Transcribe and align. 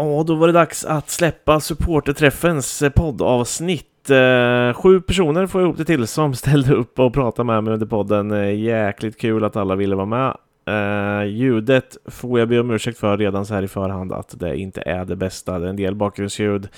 Ja, 0.00 0.24
då 0.26 0.34
var 0.34 0.46
det 0.46 0.52
dags 0.52 0.84
att 0.84 1.10
släppa 1.10 1.60
supporterträffens 1.60 2.82
poddavsnitt. 2.96 4.10
Eh, 4.10 4.72
sju 4.72 5.00
personer 5.00 5.46
får 5.46 5.60
jag 5.60 5.66
ihop 5.66 5.76
det 5.78 5.84
till 5.84 6.06
som 6.06 6.34
ställde 6.34 6.74
upp 6.74 6.98
och 6.98 7.14
pratade 7.14 7.46
med 7.46 7.64
mig 7.64 7.72
under 7.72 7.86
podden. 7.86 8.30
Eh, 8.30 8.54
jäkligt 8.54 9.20
kul 9.20 9.44
att 9.44 9.56
alla 9.56 9.76
ville 9.76 9.96
vara 9.96 10.06
med. 10.06 10.36
Eh, 10.68 11.26
ljudet 11.26 11.96
får 12.06 12.38
jag 12.38 12.48
be 12.48 12.60
om 12.60 12.70
ursäkt 12.70 12.98
för 12.98 13.16
redan 13.16 13.46
så 13.46 13.54
här 13.54 13.62
i 13.62 13.68
förhand 13.68 14.12
att 14.12 14.40
det 14.40 14.56
inte 14.56 14.82
är 14.86 15.04
det 15.04 15.16
bästa. 15.16 15.58
Det 15.58 15.66
är 15.66 15.70
en 15.70 15.76
del 15.76 15.94
bakgrundsljud, 15.94 16.68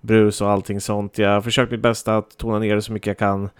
brus 0.00 0.40
och 0.40 0.50
allting 0.50 0.80
sånt. 0.80 1.18
Jag 1.18 1.30
har 1.30 1.40
försökt 1.40 1.72
mitt 1.72 1.80
bästa 1.80 2.16
att 2.16 2.36
tona 2.36 2.58
ner 2.58 2.74
det 2.74 2.82
så 2.82 2.92
mycket 2.92 3.06
jag 3.06 3.18
kan 3.18 3.50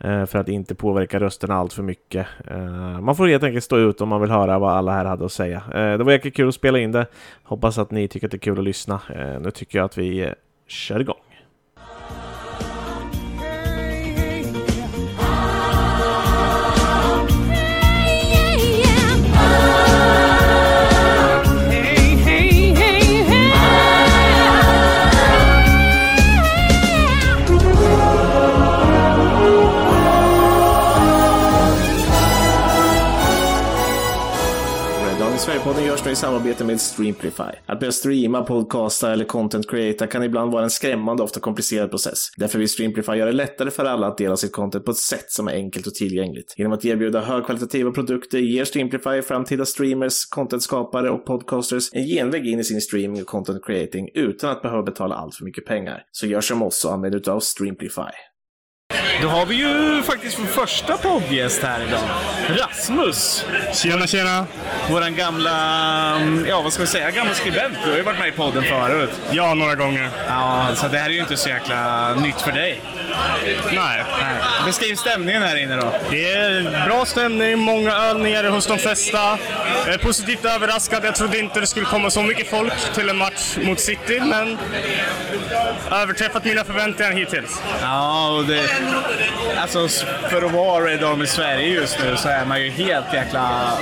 Eh, 0.00 0.26
för 0.26 0.38
att 0.38 0.48
inte 0.48 0.74
påverka 0.74 1.20
rösterna 1.20 1.54
allt 1.54 1.72
för 1.72 1.82
mycket. 1.82 2.26
Eh, 2.50 3.00
man 3.00 3.16
får 3.16 3.28
helt 3.28 3.42
enkelt 3.42 3.64
stå 3.64 3.78
ut 3.78 4.00
om 4.00 4.08
man 4.08 4.20
vill 4.20 4.30
höra 4.30 4.58
vad 4.58 4.72
alla 4.72 4.92
här 4.92 5.04
hade 5.04 5.24
att 5.24 5.32
säga. 5.32 5.62
Eh, 5.74 5.98
det 5.98 6.04
var 6.04 6.12
jäkligt 6.12 6.36
kul 6.36 6.48
att 6.48 6.54
spela 6.54 6.78
in 6.78 6.92
det. 6.92 7.06
Hoppas 7.42 7.78
att 7.78 7.90
ni 7.90 8.08
tycker 8.08 8.26
att 8.26 8.30
det 8.30 8.36
är 8.36 8.38
kul 8.38 8.58
att 8.58 8.64
lyssna. 8.64 9.00
Nu 9.40 9.50
tycker 9.50 9.78
jag 9.78 9.84
att 9.84 9.98
vi 9.98 10.32
kör 10.66 11.00
igång. 11.00 11.16
Podden 35.64 35.84
görs 35.84 36.04
nu 36.04 36.10
i 36.10 36.16
samarbete 36.16 36.64
med 36.64 36.80
Streamplify. 36.80 37.42
Att 37.66 37.80
börja 37.80 37.92
streama, 37.92 38.42
podcasta 38.42 39.12
eller 39.12 39.24
content 39.24 39.70
creata 39.70 40.06
kan 40.06 40.22
ibland 40.22 40.52
vara 40.52 40.62
en 40.62 40.70
skrämmande 40.70 41.22
och 41.22 41.24
ofta 41.24 41.40
komplicerad 41.40 41.90
process. 41.90 42.18
Därför 42.36 42.58
vill 42.58 42.68
Streamplify 42.68 43.12
göra 43.12 43.30
det 43.30 43.36
lättare 43.36 43.70
för 43.70 43.84
alla 43.84 44.06
att 44.06 44.18
dela 44.18 44.36
sitt 44.36 44.52
content 44.52 44.84
på 44.84 44.90
ett 44.90 44.96
sätt 44.96 45.30
som 45.30 45.48
är 45.48 45.52
enkelt 45.52 45.86
och 45.86 45.94
tillgängligt. 45.94 46.54
Genom 46.56 46.72
att 46.72 46.84
erbjuda 46.84 47.20
högkvalitativa 47.20 47.90
produkter 47.90 48.38
ger 48.38 48.64
Streamplify 48.64 49.22
framtida 49.22 49.64
streamers, 49.64 50.26
contentskapare 50.26 51.10
och 51.10 51.26
podcasters 51.26 51.88
en 51.92 52.04
genväg 52.06 52.46
in 52.46 52.60
i 52.60 52.64
sin 52.64 52.80
streaming 52.80 53.22
och 53.22 53.28
content 53.28 53.64
creating 53.66 54.08
utan 54.14 54.50
att 54.50 54.62
behöva 54.62 54.82
betala 54.82 55.14
allt 55.14 55.34
för 55.34 55.44
mycket 55.44 55.66
pengar. 55.66 56.02
Så 56.12 56.26
gör 56.26 56.40
som 56.40 56.62
oss 56.62 56.84
och 56.84 56.92
använd 56.92 57.14
utav 57.14 57.40
Streamplify. 57.40 58.33
Då 59.22 59.28
har 59.28 59.46
vi 59.46 59.54
ju 59.54 60.02
faktiskt 60.02 60.38
vår 60.38 60.46
första 60.46 60.96
poddgäst 60.96 61.62
här 61.62 61.80
idag. 61.88 62.00
Rasmus. 62.48 63.44
Tjena, 63.72 64.06
tjena. 64.06 64.46
Våran 64.90 65.16
gamla, 65.16 66.16
mm, 66.16 66.46
ja 66.48 66.62
vad 66.62 66.72
ska 66.72 66.82
vi 66.82 66.88
säga, 66.88 67.10
gamla 67.10 67.34
skribent. 67.34 67.74
Du 67.84 67.90
har 67.90 67.96
ju 67.96 68.02
varit 68.02 68.18
med 68.18 68.28
i 68.28 68.32
podden 68.32 68.62
förut. 68.62 69.10
Ja, 69.30 69.54
några 69.54 69.74
gånger. 69.74 70.10
Ja, 70.28 70.66
så 70.74 70.88
det 70.88 70.98
här 70.98 71.06
är 71.06 71.12
ju 71.14 71.20
inte 71.20 71.36
så 71.36 71.48
jäkla 71.48 72.14
nytt 72.14 72.40
för 72.40 72.52
dig. 72.52 72.80
Nej. 73.72 74.04
Nej. 74.20 74.36
Beskriv 74.66 74.94
stämningen 74.94 75.42
här 75.42 75.56
inne 75.56 75.76
då. 75.76 75.92
Det 76.10 76.32
är 76.32 76.84
bra 76.86 77.04
stämning, 77.04 77.58
många 77.58 78.12
nere 78.12 78.48
hos 78.48 78.66
de 78.66 78.78
flesta. 78.78 79.38
Jag 79.84 79.94
är 79.94 79.98
positivt 79.98 80.44
överraskad. 80.44 81.04
Jag 81.04 81.14
trodde 81.14 81.38
inte 81.38 81.60
det 81.60 81.66
skulle 81.66 81.86
komma 81.86 82.10
så 82.10 82.22
mycket 82.22 82.50
folk 82.50 82.94
till 82.94 83.08
en 83.08 83.16
match 83.16 83.56
mot 83.62 83.80
City, 83.80 84.20
men 84.20 84.58
överträffat 85.92 86.44
mina 86.44 86.64
förväntningar 86.64 87.12
hittills. 87.12 87.62
Ja, 87.82 88.30
och 88.30 88.44
det, 88.44 88.62
alltså 89.58 89.88
för 90.30 90.42
att 90.42 90.52
vara 90.52 90.84
Red 90.84 91.04
Army 91.04 91.26
Sverige 91.26 91.68
just 91.68 91.98
nu 92.00 92.16
så 92.16 92.28
är 92.28 92.44
man 92.44 92.62
ju 92.62 92.70
helt 92.70 93.14
jäkla 93.14 93.72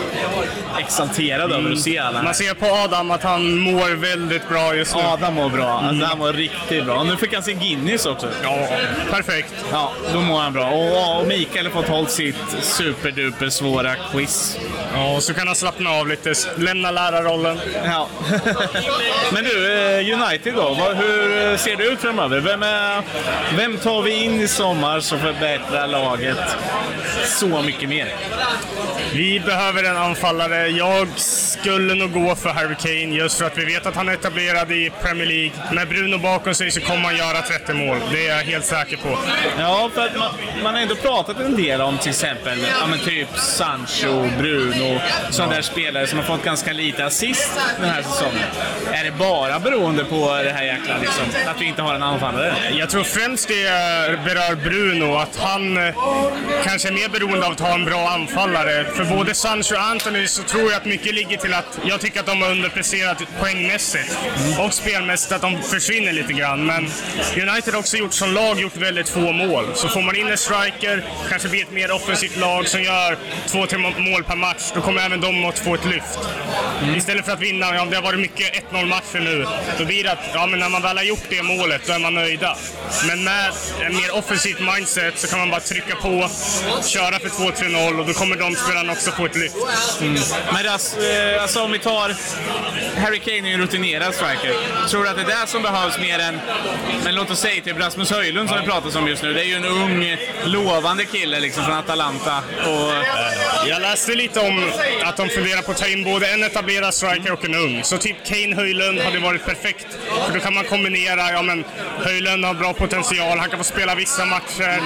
exalterad 0.79 1.53
över 1.53 1.73
att 1.73 1.81
se 1.81 1.99
alla 1.99 2.23
Man 2.23 2.35
ser 2.35 2.55
på 2.55 2.67
Adam 2.67 3.11
att 3.11 3.23
han 3.23 3.59
mår 3.59 3.95
väldigt 3.95 4.49
bra 4.49 4.75
just 4.75 4.97
nu. 4.97 5.03
Adam 5.03 5.35
mår 5.35 5.51
bra. 5.51 5.81
Alltså, 5.81 6.07
han 6.07 6.19
mår 6.19 6.33
riktigt 6.33 6.85
bra. 6.85 7.03
Nu 7.03 7.17
fick 7.17 7.35
han 7.35 7.43
sin 7.43 7.59
Guinness 7.59 8.07
också. 8.07 8.29
Ja, 8.43 8.69
perfekt. 9.23 9.55
Ja, 9.71 9.93
då 10.13 10.21
mår 10.21 10.41
han 10.41 10.53
bra. 10.53 10.71
Och, 10.71 11.21
och 11.21 11.27
Mikael 11.27 11.67
har 11.67 11.73
fått 11.73 11.89
hållit 11.89 12.11
sitt 12.11 12.37
superduper 12.61 13.49
svåra 13.49 13.95
quiz. 13.95 14.59
Ja, 14.95 15.15
och 15.17 15.23
så 15.23 15.35
kan 15.35 15.47
han 15.47 15.57
slappna 15.57 15.91
av 15.91 16.09
lite, 16.09 16.35
lämna 16.57 16.91
lärarrollen. 16.91 17.61
Ja. 17.85 18.09
Men 19.33 19.45
du, 19.45 19.73
eh, 19.73 20.23
United 20.23 20.55
då? 20.55 20.75
Hur 20.75 21.57
ser 21.57 21.77
det 21.77 21.85
ut 21.85 22.01
framöver? 22.01 22.41
Vem, 22.41 22.63
är, 22.63 23.03
vem 23.57 23.79
tar 23.79 24.03
vi 24.03 24.25
in 24.25 24.41
i 24.41 24.49
sommar 24.49 25.01
som 25.01 25.19
förbättrar 25.19 25.87
laget 25.87 26.39
så 27.27 27.63
mycket 27.63 27.89
mer? 27.89 28.15
Vi 29.15 29.41
behöver 29.41 29.85
en 29.85 29.97
anfallare. 29.97 30.69
Jag 30.69 31.09
skulle 31.19 31.95
nog 31.95 32.13
gå 32.13 32.35
för 32.35 32.51
Harry 32.51 32.75
Kane 32.75 33.17
just 33.17 33.39
för 33.39 33.45
att 33.45 33.59
vi 33.59 33.65
vet 33.65 33.87
att 33.87 33.97
han 33.97 34.09
är 34.09 34.13
etablerad 34.13 34.73
i 34.73 34.93
Premier 35.03 35.27
League. 35.27 35.53
Med 35.73 35.89
Bruno 35.89 36.19
bakom 36.19 36.55
sig 36.55 36.71
så 36.71 36.81
kommer 36.81 37.03
han 37.03 37.17
göra 37.17 37.43
30 37.43 37.75
mål. 37.75 37.99
Det 38.13 38.29
är 38.29 38.37
jag 38.37 38.45
helt 38.45 38.65
säker 38.65 38.97
på. 38.97 39.12
Ja, 39.59 39.91
för 39.95 40.07
att 40.07 40.17
man, 40.17 40.31
man 40.63 40.75
har 40.75 40.81
ändå 40.81 40.95
pratat 40.95 41.41
en 41.41 41.57
del 41.57 41.81
om 41.81 41.99
till 41.99 42.11
exempel 42.11 42.59
ja, 42.81 42.87
men 42.87 42.99
typ 42.99 43.29
Sancho, 43.37 44.29
Bruno, 44.39 45.01
sådana 45.31 45.55
där 45.55 45.63
spelare 45.63 46.07
som 46.07 46.19
har 46.19 46.27
fått 46.27 46.45
ganska 46.45 46.73
lite 46.73 47.05
assist 47.05 47.51
den 47.81 47.91
här 47.91 48.03
säsongen. 48.03 48.47
Är 48.93 49.05
det 49.05 49.11
bara 49.11 49.59
beroende 49.59 50.05
på 50.05 50.41
det 50.45 50.51
här 50.51 50.65
jäkla 50.65 50.99
liksom, 50.99 51.25
att 51.47 51.61
vi 51.61 51.65
inte 51.65 51.83
har 51.83 51.95
en 51.95 52.03
anfallare? 52.03 52.55
Jag 52.73 52.91
tror 52.91 53.05
främst 53.05 53.49
det 53.49 53.65
berör 54.25 54.55
Bruno, 54.55 55.17
att 55.17 55.37
han 55.37 55.77
eh, 55.77 55.95
kanske 56.65 56.89
är 56.89 56.93
mer 56.93 57.09
beroende 57.09 57.47
av 57.47 57.53
att 57.53 57.61
ha 57.61 57.75
en 57.75 57.85
bra 57.85 58.09
anfallare. 58.09 58.85
För 58.85 59.05
både 59.05 59.35
Sancho 59.35 59.75
och 59.75 59.83
Anthony 59.83 60.27
så 60.27 60.43
tror 60.43 60.63
jag 60.63 60.75
att 60.75 60.85
mycket 60.85 61.15
ligger 61.15 61.37
till 61.37 61.55
att 61.55 61.79
jag 61.85 62.01
tycker 62.01 62.21
att 62.21 62.27
de 62.27 62.43
har 62.43 62.51
underpresterat 62.51 63.23
poängmässigt 63.41 64.19
och 64.59 64.75
spelmässigt, 64.75 65.33
att 65.33 65.43
de 65.43 65.63
försvinner 65.63 66.13
lite 66.13 66.33
grann. 66.33 66.67
Men 66.67 66.91
United 67.49 67.75
har 67.75 67.81
också 67.81 67.97
gjort 67.97 68.15
som 68.15 68.33
lag 68.33 68.61
gjort 68.61 68.77
väldigt 68.77 69.02
få 69.09 69.33
mål. 69.33 69.65
Så 69.75 69.89
får 69.89 70.03
man 70.03 70.17
in 70.17 70.29
en 70.29 70.39
striker, 70.39 71.05
kanske 71.31 71.49
blir 71.49 71.63
ett 71.63 71.73
mer 71.73 71.93
offensivt 71.93 72.37
lag 72.37 72.69
som 72.69 72.83
gör 72.83 73.19
två, 73.47 73.67
tre 73.67 73.79
mål 73.79 74.25
per 74.25 74.37
match, 74.37 74.73
då 74.75 74.81
kommer 74.81 75.03
även 75.03 75.21
de 75.21 75.45
att 75.45 75.59
få 75.59 75.75
ett 75.75 75.85
lyft. 75.85 76.19
Istället 76.97 77.25
för 77.25 77.33
att 77.33 77.41
vinna, 77.41 77.75
ja 77.75 77.85
det 77.85 77.97
har 77.97 78.03
varit 78.03 78.21
mycket 78.21 78.73
1-0 78.73 78.87
matcher 78.87 79.21
nu, 79.21 79.47
då 79.79 79.85
blir 79.85 80.05
det 80.05 80.13
att 80.13 80.31
ja, 80.35 80.47
men 80.47 80.59
när 80.59 80.69
man 80.69 80.83
väl 80.83 80.97
har 80.97 81.05
gjort 81.05 81.27
det 81.29 81.43
målet, 81.43 81.83
då 81.87 81.93
är 81.93 81.99
man 81.99 82.15
nöjda. 82.15 82.57
Men 83.07 83.25
med 83.25 83.53
en 83.81 83.97
mer 83.97 84.15
offensivt 84.15 84.61
mindset 84.61 85.19
så 85.19 85.29
kan 85.29 85.39
man 85.39 85.51
bara 85.51 85.61
trycka 85.61 85.97
på, 85.97 86.29
köra 86.85 87.19
för 87.19 87.29
2-3-0 87.29 88.01
och 88.01 88.07
då 88.07 88.13
kommer 88.13 88.37
de 88.37 88.55
spelarna 88.55 88.93
också 88.93 89.11
få 89.11 89.27
ett 89.27 89.37
lyft. 89.37 89.57
Men 90.53 90.65
Ras, 90.65 90.97
eh, 90.97 91.43
alltså 91.43 91.63
om 91.63 91.73
vi 91.73 91.79
tar... 91.79 92.15
Harry 93.01 93.19
Kane 93.19 93.37
är 93.37 93.47
ju 93.47 93.55
en 93.55 93.61
rutinerad 93.61 94.15
striker. 94.15 94.55
Tror 94.89 95.05
du 95.05 95.11
att 95.11 95.17
det 95.17 95.23
är 95.23 95.41
det 95.41 95.47
som 95.47 95.63
behövs 95.63 95.99
mer 95.99 96.19
än... 96.19 96.41
Men 97.05 97.15
låt 97.15 97.31
oss 97.31 97.41
säga 97.41 97.63
typ 97.63 97.79
Rasmus 97.79 98.11
Höjlund 98.11 98.49
som 98.49 98.59
det 98.59 98.65
pratas 98.65 98.92
om 98.97 99.09
just 99.09 99.23
nu. 99.23 99.33
Det 99.35 99.41
är 99.41 99.45
ju 99.45 99.55
en 99.55 99.65
ung, 99.65 100.17
lovande 100.45 101.05
kille 101.05 101.41
liksom 101.41 101.65
från 101.65 101.75
Atalanta. 101.75 102.37
Och, 102.67 102.93
Jag 103.69 103.83
läste 103.83 104.13
lite 104.15 104.41
om 104.41 104.71
att 105.05 105.17
de 105.17 105.29
funderar 105.29 105.63
på 105.63 105.71
att 105.71 105.77
ta 105.79 105.87
in 105.87 106.05
både 106.05 106.27
en 106.27 106.43
etablerad 106.43 106.95
striker 106.95 107.33
och 107.33 107.45
en 107.45 107.55
ung. 107.55 107.85
Så 107.85 107.99
typ 107.99 108.17
Kane 108.25 108.55
Höjlund 108.57 109.01
hade 109.01 109.19
varit 109.19 109.45
perfekt. 109.45 109.87
För 110.27 110.35
då 110.35 110.41
kan 110.41 110.55
man 110.55 110.65
kombinera, 110.65 111.31
ja 111.31 111.43
men 111.43 111.65
Höjlund 111.99 112.45
har 112.45 112.55
bra 112.55 112.73
potential, 112.73 113.39
han 113.39 113.49
kan 113.49 113.59
få 113.59 113.65
spela 113.65 113.95
vissa 113.95 114.25
matcher. 114.25 114.83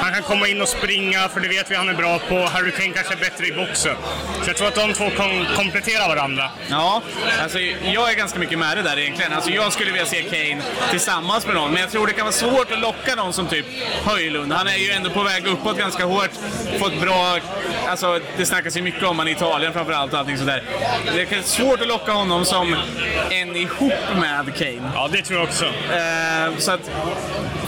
Han 0.00 0.12
kan 0.12 0.22
komma 0.22 0.48
in 0.48 0.62
och 0.62 0.68
springa, 0.68 1.28
för 1.28 1.40
det 1.40 1.48
vet 1.48 1.70
vi 1.70 1.74
han 1.74 1.88
är 1.88 1.94
bra 1.94 2.18
på. 2.18 2.34
Harry 2.44 2.70
Kane 2.70 2.92
kanske 2.92 3.14
är 3.14 3.18
bättre 3.18 3.46
i 3.46 3.52
boxen. 3.52 3.96
Så 4.42 4.50
jag 4.50 4.56
tror 4.56 4.68
att 4.68 4.74
de 4.74 4.92
två 4.92 5.10
kan 5.10 5.46
komplettera 5.56 6.08
varandra. 6.08 6.50
ja, 6.70 7.02
alltså 7.42 7.58
jag 7.84 8.10
är 8.10 8.14
ganska 8.14 8.38
mycket 8.38 8.58
med 8.58 8.76
det 8.76 8.82
där 8.82 8.98
egentligen. 8.98 9.32
Alltså 9.32 9.50
jag 9.50 9.72
skulle 9.72 9.90
vilja 9.90 10.06
se 10.06 10.22
Kane 10.22 10.62
tillsammans 10.90 11.46
med 11.46 11.54
någon, 11.54 11.72
men 11.72 11.80
jag 11.80 11.90
tror 11.90 12.06
det 12.06 12.12
kan 12.12 12.24
vara 12.24 12.32
svårt 12.32 12.72
att 12.72 12.80
locka 12.80 13.14
någon 13.14 13.32
som 13.32 13.45
typ 13.46 13.66
Höjlund. 14.04 14.52
Han 14.52 14.66
är 14.66 14.76
ju 14.76 14.90
ändå 14.90 15.10
på 15.10 15.22
väg 15.22 15.46
uppåt 15.46 15.78
ganska 15.78 16.04
hårt. 16.04 16.30
Fått 16.78 17.00
bra... 17.00 17.38
Alltså 17.88 18.20
det 18.36 18.46
snackas 18.46 18.76
ju 18.76 18.82
mycket 18.82 19.02
om 19.02 19.18
han 19.18 19.28
i 19.28 19.30
Italien 19.30 19.72
framförallt 19.72 20.12
och 20.12 20.18
allting 20.18 20.38
sådär. 20.38 20.62
Det 21.14 21.32
är 21.32 21.42
svårt 21.42 21.80
att 21.80 21.88
locka 21.88 22.12
honom 22.12 22.44
som 22.44 22.76
en 23.30 23.56
ihop 23.56 23.92
med 24.20 24.56
Kane. 24.56 24.90
Ja, 24.94 25.08
det 25.12 25.22
tror 25.22 25.38
jag 25.38 25.48
också. 25.48 25.64
Eh, 25.64 26.58
så 26.58 26.72
att 26.72 26.90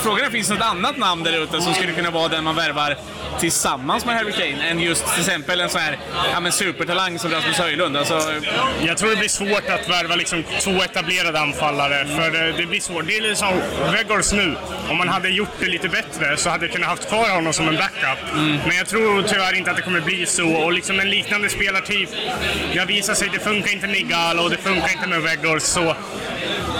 frågan 0.00 0.24
är, 0.24 0.30
finns 0.30 0.48
det 0.48 0.54
något 0.54 0.62
annat 0.62 0.96
namn 0.96 1.22
där 1.22 1.42
ute 1.42 1.60
som 1.60 1.74
skulle 1.74 1.92
kunna 1.92 2.10
vara 2.10 2.28
den 2.28 2.44
man 2.44 2.54
värvar 2.54 2.96
tillsammans 3.40 4.04
med 4.04 4.14
Harry 4.14 4.32
Kane 4.32 4.68
än 4.68 4.80
just 4.80 5.06
till 5.06 5.20
exempel 5.20 5.60
en 5.60 5.68
sån 5.68 5.80
här 5.80 5.98
ja, 6.32 6.40
men 6.40 6.52
supertalang 6.52 7.18
som 7.18 7.30
Rasmus 7.30 7.58
Höjlund? 7.58 7.96
Alltså, 7.96 8.20
Jag 8.86 8.98
tror 8.98 9.10
det 9.10 9.16
blir 9.16 9.28
svårt 9.28 9.68
att 9.68 9.88
värva 9.88 10.16
liksom 10.16 10.44
två 10.60 10.82
etablerade 10.82 11.40
anfallare, 11.40 12.06
för 12.06 12.30
det, 12.30 12.52
det 12.52 12.66
blir 12.66 12.80
svårt. 12.80 13.06
Det 13.06 13.16
är 13.16 13.22
lite 13.22 13.36
som 13.36 13.60
Weghorst 13.92 14.32
nu. 14.32 14.56
Om 14.90 14.96
man 14.96 15.08
hade 15.08 15.28
gjort 15.28 15.48
det 15.60 15.66
lite 15.66 15.88
bättre 15.88 16.36
så 16.36 16.50
hade 16.50 16.64
jag 16.66 16.72
kunnat 16.74 16.88
haft 16.88 17.08
kvar 17.08 17.30
honom 17.30 17.52
som 17.52 17.68
en 17.68 17.76
backup. 17.76 18.18
Men 18.66 18.76
jag 18.76 18.86
tror 18.86 19.22
tyvärr 19.22 19.54
inte 19.54 19.70
att 19.70 19.76
det 19.76 19.82
kommer 19.82 20.00
bli 20.00 20.26
så. 20.26 20.48
Och 20.48 20.72
liksom 20.72 21.00
en 21.00 21.10
liknande 21.10 21.48
spelartyp, 21.48 22.08
har 22.78 22.86
visat 22.86 23.18
sig, 23.18 23.28
det 23.32 23.38
funkar 23.38 23.72
inte 23.72 23.86
med 23.86 23.96
Igalo 23.96 24.42
och 24.42 24.50
det 24.50 24.56
funkar 24.56 24.92
inte 24.92 25.08
med 25.08 25.22
Weghorst. 25.22 25.66
Så 25.66 25.96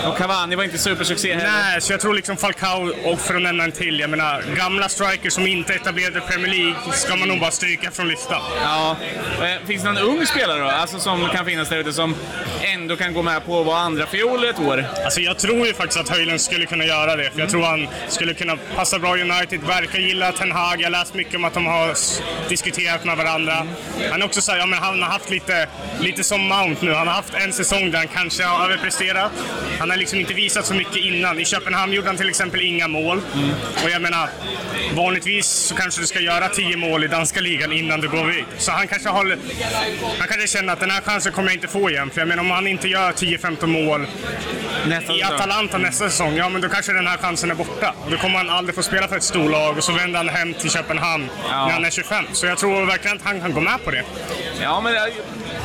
Och 0.07 0.17
Cavani 0.19 0.57
var 0.57 0.65
inte 0.65 0.79
supersuccé 0.79 1.35
heller. 1.35 1.51
Nej, 1.53 1.81
så 1.81 1.93
jag 1.93 2.01
tror 2.01 2.15
liksom 2.15 2.37
Falcao, 2.37 2.93
och 3.05 3.21
för 3.21 3.35
att 3.35 3.43
nämna 3.43 3.65
en 3.65 3.73
till, 3.73 4.01
jag 4.01 4.11
menar 4.11 4.43
gamla 4.57 4.89
strikers 4.89 5.33
som 5.33 5.47
inte 5.47 5.75
etablerade 5.75 6.21
Premier 6.21 6.51
League 6.55 6.75
ska 6.93 7.17
man 7.17 7.29
nog 7.29 7.41
bara 7.41 7.51
stryka 7.51 7.91
från 7.91 8.09
listan. 8.09 8.43
Ja. 8.63 8.97
Eh, 9.43 9.67
Finns 9.67 9.83
det 9.83 9.93
någon 9.93 10.03
ung 10.03 10.27
spelare 10.27 10.61
då? 10.61 10.69
Alltså 10.69 10.99
som 10.99 11.29
kan 11.29 11.45
finnas 11.47 11.69
där 11.69 11.77
ute 11.79 11.93
som 11.93 12.15
ändå 12.75 12.97
kan 12.97 13.15
gå 13.15 13.23
med 13.23 13.47
på 13.47 13.61
att 13.61 13.67
vara 13.67 13.79
andra 13.79 14.07
fiol 14.07 14.45
ett 14.45 14.59
år? 14.61 14.85
Alltså 15.05 15.21
jag 15.21 15.39
tror 15.39 15.67
ju 15.67 15.75
faktiskt 15.75 16.01
att 16.01 16.09
Höjlund 16.09 16.41
skulle 16.41 16.67
kunna 16.67 16.85
göra 16.85 17.17
det, 17.17 17.31
för 17.31 17.41
jag 17.41 17.49
tror 17.51 17.63
han 17.63 17.89
skulle 18.09 18.35
kunna 18.35 18.57
passa 18.77 18.99
bra 18.99 19.19
i 19.19 19.23
United, 19.23 19.61
verkar 19.61 19.99
gilla 19.99 20.33
Ten 20.33 20.53
Hag, 20.53 20.81
jag 20.81 20.87
har 20.87 20.91
läst 20.91 21.15
mycket 21.15 21.35
om 21.35 21.45
att 21.45 21.55
de 21.55 21.67
har 21.67 21.95
diskuterat 22.49 23.05
med 23.05 23.17
varandra. 23.17 23.67
Han 24.11 24.23
är 24.23 24.27
också 24.27 24.41
så 24.41 24.53
här, 24.53 24.59
ja 24.59 24.67
men 24.67 24.79
han 24.79 25.03
har 25.03 25.11
haft 25.11 25.31
lite, 25.31 25.69
lite 26.01 26.25
som 26.25 26.41
Mount 26.49 26.87
nu, 26.87 26.93
han 26.95 27.07
har 27.07 27.15
haft 27.15 27.35
en 27.35 27.53
säsong 27.53 27.91
där 27.91 27.99
han 27.99 28.09
kanske 28.09 28.45
har 28.45 28.65
överpresterat. 28.65 29.33
Han 29.79 29.88
har 29.91 29.97
liksom 29.97 30.21
inte 30.21 30.35
visat 30.35 30.67
så 30.67 30.75
mycket 30.75 30.97
innan. 30.97 31.39
I 31.41 31.45
Köpenhamn 31.45 31.93
gjorde 31.93 32.09
han 32.09 32.17
till 32.17 32.29
exempel 32.29 32.61
inga 32.61 32.89
mål. 32.89 33.21
Och 33.85 33.91
jag 33.91 34.03
menar, 34.03 34.29
vanligtvis 34.95 35.47
så 35.47 35.75
kanske 35.75 36.01
du 36.01 36.07
ska 36.07 36.21
göra 36.21 36.49
10 36.49 36.77
mål 36.77 37.05
i 37.05 37.09
danska 37.09 37.41
ligan 37.41 37.73
innan 37.73 38.01
du 38.01 38.09
går 38.09 38.25
vid. 38.25 38.45
Så 38.59 38.73
han 38.73 38.89
kanske 38.89 39.09
har, 39.09 39.39
han 40.19 40.29
kanske 40.29 40.47
känner 40.49 40.73
att 40.73 40.81
den 40.81 40.91
här 40.91 41.01
chansen 41.01 41.33
kommer 41.33 41.49
jag 41.49 41.57
inte 41.57 41.69
få 41.69 41.91
igen. 41.91 42.11
För 42.11 42.21
jag 42.21 42.29
menar 42.29 42.43
om 42.43 42.51
han 42.51 42.67
inte 42.67 42.89
gör 42.89 43.13
10-15 43.13 43.67
mål 43.67 44.07
Nästa 44.87 45.13
i. 45.15 45.23
Atalanta 45.23 45.79
nästa 45.79 46.11
säsong, 46.11 46.37
ja 46.37 46.49
men 46.49 46.61
då 46.61 46.69
kanske 46.69 46.93
den 46.93 47.07
här 47.07 47.17
chansen 47.17 47.51
är 47.51 47.55
borta. 47.55 47.95
Då 48.11 48.17
kommer 48.17 48.37
han 48.39 48.51
aldrig 48.51 48.75
få 48.75 48.83
spela 48.83 49.09
för 49.09 49.17
ett 49.17 49.23
storlag 49.23 49.77
och 49.79 49.85
så 49.85 49.93
vänder 49.93 50.17
han 50.19 50.29
hem 50.29 50.55
till 50.55 50.71
Köpenhamn 50.71 51.29
Ja. 51.51 51.67
när 51.67 51.73
han 51.73 51.85
är 51.85 51.91
25. 51.91 52.25
Så 52.33 52.47
jag 52.47 52.59
tror 52.59 52.87
verkligen 52.87 53.17
att 53.17 53.23
han 53.25 53.41
kan 53.41 53.53
gå 53.53 53.61
med 53.61 53.85
på 53.85 53.91
det. 53.91 54.05
Ja, 54.63 54.81
men 54.81 54.95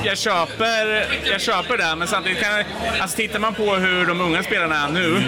jag, 0.04 0.18
köper, 0.18 1.06
jag 1.26 1.42
köper 1.42 1.78
det, 1.78 1.96
men 1.96 2.08
samtidigt 2.08 2.40
kan 2.44 2.52
jag, 2.58 2.66
alltså 3.02 3.18
tittar 3.18 3.40
man 3.40 3.54
på 3.54 3.76
hur 3.76 4.06
de 4.06 4.22
unga 4.22 4.44
spelarna 4.44 4.76
är 4.76 4.90
nu 4.90 5.24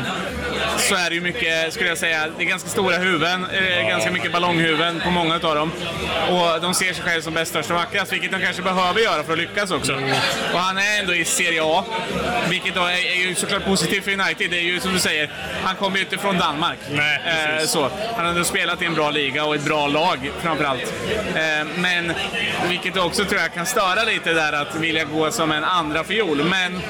så 0.77 0.95
är 0.95 1.09
det 1.09 1.15
ju 1.15 1.21
mycket, 1.21 1.73
skulle 1.73 1.89
jag 1.89 1.97
säga, 1.97 2.27
det 2.37 2.43
är 2.43 2.47
ganska 2.47 2.69
stora 2.69 2.97
huvuden, 2.97 3.45
eh, 3.45 3.87
ganska 3.87 4.11
mycket 4.11 4.31
ballonghuvuden 4.31 5.01
på 5.03 5.11
många 5.11 5.35
av 5.35 5.55
dem. 5.55 5.71
Och 6.29 6.61
de 6.61 6.73
ser 6.73 6.93
sig 6.93 7.03
själva 7.03 7.21
som 7.21 7.33
bäst, 7.33 7.51
störst 7.51 7.69
och 7.69 7.75
vackrast, 7.75 8.13
vilket 8.13 8.31
de 8.31 8.41
kanske 8.41 8.61
behöver 8.61 9.01
göra 9.01 9.23
för 9.23 9.33
att 9.33 9.39
lyckas 9.39 9.71
också. 9.71 9.93
Och 10.53 10.59
han 10.59 10.77
är 10.77 10.99
ändå 10.99 11.13
i 11.13 11.25
Serie 11.25 11.61
A, 11.63 11.83
vilket 12.49 12.75
då 12.75 12.81
är, 12.81 13.17
är 13.17 13.27
ju 13.27 13.35
såklart 13.35 13.65
positivt 13.65 14.03
för 14.03 14.11
United. 14.11 14.51
Det 14.51 14.57
är 14.57 14.61
ju 14.61 14.79
som 14.79 14.93
du 14.93 14.99
säger, 14.99 15.29
han 15.63 15.75
kommer 15.75 15.97
ju 15.97 16.03
inte 16.03 16.17
från 16.17 16.37
Danmark. 16.37 16.79
Nej, 16.89 17.15
Eh, 17.25 17.65
så. 17.65 17.81
Han 18.15 18.25
har 18.25 18.31
ändå 18.31 18.43
spelat 18.43 18.81
i 18.81 18.85
en 18.85 18.93
bra 18.93 19.11
liga 19.11 19.45
och 19.45 19.55
ett 19.55 19.65
bra 19.65 19.87
lag 19.87 20.31
framförallt. 20.41 20.93
Eh, 21.35 21.67
men 21.77 22.13
vilket 22.69 22.97
också 22.97 23.25
tror 23.25 23.41
jag 23.41 23.53
kan 23.53 23.65
störa 23.65 24.03
lite 24.03 24.33
där 24.33 24.53
att 24.69 24.75
vilja 24.75 25.03
gå 25.03 25.31
som 25.31 25.51
en 25.51 25.63
andra 25.63 26.03
fiol. 26.03 26.43
Men 26.43 26.81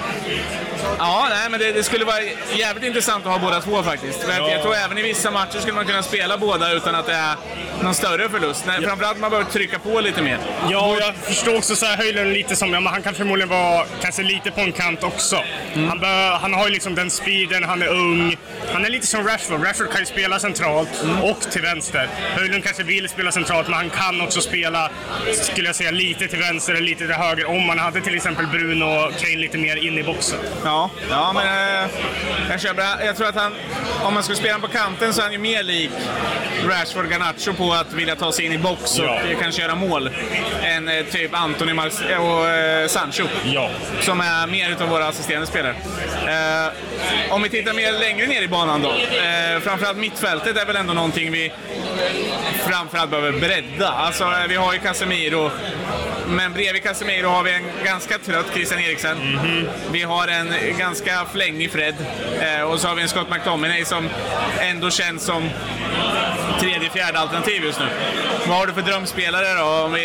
ja, 0.98 1.28
nej, 1.30 1.50
men 1.50 1.60
det, 1.60 1.72
det 1.72 1.84
skulle 1.84 2.06
vara 2.06 2.22
jävligt 2.56 2.84
intressant 2.84 3.26
att 3.26 3.32
ha 3.32 3.40
båda 3.40 3.62
två 3.62 3.84
faktiskt. 3.84 4.24
För 4.24 4.32
Ja. 4.38 4.52
Jag 4.52 4.62
tror 4.62 4.76
även 4.76 4.98
i 4.98 5.02
vissa 5.02 5.32
matcher 5.32 5.60
skulle 5.60 5.74
man 5.74 5.86
kunna 5.86 6.04
spela 6.04 6.38
båda 6.38 6.72
utan 6.72 6.96
att 6.96 7.06
det 7.06 7.14
är 7.14 7.36
någon 7.84 7.94
större 7.96 8.30
förlust. 8.30 8.64
Nej, 8.68 8.82
Framförallt 8.82 9.20
man 9.20 9.30
behöver 9.30 9.52
trycka 9.52 9.80
på 9.80 10.00
lite 10.00 10.22
mer. 10.22 10.38
Ja, 10.70 10.86
och 10.92 10.98
jag 11.02 11.16
förstår 11.16 11.58
också 11.58 11.76
så 11.76 11.86
här 11.86 11.98
Höjlund 11.98 12.34
lite 12.34 12.56
som, 12.56 12.74
ja, 12.74 12.80
men 12.80 12.94
han 12.94 13.02
kan 13.02 13.14
förmodligen 13.14 13.50
vara 13.50 13.86
kanske 14.02 14.24
lite 14.24 14.52
på 14.52 14.62
en 14.62 14.72
kant 14.72 15.04
också. 15.04 15.44
Han, 15.88 16.00
bör, 16.00 16.32
han 16.38 16.54
har 16.54 16.68
ju 16.68 16.74
liksom 16.74 16.96
den 16.96 17.10
speeden, 17.12 17.64
han 17.64 17.82
är 17.82 17.88
ung. 17.88 18.38
Han 18.74 18.86
är 18.86 18.90
lite 18.90 19.08
som 19.08 19.28
Rashford. 19.28 19.64
Rashford 19.64 19.92
kan 19.92 20.00
ju 20.00 20.06
spela 20.06 20.40
centralt 20.40 20.90
och 21.24 21.42
till 21.52 21.62
vänster. 21.62 22.10
Höjlund 22.36 22.64
kanske 22.64 22.84
vill 22.84 23.10
spela 23.10 23.32
centralt, 23.32 23.68
men 23.68 23.76
han 23.78 23.90
kan 23.90 24.22
också 24.22 24.42
spela, 24.42 24.90
skulle 25.34 25.68
jag 25.68 25.76
säga, 25.76 25.92
lite 25.92 26.28
till 26.28 26.40
vänster 26.40 26.74
eller 26.74 26.84
lite 26.84 27.06
till 27.06 27.16
höger. 27.16 27.46
Om 27.50 27.65
man 27.68 27.80
hade 27.80 28.02
till 28.02 28.16
exempel 28.16 28.48
Bruno 28.48 28.84
och 28.86 29.12
Kane 29.20 29.36
lite 29.38 29.58
mer 29.58 29.76
in 29.88 29.98
i 29.98 30.04
boxen. 30.04 30.40
Ja, 30.64 30.90
ja 31.10 31.34
men 31.34 31.46
eh, 31.84 31.90
jag 32.50 32.62
köper. 32.62 33.06
Jag 33.06 33.18
tror 33.18 33.28
att 33.28 33.36
han, 33.36 33.54
om 34.04 34.14
man 34.14 34.24
skulle 34.24 34.38
spela 34.38 34.54
honom 34.54 34.70
på 34.70 34.78
kanten 34.78 35.14
så 35.14 35.22
är 35.22 35.24
han 35.24 35.32
ju 35.34 35.38
mer 35.40 35.64
lik 35.64 35.90
Rashford 36.68 37.10
Garnacho 37.12 37.54
på 37.54 37.74
att 37.74 37.94
vilja 37.94 38.16
ta 38.16 38.32
sig 38.32 38.46
in 38.46 38.52
i 38.52 38.58
box 38.58 39.00
och 39.00 39.06
Ja. 39.06 39.20
kanske 39.42 39.62
göra 39.62 39.76
mål 39.76 40.10
än 40.64 40.88
eh, 40.88 41.06
typ 41.06 41.34
Anthony 41.34 41.74
Mar- 41.74 42.18
och 42.18 42.48
eh, 42.50 42.88
Sancho. 42.88 43.24
Ja. 43.46 43.70
Som 44.02 44.22
är 44.22 44.48
mer 44.48 44.70
utav 44.70 44.90
våra 44.90 45.08
assisterande 45.08 45.48
spelare. 45.48 45.76
Eh, 46.28 47.34
om 47.34 47.42
vi 47.42 47.50
tittar 47.50 47.74
mer 47.74 47.92
längre 47.92 48.28
ner 48.28 48.42
i 48.42 48.48
banan 48.48 48.82
då. 48.82 48.90
Eh, 48.92 49.60
framförallt 49.62 49.98
mittfältet 49.98 50.58
är 50.58 50.66
väl 50.66 50.76
ändå 50.76 50.94
någonting 50.94 51.32
vi 51.32 51.52
framförallt 52.68 53.10
behöver 53.12 53.32
bredda. 53.32 53.88
Alltså 53.90 54.24
eh, 54.24 54.48
vi 54.50 54.56
har 54.56 54.74
ju 54.74 54.80
Casemiro. 54.80 55.52
Men 56.28 56.54
bredvid 56.54 56.84
Casemiro 56.84 57.28
har 57.28 57.44
vi 57.44 57.55
en 57.56 57.86
ganska 57.86 58.18
trött 58.18 58.46
Christian 58.54 58.80
Eriksen. 58.82 59.18
Vi 59.92 60.04
har 60.04 60.28
en 60.28 60.54
ganska 60.78 61.26
flängig 61.34 61.72
Fred. 61.72 61.96
Eh, 62.42 62.62
och 62.62 62.80
så 62.80 62.88
har 62.88 62.96
vi 62.96 63.02
en 63.02 63.10
Scott 63.10 63.30
McTominay 63.30 63.86
som 63.86 64.10
ändå 64.62 64.90
känns 64.92 65.24
som 65.24 65.50
tredje, 66.60 66.90
fjärde 66.90 67.20
alternativ 67.20 67.64
just 67.64 67.80
nu. 67.80 67.86
Vad 68.48 68.58
har 68.58 68.68
du 68.68 68.74
för 68.74 68.82
drömspelare 68.82 69.54
då? 69.60 69.96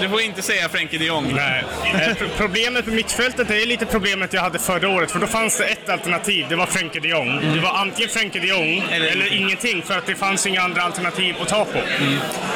Du 0.00 0.08
får 0.08 0.20
inte 0.20 0.42
säga 0.42 0.68
Frenkie 0.68 0.98
de 0.98 1.04
Jong. 1.06 1.32
Nej. 1.34 1.64
Eh, 1.94 2.14
pro- 2.14 2.28
Problemet 2.36 2.86
med 2.86 2.94
mittfältet 2.94 3.50
är 3.50 3.66
lite 3.66 3.86
problemet 3.86 4.32
jag 4.32 4.40
hade 4.42 4.58
förra 4.58 4.88
året, 4.88 5.10
för 5.10 5.18
då 5.18 5.26
fanns 5.26 5.58
det 5.58 5.64
ett 5.64 5.88
alternativ. 5.88 6.46
Det 6.48 6.56
var 6.56 6.66
Frenkie 6.66 7.00
de 7.00 7.08
Jong. 7.08 7.40
Det 7.54 7.60
var 7.60 7.70
antingen 7.70 8.10
Frenkie 8.10 8.40
de 8.42 8.48
Jong 8.48 8.84
Eller 8.90 9.06
eller, 9.06 9.32
ingenting, 9.32 9.82
för 9.82 9.98
att 9.98 10.06
det 10.06 10.14
fanns 10.14 10.46
inga 10.46 10.62
andra 10.62 10.82
alternativ 10.82 11.34
att 11.42 11.48
ta 11.48 11.64
på. 11.64 11.78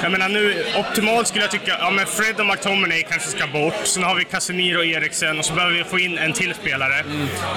Jag 0.02 0.12
menar 0.12 0.28
nu, 0.28 0.64
optimalt 0.76 1.28
skulle 1.28 1.44
jag 1.44 1.50
tycka, 1.50 1.76
ja 1.80 1.90
men 1.90 2.06
Fred 2.06 2.40
och 2.40 2.46
McTominay 2.46 3.02
kanske 3.02 3.28
ska 3.28 3.46
bort. 3.46 3.74
Sen 3.84 4.02
har 4.02 4.14
vi 4.14 4.24
Casemiro 4.36 4.78
och 4.78 4.84
Eriksen 4.86 5.38
och 5.38 5.44
så 5.44 5.54
behöver 5.54 5.74
vi 5.74 5.84
få 5.84 5.98
in 5.98 6.18
en 6.18 6.32
till 6.32 6.54
spelare. 6.54 7.04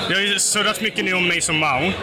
Det 0.08 0.14
har 0.14 0.22
ju 0.22 0.40
surrats 0.40 0.81
mycket 0.81 1.06
nu 1.06 1.14
om 1.14 1.28
Mason 1.28 1.58
Mount. 1.60 1.98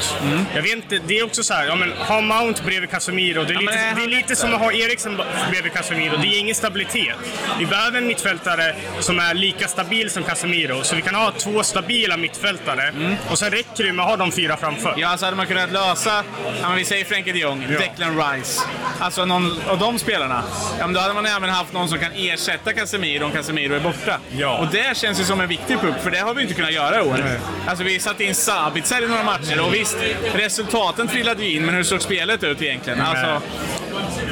Jag 0.54 0.62
vet 0.62 0.72
inte, 0.72 0.98
det 1.06 1.18
är 1.18 1.24
också 1.24 1.42
så 1.42 1.54
här, 1.54 1.66
ja 1.66 1.74
men 1.74 1.92
ha 1.92 2.20
Mount 2.20 2.62
bredvid 2.64 2.90
Casemiro, 2.90 3.44
det 3.44 3.50
är, 3.50 3.54
Ja, 3.54 3.60
lite, 3.60 3.92
det 3.96 4.02
är 4.02 4.08
lite 4.08 4.36
som 4.36 4.54
att 4.54 4.60
ha 4.60 4.72
Eriksen 4.72 5.20
bredvid 5.50 5.72
Casemiro. 5.72 6.16
Det 6.16 6.26
är 6.28 6.38
ingen 6.40 6.54
stabilitet. 6.54 7.16
Vi 7.58 7.66
behöver 7.66 7.98
en 7.98 8.06
mittfältare 8.06 8.74
som 9.00 9.18
är 9.18 9.34
lika 9.34 9.68
stabil 9.68 10.10
som 10.10 10.22
Casemiro, 10.22 10.82
så 10.84 10.96
vi 10.96 11.02
kan 11.02 11.14
ha 11.14 11.30
två 11.30 11.62
stabila 11.62 12.16
mittfältare. 12.16 12.92
Och 13.30 13.38
sen 13.38 13.50
räcker 13.50 13.84
det 13.84 13.92
med 13.92 14.02
att 14.02 14.08
ha 14.10 14.16
de 14.16 14.32
fyra 14.32 14.56
framför. 14.56 14.94
Ja, 14.96 15.16
så 15.16 15.24
hade 15.24 15.36
man 15.36 15.46
kunnat 15.46 15.72
lösa, 15.72 16.24
ja, 16.62 16.68
vi 16.76 16.84
säger 16.84 17.04
Frenkie 17.04 17.32
de 17.32 17.38
Jong, 17.38 17.66
Ja. 17.70 17.78
Declan 17.78 18.32
Rice. 18.32 18.62
Alltså 19.00 19.24
någon 19.24 19.60
av 19.66 19.78
de 19.78 19.98
spelarna. 19.98 20.42
Ja, 20.78 20.86
men 20.86 20.94
då 20.94 21.00
hade 21.00 21.14
man 21.14 21.26
även 21.26 21.48
haft 21.50 21.72
någon 21.72 21.88
som 21.88 21.98
kan 21.98 22.12
ersätta 22.14 22.72
Casemiro 22.72 23.24
om 23.24 23.32
Casemiro 23.32 23.74
är 23.74 23.80
borta. 23.80 24.18
Ja. 24.38 24.55
Och 24.58 24.66
det 24.72 24.96
känns 24.96 25.20
ju 25.20 25.24
som 25.24 25.40
en 25.40 25.48
viktig 25.48 25.80
puck, 25.80 25.94
för 26.02 26.10
det 26.10 26.18
har 26.18 26.34
vi 26.34 26.42
inte 26.42 26.54
kunnat 26.54 26.72
göra 26.72 26.98
i 26.98 27.00
år. 27.00 27.16
Nej. 27.24 27.38
Alltså 27.66 27.84
vi 27.84 28.00
satte 28.00 28.24
in 28.24 28.34
Sabitzer 28.34 29.04
i 29.04 29.08
några 29.08 29.22
matcher 29.22 29.60
och 29.66 29.74
visst, 29.74 29.96
resultaten 30.34 31.08
trillade 31.08 31.44
ju 31.44 31.56
in, 31.56 31.66
men 31.66 31.74
hur 31.74 31.82
såg 31.82 32.02
spelet 32.02 32.44
ut 32.44 32.62
egentligen? 32.62 33.00
Alltså, 33.00 33.42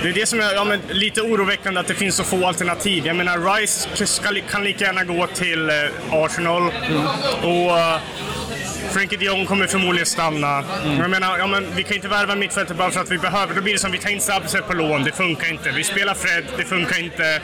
Det 0.03 0.09
är 0.09 0.13
det 0.13 0.27
som 0.27 0.41
är 0.41 0.55
ja, 0.55 0.65
men, 0.65 0.81
lite 0.91 1.23
oroväckande, 1.23 1.81
att 1.81 1.87
det 1.87 1.95
finns 1.95 2.17
så 2.17 2.25
få 2.25 2.47
alternativ. 2.47 3.07
Jag 3.07 3.17
menar, 3.17 3.57
Rice 3.57 4.07
ska, 4.07 4.29
kan 4.51 4.65
lika 4.65 4.85
gärna 4.85 5.05
gå 5.05 5.27
till 5.27 5.71
eh, 5.71 5.75
Arsenal. 6.11 6.63
Och 7.43 7.79
Frenkie 8.95 9.19
de 9.19 9.25
Jong 9.25 9.47
kommer 9.47 9.67
förmodligen 9.67 10.07
stanna. 10.07 10.65
Jag 11.01 11.11
menar, 11.11 11.39
ja, 11.39 11.47
men, 11.47 11.67
vi 11.77 11.83
kan 11.83 11.95
inte 11.95 12.09
värva 12.09 12.35
mittfältet 12.35 12.77
bara 12.77 12.91
för 12.91 13.01
att 13.01 13.11
vi 13.11 13.19
behöver. 13.19 13.55
Då 13.55 13.61
blir 13.61 13.73
det 13.73 13.79
som 13.79 13.93
vi 13.93 13.99
tar 13.99 14.11
in 14.11 14.21
Sabitzer 14.21 14.61
på 14.61 14.75
lån, 14.75 15.05
det 15.05 15.13
funkar 15.13 15.49
inte. 15.51 15.71
Vi 15.71 15.85
spelar 15.85 16.15
Fred, 16.15 16.45
det 16.57 16.65
funkar 16.65 16.99
inte. 16.99 17.41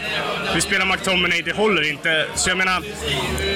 Vi 0.54 0.60
spelar 0.60 0.86
McTominay, 0.86 1.42
det 1.42 1.52
håller 1.56 1.90
inte. 1.90 2.26
Så 2.34 2.50
jag 2.50 2.58
menar, 2.58 2.82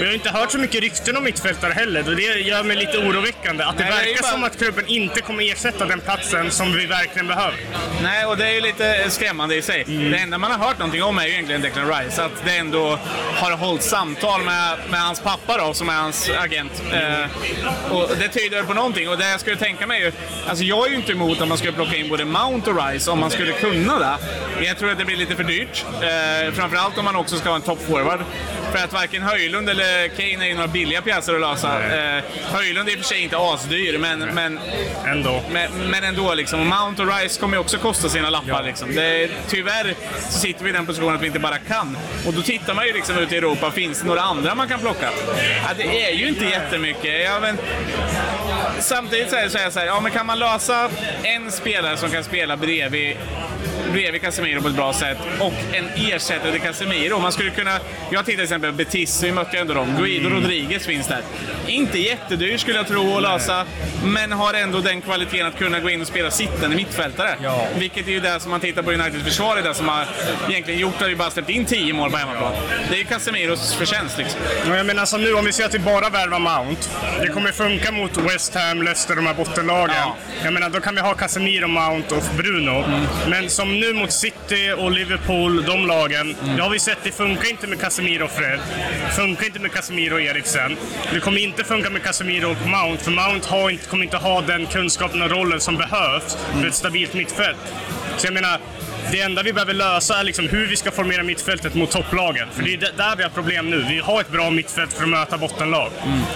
vi 0.01 0.07
har 0.07 0.13
inte 0.15 0.31
hört 0.31 0.53
så 0.53 0.59
mycket 0.59 0.81
rykten 0.81 1.17
om 1.17 1.25
mittfältare 1.25 1.73
heller. 1.73 2.09
Och 2.11 2.17
det 2.17 2.23
gör 2.23 2.63
mig 2.63 2.77
lite 2.77 2.99
oroväckande. 2.99 3.65
Att 3.65 3.79
det 3.79 3.85
Nej, 3.85 3.93
det 3.93 4.07
verkar 4.07 4.23
bara- 4.23 4.31
som 4.33 4.45
att 4.45 4.59
klubben 4.59 4.87
inte 4.87 5.21
kommer 5.21 5.53
ersätta 5.53 5.87
den 5.87 6.01
platsen 6.01 6.51
som 6.51 6.73
vi 6.73 6.87
verkligen 6.87 7.27
behöver. 7.27 7.59
Nej, 8.03 8.27
och 8.27 8.37
det 8.37 8.47
är 8.49 8.53
ju 8.53 8.61
lite 8.61 9.11
skrämmande 9.11 9.55
i 9.57 9.63
sig. 9.63 9.85
Det 9.87 10.17
enda 10.19 10.39
man 10.39 10.51
har 10.51 10.59
hört 10.67 10.79
någonting 10.79 11.03
om 11.03 11.19
är 11.19 11.25
ju 11.27 11.33
egentligen 11.33 11.63
Declan 11.63 11.89
Rice. 11.89 12.25
Att 12.25 12.33
det 12.45 12.57
ändå 12.57 12.99
har 13.35 13.51
hållit 13.53 13.83
samtal 13.83 14.43
med, 14.45 14.79
med 14.91 15.01
hans 15.01 15.21
pappa 15.21 15.59
då, 15.59 15.75
som 15.75 15.89
är 15.89 15.93
hans 15.95 16.31
agent. 16.39 16.83
Eh, 16.93 17.27
och 17.91 18.09
det 18.19 18.29
tyder 18.29 18.63
på 18.63 18.75
någonting. 18.75 19.09
Och 19.09 19.19
det 19.19 19.31
jag 19.31 19.41
skulle 19.41 19.57
tänka 19.57 19.87
mig 19.87 20.01
är 20.01 20.05
ju, 20.07 20.13
alltså 20.49 20.65
jag 20.65 20.87
är 20.87 20.91
ju 20.91 20.97
inte 20.97 21.13
emot 21.13 21.41
att 21.41 21.49
man 21.49 21.59
skulle 21.59 21.73
plocka 21.73 21.97
in 21.97 22.09
både 22.09 22.25
Mount 22.25 22.71
och 22.71 22.87
Rice 22.87 23.11
om 23.11 23.21
man 23.21 23.31
skulle 23.31 23.53
kunna 23.53 23.99
det. 23.99 24.17
Men 24.57 24.65
jag 24.65 24.79
tror 24.79 24.91
att 24.91 24.99
det 24.99 25.05
blir 25.05 25.17
lite 25.17 25.37
för 25.37 25.45
dyrt. 25.45 25.85
Eh, 26.03 26.53
framförallt 26.53 26.99
om 26.99 27.05
man 27.05 27.17
också 27.17 27.37
ska 27.37 27.49
ha 27.49 27.57
en 27.57 27.63
toppforward. 27.63 28.21
För 28.73 28.85
att 28.85 28.93
varken 28.93 29.23
Höjlund 29.23 29.69
eller 29.69 30.09
Kane 30.09 30.45
är 30.45 30.49
ju 30.49 30.55
några 30.55 30.69
billiga 30.69 31.03
pjäser 31.03 31.35
att 31.35 31.41
lösa. 31.41 31.69
Eh, 32.17 32.23
Höjlund 32.53 32.89
är 32.89 32.93
i 32.93 32.95
och 32.95 32.99
för 32.99 33.07
sig 33.07 33.23
inte 33.23 33.37
asdyr, 33.39 33.99
men, 33.99 34.19
men 34.19 34.61
Ändå. 35.07 35.43
men, 35.53 35.71
men 35.91 36.05
ändå, 36.05 36.35
liksom. 36.35 36.69
Mount 36.69 37.03
och 37.03 37.19
Rice 37.19 37.41
kommer 37.41 37.57
ju 37.57 37.61
också 37.61 37.79
kosta 37.79 38.09
sina 38.09 38.31
lappar. 38.31 38.63
Liksom. 38.63 38.95
Det 38.95 39.05
är, 39.25 39.31
tyvärr 39.49 39.95
så 40.21 40.39
sitter 40.39 40.65
vi 40.65 40.71
i 40.71 40.73
den 40.73 40.87
positionen 40.87 41.15
att 41.15 41.23
vi 41.23 41.27
inte 41.27 41.39
bara 41.39 41.59
kan. 41.59 41.97
Och 42.27 42.33
då 42.33 42.43
tittar 42.43 42.75
man 42.75 42.87
ju 42.87 42.93
liksom 42.93 43.19
ut 43.19 43.33
i 43.33 43.37
Europa, 43.37 43.71
finns 43.71 44.01
det 44.01 44.07
några 44.07 44.21
andra 44.21 44.55
man 44.55 44.69
kan 44.69 44.81
plocka? 44.81 45.09
Ja, 45.63 45.71
det 45.77 46.07
är 46.11 46.15
ju 46.15 46.29
inte 46.29 46.45
jättemycket. 46.45 47.25
Ja, 47.25 47.41
men, 47.41 47.59
Yes. 47.83 48.44
Samtidigt 48.81 49.31
så 49.31 49.37
är 49.37 49.45
det 49.45 49.71
så 49.71 49.79
här, 49.79 49.87
ja 49.87 50.01
men 50.01 50.13
kan 50.13 50.27
man 50.27 50.39
lösa 50.39 50.91
en 51.23 51.53
spelare 51.53 51.97
som 51.97 52.11
kan 52.11 52.25
spela 52.25 52.57
bredvid 52.57 53.17
bredvid 53.95 54.23
Casemiro 54.23 54.63
på 54.63 54.69
ett 54.69 54.75
bra 54.75 54.93
sätt 54.93 55.19
och 55.41 55.53
en 55.73 55.89
ersättare 55.97 56.53
till 56.53 56.61
Casemiro. 56.61 57.19
Man 57.19 57.33
skulle 57.33 57.51
kunna, 57.51 57.71
jag 58.11 58.25
tittar 58.25 58.25
till 58.25 58.41
exempel 58.41 58.73
Betis, 58.73 59.23
vi 59.23 59.33
mötte 59.33 59.57
ju 59.57 59.61
ändå 59.61 59.75
dem. 59.75 59.97
Guido 59.99 60.29
Rodriguez 60.29 60.87
finns 60.87 61.07
där. 61.07 61.23
Inte 61.67 61.99
jättedyr 61.99 62.59
skulle 62.59 62.77
jag 62.77 62.87
tro 62.87 63.17
att 63.17 63.23
lösa, 63.23 63.67
men 64.05 64.33
har 64.33 64.55
ändå 64.55 64.81
den 64.81 65.01
kvaliteten 65.01 65.47
att 65.47 65.59
kunna 65.59 65.81
gå 65.81 65.91
in 65.91 66.01
och 66.01 66.07
spela 66.07 66.31
sittande 66.31 66.77
mittfältare. 66.77 67.37
Ja. 67.43 67.67
Vilket 67.79 68.09
är 68.09 68.13
ju 68.13 68.21
det 68.21 68.41
som 68.41 68.51
man 68.51 68.61
tittar 68.61 68.83
på 68.83 68.93
Uniteds 68.93 69.25
försvar, 69.25 69.57
det 69.57 69.75
som 69.75 69.89
har 69.89 70.07
egentligen 70.49 70.81
gjort 70.81 71.03
att 71.03 71.09
vi 71.09 71.17
bara 71.17 71.31
släppt 71.31 71.51
in 71.51 71.65
10 71.65 71.93
mål 71.93 72.11
på 72.11 72.17
hemmaplan. 72.17 72.53
Det 72.91 72.95
är 72.95 72.99
ju 72.99 73.05
Casemiros 73.05 73.75
förtjänst 73.75 74.19
liksom. 74.19 74.41
Jag 74.67 74.87
menar 74.87 75.07
som 75.07 75.23
nu, 75.23 75.35
om 75.35 75.45
vi 75.45 75.53
ser 75.53 75.65
att 75.65 75.75
vi 75.75 75.79
bara 75.79 76.11
värvar 76.11 76.39
Mount. 76.39 76.89
Det 77.21 77.29
kommer 77.29 77.53
funka 77.53 77.93
mot 77.93 78.17
West 78.17 78.34
Ham, 78.35 78.83
Leicester, 78.83 79.17
de 79.17 79.27
här 79.27 79.35
bottenlagen. 79.35 79.97
Ja. 79.97 80.17
Jag 80.45 80.53
menar, 80.53 80.71
då 80.71 80.81
kan 80.81 80.95
vi 80.95 81.01
ha 81.01 81.15
Casemiro, 81.15 81.69
Mount 81.69 82.15
och 82.15 82.23
Bruno. 82.37 82.85
Men 83.29 83.51
som 83.51 83.81
nu 83.81 83.93
mot 83.93 84.13
City 84.13 84.73
och 84.79 84.91
Liverpool, 84.91 85.65
de 85.65 85.87
lagen. 85.87 86.37
Det 86.57 86.63
har 86.63 86.71
vi 86.71 86.79
sett, 86.79 86.99
det 87.03 87.13
funkar 87.13 87.49
inte 87.51 87.67
med 87.67 87.81
Casemiro 87.81 88.25
och 88.25 88.31
Fred. 88.31 88.61
Funkar 89.17 89.47
inte 89.47 89.59
med 89.59 89.73
Casemiro 89.73 90.15
och 90.15 90.21
Eriksen. 90.21 90.77
Det 91.13 91.21
kommer 91.21 91.39
inte 91.39 91.65
funka 91.65 91.91
med 91.91 92.03
Casemiro 92.03 92.51
och 92.51 92.69
Mount, 92.69 93.05
för 93.05 93.11
Mount 93.11 93.49
har 93.49 93.71
inte, 93.71 93.87
kommer 93.87 94.05
inte 94.05 94.17
ha 94.17 94.41
den 94.41 94.67
kunskapen 94.67 95.23
och 95.23 95.31
rollen 95.31 95.61
som 95.61 95.77
behövs 95.77 96.37
för 96.61 96.67
ett 96.67 96.75
stabilt 96.75 97.15
mittfält. 97.15 97.57
Så 98.17 98.27
jag 98.27 98.35
menar, 98.35 98.59
det 99.13 99.21
enda 99.21 99.43
vi 99.43 99.53
behöver 99.53 99.75
lösa 99.75 100.21
är 100.21 100.25
liksom 100.25 100.49
hur 100.49 100.67
vi 100.67 100.77
ska 100.77 100.91
formera 100.91 101.23
mittfältet 101.23 101.75
mot 101.75 101.91
topplagen. 101.91 102.49
För 102.53 102.63
det 102.63 102.75
är 102.75 102.79
där 102.79 103.17
vi 103.17 103.23
har 103.23 103.31
problem 103.31 103.71
nu. 103.71 103.85
Vi 103.89 103.99
har 103.99 104.21
ett 104.21 104.31
bra 104.31 104.51
mittfält 104.51 104.93
för 104.93 105.03
att 105.03 105.09
möta 105.09 105.39
bottenlag. 105.39 105.91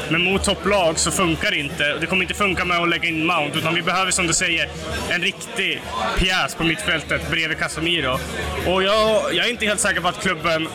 Men 0.08 0.24
mot 0.24 0.44
topplag 0.44 0.98
så 0.98 1.10
funkar 1.10 1.50
det 1.50 1.56
inte. 1.56 1.98
Det 2.00 2.06
kommer 2.06 2.22
inte 2.22 2.34
funka 2.34 2.64
med 2.64 2.78
att 2.78 2.88
lägga 2.88 3.08
in 3.08 3.26
Mount, 3.26 3.58
utan 3.58 3.74
vi 3.74 3.82
behöver 3.82 4.10
som 4.10 4.26
du 4.26 4.32
säger 4.32 4.68
en 5.10 5.22
riktig 5.22 5.82
pjäs 6.18 6.54
på 6.54 6.64
mittfältet 6.64 7.30
bredvid 7.30 7.58
Casemiro. 7.58 8.18
Och 8.66 8.82
jag, 8.82 9.34
jag 9.34 9.46
är 9.46 9.50
inte 9.50 9.66
helt 9.66 9.80
säker 9.80 10.00
på 10.00 10.08
att 10.08 10.22
klubben 10.22 10.68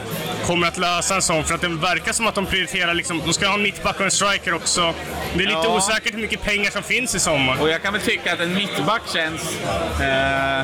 kommer 0.46 0.68
att 0.68 0.78
lösa 0.78 1.16
en 1.16 1.22
sån, 1.22 1.44
för 1.44 1.56
att 1.56 1.62
det 1.62 1.68
verkar 1.68 2.14
som 2.14 2.28
att 2.28 2.36
de 2.36 2.46
prioriterar 2.46 2.94
liksom, 2.94 3.22
de 3.26 3.34
ska 3.34 3.48
ha 3.48 3.54
en 3.54 3.62
mittback 3.62 4.00
och 4.00 4.06
en 4.06 4.12
striker 4.12 4.54
också. 4.54 4.94
Det 5.34 5.44
är 5.44 5.48
lite 5.48 5.52
Ja. 5.64 5.76
osäkert 5.78 6.14
hur 6.14 6.20
mycket 6.22 6.42
pengar 6.44 6.72
som 6.72 6.84
finns 6.84 7.16
i 7.16 7.20
sommar. 7.20 7.62
Och 7.62 7.70
jag 7.70 7.82
kan 7.82 7.94
väl 7.94 8.02
tycka 8.02 8.34
att 8.34 8.40
en 8.40 8.54
mittback 8.54 9.02
känns, 9.14 9.58
eh, 10.02 10.62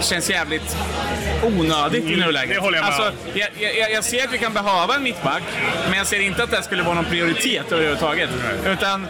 känns 0.00 0.30
jävligt 0.30 0.76
onödigt 1.42 2.04
i 2.04 2.16
nuläget. 2.16 2.54
det 2.56 2.60
håller 2.60 2.78
jag 2.78 2.84
med 2.86 2.94
alltså, 2.94 3.12
jag, 3.34 3.48
jag, 3.78 3.90
jag 3.92 4.04
ser 4.04 4.24
att 4.24 4.32
vi 4.32 4.38
kan 4.38 4.52
behöva 4.52 4.94
en 4.94 5.02
mittback, 5.02 5.42
men 5.88 5.98
jag 5.98 6.06
ser 6.06 6.20
inte 6.20 6.42
att 6.42 6.50
det 6.50 6.62
skulle 6.62 6.82
vara 6.82 6.94
någon 6.94 7.04
prioritet 7.04 7.72
överhuvudtaget. 7.72 8.30
Utan, 8.66 9.06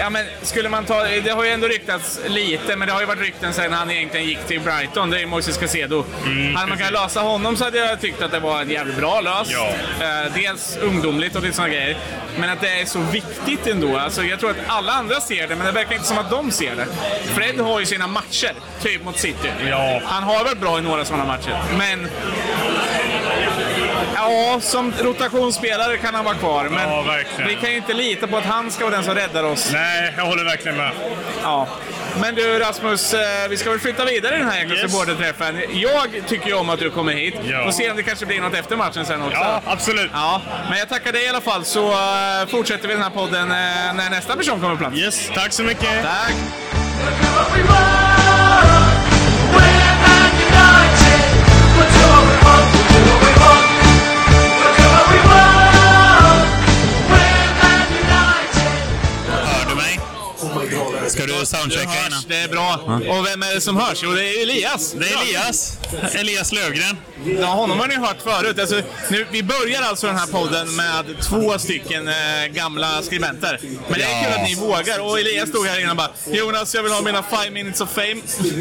ja 0.00 0.10
men 0.10 0.26
skulle 0.42 0.68
man 0.68 0.84
ta, 0.84 1.04
det 1.04 1.30
har 1.30 1.44
ju 1.44 1.50
ändå 1.50 1.68
ryktats 1.68 2.20
lite, 2.26 2.76
men 2.76 2.88
det 2.88 2.94
har 2.94 3.00
ju 3.00 3.06
varit 3.06 3.20
rykten 3.20 3.52
sen 3.52 3.72
han 3.72 3.90
egentligen 3.90 4.26
gick 4.26 4.46
till 4.46 4.60
Brighton. 4.60 5.10
Det 5.10 5.20
är 5.20 5.26
Moises 5.26 5.56
Caicedo. 5.56 6.04
hade 6.54 6.68
man 6.68 6.78
kunnat 6.78 6.92
lösa 6.92 7.20
honom 7.20 7.56
så 7.56 7.64
hade 7.64 7.78
jag 7.78 8.00
tyckt 8.00 8.22
att 8.22 8.30
det 8.30 8.40
var 8.40 8.60
en 8.60 8.70
jävligt 8.70 8.96
bra 8.96 9.20
lös. 9.20 9.48
Ja. 9.50 9.68
Eh, 10.00 10.32
dels 10.34 10.76
ungdomligt 10.76 11.36
och 11.36 11.42
lite 11.42 11.56
sådana 11.56 11.74
grejer. 11.74 11.96
Men 12.38 12.50
att 12.50 12.60
det 12.60 12.80
är 12.80 12.84
så 12.84 12.98
viktigt 12.98 13.66
ändå. 13.66 13.98
Alltså, 13.98 14.24
jag 14.24 14.40
tror 14.40 14.50
att 14.50 14.56
alla 14.66 14.92
andra 14.92 15.20
ser 15.20 15.48
det, 15.48 15.56
men 15.56 15.66
det 15.66 15.72
verkar 15.72 15.94
inte 15.94 16.06
som 16.06 16.18
att 16.18 16.30
de 16.30 16.50
ser 16.50 16.76
det. 16.76 16.86
Fred 17.34 17.60
har 17.60 17.80
ju 17.80 17.86
sina 17.86 18.06
matcher, 18.06 18.52
typ 18.82 19.04
mot 19.04 19.18
City. 19.18 19.50
Ja. 19.70 20.00
Han 20.04 20.22
har 20.22 20.44
varit 20.44 20.60
bra 20.60 20.78
i 20.78 20.82
några 20.82 21.04
sådana 21.04 21.24
matcher, 21.24 21.62
men... 21.78 22.08
Ja, 24.20 24.60
som 24.60 24.92
rotationsspelare 25.02 25.96
kan 25.96 26.14
han 26.14 26.24
vara 26.24 26.34
kvar, 26.34 26.68
men 26.70 26.88
Ja, 26.90 27.04
vi 27.46 27.54
kan 27.54 27.70
ju 27.70 27.76
inte 27.76 27.92
lita 27.94 28.26
på 28.26 28.36
att 28.36 28.44
han 28.44 28.70
ska 28.70 28.84
vara 28.84 28.94
den 28.94 29.04
som 29.04 29.14
räddar 29.14 29.44
oss. 29.44 29.70
Nej, 29.72 30.14
jag 30.16 30.24
håller 30.24 30.44
verkligen 30.44 30.76
med. 30.76 30.90
Ja. 31.42 31.66
Men 32.20 32.34
du 32.34 32.58
Rasmus, 32.58 33.14
eh, 33.14 33.20
vi 33.50 33.56
ska 33.56 33.70
väl 33.70 33.78
flytta 33.78 34.04
vidare 34.04 34.38
den 34.38 34.48
här 34.50 34.58
jäkla 34.58 34.74
Yes. 34.74 34.92
Jag 35.82 36.26
tycker 36.26 36.46
ju 36.46 36.54
om 36.54 36.70
att 36.70 36.78
du 36.78 36.90
kommer 36.90 37.12
hit. 37.12 37.34
Ja. 37.44 37.64
Får 37.64 37.72
se 37.72 37.90
om 37.90 37.96
det 37.96 38.02
kanske 38.02 38.26
blir 38.26 38.40
något 38.40 38.54
efter 38.54 38.76
matchen 38.76 39.06
sen 39.06 39.22
också. 39.22 39.38
Ja, 39.38 39.62
absolut. 39.66 40.10
Ja, 40.14 40.42
men 40.70 40.78
jag 40.78 40.88
tackar 40.88 41.12
dig 41.12 41.24
i 41.24 41.28
alla 41.28 41.40
fall 41.40 41.64
så 41.64 41.90
eh, 41.90 42.46
fortsätter 42.50 42.88
vi 42.88 42.94
den 42.94 43.02
här 43.02 43.10
podden 43.10 43.50
eh, 43.50 43.56
när 43.94 44.10
nästa 44.10 44.36
person 44.36 44.60
kommer 44.60 44.74
på 44.74 44.78
plats. 44.78 44.96
Yes, 44.96 45.30
tack 45.34 45.52
så 45.52 45.62
mycket. 45.62 46.02
Tack! 46.02 46.34
Ska 61.30 61.38
du 61.38 61.40
Du 61.40 61.46
soundchecka 61.46 61.90
hörs, 61.90 62.06
innan? 62.06 62.19
Det 62.30 62.36
är 62.36 62.48
bra. 62.48 62.74
Och 63.08 63.26
vem 63.26 63.42
är 63.42 63.54
det 63.54 63.60
som 63.60 63.76
hörs? 63.76 64.00
Jo, 64.02 64.10
det 64.12 64.28
är 64.28 64.42
Elias. 64.42 64.92
Det 64.92 65.06
är 65.08 65.22
Elias. 65.22 65.78
Elias 66.14 66.52
Lövgren. 66.52 66.96
Ja, 67.40 67.46
honom 67.46 67.80
har 67.80 67.88
ni 67.88 67.94
hört 67.96 68.22
förut. 68.22 68.58
Alltså, 68.58 68.82
nu, 69.10 69.26
vi 69.30 69.42
börjar 69.42 69.82
alltså 69.82 70.06
den 70.06 70.16
här 70.16 70.26
podden 70.26 70.76
med 70.76 71.04
två 71.22 71.58
stycken 71.58 72.08
eh, 72.08 72.14
gamla 72.52 73.02
skribenter. 73.02 73.58
Men 73.88 73.98
det 73.98 74.04
är 74.04 74.10
Ja. 74.10 74.24
kul 74.24 74.32
att 74.32 74.48
ni 74.48 74.54
vågar. 74.54 74.98
Och 75.00 75.20
Elias 75.20 75.48
stod 75.48 75.66
här 75.66 75.78
innan 75.80 75.90
och 75.90 75.96
bara 75.96 76.10
Jonas, 76.26 76.74
jag 76.74 76.82
vill 76.82 76.92
ha 76.92 77.00
mina 77.02 77.22
five 77.22 77.50
minutes 77.50 77.80
of 77.80 77.90
fame. 77.90 78.16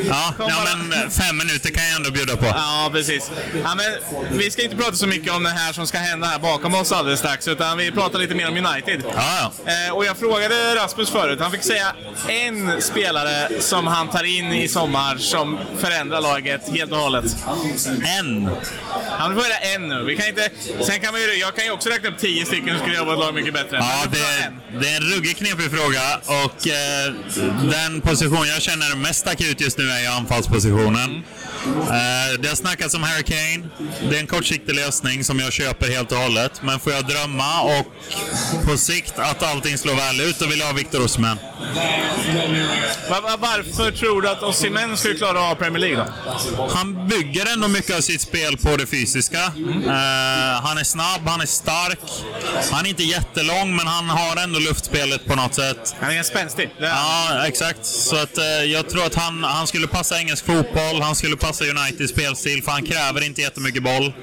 Ja, 0.10 0.34
ja 0.40 0.56
men 0.66 0.94
eh, 1.04 1.10
fem 1.10 1.38
minuter 1.38 1.70
kan 1.70 1.84
jag 1.88 1.96
ändå 1.96 2.12
bjuda 2.12 2.36
på. 2.38 2.46
Ja, 2.46 2.90
precis. 2.94 3.32
Ja, 3.64 3.76
men, 3.76 3.86
vi 4.38 4.52
ska 4.52 4.62
inte 4.64 4.76
prata 4.76 4.94
så 4.96 5.08
mycket 5.08 5.34
om 5.34 5.44
det 5.44 5.50
här 5.50 5.74
som 5.74 5.88
ska 5.88 5.98
hända 5.98 6.28
här 6.28 6.40
bakom 6.40 6.76
oss 6.76 6.92
alldeles 6.92 7.20
strax, 7.20 7.48
utan 7.48 7.78
vi 7.78 7.92
pratar 7.92 8.20
lite 8.20 8.36
mer 8.36 8.48
om 8.48 8.58
United. 8.58 9.04
Ja, 9.16 9.52
ja. 9.66 9.72
Eh, 9.88 9.94
och 9.96 10.06
jag 10.06 10.18
frågade 10.18 10.76
Rasmus 10.76 11.10
förut, 11.10 11.40
han 11.42 11.52
fick 11.52 11.64
säga 11.64 11.96
en 12.28 12.82
spelare 12.82 13.59
som 13.60 13.88
han 13.88 14.08
tar 14.10 14.24
in 14.24 14.54
i 14.54 14.68
sommar 14.68 15.18
som 15.18 15.58
förändrar 15.80 16.22
laget 16.22 16.62
helt 16.78 16.92
och 16.92 16.98
hållet. 16.98 17.26
En. 18.20 18.50
Han 19.10 19.36
får 19.36 19.44
göra 19.44 19.58
en 19.76 19.88
nu. 19.90 20.04
Vi 20.04 20.16
kan 20.16 20.28
inte, 20.28 20.50
sen 20.82 21.00
kan 21.00 21.14
vi, 21.14 21.34
ju- 21.34 21.40
jag 21.40 21.56
kan 21.56 21.66
ju 21.66 21.72
också 21.72 21.90
räkna 21.90 22.10
upp 22.10 22.18
tio 22.18 22.46
stycken 22.46 22.70
som 22.70 22.78
skulle 22.80 22.96
göra 22.96 23.06
vårt 23.06 23.20
lag 23.20 23.34
mycket 23.34 23.54
bättre. 23.54 23.78
Ja, 23.78 24.04
det, 24.12 24.44
en. 24.46 24.80
det 24.82 24.90
är 24.90 24.98
en 24.98 25.04
ruggigt 25.04 25.38
knepig 25.38 25.72
fråga 25.72 26.02
och 26.26 26.68
eh, 26.68 27.14
den 27.72 28.02
position 28.02 28.48
jag 28.48 28.62
känner 28.62 28.96
mest 28.96 29.28
akut 29.28 29.62
just 29.62 29.78
nu 29.78 29.90
är 29.90 30.00
ju 30.02 30.08
anfallspositionen. 30.08 31.24
Eh, 31.66 32.40
det 32.40 32.48
har 32.48 32.56
snackats 32.56 32.96
om 32.96 33.04
Harry 33.04 33.24
Kane. 33.24 33.70
Det 34.10 34.16
är 34.16 34.20
en 34.20 34.28
kortsiktig 34.28 34.76
lösning 34.76 35.24
som 35.24 35.40
jag 35.40 35.54
köper 35.54 35.90
helt 35.90 36.12
och 36.12 36.18
hållet. 36.18 36.52
Men 36.64 36.80
får 36.80 36.94
jag 36.94 37.08
drömma 37.08 37.62
och 37.62 37.86
på 38.66 38.78
sikt 38.78 39.14
att 39.20 39.44
allting 39.44 39.78
slår 39.78 39.94
väl 39.96 40.22
ut, 40.22 40.40
då 40.40 40.46
vill 40.48 40.60
jag 40.60 40.66
ha 40.68 40.74
Victor 40.74 41.02
Osimhen. 41.06 41.38
Va- 43.10 43.22
va- 43.22 43.38
varför 43.40 43.92
tror 43.92 44.22
du 44.22 44.30
att 44.30 44.44
Osimhen 44.44 44.98
skulle 44.98 45.16
klara 45.16 45.42
av 45.42 45.56
Premier 45.56 45.80
League 45.80 45.98
då? 45.98 46.70
Han 46.74 47.08
bygger 47.08 47.54
ändå 47.54 47.68
mycket 47.68 47.96
av 47.98 48.02
sitt 48.02 48.22
spel 48.22 48.58
på 48.58 48.78
det 48.78 48.86
fysiska. 48.88 49.44
Eh, 49.44 50.62
han 50.64 50.78
är 50.78 50.84
snabb, 50.84 51.22
han 51.28 51.42
är 51.42 51.46
stark. 51.46 52.00
Han 52.72 52.86
är 52.86 52.90
inte 52.90 53.04
jättelång, 53.04 53.76
men 53.76 53.88
han 53.88 54.10
har 54.10 54.38
ändå 54.44 54.60
luftspelet 54.60 55.26
på 55.26 55.36
något 55.36 55.56
sätt. 55.56 55.96
Han 56.02 56.12
är 56.12 56.24
spänstig. 56.24 56.70
Ja, 56.80 57.46
exakt. 57.48 57.86
Så 57.86 58.16
att, 58.16 58.38
eh, 58.38 58.44
jag 58.46 58.90
tror 58.90 59.06
att 59.06 59.16
han, 59.16 59.44
han 59.44 59.68
skulle 59.68 59.88
passa 59.88 60.18
engelsk 60.20 60.46
fotboll, 60.46 61.02
han 61.02 61.16
skulle 61.16 61.36
passa 61.38 61.49
Uniteds 61.62 62.12
spelstil, 62.12 62.64
för 62.64 62.72
han 62.72 62.84
kräver 62.86 63.24
inte 63.26 63.42
jättemycket 63.42 63.84
boll. 63.84 64.14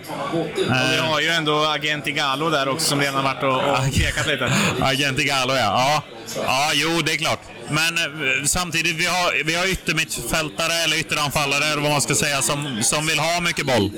Vi 0.57 0.97
har 0.99 1.21
ju 1.21 1.29
ändå 1.29 1.65
agent 1.65 2.07
Igalo 2.07 2.51
där 2.51 2.69
också 2.69 2.87
som 2.87 3.01
redan 3.01 3.25
varit 3.25 3.43
och, 3.43 3.57
och 3.57 3.95
pekat 3.95 4.27
lite. 4.27 4.53
Agent 4.81 5.19
Igalo, 5.19 5.53
ja. 5.55 5.57
ja. 5.57 6.03
Ja, 6.45 6.71
jo, 6.75 7.03
det 7.03 7.13
är 7.13 7.17
klart. 7.17 7.41
Men 7.71 7.99
eh, 7.99 8.45
samtidigt, 8.45 8.97
vi 8.97 9.07
har, 9.07 9.45
vi 9.45 9.55
har 9.55 9.67
yttermittfältare, 9.67 10.73
eller 10.85 10.97
ytteranfallare, 10.97 11.65
eller 11.65 11.83
vad 11.83 11.91
man 11.91 12.01
ska 12.01 12.15
säga, 12.15 12.43
som, 12.43 12.83
som 12.83 13.07
vill 13.07 13.19
ha 13.19 13.41
mycket 13.41 13.67
boll. 13.67 13.91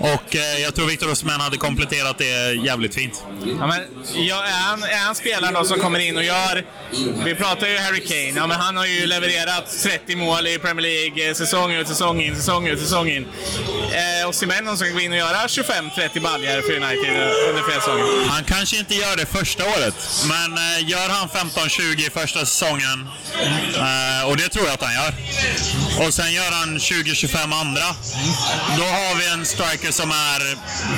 Och 0.00 0.36
eh, 0.36 0.62
jag 0.62 0.74
tror 0.74 0.86
Victor 0.86 1.10
Osimhen 1.10 1.40
hade 1.40 1.56
kompletterat 1.56 2.18
det 2.18 2.52
jävligt 2.52 2.94
fint. 2.94 3.24
Ja, 3.60 3.66
men, 3.66 3.80
ja, 4.14 4.44
är, 4.44 4.50
han, 4.50 4.82
är 4.82 5.04
han 5.06 5.14
spelaren 5.14 5.54
då 5.54 5.64
som 5.64 5.80
kommer 5.80 5.98
in 5.98 6.16
och 6.16 6.24
gör... 6.24 6.64
Vi 7.24 7.34
pratar 7.34 7.66
ju 7.66 7.78
Harry 7.78 8.00
Kane. 8.00 8.32
Ja, 8.36 8.46
men 8.46 8.60
han 8.60 8.76
har 8.76 8.86
ju 8.86 9.06
levererat 9.06 9.82
30 9.82 10.16
mål 10.16 10.46
i 10.46 10.58
Premier 10.58 10.82
League 10.82 11.28
eh, 11.28 11.34
säsong 11.34 11.72
ut, 11.72 11.88
säsong 11.88 12.20
in, 12.20 12.36
säsong 12.36 12.66
ut, 12.66 12.80
säsong 12.80 13.08
in. 13.08 13.26
Eh, 13.92 14.28
Osimhen 14.28 14.66
som 14.66 14.76
ska 14.76 14.88
gå 14.88 15.00
in 15.00 15.12
och 15.12 15.18
göra 15.18 15.46
25-30 15.46 16.20
baljor 16.20 16.62
för 16.62 16.72
United 16.72 17.16
eh, 17.16 17.48
under 17.48 17.62
flera 17.62 17.80
säsonger. 17.80 18.28
Han 18.28 18.44
kanske 18.44 18.76
inte 18.78 18.94
gör 18.94 19.16
det 19.16 19.26
första 19.26 19.64
året, 19.64 19.94
men 20.28 20.52
eh, 20.52 20.88
gör 20.90 21.08
han 21.08 21.28
15-20 21.28 22.10
första 22.10 22.38
säsongen, 22.40 23.07
och 24.26 24.36
det 24.36 24.48
tror 24.48 24.64
jag 24.66 24.74
att 24.74 24.82
han 24.82 24.94
gör, 24.94 25.14
och 26.06 26.14
sen 26.14 26.32
gör 26.32 26.50
han 26.50 26.78
20-25 26.78 27.54
andra, 27.60 27.86
då 28.76 28.84
har 28.84 29.14
vi 29.18 29.26
en 29.28 29.46
striker 29.46 29.92
som 29.92 30.10
är 30.10 30.40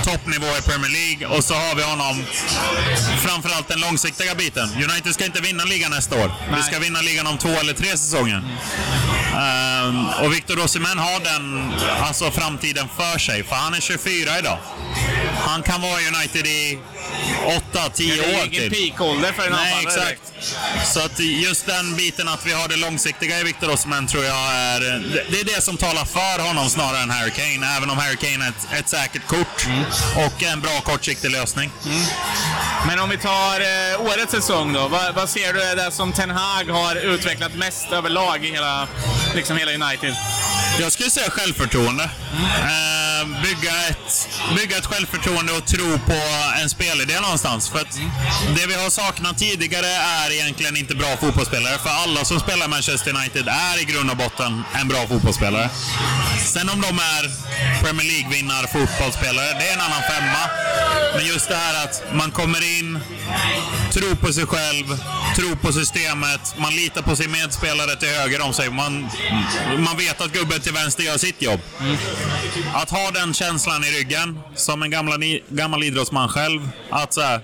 toppnivå 0.04 0.46
i 0.58 0.62
Premier 0.62 0.90
League 0.90 1.36
och 1.36 1.44
så 1.44 1.54
har 1.54 1.74
vi 1.74 1.82
honom 1.82 2.24
framförallt 3.18 3.68
den 3.68 3.80
långsiktiga 3.80 4.34
biten. 4.34 4.68
United 4.74 5.14
ska 5.14 5.24
inte 5.24 5.40
vinna 5.40 5.64
ligan 5.64 5.90
nästa 5.90 6.24
år. 6.24 6.32
Vi 6.56 6.62
ska 6.62 6.78
vinna 6.78 7.00
ligan 7.00 7.26
om 7.26 7.38
två 7.38 7.48
eller 7.48 7.72
tre 7.72 7.88
säsonger. 7.88 8.42
Ehm, 9.36 10.06
och 10.22 10.34
Victor 10.34 10.64
Osimhen 10.64 10.98
har 10.98 11.20
den 11.20 11.72
alltså, 12.02 12.30
framtiden 12.30 12.88
för 12.96 13.18
sig, 13.18 13.44
för 13.44 13.56
han 13.56 13.74
är 13.74 13.80
24 13.80 14.38
idag. 14.38 14.58
Han 15.46 15.62
kan 15.62 15.80
vara 15.80 15.98
United 16.14 16.46
i 16.46 16.78
8-10 17.72 17.90
Det 17.96 18.04
är 18.04 18.40
år 18.40 18.46
ingen 18.46 18.70
typ. 18.70 18.72
peakålder 18.72 19.32
för 19.32 19.46
en 19.46 19.52
Nej, 19.52 19.82
exakt. 19.86 20.20
Så 20.86 21.00
att 21.00 21.18
just 21.20 21.66
den 21.66 21.96
biten 21.96 22.28
att 22.28 22.46
vi 22.46 22.52
har 22.52 22.68
det 22.68 22.76
långsiktiga 22.76 23.40
i 23.40 23.42
Victor 23.44 23.70
Osimhen 23.72 24.06
tror 24.06 24.24
jag 24.24 24.36
är... 24.54 24.80
det- 24.80 25.24
Det 25.30 25.40
är 25.40 25.44
det 25.44 25.62
som 25.62 25.76
talar 25.76 26.04
för 26.04 26.42
honom 26.42 26.70
snarare 26.70 27.02
än 27.02 27.10
Harry 27.10 27.30
Kane. 27.30 27.76
Även 27.76 27.90
om 27.90 27.98
Harry 27.98 28.16
Kane 28.16 28.44
är 28.44 28.48
ett, 28.48 28.78
ett 28.80 28.88
säkert 28.88 29.26
kort 29.26 29.66
och 30.26 30.42
en 30.42 30.60
bra 30.60 30.80
kortsiktig 30.80 31.30
lösning. 31.30 31.70
Men 32.86 32.98
om 33.00 33.08
vi 33.10 33.18
tar 33.18 33.60
eh, 33.60 34.00
årets 34.00 34.32
säsong 34.32 34.72
då. 34.72 34.88
Vad, 34.88 35.14
vad 35.14 35.28
ser 35.30 35.52
du 35.52 35.62
är 35.62 35.76
det 35.76 35.90
som 35.90 36.12
Ten 36.12 36.30
Hag 36.30 36.64
har 36.64 36.94
utvecklat 36.96 37.54
mest 37.54 37.92
överlag 37.92 38.44
i 38.44 38.50
hela, 38.50 38.88
liksom 39.34 39.56
hela 39.56 39.72
United? 39.86 40.14
Jag 40.80 40.92
skulle 40.92 41.10
säga 41.10 41.30
självförtroende. 41.30 42.04
Eh, 42.04 42.10
bygga, 43.24 43.88
ett, 43.88 44.28
bygga 44.56 44.78
ett 44.78 44.86
självförtroende 44.86 45.52
och 45.52 45.66
tro 45.66 45.98
på 46.06 46.20
en 46.62 46.70
spelidé 46.70 47.20
någonstans. 47.20 47.68
För 47.68 47.78
att 47.78 47.98
det 48.56 48.66
vi 48.66 48.74
har 48.74 48.90
saknat 48.90 49.38
tidigare 49.38 49.86
är 49.86 50.32
egentligen 50.32 50.76
inte 50.76 50.94
bra 50.94 51.16
fotbollsspelare. 51.16 51.78
För 51.78 51.90
alla 51.90 52.24
som 52.24 52.40
spelar 52.40 52.66
i 52.66 52.68
Manchester 52.68 53.10
United 53.16 53.48
är 53.48 53.82
i 53.82 53.84
grund 53.84 54.10
och 54.10 54.16
botten 54.16 54.62
en 54.80 54.88
bra 54.88 55.06
fotbollsspelare. 55.06 55.70
Sen 56.44 56.68
om 56.68 56.80
de 56.80 56.98
är 56.98 57.22
Premier 57.82 58.06
League-vinnare 58.06 58.66
fotbollsspelare, 58.66 59.58
det 59.58 59.68
är 59.68 59.72
en 59.72 59.80
annan 59.80 60.02
femma. 60.02 60.42
Men 61.14 61.26
just 61.26 61.48
det 61.48 61.56
här 61.56 61.84
att 61.84 62.02
man 62.12 62.30
kommer 62.30 62.78
in, 62.78 62.98
tror 63.92 64.14
på 64.14 64.32
sig 64.32 64.46
själv, 64.46 64.86
tror 65.36 65.54
på 65.54 65.72
systemet, 65.72 66.54
man 66.58 66.76
litar 66.76 67.02
på 67.02 67.16
sin 67.16 67.30
medspelare 67.30 67.96
till 67.96 68.08
höger 68.08 68.40
om 68.42 68.52
sig. 68.52 68.70
Man, 68.70 69.10
man 69.78 69.96
vet 69.96 70.20
att 70.20 70.32
gubben 70.32 70.60
till 70.60 70.72
vänster 70.72 71.02
gör 71.02 71.18
sitt 71.18 71.42
jobb. 71.42 71.60
Att 72.74 72.90
ha 72.90 73.09
den 73.10 73.34
känslan 73.34 73.84
i 73.84 73.90
ryggen, 73.98 74.40
som 74.54 74.82
en 74.82 74.90
gamla, 74.90 75.16
gammal 75.48 75.82
idrottsman 75.82 76.28
själv, 76.28 76.68
att 76.90 77.14
så 77.14 77.20
här, 77.20 77.40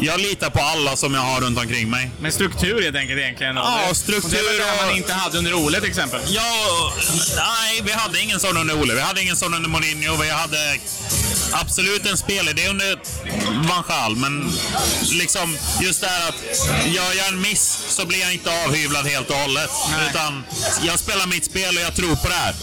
jag 0.00 0.20
litar 0.20 0.50
på 0.50 0.60
alla 0.62 0.96
som 0.96 1.14
jag 1.14 1.20
har 1.20 1.40
runt 1.40 1.58
omkring 1.58 1.90
mig. 1.90 2.10
Med 2.20 2.34
struktur 2.34 2.82
helt 2.82 2.96
enkelt 2.96 3.20
egentligen. 3.20 3.56
Ja, 3.56 3.80
det- 3.88 3.94
struktur 3.94 4.24
och 4.24 4.30
Det 4.58 4.64
var 4.66 4.76
det 4.76 4.86
man 4.86 4.96
inte 4.96 5.12
hade 5.12 5.38
under 5.38 5.54
Ole 5.54 5.80
till 5.80 5.88
exempel. 5.90 6.20
Ja, 6.26 6.92
nej, 7.36 7.80
vi 7.84 7.92
hade 7.92 8.20
ingen 8.20 8.40
sån 8.40 8.56
under 8.56 8.80
Ole. 8.80 8.94
Vi 8.94 9.00
hade 9.00 9.22
ingen 9.22 9.36
sån 9.36 9.54
under 9.54 9.68
Mourinho. 9.68 10.16
Vi 10.16 10.30
hade 10.30 10.78
absolut 11.52 12.06
en 12.06 12.16
spelidé 12.16 12.68
under 12.68 12.98
Van 13.68 13.84
Gaal, 13.88 14.16
men 14.16 14.52
liksom 15.02 15.56
just 15.80 16.00
det 16.00 16.06
här 16.06 16.28
att 16.28 16.34
gör 16.86 17.12
jag 17.14 17.28
en 17.28 17.40
miss 17.40 17.78
så 17.88 18.06
blir 18.06 18.20
jag 18.20 18.32
inte 18.32 18.64
avhyvlad 18.64 19.06
helt 19.06 19.30
och 19.30 19.36
hållet. 19.36 19.70
Nej. 19.90 20.06
Utan 20.10 20.44
jag 20.82 20.98
spelar 20.98 21.26
mitt 21.26 21.44
spel 21.44 21.76
och 21.76 21.82
jag 21.82 21.94
tror 21.96 22.16
på 22.16 22.28
det 22.28 22.34
här. 22.34 22.54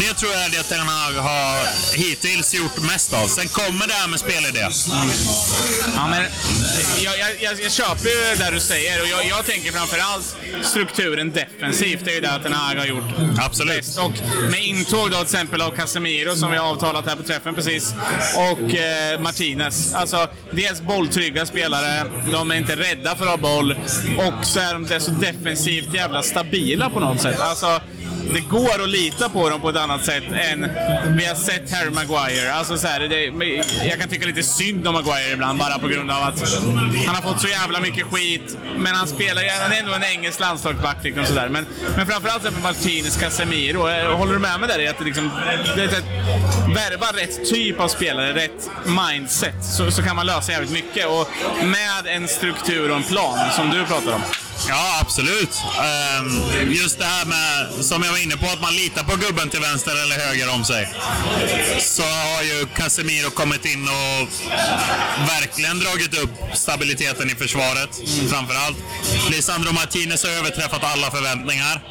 Det 0.00 0.14
tror 0.14 0.32
jag 0.32 0.42
är 0.44 0.48
det 0.48 0.62
Ten 0.62 0.88
Hag 0.88 1.12
har 1.12 1.66
hittills 1.96 2.54
gjort 2.54 2.76
mest 2.78 3.12
av. 3.12 3.28
Sen 3.28 3.48
kommer 3.48 3.86
det 3.86 3.94
här 3.94 4.08
med 4.08 4.20
spelidé. 4.20 4.68
Ja, 5.96 6.08
men 6.08 6.26
jag, 7.04 7.18
jag, 7.18 7.30
jag, 7.40 7.60
jag 7.62 7.72
köper 7.72 8.08
ju 8.08 8.36
det 8.44 8.50
du 8.50 8.60
säger 8.60 9.02
och 9.02 9.08
jag, 9.08 9.26
jag 9.26 9.46
tänker 9.46 9.72
framförallt 9.72 10.36
strukturen 10.62 11.32
defensivt. 11.32 12.04
Det 12.04 12.10
är 12.10 12.14
ju 12.14 12.20
det 12.20 12.40
Ten 12.42 12.52
Hag 12.52 12.76
har 12.76 12.86
gjort 12.86 13.04
Absolut. 13.38 13.76
bäst. 13.76 13.98
Och 13.98 14.12
med 14.50 14.64
intåg 14.64 15.10
då 15.10 15.16
till 15.16 15.22
exempel 15.22 15.62
av 15.62 15.70
Casemiro 15.70 16.36
som 16.36 16.50
vi 16.50 16.56
har 16.56 16.66
avtalat 16.66 17.06
här 17.06 17.16
på 17.16 17.22
träffen 17.22 17.54
precis. 17.54 17.94
Och 18.36 18.74
eh, 18.74 19.20
Martinez. 19.20 19.94
Alltså, 19.94 20.28
dels 20.50 20.80
bolltrygga 20.80 21.46
spelare. 21.46 22.04
De 22.32 22.50
är 22.50 22.54
inte 22.54 22.76
rädda 22.76 23.16
för 23.16 23.24
att 23.24 23.30
ha 23.30 23.36
boll. 23.36 23.72
Och 24.18 24.44
så 24.46 24.60
är 24.60 24.72
de 24.72 24.86
dessutom 24.86 25.20
defensivt 25.20 25.94
jävla 25.94 26.22
stabila 26.22 26.90
på 26.90 27.00
något 27.00 27.20
sätt. 27.20 27.40
Alltså, 27.40 27.80
det 28.34 28.40
går 28.40 28.82
att 28.82 28.88
lita 28.88 29.28
på 29.28 29.48
dem 29.48 29.60
på 29.60 29.68
ett 29.70 29.76
annat 29.76 30.04
sätt 30.04 30.24
än 30.32 30.60
vi 31.16 31.24
har 31.24 31.34
sett 31.34 31.72
Harry 31.72 31.90
Maguire. 31.90 32.52
Alltså 32.52 32.78
så 32.78 32.86
här, 32.86 33.00
det, 33.00 33.24
jag 33.88 33.98
kan 34.00 34.08
tycka 34.08 34.26
lite 34.26 34.42
synd 34.42 34.88
om 34.88 34.94
Maguire 34.94 35.32
ibland 35.32 35.58
bara 35.58 35.78
på 35.78 35.88
grund 35.88 36.10
av 36.10 36.22
att 36.22 36.54
han 37.06 37.14
har 37.14 37.22
fått 37.22 37.40
så 37.40 37.48
jävla 37.48 37.80
mycket 37.80 38.06
skit. 38.06 38.56
Men 38.76 38.94
han 38.94 39.08
spelar 39.08 39.42
ju, 39.42 39.48
han 39.48 39.72
är 39.72 39.78
ändå 39.78 39.92
en 39.92 40.04
engelsk 40.04 40.40
landslagsback 40.40 41.04
liksom 41.04 41.24
sådär. 41.24 41.48
Men, 41.48 41.66
men 41.96 42.06
framförallt 42.06 42.42
så 42.42 42.50
för 42.50 42.62
Martinez, 42.62 43.16
Casemiro. 43.16 43.88
Eh, 43.88 44.16
håller 44.16 44.32
du 44.32 44.38
med 44.38 44.60
mig 44.60 44.68
där 44.68 44.78
i 44.78 44.88
att 44.88 44.98
det 44.98 45.04
liksom, 45.04 45.30
det 45.76 45.86
det, 45.86 46.02
värva 46.74 47.06
rätt 47.06 47.50
typ 47.50 47.80
av 47.80 47.88
spelare, 47.88 48.34
rätt 48.34 48.70
mindset, 48.84 49.64
så, 49.64 49.90
så 49.90 50.02
kan 50.02 50.16
man 50.16 50.26
lösa 50.26 50.52
jävligt 50.52 50.72
mycket. 50.72 51.06
Och 51.06 51.28
med 51.64 52.06
en 52.06 52.28
struktur 52.28 52.90
och 52.90 52.96
en 52.96 53.02
plan 53.02 53.38
som 53.56 53.70
du 53.70 53.84
pratar 53.84 54.12
om. 54.12 54.22
Ja, 54.68 54.98
absolut. 55.00 55.62
Ehm, 55.82 56.72
just 56.72 56.98
det 56.98 57.04
här 57.04 57.24
med, 57.24 57.84
som 57.84 58.02
jag 58.02 58.10
var 58.10 58.18
inne 58.18 58.36
på, 58.36 58.46
att 58.46 58.60
man 58.60 58.74
litar 58.74 59.04
på 59.04 59.16
gubben 59.16 59.50
till 59.50 59.60
vänster 59.60 60.02
eller 60.02 60.16
höger 60.26 60.50
om 60.54 60.64
sig. 60.64 60.88
Så 61.80 62.02
har 62.02 62.42
ju 62.42 62.66
Casemiro 62.76 63.30
kommit 63.30 63.64
in 63.64 63.88
och 63.88 64.28
verkligen 65.28 65.78
dragit 65.78 66.18
upp 66.22 66.30
stabiliteten 66.54 67.30
i 67.30 67.34
försvaret, 67.34 67.90
framför 68.30 68.54
allt. 68.54 68.76
Lisandro 69.30 69.72
Martinez 69.72 70.24
har 70.24 70.30
överträffat 70.30 70.84
alla 70.84 71.10
förväntningar. 71.10 71.82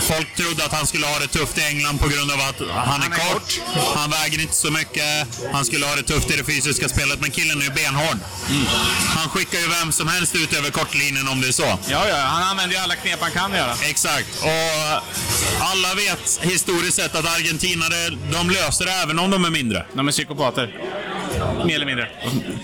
Folk 0.00 0.36
trodde 0.36 0.64
att 0.64 0.72
han 0.72 0.86
skulle 0.86 1.06
ha 1.06 1.18
det 1.18 1.26
tufft 1.26 1.58
i 1.58 1.62
England 1.62 1.98
på 1.98 2.08
grund 2.08 2.30
av 2.30 2.40
att 2.40 2.60
han 2.86 3.02
är 3.02 3.10
kort. 3.10 3.60
Han 3.94 4.10
väger 4.10 4.40
inte 4.40 4.54
så 4.56 4.70
mycket. 4.70 5.26
Han 5.52 5.64
skulle 5.64 5.86
ha 5.86 5.94
det 5.94 6.02
tufft 6.02 6.30
i 6.30 6.36
det 6.36 6.44
fysiska 6.44 6.88
spelet, 6.88 7.20
men 7.20 7.30
killen 7.30 7.60
är 7.60 7.64
ju 7.64 7.70
benhård. 7.70 8.18
Han 9.16 9.28
skickar 9.28 9.58
ju 9.58 9.68
vem 9.68 9.92
som 9.92 10.08
helst 10.08 10.34
ut 10.34 10.52
över 10.52 10.70
kortlinjen 10.70 11.28
om 11.28 11.40
det 11.40 11.48
är 11.48 11.52
så. 11.52 11.78
Ja, 11.88 12.08
ja, 12.08 12.16
han 12.16 12.42
använder 12.42 12.76
ju 12.76 12.82
alla 12.82 12.94
knep 12.94 13.20
han 13.20 13.30
kan 13.30 13.52
göra. 13.52 13.72
Exakt. 13.88 14.26
Och 14.42 15.02
alla 15.60 15.94
vet 15.94 16.40
historiskt 16.42 16.96
sett 16.96 17.16
att 17.16 17.26
argentinare, 17.26 18.10
de 18.32 18.50
löser 18.50 18.84
det 18.84 18.92
även 18.92 19.18
om 19.18 19.30
de 19.30 19.44
är 19.44 19.50
mindre. 19.50 19.86
De 19.92 20.08
är 20.08 20.12
psykopater. 20.12 20.74
Mer 21.66 21.74
eller 21.74 21.86
mindre. 21.86 22.08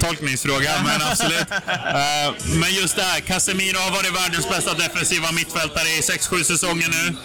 Tolkningsfråga, 0.00 0.70
men 0.84 1.02
absolut. 1.10 1.50
Eh, 1.50 2.34
men 2.60 2.74
just 2.74 2.96
det 2.96 3.02
här, 3.02 3.20
Casemiro 3.20 3.78
har 3.78 3.90
varit 3.90 4.14
världens 4.22 4.48
bästa 4.48 4.74
defensiva 4.74 5.32
mittfältare 5.32 5.88
i 5.88 6.00
6-7 6.00 6.42
säsonger 6.42 6.88
nu. 6.88 7.16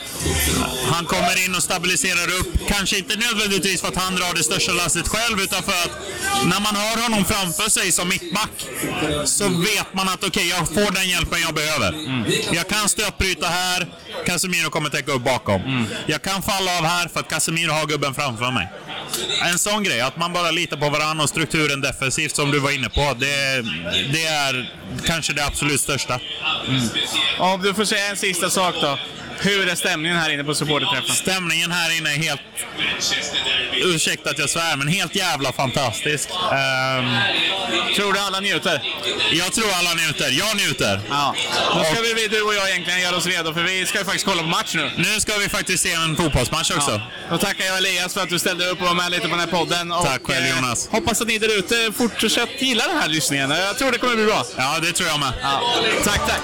Han 0.94 1.06
kommer 1.06 1.46
in 1.46 1.56
och 1.56 1.64
stabiliserar 1.64 2.28
upp, 2.40 2.68
kanske 2.68 2.98
inte 2.98 3.16
nödvändigtvis 3.16 3.82
för 3.82 3.88
att 3.88 3.96
han 3.96 4.16
drar 4.16 4.34
det 4.36 4.44
största 4.44 4.72
lasset 4.72 5.08
själv, 5.08 5.42
utan 5.42 5.64
för 5.64 5.72
att 5.72 5.92
när 6.46 6.60
man 6.60 6.76
har 6.76 7.02
honom 7.04 7.26
framför 7.26 7.70
sig 7.70 7.92
som 7.92 8.10
mittback 8.10 8.56
så 9.26 9.50
vet 9.50 9.94
man 9.94 10.10
att 10.10 10.24
okej, 10.24 10.50
jag 10.50 10.68
får 10.68 10.92
den 10.92 11.10
hjälpen 11.10 11.40
jag 11.42 11.54
behöver. 11.56 11.96
Jag 12.56 12.68
kan 12.68 12.90
stötbryta 12.90 13.48
här, 13.48 13.88
Casemiro 14.26 14.70
kommer 14.70 14.90
täcka 14.90 15.12
upp 15.12 15.24
bakom. 15.24 15.88
Jag 16.06 16.22
kan 16.22 16.42
falla 16.44 16.78
av 16.78 16.86
här 16.86 17.08
för 17.08 17.20
att 17.20 17.30
Casemiro 17.30 17.72
har 17.72 17.86
gubben 17.88 18.14
framför 18.14 18.52
mig. 18.52 18.68
En 19.42 19.60
sån 19.60 19.84
grej, 19.84 20.02
att 20.02 20.18
man 20.18 20.34
bara 20.34 20.52
litar 20.52 20.78
på 20.78 20.90
varandra 20.90 21.24
och 21.24 21.30
strukturen 21.46 21.82
defensivt 21.82 22.36
som 22.36 22.52
du 22.52 22.60
var 22.60 22.72
inne 22.72 22.90
på. 22.90 23.14
Det, 23.20 23.62
det 24.14 24.26
är 24.26 24.74
kanske 25.06 25.34
det 25.34 25.46
absolut 25.46 25.82
största. 25.82 26.20
Mm. 26.68 26.82
Om 27.40 27.62
du 27.62 27.74
får 27.74 27.86
säga 27.86 28.10
en 28.10 28.18
sista 28.18 28.50
sak 28.50 28.76
då. 28.82 28.98
Hur 29.40 29.70
är 29.70 29.76
stämningen 29.76 30.18
här 30.18 30.30
inne 30.30 30.44
på 30.44 30.56
supporterträffen? 30.56 31.16
Stämningen 31.16 31.72
här 31.72 31.98
inne 31.98 32.10
är 32.10 32.18
helt... 32.18 32.42
Ursäkta 33.84 34.30
att 34.30 34.40
jag 34.40 34.50
svär, 34.50 34.76
men 34.78 34.88
helt 34.88 35.16
jävla 35.16 35.54
fantastisk. 35.54 36.30
Ehm, 36.30 37.16
Tror 37.96 38.14
du 38.14 38.20
alla 38.20 38.40
njuter? 38.40 38.82
jag 39.32 39.54
tror 39.54 39.66
alla 39.80 39.94
njuter. 39.94 40.30
Jag 40.32 40.58
njuter. 40.58 41.02
Ja. 41.10 41.36
Då 41.76 41.84
ska 41.84 42.02
vi, 42.16 42.28
du 42.28 42.42
och 42.42 42.54
jag 42.54 42.70
egentligen 42.70 43.02
göra 43.02 43.16
oss 43.16 43.26
redo, 43.26 43.54
för 43.54 43.62
vi 43.64 43.86
ska 43.86 43.98
ju 44.00 44.04
faktiskt 44.06 44.26
kolla 44.26 44.42
på 44.42 44.48
match 44.48 44.74
nu. 44.76 44.92
Nu 44.98 45.20
ska 45.20 45.38
vi 45.38 45.50
faktiskt 45.50 45.84
se 45.84 45.92
en 45.94 46.16
fotbollsmatch 46.16 46.72
också. 46.72 47.02
Då 47.30 47.38
tackar 47.38 47.66
jag 47.66 47.78
Elias 47.78 48.14
för 48.14 48.22
att 48.22 48.30
du 48.30 48.40
ställde 48.40 48.66
upp 48.66 48.82
och 48.82 48.88
var 48.88 48.94
med 48.94 49.12
lite 49.12 49.22
på 49.24 49.28
den 49.36 49.40
här 49.40 49.48
podden. 49.48 49.92
Och, 49.92 50.06
Tack 50.06 50.22
själv, 50.24 50.46
eh, 50.46 50.56
Jonas. 50.56 50.88
hoppas 50.92 51.22
att 51.22 51.28
ni 51.28 51.38
där 51.38 51.58
ute 51.60 51.92
fortsätter 51.98 52.66
gilla 52.66 52.88
den 52.88 52.98
här 52.98 53.08
lyssningen. 53.08 53.50
Jag 53.52 53.78
tror 53.78 53.92
det 53.92 53.98
kommer 53.98 54.16
bli 54.16 54.26
bra. 54.26 54.46
Ja, 54.58 54.80
det 54.82 54.92
tror 54.92 55.10
jag 55.10 55.20
med. 55.20 55.34
Ja. 55.42 55.62
Tack, 56.06 56.22
tack. 56.28 56.42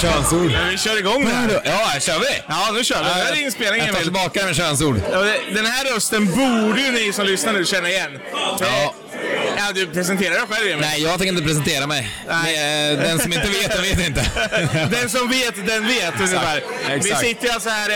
Könsord. 0.00 0.50
Men 0.52 0.68
vi 0.70 0.78
kör 0.78 0.98
igång 0.98 1.24
det 1.24 1.30
här. 1.30 1.60
Ja, 1.64 2.00
kör 2.00 2.18
vi? 2.18 2.26
Ja, 2.48 2.70
nu 2.74 2.84
kör 2.84 2.98
vi. 2.98 3.04
Det 3.04 3.10
här 3.10 3.32
är 3.32 3.42
inspelningen, 3.42 3.86
Jag 3.86 3.94
tar 3.96 4.02
tillbaka 4.02 4.44
med 4.44 4.56
könsord. 4.56 4.94
Det- 4.96 5.40
Den 5.54 5.66
här 5.66 5.84
rösten 5.94 6.26
borde 6.26 6.80
ju 6.80 6.90
ni 6.92 7.12
som 7.12 7.26
lyssnar 7.26 7.52
nu 7.52 7.64
känna 7.64 7.88
igen. 7.88 8.18
Ja. 8.60 8.94
Ja, 9.58 9.72
du 9.74 9.86
presenterar 9.86 10.30
dig 10.34 10.42
själv, 10.50 10.66
Emil. 10.68 10.80
Nej, 10.80 11.02
jag 11.02 11.18
tänker 11.18 11.32
inte 11.32 11.42
presentera 11.44 11.86
mig. 11.86 12.10
Nej. 12.28 12.96
Den 12.96 13.18
som 13.18 13.32
inte 13.32 13.48
vet, 13.48 13.72
den 13.72 13.82
vet 13.82 14.06
inte. 14.08 14.24
Den 14.90 15.10
som 15.10 15.28
vet, 15.28 15.66
den 15.66 15.86
vet 15.86 16.14
ungefär. 16.20 16.62
Vi 16.88 16.94
Exakt. 16.94 17.20
sitter 17.20 17.54
alltså 17.54 17.68
här, 17.68 17.88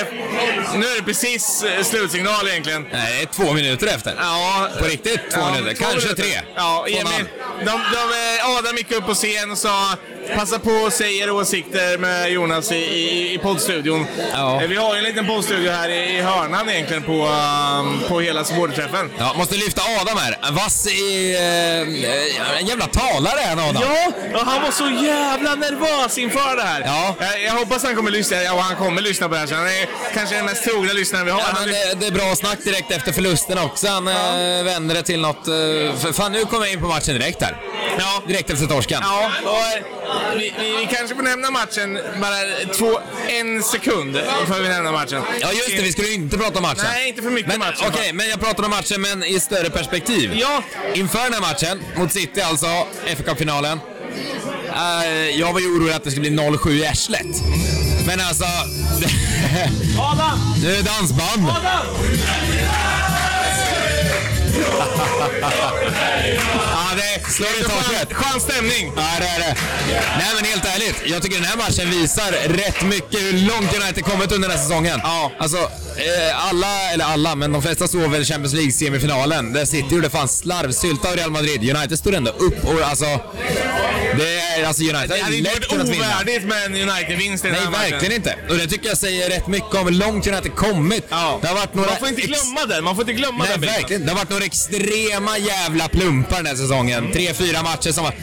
nu 0.79 0.87
är 0.87 0.97
det 0.97 1.03
precis 1.03 1.63
eh, 1.63 1.85
slutsignal 1.85 2.49
egentligen. 2.49 2.87
Nej, 2.93 3.27
två 3.27 3.53
minuter 3.53 3.87
efter. 3.87 4.15
Ja, 4.19 4.69
På 4.79 4.85
riktigt, 4.85 5.21
två 5.31 5.51
minuter. 5.51 5.75
två 5.75 5.85
Kanske 5.85 6.01
minuter. 6.09 6.23
tre. 6.23 6.41
Ja, 6.57 6.87
Emil. 6.89 7.25
De, 7.59 7.65
de, 7.65 7.77
eh, 8.41 8.57
Adam 8.59 8.77
gick 8.77 8.93
upp 8.93 9.07
på 9.07 9.15
scen 9.15 9.51
och 9.51 9.59
sa 9.59 9.97
Passa 10.37 10.59
på 10.59 10.71
och 10.71 10.93
säg 10.93 11.19
era 11.19 11.33
åsikter 11.33 11.99
med 11.99 12.31
Jonas 12.33 12.73
i, 12.73 12.77
i, 12.77 13.35
i 13.35 13.39
poddstudion. 13.39 14.07
Ja. 14.33 14.63
Eh, 14.63 14.69
Vi 14.69 14.77
har 14.77 14.93
ju 14.95 14.99
en 14.99 15.05
liten 15.05 15.27
poddstudio 15.27 15.71
här 15.71 15.89
i, 15.89 16.17
i 16.19 16.21
hörnan 16.21 16.69
egentligen 16.71 17.03
på, 17.03 17.27
um, 17.27 18.01
på 18.09 18.21
hela 18.21 18.45
supporterträffen. 18.45 19.11
Ja, 19.19 19.35
måste 19.39 19.55
lyfta 19.55 19.83
Adam 20.01 20.19
här. 20.19 20.39
Vass 20.53 20.87
i 20.87 21.37
eh, 21.53 22.59
en 22.61 22.67
jävla 22.67 22.87
talare 22.87 23.41
han 23.49 23.59
Adam. 23.59 23.83
Ja, 23.83 24.13
och 24.41 24.47
han 24.47 24.63
var 24.63 24.71
så 24.71 25.05
jävla 25.05 25.55
nervös 25.55 26.19
inför 26.19 26.57
det 26.57 26.63
här. 26.63 26.81
Ja. 26.87 27.15
Jag, 27.21 27.43
jag 27.43 27.53
hoppas 27.53 27.83
han 27.85 27.97
kommer 27.97 28.11
lyssna, 28.11 28.43
ja, 28.43 28.61
han 28.61 28.77
kommer 28.77 29.03
lyssna 29.03 29.29
på 29.29 29.35
det 29.35 29.41
här. 29.41 29.47
Så 29.47 29.55
han 29.55 29.67
är 29.67 29.89
kanske 30.15 30.37
den 30.37 30.45
mest 30.45 30.65
trogna 30.65 30.93
lyssnaren 30.93 31.25
vi 31.27 31.33
har. 31.33 31.41
Ja, 31.41 31.47
Han 31.53 31.69
men 31.69 31.75
är- 31.75 31.89
det, 31.89 32.01
det 32.01 32.07
är 32.07 32.11
bra 32.11 32.37
snack 32.37 32.59
direkt 32.65 32.91
efter 32.91 33.13
förlusten 33.13 33.59
också. 33.59 33.89
Han 33.89 34.09
eh, 34.09 34.15
vänder 34.65 34.95
det 34.95 35.03
till 35.03 35.21
något... 35.21 35.49
Eh, 35.49 35.53
för 36.01 36.13
fan, 36.13 36.33
nu 36.33 36.45
kommer 36.45 36.65
jag 36.67 36.73
in 36.73 36.81
på 36.81 36.87
matchen 36.89 37.15
direkt 37.19 37.43
här. 37.43 37.57
Ja. 37.99 38.23
Direkt 38.27 38.51
efter 38.51 38.67
torsken. 38.67 39.01
Ja, 39.03 39.31
och 39.45 39.57
eh, 39.57 40.37
vi, 40.37 40.55
vi, 40.61 40.77
vi 40.77 40.87
kanske 40.97 41.15
får 41.17 41.23
nämna 41.23 41.51
matchen 41.51 42.01
bara 42.21 42.37
två, 42.79 43.01
en 43.29 43.63
sekund 43.63 44.17
för 44.49 44.61
vi 44.61 44.69
nämner 44.69 44.93
matchen. 44.93 45.23
Ja, 45.41 45.53
just 45.53 45.77
det. 45.77 45.83
Vi 45.83 45.93
skulle 45.93 46.09
inte 46.13 46.39
prata 46.39 46.57
om 46.59 46.63
matchen. 46.63 46.85
Nej, 46.93 47.09
inte 47.09 47.23
för 47.23 47.31
mycket 47.31 47.49
men, 47.51 47.59
matchen, 47.59 47.87
Okej, 47.89 48.07
va? 48.07 48.13
men 48.15 48.29
jag 48.29 48.41
pratar 48.41 48.65
om 48.65 48.71
matchen 48.71 49.01
men 49.01 49.25
i 49.25 49.41
större 49.41 49.71
perspektiv. 49.71 50.31
Ja. 50.35 50.63
Inför 50.95 51.23
den 51.25 51.33
här 51.35 51.41
matchen, 51.43 51.83
mot 51.97 52.13
City 52.13 52.41
alltså, 52.41 52.67
fa 53.17 53.23
Cup-finalen. 53.23 53.81
eh, 55.05 55.41
jag 55.41 55.53
var 55.53 55.61
ju 55.61 55.67
orolig 55.67 55.93
att 55.93 56.05
det 56.05 56.11
skulle 56.11 56.31
bli 56.31 56.39
0-7 56.39 56.71
i 56.71 56.87
arslet. 56.87 57.27
Men 58.07 58.21
alltså... 58.21 58.45
Adam! 59.99 60.39
nu 60.63 60.73
är 60.73 60.77
det 60.77 60.83
dansband. 60.83 61.49
Adam! 61.49 61.87
Ja, 66.73 66.91
det 66.97 67.12
slår 67.31 67.49
i 67.61 67.63
taket. 67.63 68.13
Skön 68.13 68.41
stämning! 68.41 68.93
Ja, 68.97 69.03
det 69.19 69.27
är 69.27 69.39
det. 69.39 69.57
Nej, 70.19 70.27
men 70.37 70.45
helt 70.45 70.65
ärligt. 70.65 70.97
Jag 71.07 71.23
tycker 71.23 71.37
den 71.37 71.47
här 71.47 71.57
matchen 71.57 71.91
visar 71.91 72.33
rätt 72.49 72.83
mycket 72.83 73.21
hur 73.21 73.33
långt 73.33 73.77
United 73.83 74.05
kommit 74.05 74.33
under 74.33 74.49
den 74.49 74.59
här 74.59 74.65
säsongen. 74.65 75.01
Ja. 75.03 75.33
Alltså, 75.39 75.57
eh, 75.59 76.49
alla, 76.49 76.91
eller 76.93 77.05
alla, 77.05 77.35
men 77.35 77.53
de 77.53 77.63
flesta 77.63 77.89
såg 77.89 78.01
väl 78.11 78.25
Champions 78.25 78.55
League-semifinalen. 78.55 79.53
Där 79.53 79.65
City 79.65 79.95
gjorde 79.95 80.11
fan 80.11 80.29
slarvsylta 80.29 81.09
av 81.09 81.17
Real 81.17 81.31
Madrid. 81.31 81.77
United 81.77 81.99
stod 81.99 82.15
ändå 82.15 82.31
upp 82.31 82.65
och 82.65 82.81
alltså... 82.83 83.07
Det 84.19 84.39
är 84.41 84.65
alltså 84.67 84.83
United 84.83 85.09
Det 85.09 85.21
hade 85.23 85.37
inte 85.37 85.51
varit 85.51 85.73
ovärdigt 85.73 86.45
med 86.45 86.65
en 86.65 86.75
United-vinst 86.75 87.45
i 87.45 87.49
den 87.49 87.57
Nej, 87.57 87.65
här 87.65 87.71
matchen. 87.71 87.91
verkligen 87.91 88.15
inte. 88.15 88.37
Och 88.51 88.57
det 88.57 88.67
tycker 88.67 88.89
jag 88.89 88.99
säger 88.99 89.31
rätt 89.31 89.47
mycket 89.47 89.75
om 89.75 89.85
hur 89.85 89.93
långt 89.95 90.27
United 90.27 90.55
kommit. 90.55 91.05
Ja. 91.09 91.39
Det 91.43 91.49
har 91.49 91.55
varit 91.55 91.75
några... 91.75 91.91
Man 91.91 91.99
får 91.99 92.09
inte 92.09 92.21
glömma 92.23 92.67
den, 92.69 92.85
man 92.85 92.95
får 92.97 93.03
inte 93.03 93.13
glömma 93.13 93.45
Nej, 93.45 93.49
den 93.53 93.61
biten. 93.61 93.75
verkligen. 93.75 94.03
Det 94.07 94.11
har 94.13 94.19
varit 94.19 94.31
några 94.31 94.45
extrema 94.45 95.39
jävla 95.39 95.89
plumpar 95.89 96.37
den 96.37 96.47
här 96.47 96.57
säsongen. 96.57 97.12
Tre, 97.13 97.35
fyra 97.35 97.63
matcher 97.63 97.93
som 97.93 98.05
var... 98.05 98.15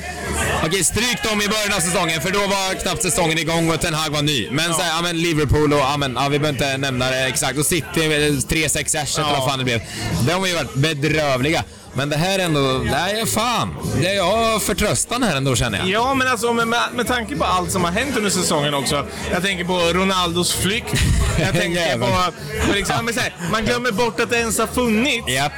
Okej, 0.66 0.84
stryk 0.84 1.24
dem 1.24 1.42
i 1.42 1.48
början 1.48 1.74
av 1.74 1.80
säsongen 1.80 2.22
för 2.22 2.32
då 2.32 2.40
var 2.40 2.82
knappt 2.82 3.02
säsongen 3.02 3.38
igång 3.38 3.72
och 3.72 3.82
Ten 3.82 3.94
Hag 3.94 4.10
var 4.10 4.22
ny. 4.22 4.48
Men, 4.52 4.74
så 4.74 4.82
här, 4.82 4.90
ja, 4.90 5.02
men 5.02 5.22
Liverpool 5.22 5.74
och, 5.74 5.80
ja, 5.80 5.98
men, 5.98 6.14
ja, 6.16 6.30
vi 6.30 6.40
behöver 6.40 6.50
inte 6.50 6.78
nämna 6.78 7.10
det 7.10 7.28
exakt. 7.28 7.58
Och 7.58 7.66
City, 7.66 7.86
eh, 7.96 8.10
3-6 8.10 8.96
ersätt 8.96 9.18
eller 9.18 9.32
vad 9.40 9.50
fan 9.50 9.60
det 9.60 9.66
blev. 9.66 9.82
De 10.28 10.34
har 10.34 10.48
ju 10.48 10.54
varit 10.54 10.74
bedrövliga. 10.74 11.64
Men 11.94 12.10
det 12.10 12.18
här 12.18 12.40
är 12.40 12.44
ändå, 12.44 12.82
nej 12.92 13.26
fan. 13.26 13.76
Det 14.02 14.08
är 14.08 14.16
jag 14.16 14.62
förtröstan 14.62 15.24
här 15.24 15.38
ändå 15.38 15.56
känner 15.56 15.78
jag. 15.78 15.88
Ja, 15.88 16.14
men 16.14 16.28
alltså 16.28 16.54
med, 16.54 16.68
med, 16.68 16.80
med 16.96 17.08
tanke 17.08 17.36
på 17.36 17.46
allt 17.46 17.72
som 17.72 17.84
har 17.84 17.92
hänt 17.92 18.18
under 18.18 18.30
säsongen 18.30 18.74
också. 18.74 19.06
Jag 19.32 19.44
tänker 19.44 19.66
på 19.66 19.80
Ronaldos 19.94 20.54
flykt. 20.54 20.94
Jag 21.40 21.54
tänker 21.62 21.98
på... 21.98 22.08
på 22.68 22.74
liksom, 22.74 23.10
här, 23.18 23.34
man 23.52 23.66
glömmer 23.66 23.92
bort 23.92 24.20
att 24.20 24.30
det 24.30 24.38
ens 24.38 24.60
har 24.60 24.68
funnits. 24.68 25.30
Japp. 25.30 25.52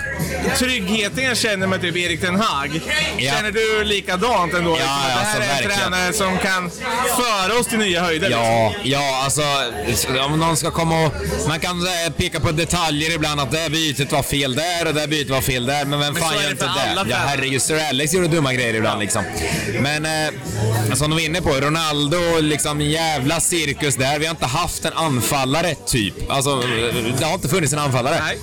Tryggheten 0.58 1.24
jag 1.24 1.38
känner 1.38 1.68
med 1.68 1.82
typ 1.82 1.98
Erik 1.98 2.22
Ten 2.22 2.36
Hag. 2.36 2.82
Ja. 3.18 3.34
Känner 3.34 3.52
du 3.52 3.84
likadant 3.84 4.54
ändå? 4.54 4.76
Liksom, 4.76 4.90
att 4.92 5.08
det 5.08 5.14
här 5.14 5.20
alltså, 5.20 5.38
är 5.38 5.42
en 5.42 5.48
verkligen. 5.48 5.80
tränare 5.80 6.14
som 6.14 6.38
kan 6.38 6.72
föra 7.18 7.60
oss 7.60 7.68
till 7.68 7.80
nya 7.80 8.04
höjder. 8.04 8.30
liksom. 8.30 8.46
Ja, 8.46 8.74
ja, 8.84 9.22
alltså 9.24 9.42
om 10.26 10.40
någon 10.40 10.58
ska 10.58 10.72
komma 10.72 11.06
och... 11.06 11.14
Man 11.48 11.60
kan 11.60 11.82
eh, 11.82 12.14
peka 12.18 12.40
på 12.40 12.52
detaljer 12.52 13.16
ibland 13.16 13.40
att 13.40 13.52
det 13.52 13.58
här 13.58 13.70
bytet 13.70 14.12
var 14.12 14.24
fel 14.24 14.56
där 14.56 14.88
och 14.88 14.94
det 14.94 15.00
här 15.00 15.08
bytet 15.08 15.30
var 15.30 15.42
fel 15.42 15.66
där. 15.66 15.86
Men 15.86 16.00
vem 16.00 16.16
fan 16.22 16.44
gör 16.44 16.52
inte 16.52 16.66
det? 16.66 17.10
Ja, 17.10 17.18
herregud. 17.28 17.62
Sir 17.62 17.80
Alex 17.90 18.14
gjorde 18.14 18.28
dumma 18.28 18.54
grejer 18.54 18.74
ibland 18.74 19.00
liksom. 19.00 19.24
Men 19.80 20.06
eh, 20.06 20.94
som 20.94 21.10
de 21.10 21.12
var 21.16 21.26
inne 21.26 21.42
på, 21.42 21.50
Ronaldo, 21.50 22.18
liksom 22.40 22.82
jävla 22.82 23.40
cirkus 23.40 23.96
där. 23.96 24.20
Vi 24.20 24.26
har 24.26 24.32
inte 24.32 24.46
haft 24.46 24.86
en 24.86 24.94
anfallare, 24.94 25.76
typ. 25.76 26.32
Alltså, 26.32 26.64
det 27.20 27.26
har 27.26 27.34
inte 27.34 27.50
funnits 27.50 27.74
en 27.74 27.80
anfallare. 27.80 28.20
Nej. 28.20 28.38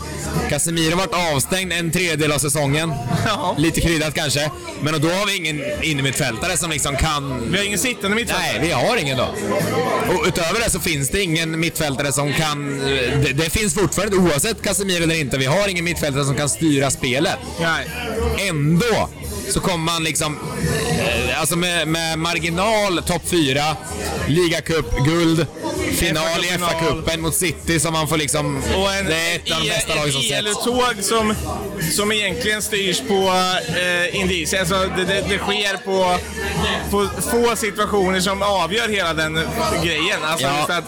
Casemiro 0.51 0.91
har 0.91 1.07
varit 1.07 1.35
avstängd 1.35 1.73
en 1.73 1.91
tredjedel 1.91 2.33
av 2.33 2.39
säsongen. 2.39 2.93
Ja. 3.27 3.55
Lite 3.59 3.81
kryddat 3.81 4.15
kanske. 4.15 4.51
Men 4.81 5.01
då 5.01 5.09
har 5.09 5.27
vi 5.27 5.37
ingen 5.37 5.63
innermittfältare 5.83 6.57
som 6.57 6.71
liksom 6.71 6.97
kan 6.97 7.51
Vi 7.51 7.59
har 7.59 7.65
ingen 7.65 7.79
sittande 7.79 8.17
mittfältare. 8.17 8.53
Nej, 8.53 8.67
vi 8.67 8.73
har 8.73 8.97
ingen 8.97 9.19
då. 9.19 9.29
Och 10.09 10.27
utöver 10.27 10.61
det 10.65 10.71
så 10.71 10.81
finns 10.81 11.11
det 11.11 11.23
ingen 11.23 11.61
mittfältare 11.61 12.13
som 12.13 12.33
kan... 12.33 12.79
Det, 12.79 13.33
det 13.33 13.51
finns 13.51 13.75
fortfarande, 13.75 14.17
oavsett 14.17 14.63
Casemiro 14.63 15.03
eller 15.03 15.21
inte, 15.21 15.39
vi 15.39 15.47
har 15.47 15.69
ingen 15.69 15.85
mittfältare 15.85 16.25
som 16.25 16.35
kan 16.35 16.49
styra 16.49 16.91
spelet. 16.91 17.39
Nej. 17.61 17.91
Ändå 18.49 19.09
så 19.49 19.61
kommer 19.61 19.93
man 19.93 20.05
liksom... 20.05 20.39
eh, 21.31 21.41
Alltså 21.41 21.57
med, 21.57 21.89
med 21.89 22.19
marginal 22.19 23.03
topp 23.07 23.23
4, 23.27 23.77
ligacup, 24.29 24.99
guld, 25.07 25.47
final 25.97 26.45
i. 26.45 26.49
FA-cupen 26.49 27.19
mot 27.21 27.35
City 27.35 27.81
som 27.81 27.93
man 27.93 28.09
får 28.09 28.17
liksom... 28.17 28.63
Och 28.77 28.93
en, 28.95 29.07
det 29.07 29.15
är 29.15 29.37
ett 29.37 29.53
av 29.53 29.61
de 29.63 29.69
bästa 29.69 29.95
lagen 29.95 30.13
som 30.13 30.21
ett 30.21 30.27
setts. 30.27 30.39
ELU-tåg 30.39 30.95
som, 31.05 31.35
som 31.97 32.13
egentligen 32.13 32.63
styrs 32.63 33.01
på 33.09 33.33
eh, 33.79 34.21
indicier. 34.21 34.61
Alltså 34.61 34.91
det, 34.97 35.05
det, 35.05 35.25
det 35.29 35.39
sker 35.39 35.77
på, 35.77 36.19
på 36.91 37.09
få 37.31 37.57
situationer 37.57 38.21
som 38.21 38.43
avgör 38.43 38.89
hela 38.89 39.15
den 39.15 39.35
grejen. 39.85 40.19
Alltså 40.25 40.47
Ja. 40.47 40.67
att 40.69 40.85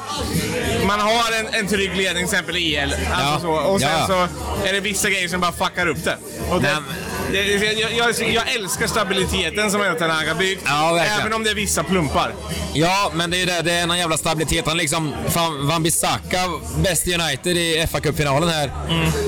man 0.86 1.00
har 1.00 1.32
en, 1.40 1.46
en 1.54 1.66
trygg 1.68 1.96
ledning, 1.96 2.14
till 2.26 2.34
exempel 2.34 2.56
i 2.56 2.74
el. 2.74 2.94
Alltså 3.12 3.46
Ja. 3.46 3.62
så, 3.62 3.70
och 3.70 3.80
sen 3.80 3.90
Ja. 3.90 4.06
så 4.06 4.28
är 4.68 4.72
det 4.72 4.80
vissa 4.80 5.10
grejer 5.10 5.28
som 5.28 5.40
bara 5.40 5.52
fuckar 5.52 5.86
upp 5.86 6.04
det. 6.04 6.16
Och 6.50 6.62
det 6.62 6.76
Det, 7.32 7.44
jag, 7.44 7.92
jag, 7.92 8.32
jag 8.32 8.54
älskar 8.54 8.86
stabiliteten 8.86 9.70
som 9.70 9.80
Ten 9.98 10.10
Hag 10.10 10.24
har 10.26 10.34
byggt. 10.34 10.62
Ja, 10.66 10.92
verkligen. 10.92 11.20
även 11.20 11.32
om 11.32 11.44
det 11.44 11.50
är 11.50 11.54
vissa 11.54 11.82
plumpar. 11.82 12.34
Ja, 12.74 13.10
men 13.14 13.30
det 13.30 13.36
är 13.36 13.38
ju 13.38 13.46
det. 13.46 13.62
Det 13.62 13.72
är 13.72 13.86
någon 13.86 13.98
jävla 13.98 14.16
stabilitet. 14.16 14.66
Han 14.66 14.76
liksom... 14.76 15.14
Fan, 15.28 15.66
Van 15.66 15.82
Bissaka, 15.82 16.38
bäst 16.84 17.06
i 17.06 17.14
United 17.14 17.56
i 17.56 17.86
fa 17.92 18.00
Cup-finalen 18.00 18.48
här. 18.48 18.70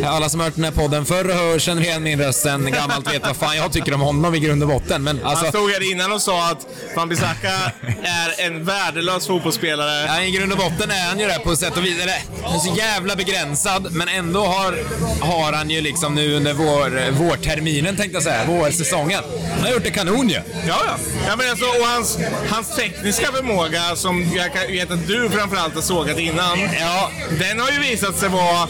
Alla 0.07 0.29
som 0.29 0.41
har 0.41 0.47
hört 0.47 0.55
den 0.55 0.65
här 0.65 0.71
podden 0.73 1.05
förr 1.05 1.29
och 1.29 1.35
hör 1.35 1.59
känner 1.59 1.83
igen 1.83 2.03
min 2.03 2.21
röst 2.21 2.43
sen 2.43 2.73
gammalt 2.73 3.15
vet 3.15 3.23
vad 3.27 3.37
fan 3.37 3.57
jag 3.57 3.73
tycker 3.73 3.95
om 3.95 4.01
honom 4.01 4.35
i 4.35 4.39
grund 4.39 4.63
och 4.63 4.69
botten. 4.69 5.03
Men 5.03 5.25
alltså... 5.25 5.45
Han 5.45 5.53
stod 5.53 5.71
här 5.71 5.93
innan 5.93 6.13
och 6.13 6.23
sa 6.23 6.51
att 6.51 6.67
Van 6.97 7.09
Bissaka 7.09 7.49
är 8.03 8.47
en 8.47 8.65
värdelös 8.65 9.27
fotbollsspelare. 9.27 10.07
Ja, 10.07 10.23
I 10.23 10.31
grund 10.31 10.53
och 10.53 10.59
botten 10.59 10.91
är 10.91 11.09
han 11.09 11.19
ju 11.19 11.27
det 11.27 11.39
på 11.45 11.57
sätt 11.57 11.77
och 11.77 11.85
vis. 11.85 12.03
Eller, 12.03 12.15
han 12.45 12.55
är 12.55 12.59
så 12.59 12.75
jävla 12.77 13.17
begränsad, 13.17 13.89
men 13.93 14.09
ändå 14.09 14.41
har, 14.45 14.79
har 15.21 15.53
han 15.53 15.71
ju 15.71 15.81
liksom 15.81 16.15
nu 16.15 16.35
under 16.35 16.53
vår, 16.55 17.11
vårterminen 17.11 17.92
tänkte 17.97 18.17
jag 18.17 18.23
säga, 18.23 18.45
vårsäsongen. 18.47 19.21
Han 19.55 19.61
har 19.63 19.71
gjort 19.73 19.85
det 19.85 19.91
kanon 19.91 20.29
ju. 20.29 20.35
Ja, 20.35 20.43
ja. 20.87 20.97
ja 21.29 21.37
men 21.37 21.51
alltså, 21.51 21.65
och 21.65 21.87
hans, 21.87 22.19
hans 22.51 22.77
tekniska 22.77 23.33
förmåga, 23.33 23.97
som 23.97 24.33
jag 24.37 24.69
vet 24.69 24.91
att 24.91 25.07
du 25.07 25.31
framförallt 25.31 25.75
har 25.75 25.83
sågat 25.83 26.19
innan, 26.19 26.59
Ja, 26.81 27.11
den 27.41 27.61
har 27.61 27.71
ju 27.71 27.79
visat 27.79 28.19
sig 28.19 28.29
vara 28.29 28.69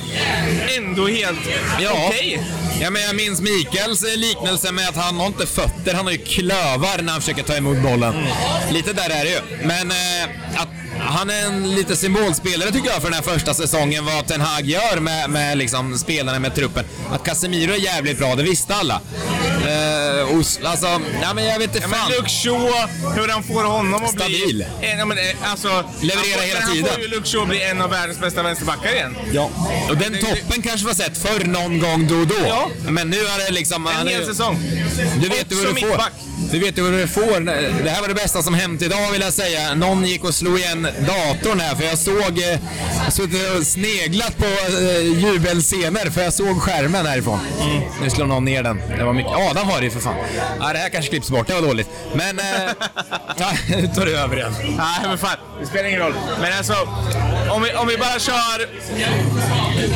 ändå 0.76 1.08
helt 1.08 1.38
Ja. 1.80 1.90
okej. 2.08 2.42
Ja, 2.80 2.90
men 2.90 3.02
jag 3.02 3.16
minns 3.16 3.40
Mikaels 3.40 4.04
eh, 4.04 4.16
liknelse 4.16 4.72
med 4.72 4.88
att 4.88 4.96
han 4.96 5.16
har 5.20 5.26
inte 5.26 5.46
fötter, 5.46 5.94
han 5.94 6.04
har 6.04 6.12
ju 6.12 6.18
klövar 6.18 7.02
när 7.02 7.12
han 7.12 7.20
försöker 7.20 7.42
ta 7.42 7.56
emot 7.56 7.78
bollen. 7.78 8.14
Lite 8.70 8.92
där 8.92 9.10
är 9.10 9.24
det 9.24 9.30
ju. 9.30 9.66
Men 9.66 9.90
eh, 9.90 10.30
att 10.56 10.68
han 11.04 11.30
är 11.30 11.46
en 11.46 11.74
lite 11.74 11.96
symbolspelare 11.96 12.72
tycker 12.72 12.88
jag 12.90 13.02
för 13.02 13.10
den 13.10 13.14
här 13.14 13.22
första 13.22 13.54
säsongen, 13.54 14.04
vad 14.04 14.26
Ten 14.26 14.40
Hag 14.40 14.66
gör 14.66 15.00
med, 15.00 15.30
med 15.30 15.58
liksom, 15.58 15.98
spelarna 15.98 16.38
med 16.38 16.54
truppen. 16.54 16.84
Att 17.12 17.24
Casemiro 17.24 17.72
är 17.72 17.76
jävligt 17.76 18.18
bra, 18.18 18.34
det 18.34 18.42
visste 18.42 18.74
alla. 18.74 19.00
Eh, 19.66 20.34
och, 20.34 20.40
s- 20.40 20.58
alltså, 20.64 20.86
ja, 21.22 21.34
men 21.34 21.44
jag 21.44 21.58
vet 21.58 21.74
inte 21.76 21.88
Ja, 21.90 21.96
fan. 21.96 22.08
men 22.08 22.16
Luke 22.18 22.28
Shaw, 22.30 22.88
hur 23.20 23.28
han 23.28 23.42
får 23.42 23.64
honom 23.64 24.04
att 24.04 24.10
Stabil. 24.10 24.66
bli... 24.80 24.88
En, 24.90 24.98
ja, 24.98 25.04
men, 25.04 25.18
eh, 25.18 25.24
alltså, 25.50 25.68
Leverera 26.00 26.36
får, 26.38 26.42
hela 26.46 26.60
tiden. 26.66 26.84
Han 26.84 26.94
får 26.94 27.02
ju 27.02 27.08
Luke 27.08 27.28
Shaw 27.28 27.46
bli 27.46 27.62
en 27.62 27.82
av 27.82 27.90
världens 27.90 28.18
bästa 28.20 28.42
vänsterbackar 28.42 28.92
igen. 28.94 29.16
Ja. 29.32 29.50
Och 29.90 29.96
den 29.96 30.18
toppen 30.20 30.62
kanske 30.62 30.86
var 30.86 30.94
sett 30.94 31.18
förr 31.18 31.44
någon 31.44 31.78
gång 31.80 32.06
då 32.08 32.14
och 32.16 32.26
då. 32.26 32.34
Ja. 32.46 32.70
Men 32.88 33.10
nu 33.10 33.16
är 33.16 33.46
det 33.46 33.52
liksom... 33.52 33.86
En 34.00 34.08
hel 34.08 34.26
säsong. 34.26 34.58
Du 34.96 35.28
vet 35.28 35.52
vad 35.52 35.74
du 35.74 35.80
får. 35.80 36.02
Du 36.52 36.58
vet 36.58 36.78
ju 36.78 36.82
vad 36.82 36.92
du 36.92 37.06
får. 37.08 37.40
Det 37.84 37.90
här 37.90 38.00
var 38.00 38.08
det 38.08 38.14
bästa 38.14 38.42
som 38.42 38.54
hänt 38.54 38.82
idag 38.82 39.10
vill 39.12 39.20
jag 39.20 39.32
säga. 39.32 39.74
Någon 39.74 40.04
gick 40.04 40.24
och 40.24 40.34
slog 40.34 40.58
igen 40.58 40.82
datorn 40.82 41.60
här 41.60 41.74
för 41.76 41.84
jag 41.84 41.98
såg... 41.98 42.38
eh, 42.38 42.58
Jag 43.04 43.12
suttit 43.12 43.56
och 43.58 43.66
sneglat 43.66 44.38
på 44.38 44.44
eh, 44.78 45.00
jubelscener 45.02 46.10
för 46.10 46.22
jag 46.22 46.32
såg 46.34 46.62
skärmen 46.62 47.06
härifrån. 47.06 47.38
Nu 48.02 48.10
slår 48.10 48.26
någon 48.26 48.44
ner 48.44 48.62
den. 48.62 48.76
Det 48.98 49.04
var 49.04 49.12
mycket. 49.12 49.32
Adam 49.32 49.68
har 49.68 49.78
det 49.78 49.84
ju 49.84 49.90
för 49.90 50.00
fan. 50.00 50.14
Ja, 50.60 50.72
det 50.72 50.78
här 50.78 50.88
kanske 50.88 51.10
klipps 51.10 51.30
bort. 51.30 51.46
Det 51.46 51.54
var 51.54 51.62
dåligt. 51.62 51.88
Men... 52.14 52.38
Eh, 52.38 52.44
ja, 53.38 53.50
nu 53.68 53.86
tar 53.94 54.06
det 54.06 54.12
över 54.12 54.36
igen. 54.36 54.54
Nej, 54.60 55.00
men 55.08 55.18
fan. 55.18 55.36
Det 55.60 55.66
spelar 55.66 55.88
ingen 55.88 56.00
roll. 56.00 56.14
Men 56.40 56.52
alltså, 56.58 56.74
om 57.50 57.62
vi, 57.62 57.72
om 57.72 57.86
vi 57.86 57.96
bara 57.96 58.18
kör 58.18 58.68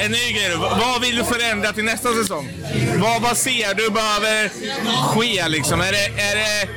en 0.04 0.10
ny 0.10 0.32
grej. 0.32 0.56
Vad 0.58 1.00
vill 1.00 1.16
du 1.16 1.24
förändra 1.24 1.72
till 1.72 1.84
nästa 1.84 2.08
säsong? 2.14 2.48
Vad, 2.96 3.22
vad 3.22 3.36
ser 3.36 3.74
du 3.74 3.90
behöver 3.90 4.50
ske 4.86 5.48
liksom? 5.48 5.80
Är 5.80 5.92
det, 5.92 6.06
är 6.22 6.36
det, 6.36 6.68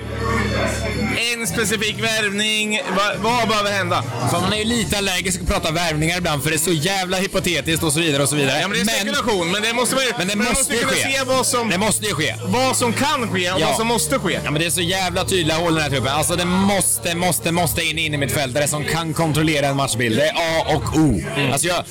en 1.20 1.48
specifik 1.48 1.96
värvning? 2.04 2.82
Vad, 2.98 3.18
vad 3.18 3.48
behöver 3.48 3.72
hända? 3.72 4.04
För 4.32 4.40
man 4.42 4.54
är 4.54 4.58
ju 4.58 4.64
lite 4.64 4.98
allergisk 4.98 5.42
att 5.42 5.48
prata 5.48 5.72
värvningar 5.72 6.18
ibland 6.18 6.44
för 6.44 6.50
det 6.50 6.56
är 6.56 6.58
så 6.58 6.72
jävla 6.72 7.18
hypotetiskt 7.18 7.84
och 7.84 7.94
så 7.94 8.00
vidare 8.00 8.24
och 8.24 8.30
så 8.30 8.36
vidare. 8.36 8.60
Ja, 8.62 8.68
men 8.68 8.78
det 8.86 8.92
är 8.94 8.96
spekulation, 9.00 9.52
men 9.52 9.62
det 9.62 9.74
måste 9.74 9.96
man 9.96 10.04
ju 10.04 10.12
men 10.18 10.28
det 10.28 10.36
man 10.36 10.48
måste 10.48 10.74
ju 10.74 10.80
ske. 10.86 10.96
se 11.14 11.24
vad 11.26 11.46
som, 11.46 11.70
Det 11.70 11.78
måste 11.78 12.06
ju 12.06 12.14
ske. 12.14 12.36
vad 12.46 12.76
som 12.78 12.94
kan 12.94 13.32
ske 13.32 13.52
och 13.52 13.60
Ja. 13.62 13.68
vad 13.68 13.76
som 13.78 13.88
måste 13.88 14.20
ske. 14.20 14.40
Ja 14.44 14.52
men 14.52 14.62
det 14.62 14.66
är 14.66 14.70
så 14.70 14.82
jävla 14.82 15.26
tydliga 15.26 15.58
hål 15.58 15.72
i 15.72 15.76
den 15.76 15.84
här 15.84 15.90
truppen. 15.90 16.08
Alltså 16.14 16.36
det 16.36 16.46
måste, 16.46 17.16
måste, 17.16 17.52
måste 17.52 17.82
in 17.84 17.98
in 18.00 18.14
i 18.14 18.18
mitt 18.18 18.32
fältare 18.32 18.68
som 18.68 18.84
kan 18.84 19.14
kontrollera 19.14 19.68
en 19.68 19.76
matchbild. 19.76 20.18
Det 20.18 20.28
är 20.28 20.34
A 20.34 20.64
och 20.76 20.96
O. 21.00 21.22
Alltså 21.52 21.68
jag, 21.68 21.84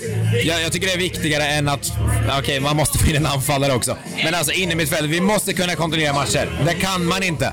jag, 0.45 0.63
jag 0.63 0.73
tycker 0.73 0.87
det 0.87 0.93
är 0.93 0.99
viktigare 0.99 1.45
än 1.47 1.69
att, 1.69 1.93
okej 2.39 2.61
man 2.61 2.77
måste 2.77 2.99
få 2.99 3.07
in 3.11 3.17
en 3.17 3.27
anfallare 3.27 3.73
också. 3.73 3.97
Men 4.25 4.35
alltså 4.35 4.53
in 4.53 4.73
i 4.73 4.75
mitt 4.75 4.91
fält, 4.91 5.07
vi 5.11 5.21
måste 5.21 5.53
kunna 5.53 5.75
kontrollera 5.75 6.13
matcher. 6.13 6.63
Det 6.67 6.75
kan 6.75 7.05
man 7.07 7.23
inte. 7.23 7.53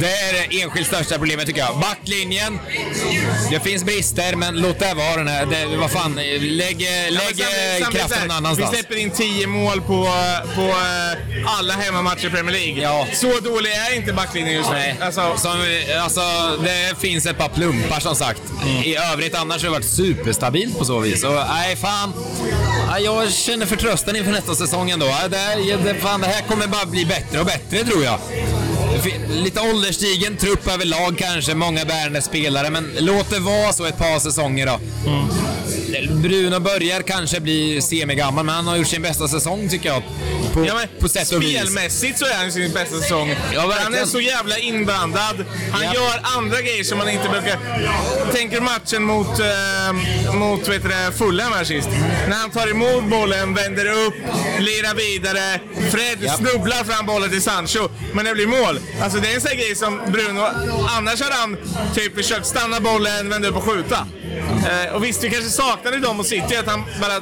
Det 0.00 0.06
är 0.12 0.32
det 0.32 0.62
enskilt 0.62 0.88
största 0.94 1.18
problemet 1.18 1.46
tycker 1.46 1.60
jag. 1.60 1.78
Backlinjen, 1.80 2.58
det 3.50 3.60
finns 3.60 3.84
brister 3.84 4.36
men 4.36 4.56
låt 4.56 4.78
det 4.78 4.94
vara 4.94 5.16
den 5.16 5.28
här, 5.28 5.46
det, 5.46 5.76
vad 5.76 5.90
fan, 5.90 6.14
lägg, 6.40 6.88
lägg 7.10 7.46
Ja, 7.80 7.86
kraften 7.90 8.20
någon 8.20 8.30
annanstans. 8.30 8.72
Vi 8.72 8.76
släpper 8.76 8.96
in 8.96 9.10
10 9.10 9.46
mål 9.46 9.80
på, 9.80 10.08
på 10.54 10.62
eh, 10.62 11.58
alla 11.58 11.72
hemmamatcher 11.74 12.26
i 12.26 12.30
Premier 12.30 12.52
League. 12.52 12.82
Ja. 12.82 13.06
Så 13.14 13.40
dålig 13.40 13.70
är 13.72 13.96
inte 13.96 14.12
backlinjen 14.12 14.54
just 14.54 14.70
nu. 14.70 14.76
Nej, 14.76 14.96
Alltså, 15.00 15.34
som, 15.36 15.50
alltså 16.02 16.20
det 16.64 17.00
finns 17.00 17.26
ett 17.26 17.38
par 17.38 17.48
plumpar 17.48 18.00
som 18.00 18.16
sagt. 18.16 18.42
Mm. 18.62 18.82
I 18.82 18.96
övrigt 19.12 19.34
annars 19.34 19.62
har 19.62 19.70
det 19.70 19.76
varit 19.76 19.90
superstabilt 19.90 20.78
på 20.78 20.84
så 20.84 20.98
vis. 20.98 21.24
Och 21.24 21.34
nej, 21.48 21.76
fan. 21.76 22.12
Ja, 22.90 22.98
Jag 22.98 23.32
känner 23.32 23.66
förtröstan 23.66 24.16
inför 24.16 24.32
nästa 24.32 24.54
säsong 24.54 24.90
ändå. 24.90 25.06
Det, 25.30 25.76
det, 25.84 25.94
fan, 25.94 26.20
det 26.20 26.26
här 26.26 26.42
kommer 26.42 26.66
bara 26.66 26.86
bli 26.86 27.06
bättre 27.06 27.40
och 27.40 27.46
bättre 27.46 27.84
tror 27.84 28.04
jag. 28.04 28.18
Lite 29.28 29.60
ålderstigen 29.60 30.36
trupp 30.36 30.68
överlag 30.74 31.18
kanske, 31.18 31.54
många 31.54 31.84
bärande 31.84 32.22
spelare, 32.22 32.70
men 32.70 32.90
låt 32.98 33.30
det 33.30 33.38
vara 33.38 33.72
så 33.72 33.84
ett 33.84 33.98
par 33.98 34.18
säsonger 34.18 34.66
då. 34.66 34.80
Mm. 35.10 35.28
Bruno 36.00 36.60
börjar 36.60 37.02
kanske 37.02 37.40
bli 37.40 37.82
semigammal, 37.82 38.44
men 38.44 38.54
han 38.54 38.66
har 38.66 38.76
gjort 38.76 38.86
sin 38.86 39.02
bästa 39.02 39.28
säsong 39.28 39.68
tycker 39.68 39.88
jag. 39.88 40.02
På, 40.54 40.66
ja, 40.66 40.74
men 40.74 40.88
på 41.00 41.08
sätt 41.08 41.32
och 41.32 41.42
vis. 41.42 41.60
Spelmässigt 41.60 42.18
så 42.18 42.24
är 42.24 42.34
han 42.34 42.52
sin 42.52 42.72
bästa 42.72 42.96
säsong. 43.00 43.34
Ja, 43.54 43.74
han 43.78 43.94
är 43.94 44.04
så 44.04 44.20
jävla 44.20 44.58
inblandad. 44.58 45.44
Han 45.72 45.82
Ja. 45.84 45.94
gör 45.94 46.20
andra 46.38 46.60
grejer 46.60 46.84
som 46.84 46.98
man 46.98 47.08
inte 47.08 47.28
brukar... 47.28 47.58
Tänker 48.32 48.60
matchen 48.60 49.02
mot, 49.02 49.38
eh, 49.40 50.34
mot 50.34 50.68
vet 50.68 50.82
du, 50.82 51.12
Fulham 51.18 51.52
här 51.52 51.64
sist. 51.64 51.88
När 52.28 52.36
han 52.36 52.50
tar 52.50 52.70
emot 52.70 53.04
bollen, 53.10 53.54
vänder 53.54 53.86
upp, 53.86 54.14
lirar 54.58 54.94
vidare. 54.94 55.60
Fred 55.90 56.18
Ja. 56.20 56.32
snubblar 56.32 56.84
fram 56.84 57.06
bollen 57.06 57.30
till 57.30 57.42
Sancho, 57.42 57.88
men 58.12 58.24
det 58.24 58.34
blir 58.34 58.46
mål. 58.46 58.80
Alltså 59.02 59.18
det 59.18 59.30
är 59.30 59.34
en 59.34 59.40
sån 59.40 59.50
grej 59.56 59.74
som 59.76 60.00
Bruno... 60.12 60.40
Annars 60.88 61.20
har 61.20 61.30
han 61.30 61.56
typ 61.94 62.14
försökt 62.16 62.46
stanna 62.46 62.80
bollen, 62.80 63.28
vända 63.28 63.48
upp 63.48 63.56
och 63.56 63.64
skjuta. 63.64 64.06
Eh, 64.86 64.94
och 64.94 65.04
visst, 65.04 65.24
vi 65.24 65.30
kanske 65.30 65.50
saknade 65.50 65.98
dem 65.98 66.20
och 66.20 66.26
City, 66.26 66.56
att 66.56 66.66
han 66.66 66.84
bara 67.00 67.20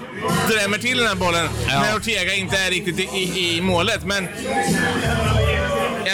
drämmer 0.49 0.79
till 0.79 0.99
den 0.99 1.07
här 1.07 1.15
bollen 1.15 1.49
Ja. 1.69 1.81
när 1.81 1.97
Ortega 1.97 2.35
inte 2.35 2.57
är 2.59 2.71
riktigt 2.71 2.99
i, 2.99 3.03
i, 3.03 3.57
i 3.57 3.61
målet. 3.61 4.05
Men 4.07 4.29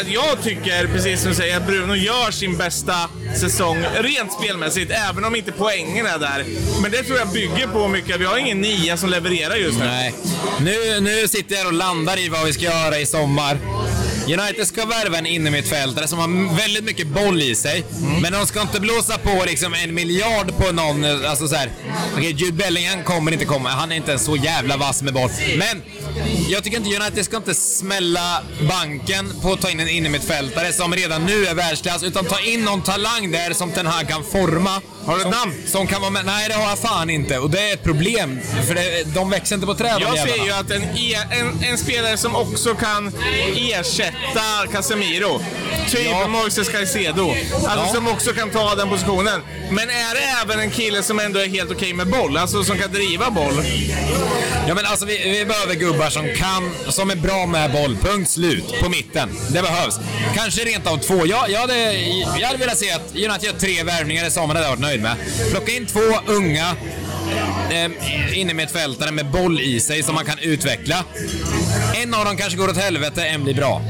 jag- 0.09 0.43
tycker, 0.43 0.87
precis 0.87 1.21
som 1.21 1.31
du 1.31 1.37
säger, 1.37 1.57
att 1.57 1.67
Bruno 1.67 1.95
gör 1.95 2.31
sin 2.31 2.57
bästa 2.57 2.95
säsong 3.41 3.85
rent 4.01 4.33
spelmässigt, 4.33 4.93
även 5.11 5.25
om 5.25 5.37
inte 5.37 5.53
poängen 5.53 6.07
är 6.07 6.19
där. 6.19 6.45
Men 6.83 6.91
det 6.91 7.03
tror 7.03 7.19
jag 7.19 7.29
bygger 7.29 7.67
på 7.67 7.89
mycket. 7.89 8.21
Vi 8.21 8.25
har 8.25 8.37
ingen 8.39 8.61
nia 8.61 8.97
som 8.97 9.11
levererar 9.11 9.55
just 9.57 9.79
nu. 9.79 9.85
Nej. 9.85 10.15
Nu, 10.61 11.01
nu 11.01 11.29
sitter 11.29 11.55
jag 11.57 11.67
och 11.67 11.73
landar 11.73 12.19
i 12.19 12.29
vad 12.29 12.45
vi 12.45 12.53
ska 12.53 12.63
göra 12.63 12.99
i 12.99 13.07
sommar. 13.07 13.59
United 14.27 14.67
ska 14.67 14.85
värva 14.87 15.19
en 15.19 15.27
innermittfältare 15.27 16.09
som 16.09 16.19
har 16.19 16.57
väldigt 16.57 16.85
mycket 16.85 17.07
boll 17.07 17.43
i 17.43 17.55
sig. 17.55 17.85
Men 18.23 18.33
de 18.33 18.47
ska 18.47 18.61
inte 18.61 18.81
blåsa 18.81 19.19
på 19.19 19.45
liksom 19.47 19.75
en 19.75 19.95
miljard 19.95 20.57
på 20.57 20.73
någon. 20.73 21.05
Alltså 21.05 21.49
så 21.49 21.55
här. 21.55 21.71
Okej, 22.17 22.33
Jude 22.33 22.53
Bellingham 22.53 23.03
kommer 23.05 23.33
inte 23.33 23.45
komma. 23.45 23.69
Han 23.69 23.93
är 23.93 23.97
inte 23.97 24.13
en 24.13 24.19
så 24.19 24.37
jävla 24.37 24.77
vass 24.77 25.03
med 25.03 25.15
boll. 25.15 25.31
Men 25.59 25.83
jag 26.49 26.65
tycker 26.65 26.77
inte 26.77 26.97
United 26.97 27.25
ska 27.25 27.37
inte 27.37 27.55
smälla 27.55 28.43
banken 28.69 29.33
på 29.43 29.53
att 29.53 29.61
ta 29.61 29.71
in 29.71 29.81
en 29.81 29.89
innermittfältare 29.89 30.73
som 30.73 30.95
redan 30.95 31.25
nu 31.27 31.47
är 31.47 31.55
världsklass. 31.55 32.03
Utan 32.03 32.25
ta 32.25 32.41
in 32.41 32.65
någon 32.65 32.83
talang 32.83 33.31
där 33.31 33.53
som 33.53 33.73
Ten 33.73 33.87
Hag 33.87 34.09
kan 34.09 34.25
forma. 34.25 34.81
Har 35.07 35.15
du 35.17 35.23
ett 35.23 35.31
namn? 35.31 35.55
Som 35.67 35.87
kan 35.87 36.01
vara 36.01 36.11
med. 36.11 36.25
Nej, 36.27 36.49
det 36.49 36.55
har 36.55 36.69
jag 36.69 36.79
fan 36.79 37.11
inte. 37.11 37.39
Och 37.39 37.51
det 37.51 37.61
är 37.71 37.75
ett 37.75 37.83
problem. 37.85 38.41
För 38.67 38.75
det, 38.75 39.05
de 39.15 39.31
växer 39.31 39.55
inte 39.55 39.67
på 39.67 39.75
träd 39.75 39.97
Jag 40.01 40.19
ser 40.19 40.45
ju 40.45 40.51
att 40.53 40.71
en, 40.71 40.83
e- 40.83 41.27
en, 41.31 41.65
en 41.65 41.79
spelare 41.79 42.17
som 42.17 42.37
också 42.37 42.75
kan 42.75 43.13
ersätta 43.57 44.67
Casemiro, 44.73 45.41
typ 45.91 46.07
Ja. 46.11 46.29
Moises 46.29 46.69
Caicedo, 46.69 47.31
alltså 47.53 47.87
Ja. 47.87 47.93
som 47.95 48.09
också 48.09 48.33
kan 48.33 48.51
ta 48.51 48.75
den 48.75 48.89
positionen. 48.89 49.41
Men 49.71 49.91
är 49.91 50.15
det 50.15 50.43
även 50.45 50.61
en 50.61 50.71
kille 50.71 51.03
som 51.03 51.21
ändå 51.21 51.41
är 51.41 51.49
helt 51.49 51.71
okej 51.71 51.93
med 51.95 52.07
boll, 52.07 52.37
alltså 52.37 52.65
som 52.65 52.79
kan 52.79 52.93
driva 52.93 53.31
boll? 53.31 53.65
Ja 54.69 54.75
men 54.75 54.87
alltså 54.87 55.07
vi, 55.07 55.31
vi 55.31 55.45
behöver 55.45 55.75
gubbar 55.75 56.11
som 56.11 56.29
kan, 56.37 56.71
som 56.89 57.11
är 57.11 57.17
bra 57.17 57.47
med 57.47 57.73
boll. 57.73 57.97
Punkt 57.97 58.31
slut. 58.31 58.81
På 58.83 58.89
mitten. 58.89 59.39
Det 59.49 59.63
behövs. 59.63 59.99
Kanske 60.35 60.65
rent 60.65 60.87
av 60.87 60.97
två. 60.99 61.27
Jag, 61.27 61.51
jag, 61.51 61.61
hade, 61.61 61.93
jag 62.41 62.47
hade 62.47 62.59
velat 62.59 62.79
se 62.79 62.91
att 62.91 63.03
United 63.15 63.43
gör 63.45 63.53
tre 63.53 63.83
värvningar 63.83 64.27
i 64.27 64.31
sommar, 64.31 64.55
det 64.55 64.61
hade 64.61 64.71
varit 64.71 64.81
nöjd 64.81 64.96
med. 65.01 65.17
Plocka 65.51 65.73
in 65.73 65.87
två 65.87 66.01
unga 66.27 66.77
eh, 67.71 68.39
innermittfältare 68.39 69.11
med 69.11 69.31
boll 69.31 69.61
i 69.61 69.81
sig 69.81 70.03
som 70.03 70.15
man 70.15 70.25
kan 70.25 70.39
utveckla. 70.39 71.05
En 72.03 72.15
av 72.15 72.25
dem 72.25 72.37
kanske 72.37 72.59
går 72.59 72.69
åt 72.69 72.77
helvete, 72.77 73.25
en 73.27 73.45
blir 73.45 73.55
bra. 73.55 73.83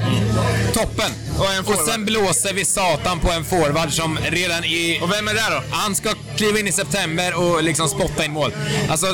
Toppen! 0.75 1.11
Och 1.39 1.75
Och 1.75 1.89
sen 1.89 2.05
blåser 2.05 2.53
vi 2.53 2.65
satan 2.65 3.21
på 3.21 3.31
en 3.31 3.45
forward 3.45 3.93
som 3.93 4.19
redan 4.31 4.65
i... 4.65 5.01
Och 5.03 5.13
vem 5.13 5.29
är 5.29 5.35
det 5.35 5.41
då? 5.51 5.63
Han 5.71 5.95
ska 5.95 6.11
kliva 6.37 6.59
in 6.59 6.69
i 6.69 6.73
september 6.73 7.35
och 7.35 7.63
liksom 7.63 7.89
spotta 7.89 8.25
in 8.25 8.33
mål. 8.33 8.53
Alltså, 8.89 9.07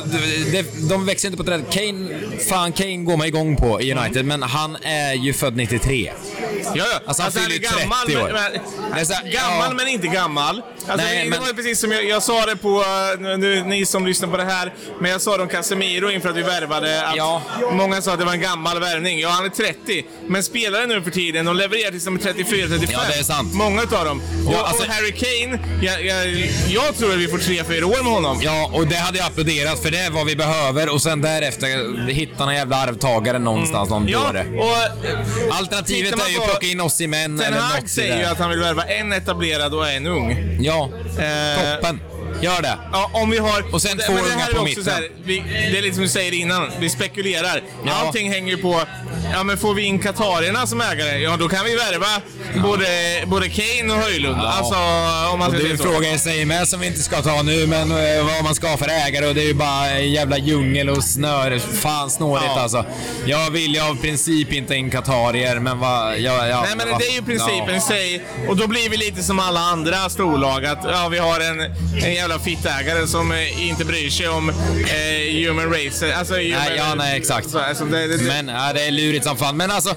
det, 0.53 0.89
de 0.89 1.07
växer 1.07 1.29
inte 1.29 1.39
på 1.39 1.45
trädet. 1.45 1.71
Kane, 1.71 2.09
fan 2.49 2.73
Kane 2.73 2.97
går 2.97 3.17
man 3.17 3.27
igång 3.27 3.57
på 3.57 3.81
i 3.81 3.95
United, 3.95 4.25
men 4.25 4.43
han 4.43 4.77
är 4.83 5.13
ju 5.13 5.33
född 5.33 5.57
93. 5.57 6.13
Ja, 6.75 6.85
ja. 6.93 7.01
Alltså, 7.07 7.23
han 7.23 7.33
fyller 7.33 7.47
är 7.47 7.53
ju 7.53 7.59
gammal, 7.59 8.07
30 8.07 8.23
år. 8.23 8.33
Men, 8.33 8.63
men, 8.91 8.99
här, 8.99 9.33
gammal 9.33 9.69
ja. 9.71 9.75
men 9.77 9.89
inte 9.89 10.07
gammal. 10.07 10.63
Alltså, 10.89 11.07
Nej, 11.07 11.25
det 11.25 11.31
men- 11.31 11.41
var 11.41 11.47
ju 11.49 11.55
precis 11.55 11.81
som 11.81 11.93
jag, 11.93 12.05
jag 12.05 12.23
sa 12.23 12.47
det 12.47 12.57
på, 12.57 12.85
eh, 13.23 13.39
nu, 13.39 13.63
ni 13.65 13.87
som 13.87 14.07
lyssnar 14.07 14.29
på 14.29 14.37
det 14.37 14.45
här, 14.45 14.73
men 15.01 15.11
jag 15.11 15.21
sa 15.21 15.37
det 15.37 15.43
om 15.43 15.49
Casemiro 15.49 16.11
inför 16.11 16.29
att 16.29 16.37
vi 16.37 16.43
värvade 16.43 17.07
att 17.07 17.17
Ja. 17.17 17.43
många 17.73 18.03
sa 18.03 18.13
att 18.13 18.19
det 18.19 18.25
var 18.25 18.33
en 18.33 18.41
gammal 18.41 18.81
värvning. 18.81 19.19
Ja, 19.21 19.29
han 19.29 19.45
är 19.45 19.49
30, 19.49 20.05
men 20.27 20.43
spelare 20.43 20.87
nu 20.87 21.03
för 21.03 21.11
tiden, 21.11 21.45
de 21.45 21.57
levererar 21.57 21.91
tills 21.91 22.05
de 22.05 22.15
är 22.15 22.19
34-35. 22.21 22.89
Ja, 22.93 23.01
det 23.13 23.19
är 23.19 23.23
sant. 23.23 23.55
Många 23.55 23.83
utav 23.83 24.05
dem. 24.05 24.23
Och, 24.47 24.53
Ja, 24.55 24.67
alltså- 24.67 24.83
och 24.83 24.89
Harry 24.93 25.13
Kane, 25.13 25.59
jag, 25.83 26.05
jag, 26.07 26.29
jag 26.69 26.97
tror 26.99 27.13
att 27.13 27.19
vi 27.19 27.29
får 27.29 27.39
3-4 27.39 27.85
år 27.85 28.03
med 28.03 28.13
honom. 28.13 28.41
Ja, 28.43 28.71
och 28.75 28.87
det 28.87 28.97
hade 28.97 29.19
jag 29.19 29.27
applåderat 29.27 29.83
för 29.83 29.91
det 29.91 29.99
är 29.99 30.11
vad 30.11 30.27
vi 30.27 30.37
behöver 30.37 30.89
och 30.95 31.03
sen 31.03 31.21
därefter 31.21 32.09
hitta 32.11 32.45
någon 32.45 32.55
jävla 32.55 32.77
arvtagare 32.77 33.39
någonstans, 33.39 33.91
någon 33.91 34.09
Ja, 34.09 34.29
och 34.31 35.07
eh, 35.09 35.59
Alternativet 35.59 36.13
är 36.27 36.29
ju 36.31 36.39
att 36.39 36.45
plocka 36.45 36.67
in 36.67 36.81
Osimhen 36.81 37.39
Ten 37.39 37.47
eller 37.53 37.61
Hag 37.63 37.81
något 37.83 37.91
säger 37.91 38.19
ju 38.19 38.25
att 38.25 38.39
han 38.39 38.51
vill 38.51 38.59
värva 38.61 38.83
en 38.85 39.13
etablerad 39.13 39.75
och 39.75 39.89
en 39.91 40.07
ung. 40.07 40.59
Ja, 40.61 40.72
Eh, 40.73 41.79
toppen. 41.81 42.01
Gör 42.43 42.63
det. 42.63 42.79
Ja, 42.93 43.11
om 43.13 43.31
vi 43.31 43.39
har... 43.39 43.75
Och 43.75 43.83
sen 43.83 43.99
två 43.99 44.13
men 44.13 44.25
det 44.25 44.31
unga 44.31 44.39
här 44.45 44.51
är 44.51 44.55
på 44.55 44.61
också 44.61 44.65
mitten. 44.65 44.85
Så 44.85 44.91
här, 44.91 45.09
vi, 45.25 45.43
det 45.73 45.79
är 45.79 45.83
lite 45.83 45.95
som 45.95 46.03
du 46.03 46.09
säger 46.09 46.35
innan, 46.35 46.71
vi 46.81 46.91
spekulerar. 46.91 47.63
Ja. 47.87 47.93
Allting 47.93 48.33
hänger 48.33 48.51
ju 48.51 48.63
på... 48.63 48.81
Ja, 49.33 49.43
men 49.43 49.59
får 49.59 49.75
vi 49.75 49.83
in 49.83 49.99
katarierna 49.99 50.67
som 50.67 50.81
ägare, 50.81 51.19
ja 51.19 51.37
då 51.37 51.49
kan 51.49 51.65
vi 51.65 51.77
värva 51.77 52.07
både, 52.63 52.87
både 53.27 53.49
Kane 53.49 53.93
och 53.93 53.99
Höjlund. 53.99 54.37
Ja. 54.43 54.49
Alltså, 54.53 54.75
om 55.33 55.39
man 55.39 55.49
Och 55.49 55.55
det 55.57 55.67
är 55.67 55.71
en 55.71 55.79
fråga 55.79 56.13
i 56.13 56.19
sig 56.19 56.45
med 56.45 56.69
som 56.69 56.81
vi 56.81 56.87
inte 56.87 57.03
ska 57.03 57.23
ta 57.23 57.43
nu, 57.43 57.67
men 57.67 57.91
eh, 57.91 58.25
vad 58.25 58.45
man 58.45 58.55
ska 58.55 58.69
ha 58.69 58.77
för 58.77 58.89
ägare 58.89 59.27
och 59.27 59.35
det 59.35 59.43
är 59.43 59.47
ju 59.47 59.55
bara 59.55 59.91
en 59.91 60.13
jävla 60.13 60.39
djungel 60.39 60.91
och 60.91 61.05
snöre. 61.05 61.61
Fan 61.61 62.11
snårigt 62.11 62.47
Ja. 62.57 62.61
alltså. 62.61 62.85
Jag 63.27 63.51
vill 63.51 63.75
ju 63.75 63.81
av 63.81 63.95
princip 64.01 64.53
inte 64.53 64.75
in 64.75 64.91
Qatarier, 64.91 65.59
men 65.59 65.79
vad... 65.79 66.19
Ja, 66.19 66.47
ja, 66.47 66.63
Nej 66.67 66.77
men 66.77 66.91
vad- 66.91 67.01
det 67.01 67.07
är 67.07 67.15
ju 67.15 67.23
principen 67.23 67.69
ja. 67.69 67.77
i 67.77 67.81
sig. 67.81 68.25
Och 68.49 68.57
då 68.57 68.67
blir 68.67 68.91
vi 68.91 68.97
lite 68.97 69.23
som 69.23 69.39
alla 69.39 69.61
andra 69.61 70.09
storlag. 70.11 70.65
Att 70.67 70.79
ja, 70.85 71.09
vi 71.09 71.19
har 71.19 71.41
en, 71.41 71.61
en 72.05 72.15
jävla 72.15 72.32
fittägare 72.39 73.07
som 73.07 73.33
eh, 73.33 73.69
inte 73.69 73.85
bryr 73.85 74.11
sig 74.11 74.29
om 74.29 74.49
eh, 74.49 75.47
human 75.47 75.73
race. 75.73 76.17
Alltså, 76.17 76.41
human, 76.41 76.59
Nej, 76.59 76.77
ja, 76.77 76.95
nej, 76.95 77.17
exakt. 77.19 77.51
Så, 77.51 77.59
alltså, 77.59 77.85
det, 77.85 78.07
det, 78.07 78.17
det, 78.17 78.25
Men 78.25 78.49
ja, 78.49 78.73
det 78.73 78.87
är 78.87 78.91
lurigt 78.91 79.25
som 79.25 79.37
fan. 79.37 79.57
Men 79.57 79.71
alltså, 79.71 79.95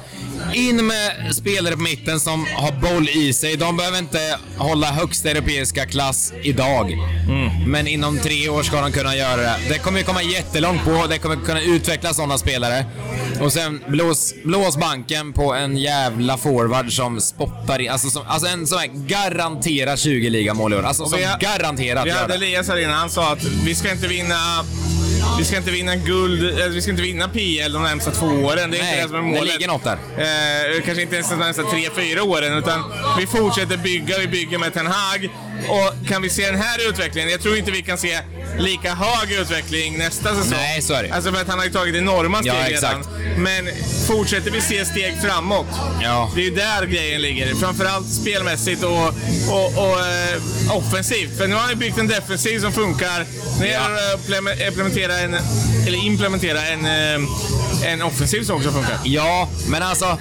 in 0.53 0.85
med 0.87 1.35
spelare 1.35 1.73
på 1.75 1.81
mitten 1.81 2.19
som 2.19 2.45
har 2.55 2.71
boll 2.71 3.09
i 3.09 3.33
sig. 3.33 3.55
De 3.57 3.77
behöver 3.77 3.97
inte 3.99 4.37
hålla 4.57 4.87
högsta 4.91 5.29
europeiska 5.29 5.85
klass 5.85 6.33
idag. 6.43 6.91
Mm. 6.91 7.71
Men 7.71 7.87
inom 7.87 8.19
tre 8.19 8.49
år 8.49 8.63
ska 8.63 8.81
de 8.81 8.91
kunna 8.91 9.15
göra 9.15 9.41
det. 9.41 9.55
Det 9.69 9.77
kommer 9.79 9.99
ju 9.99 10.05
komma 10.05 10.21
jättelångt 10.23 10.83
på. 10.85 11.05
Det 11.09 11.17
kommer 11.17 11.35
kunna 11.35 11.61
utveckla 11.61 12.13
sådana 12.13 12.37
spelare. 12.37 12.85
Och 13.41 13.53
sen 13.53 13.83
blås, 13.87 14.33
blås 14.43 14.77
banken 14.77 15.33
på 15.33 15.53
en 15.53 15.77
jävla 15.77 16.37
forward 16.37 16.91
som 16.93 17.21
spottar 17.21 17.79
in. 17.81 17.89
Alltså, 17.91 18.09
som, 18.09 18.21
alltså 18.27 18.47
en 18.49 18.67
som 18.67 18.77
är 18.77 19.07
garanterat 19.07 19.99
20 19.99 20.29
ligamål 20.29 20.73
i 20.73 20.75
år. 20.75 20.83
Alltså 20.83 21.05
som 21.05 21.19
vi 21.19 21.25
har- 21.25 21.39
garanterat 21.39 22.05
Vi 22.05 22.09
gör 22.09 22.17
hade 22.17 22.27
det. 22.37 22.45
Elias 22.45 22.67
här 22.67 22.77
innan, 22.83 22.93
han 22.93 23.09
sa 23.09 23.31
att 23.33 23.43
vi 23.43 23.75
ska 23.75 23.91
inte 23.91 24.07
vinna 24.07 24.35
vi 25.39 25.45
ska 25.45 25.57
inte 25.57 25.71
vinna 25.71 25.95
guld, 25.95 26.59
vi 26.73 26.81
ska 26.81 26.91
inte 26.91 27.03
vinna 27.03 27.27
PL 27.27 27.73
de 27.73 27.83
närmsta 27.83 28.11
två 28.11 28.25
åren. 28.25 28.71
Det 28.71 28.77
är 28.77 28.81
inte 28.81 28.91
Nej, 28.91 29.01
det 29.01 29.07
som 29.07 29.15
är 29.15 29.21
det 29.21 29.27
målet. 29.27 29.53
ligger 29.53 29.67
något 29.67 29.83
där. 29.83 29.97
Eh, 30.17 30.81
kanske 30.85 31.01
inte 31.01 31.15
ens 31.15 31.29
de 31.29 31.39
närmsta 31.39 31.63
tre, 31.63 31.89
fyra 31.95 32.23
åren, 32.23 32.57
utan 32.57 32.83
vi 33.19 33.27
fortsätter 33.27 33.77
bygga, 33.77 34.17
vi 34.19 34.27
bygger 34.27 34.57
med 34.57 34.73
Ten 34.73 34.87
Hag. 34.87 35.29
Och 35.69 36.07
kan 36.07 36.21
vi 36.21 36.29
se 36.29 36.45
den 36.45 36.61
här 36.61 36.89
utvecklingen, 36.89 37.29
jag 37.29 37.41
tror 37.41 37.57
inte 37.57 37.71
vi 37.71 37.81
kan 37.81 37.97
se 37.97 38.19
lika 38.57 38.93
hög 38.95 39.31
utveckling 39.31 39.97
nästa 39.97 40.35
säsong. 40.35 40.57
Nej, 40.57 40.81
så 40.81 40.93
är 40.93 41.03
det. 41.03 41.11
Alltså 41.11 41.31
för 41.31 41.41
att 41.41 41.47
han 41.47 41.57
har 41.59 41.65
ju 41.65 41.71
tagit 41.71 41.95
enorma 41.95 42.37
steg 42.37 42.47
Ja, 42.53 42.69
redan. 42.69 42.99
exakt. 42.99 43.09
Men 43.37 43.69
fortsätter 44.07 44.51
vi 44.51 44.61
se 44.61 44.85
steg 44.85 45.21
framåt, 45.21 45.65
Ja. 46.01 46.31
det 46.35 46.41
är 46.41 46.45
ju 46.45 46.55
där 46.55 46.85
grejen 46.85 47.21
ligger. 47.21 47.55
Framförallt 47.55 48.13
spelmässigt 48.13 48.83
och, 48.83 49.07
och, 49.49 49.77
och 49.77 49.99
eh, 49.99 50.77
offensivt. 50.77 51.37
För 51.37 51.47
nu 51.47 51.53
har 51.53 51.61
han 51.61 51.69
ju 51.69 51.75
byggt 51.75 51.97
en 51.97 52.07
defensiv 52.07 52.59
som 52.59 52.71
funkar. 52.73 53.25
Nu 53.59 53.67
gäller 53.67 53.95
det 53.95 54.13
att 54.13 54.67
implementera 54.67 55.19
en, 55.19 55.33
eller 55.87 56.05
implementera 56.05 56.61
en, 56.67 56.85
eh, 56.85 57.91
en 57.91 58.01
offensiv 58.01 58.43
som 58.43 58.55
också 58.55 58.71
funkar. 58.71 58.99
Ja, 59.03 59.49
men 59.67 59.83
alltså... 59.83 60.17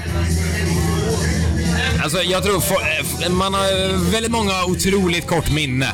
Alltså 2.05 2.23
jag 2.23 2.43
tror 2.43 2.61
for, 2.61 3.29
man 3.29 3.55
har 3.55 4.11
väldigt 4.13 4.33
många 4.33 4.65
otroligt 4.65 5.27
kort 5.27 5.51
minne. 5.51 5.93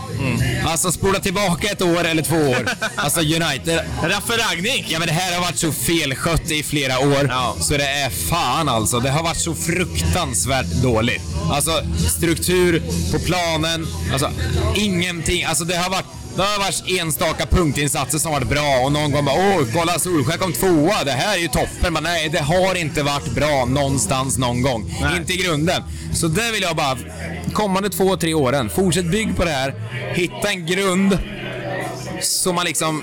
Alltså 0.65 0.93
spola 0.93 1.19
tillbaka 1.19 1.69
ett 1.69 1.83
år 1.83 2.05
eller 2.05 2.23
två 2.23 2.37
år. 2.37 2.69
Alltså 2.97 3.21
United, 3.21 3.81
Raffe 4.03 4.33
Ragnik! 4.33 4.87
ja 4.89 4.99
men 4.99 5.09
det 5.09 5.15
här 5.15 5.35
har 5.35 5.41
varit 5.41 5.59
så 5.59 5.73
felskött 5.73 6.51
i 6.51 6.63
flera 6.63 6.99
år. 6.99 7.27
Ja. 7.29 7.57
Så 7.61 7.77
det 7.77 7.89
är 7.91 8.11
fan 8.11 8.69
alltså. 8.69 9.01
Det 9.01 9.11
har 9.11 9.23
varit 9.23 9.41
så 9.41 9.55
fruktansvärt 9.55 10.67
dåligt. 10.67 11.23
Alltså 11.51 11.83
struktur 12.17 12.83
på 13.13 13.19
planen, 13.19 13.87
alltså 14.13 14.31
ingenting. 14.75 15.45
Alltså 15.45 15.65
det 15.65 15.77
har 15.77 15.91
varit 15.91 16.07
det 16.41 16.47
har 16.47 16.59
varit 16.59 17.01
enstaka 17.01 17.47
punktinsatser 17.47 18.19
som 18.19 18.33
varit 18.33 18.49
bra 18.49 18.81
och 18.85 18.93
någon 18.93 19.13
gång 19.13 19.25
bara 19.25 19.37
åh, 19.37 19.67
kolla 19.75 19.99
Solskjaer 19.99 20.39
kom 20.39 20.53
tvåa, 20.53 21.05
det 21.05 21.11
här 21.11 21.37
är 21.37 21.41
ju 21.41 21.49
toppen. 21.49 21.93
Men 21.93 22.03
nej, 22.03 22.29
det 22.29 22.39
har 22.39 22.75
inte 22.75 23.03
varit 23.03 23.35
bra 23.35 23.65
någonstans 23.65 24.39
någon 24.39 24.63
gång. 24.63 24.95
Nej. 25.01 25.17
Inte 25.17 25.33
i 25.33 25.37
grunden. 25.37 25.83
Så 26.15 26.27
det 26.29 26.53
vill 26.53 26.63
jag 26.63 26.77
bara, 26.77 26.99
kommande 27.53 27.91
två, 27.91 28.17
tre 28.17 28.35
åren, 28.35 28.71
fortsätt 28.71 29.05
bygg 29.05 29.37
på 29.37 29.45
det 29.45 29.51
här. 29.51 29.75
Hitta 30.15 30.51
en 30.51 30.67
grund 30.67 31.19
så 32.21 32.53
man 32.53 32.65
liksom... 32.65 33.03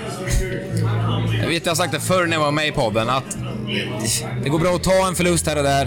Jag 1.41 1.47
vet, 1.47 1.65
jag 1.65 1.71
har 1.71 1.75
sagt 1.75 1.93
det 1.93 1.99
förr 1.99 2.25
när 2.25 2.37
jag 2.37 2.43
var 2.43 2.51
med 2.51 2.67
i 2.67 2.71
podden, 2.71 3.09
att 3.09 3.37
det 4.43 4.49
går 4.49 4.59
bra 4.59 4.75
att 4.75 4.83
ta 4.83 5.07
en 5.07 5.15
förlust 5.15 5.47
här 5.47 5.57
och 5.57 5.63
där. 5.63 5.85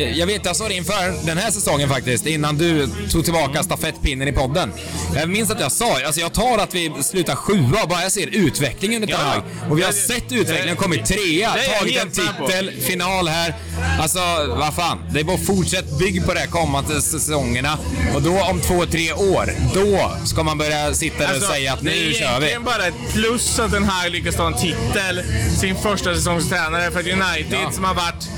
Jag- 0.00 0.12
Jag 0.16 0.26
vet, 0.26 0.44
jag 0.44 0.56
sa 0.56 0.68
det 0.68 0.74
inför 0.74 1.26
den 1.26 1.38
här 1.38 1.50
säsongen 1.50 1.88
faktiskt, 1.88 2.26
innan 2.26 2.56
du 2.58 2.88
tog 3.10 3.24
tillbaka 3.24 3.62
stafettpinnen 3.62 4.28
i 4.28 4.32
podden. 4.32 4.72
Jag 5.14 5.28
minns 5.28 5.50
att 5.50 5.60
jag 5.60 5.72
sa, 5.72 5.98
alltså 6.06 6.20
jag 6.20 6.32
tar 6.32 6.58
att 6.58 6.74
vi 6.74 6.92
slutar 7.02 7.34
sjua, 7.34 7.86
bara 7.88 8.02
jag 8.02 8.12
ser 8.12 8.26
utvecklingen 8.26 9.02
under 9.02 9.14
Ja. 9.14 9.18
Ten 9.18 9.26
Hag. 9.26 9.70
Och 9.70 9.78
vi 9.78 9.82
har 9.82 9.90
Det- 9.92 9.96
sett 9.98 10.32
utvecklingen, 10.32 10.66
det- 10.68 10.82
kommit 10.82 11.06
trea, 11.06 11.54
det 11.54 11.60
är 11.66 11.78
tagit 11.78 12.02
en 12.02 12.10
titel, 12.10 12.70
final 12.80 13.28
här. 13.28 13.54
Alltså, 14.00 14.18
vad 14.48 14.74
fan. 14.74 14.98
Det 15.12 15.20
är 15.20 15.24
bara 15.24 15.38
fortsätt 15.38 15.98
bygg 15.98 16.26
på 16.26 16.34
det 16.34 16.40
här 16.40 16.46
kommande 16.46 17.02
säsongerna. 17.02 17.78
Och 18.14 18.22
då 18.22 18.40
om 18.42 18.60
två, 18.60 18.86
tre 18.86 19.12
år, 19.12 19.52
då 19.74 20.12
ska 20.26 20.42
man 20.42 20.58
börja 20.58 20.94
sitta 20.94 21.18
där 21.18 21.24
och 21.28 21.30
Alltså, 21.34 21.50
säga 21.52 21.72
att 21.72 21.80
det 21.82 21.90
är 21.90 22.04
nu 22.06 22.12
kör 22.12 22.18
vi. 22.20 22.24
egentligen 22.26 22.64
bara 22.64 22.86
ett 22.86 22.94
plus 23.12 23.58
att 23.58 23.70
den 23.72 23.84
här 23.84 24.10
lyckas 24.10 24.34
ta 24.36 24.46
en 24.46 24.54
titel 24.54 25.22
sin 25.60 25.76
första 25.76 26.14
säsongstränare 26.14 26.90
för 26.90 27.00
ett 27.00 27.06
United 27.06 27.58
Ja. 27.64 27.72
som 27.72 27.84
har 27.84 27.94
varit 27.94 28.28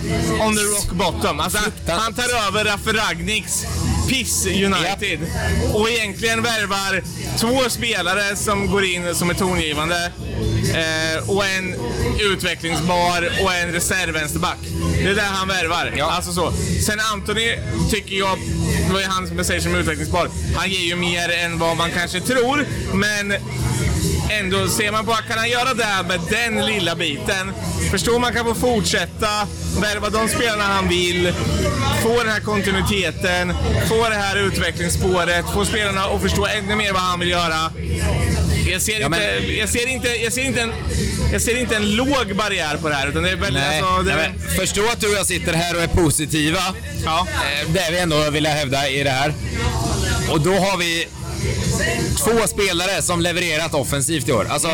on 0.40 0.57
the 0.57 0.62
rock 0.62 0.90
bottom. 0.92 1.40
Alltså, 1.40 1.52
han, 1.55 1.65
Fruktan- 1.73 1.99
han 1.99 2.15
tar 2.15 2.47
över 2.49 2.65
Raffe 2.65 2.93
Ragniks 2.93 3.65
piss 4.09 4.47
United 4.47 5.19
och 5.75 5.91
egentligen 5.91 6.43
värvar 6.43 7.03
två 7.38 7.71
spelare 7.71 8.37
som 8.37 8.67
går 8.67 8.85
in 8.85 9.15
som 9.15 9.31
är 9.31 9.35
tongivande 9.35 10.12
eh, 10.75 11.31
och 11.31 11.47
en 11.47 11.75
utvecklingsbar 12.21 13.31
och 13.45 13.55
en 13.55 13.73
reservvänsterback. 13.73 14.59
Det 15.03 15.11
är 15.11 15.15
där 15.15 15.23
han 15.23 15.49
värvar. 15.49 15.93
Ja. 15.97 16.11
Alltså 16.11 16.33
så. 16.33 16.53
Sen 16.87 17.01
Anthony 17.12 17.57
tycker 17.91 18.17
jag, 18.17 18.38
det 18.87 18.93
var 18.93 19.01
ju 19.01 19.07
han 19.07 19.29
som 19.29 19.37
jag 19.37 19.47
säger 19.47 19.61
som 19.61 19.75
utvecklingsbar, 19.75 20.29
han 20.57 20.71
ger 20.71 20.81
ju 20.87 20.97
mer 20.97 21.29
än 21.31 21.59
vad 21.59 21.77
man 21.77 21.91
kanske 21.91 22.21
tror, 22.21 22.67
men 22.95 23.35
ändå 24.31 24.69
ser 24.69 24.93
man 24.93 25.07
på 25.07 25.12
kan 25.12 25.38
han 25.38 25.51
göra 25.51 25.75
det 25.75 25.85
här 25.85 26.03
med 26.05 26.21
den 26.31 26.67
lilla 26.67 26.95
biten. 26.95 27.53
Förstår 27.92 28.18
man 28.18 28.33
kan 28.33 28.44
få 28.44 28.55
fortsätta, 28.55 29.46
värva 29.81 30.11
de 30.11 30.28
spelarna 30.28 30.64
han 30.64 30.88
vill, 30.88 31.33
få 32.02 32.18
den 32.22 32.33
här 32.33 32.40
kontinuiteten, 32.40 33.52
få 33.88 34.09
det 34.09 34.14
här 34.14 34.37
utvecklingsspåret, 34.37 35.44
få 35.55 35.64
spelarna 35.64 36.05
att 36.05 36.22
förstå 36.22 36.46
ännu 36.46 36.76
mer 36.76 36.92
vad 36.92 37.02
han 37.02 37.20
vill 37.20 37.28
göra. 37.31 37.72
Jag 38.70 38.83
ser, 38.83 39.00
Ja, 39.00 39.09
men- 39.09 39.20
inte, 39.38 39.52
jag 39.52 39.68
ser, 39.68 39.87
inte, 39.88 40.09
jag 40.09 40.33
ser, 40.33 40.42
inte, 40.44 40.61
en, 40.61 40.72
jag 41.33 41.42
ser 41.42 41.57
inte 41.61 41.76
en 41.76 41.96
låg 41.96 42.37
barriär 42.37 42.76
på 42.76 42.88
det 42.88 42.94
här, 42.94 43.09
utan 43.09 43.22
det 43.22 43.31
är 43.31 43.37
väldigt... 43.37 43.62
Nej, 43.62 43.81
Alltså, 43.81 44.02
det, 44.02 44.16
nej, 44.16 44.33
förstå 44.59 44.83
att 44.92 45.00
du 45.00 45.07
och 45.09 45.14
jag 45.18 45.26
sitter 45.26 45.52
här 45.52 45.76
och 45.76 45.83
är 45.83 45.87
positiva. 45.88 46.61
Ja. 47.05 47.26
Eh, 47.62 47.68
Det 47.72 47.81
är 47.81 47.92
vi 47.92 47.98
ändå, 47.98 48.31
vill 48.31 48.44
jag 48.44 48.50
hävda, 48.52 48.88
i 48.88 49.02
det 49.02 49.11
här. 49.11 49.35
Och 50.31 50.40
då 50.40 50.55
har 50.55 50.76
vi 50.76 51.09
två 52.24 52.46
spelare 52.46 53.02
som 53.02 53.20
levererat 53.20 53.74
offensivt 53.74 54.28
i 54.28 54.33
år. 54.33 54.46
Alltså, 54.50 54.68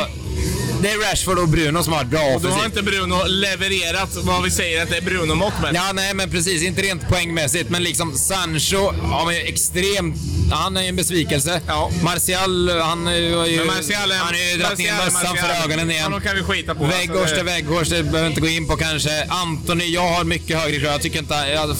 det 0.82 0.90
är 0.90 0.98
Rashford 1.10 1.38
och 1.38 1.48
Bruno 1.48 1.82
som 1.82 1.92
har 1.92 2.00
varit 2.00 2.10
bra 2.10 2.20
och 2.20 2.30
då 2.30 2.36
offensivt. 2.36 2.58
har 2.58 2.66
inte 2.66 2.82
Bruno 2.82 3.24
levererat 3.26 4.16
vad 4.16 4.42
vi 4.42 4.50
säger 4.50 4.82
att 4.82 4.90
det 4.90 4.96
är 4.96 5.02
Bruno-mått 5.02 5.52
med. 5.62 5.74
Ja, 5.74 5.92
nej 5.94 6.14
men 6.14 6.30
precis. 6.30 6.62
Inte 6.62 6.82
rent 6.82 7.08
poängmässigt, 7.08 7.70
men 7.70 7.82
liksom 7.82 8.14
Sancho, 8.18 8.92
ja 9.02 9.24
men 9.26 9.34
extremt... 9.46 10.16
Han 10.52 10.76
är 10.76 10.82
ju 10.82 10.88
en 10.88 10.96
besvikelse. 10.96 11.60
Ja. 11.66 11.90
Martial, 12.02 12.70
han 12.80 13.06
har 13.06 13.12
ju... 13.14 13.56
Men 13.58 13.66
Martial 13.66 14.10
är- 14.10 14.16
han 14.16 14.26
har 14.26 14.34
ju 14.52 14.58
dragit 14.58 14.78
ner 14.78 14.92
är 14.92 15.04
mössan 15.04 15.36
för 15.36 15.64
ögonen 15.64 15.90
igen. 15.90 16.02
Honom 16.04 16.20
kan 16.20 16.36
vi 16.36 16.42
skita 16.42 16.74
på. 16.74 16.84
Vägghårs 16.84 17.16
Alltså, 17.20 17.34
till 17.36 17.94
det- 17.96 18.02
behöver 18.02 18.20
vi 18.22 18.26
inte 18.28 18.40
gå 18.40 18.48
in 18.48 18.66
på 18.68 18.76
kanske. 18.76 19.24
Anthony, 19.28 19.84
jag 19.84 20.08
har 20.08 20.24
mycket 20.24 20.56
högre 20.58 20.80
krav. 20.80 20.92
Jag 20.92 21.02
tycker 21.02 21.18
inte... 21.18 21.34
Jag, 21.34 21.76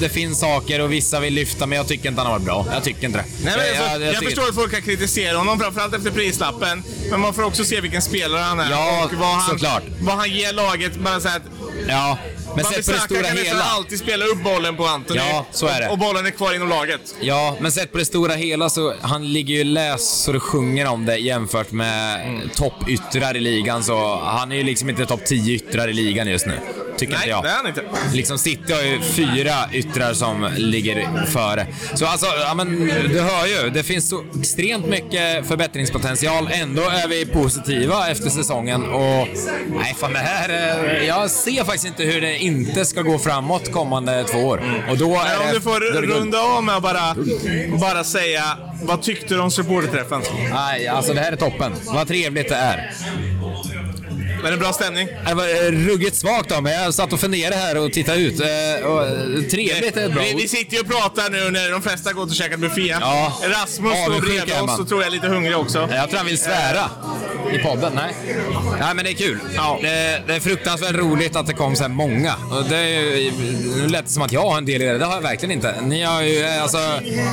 det 0.00 0.08
finns 0.08 0.40
saker 0.40 0.80
och 0.80 0.92
vissa 0.92 1.20
vill 1.20 1.34
lyfta, 1.34 1.66
men 1.66 1.76
jag 1.78 1.88
tycker 1.88 2.08
inte 2.08 2.20
han 2.20 2.26
har 2.30 2.38
varit 2.38 2.44
bra. 2.46 2.66
Jag 2.74 2.84
tycker 2.84 3.06
inte 3.06 3.18
det. 3.18 3.24
Nej, 3.44 3.54
men 3.56 3.82
alltså, 3.92 4.04
jag, 4.04 4.14
tycker- 4.14 4.26
förstår 4.26 4.48
att 4.48 4.54
folk 4.54 4.72
kan 4.72 4.82
kritisera 4.82 5.36
honom, 5.36 5.60
framförallt 5.60 5.94
efter 5.94 6.10
prislappen. 6.10 6.82
Men 7.10 7.20
man 7.20 7.34
får 7.34 7.42
också 7.42 7.64
se 7.64 7.80
vilken 7.80 8.02
spelare 8.22 8.42
han 8.42 8.60
är 8.60 8.70
Ja, 8.70 9.04
och 9.04 9.12
vad 9.18 9.28
han, 9.28 9.48
såklart. 9.50 9.82
vad 10.00 10.16
han 10.16 10.30
ger 10.30 10.52
laget. 10.52 10.96
Bara 10.96 11.20
så 11.20 11.28
att 11.28 11.42
Ja, 11.88 12.18
men 12.56 12.64
sett 12.64 12.86
på 12.86 12.92
det 12.92 12.98
stora 13.00 13.22
kan 13.22 13.36
hela. 13.36 13.62
alltid 13.62 13.98
spela 13.98 14.24
upp 14.24 14.44
bollen 14.44 14.76
på 14.76 14.86
Anthony. 14.86 15.20
Ja, 15.30 15.46
så 15.52 15.66
är 15.66 15.80
det. 15.80 15.88
Och 15.88 15.98
bollen 15.98 16.26
är 16.26 16.30
kvar 16.30 16.54
inom 16.54 16.68
laget. 16.68 17.14
Ja, 17.20 17.56
men 17.60 17.72
sett 17.72 17.92
på 17.92 17.98
det 17.98 18.04
stora 18.04 18.34
hela 18.34 18.70
så 18.70 18.94
han 19.00 19.32
ligger 19.32 19.54
ju 19.54 19.64
läs 19.64 20.08
så 20.22 20.32
det 20.32 20.40
sjunger 20.40 20.86
om 20.86 21.04
det 21.06 21.16
jämfört 21.16 21.72
med 21.72 22.12
Mm. 22.26 22.48
toppyttrar 22.48 23.36
i 23.36 23.40
ligan. 23.40 23.84
Så 23.84 24.20
han 24.24 24.52
är 24.52 24.56
ju 24.56 24.62
liksom 24.62 24.88
inte 24.90 25.06
topp 25.06 25.24
10 25.24 25.54
yttrar 25.54 25.88
i 25.88 25.92
ligan 25.92 26.28
just 26.28 26.46
nu. 26.46 26.52
Tycker 26.96 27.12
Nej, 27.12 27.20
inte 27.22 27.30
jag. 27.30 27.42
det 27.44 27.48
är 27.48 27.54
han 27.56 27.66
inte. 27.66 27.82
Liksom 28.12 28.38
City 28.38 28.72
har 28.72 28.82
ju 28.82 29.00
fyra 29.00 29.54
yttrar 29.72 30.14
som 30.14 30.48
ligger 30.56 31.26
före. 31.26 31.66
Så 31.94 32.06
alltså, 32.06 32.26
ja 32.26 32.54
men 32.54 32.80
du 33.12 33.20
hör 33.20 33.46
ju. 33.46 33.70
Det 33.70 33.82
finns 33.82 34.08
så 34.08 34.24
extremt 34.40 34.86
mycket 34.86 35.46
förbättringspotential. 35.48 36.48
Ändå 36.52 36.82
är 36.82 37.08
vi 37.08 37.26
positiva 37.26 38.08
efter 38.08 38.30
säsongen 38.30 38.82
och... 38.92 39.28
Nej, 39.68 39.94
fan 40.00 40.12
det 40.12 40.18
här... 40.18 40.48
eh, 41.00 41.06
Jag 41.08 41.30
ser 41.30 41.64
faktiskt 41.64 41.86
inte 41.86 42.02
hur 42.02 42.20
det 42.20 42.38
inte 42.42 42.84
ska 42.84 43.02
gå 43.02 43.18
framåt 43.18 43.72
kommande 43.72 44.24
två 44.24 44.38
år. 44.38 44.62
Och 44.90 44.98
då 44.98 45.08
Men 45.08 45.16
är 45.16 45.40
om 45.40 45.46
det... 45.46 45.52
du 45.52 45.60
får 45.60 45.80
runda 46.02 46.38
av 46.40 46.64
med 46.64 46.76
att 46.76 46.82
bara, 46.82 47.16
bara 47.80 48.04
säga, 48.04 48.42
vad 48.82 49.02
tyckte 49.02 49.34
du 49.34 49.40
om 49.40 49.50
supporterträffen? 49.50 50.22
Nej, 50.52 50.88
alltså 50.88 51.12
det 51.14 51.20
här 51.20 51.32
är 51.32 51.36
toppen. 51.36 51.72
Vad 51.86 52.08
trevligt 52.08 52.48
det 52.48 52.54
är. 52.56 52.92
Var 54.42 54.50
det 54.50 54.56
bra 54.56 54.72
stämning? 54.72 55.08
Det 55.28 55.34
var 55.34 55.44
eh, 55.48 55.70
ruggigt 55.70 56.16
svagt 56.16 56.48
då, 56.48 56.60
men 56.60 56.72
jag 56.72 56.94
satt 56.94 57.12
och 57.12 57.20
funderade 57.20 57.56
här 57.56 57.78
och 57.78 57.92
tittade 57.92 58.18
ut. 58.18 58.40
Eh, 58.40 58.86
Och 58.86 59.06
eh, 59.06 59.12
trevligt 59.50 59.96
är 59.96 60.08
bra 60.08 60.22
Vi, 60.22 60.34
vi 60.34 60.48
sitter 60.48 60.74
ju 60.74 60.80
och 60.80 60.88
pratar 60.88 61.30
nu 61.30 61.50
när 61.50 61.70
de 61.70 61.82
flesta 61.82 62.12
gått 62.12 62.28
och 62.30 62.34
käkat 62.36 62.60
buffé. 62.60 62.96
Ja. 63.00 63.32
Rasmus 63.42 63.92
står 63.92 64.20
bredvid 64.20 64.54
oss 64.62 64.78
och 64.80 64.88
tror 64.88 65.00
jag 65.02 65.06
är 65.08 65.12
lite 65.12 65.26
hungrig 65.28 65.56
också. 65.56 65.88
Jag 65.92 66.08
tror 66.08 66.16
han 66.18 66.26
vill 66.26 66.38
svära 66.38 66.90
i 67.54 67.58
podden. 67.58 67.92
Nej. 67.94 68.14
Nej, 68.80 68.94
men 68.94 69.04
det 69.04 69.10
är 69.10 69.14
kul. 69.14 69.38
Ja. 69.56 69.78
Det, 69.82 70.22
det 70.26 70.34
är 70.34 70.40
fruktansvärt 70.40 70.94
roligt 70.94 71.36
att 71.36 71.46
det 71.46 71.52
kom 71.52 71.76
så 71.76 71.82
här 71.82 71.88
många. 71.90 72.34
Och 72.50 72.64
det 72.68 72.76
är 72.76 73.16
ju, 73.16 73.32
nu 73.76 73.88
lät 73.88 74.04
det 74.06 74.10
som 74.12 74.22
att 74.22 74.32
jag 74.32 74.42
har 74.42 74.58
en 74.58 74.64
del 74.64 74.82
i 74.82 74.84
det. 74.84 74.98
Det 74.98 75.04
har 75.04 75.14
jag 75.14 75.20
verkligen 75.22 75.52
inte. 75.52 75.74
Ni 75.82 76.02
har 76.02 76.22
ju, 76.22 76.44
eh, 76.44 76.62
alltså, 76.62 76.78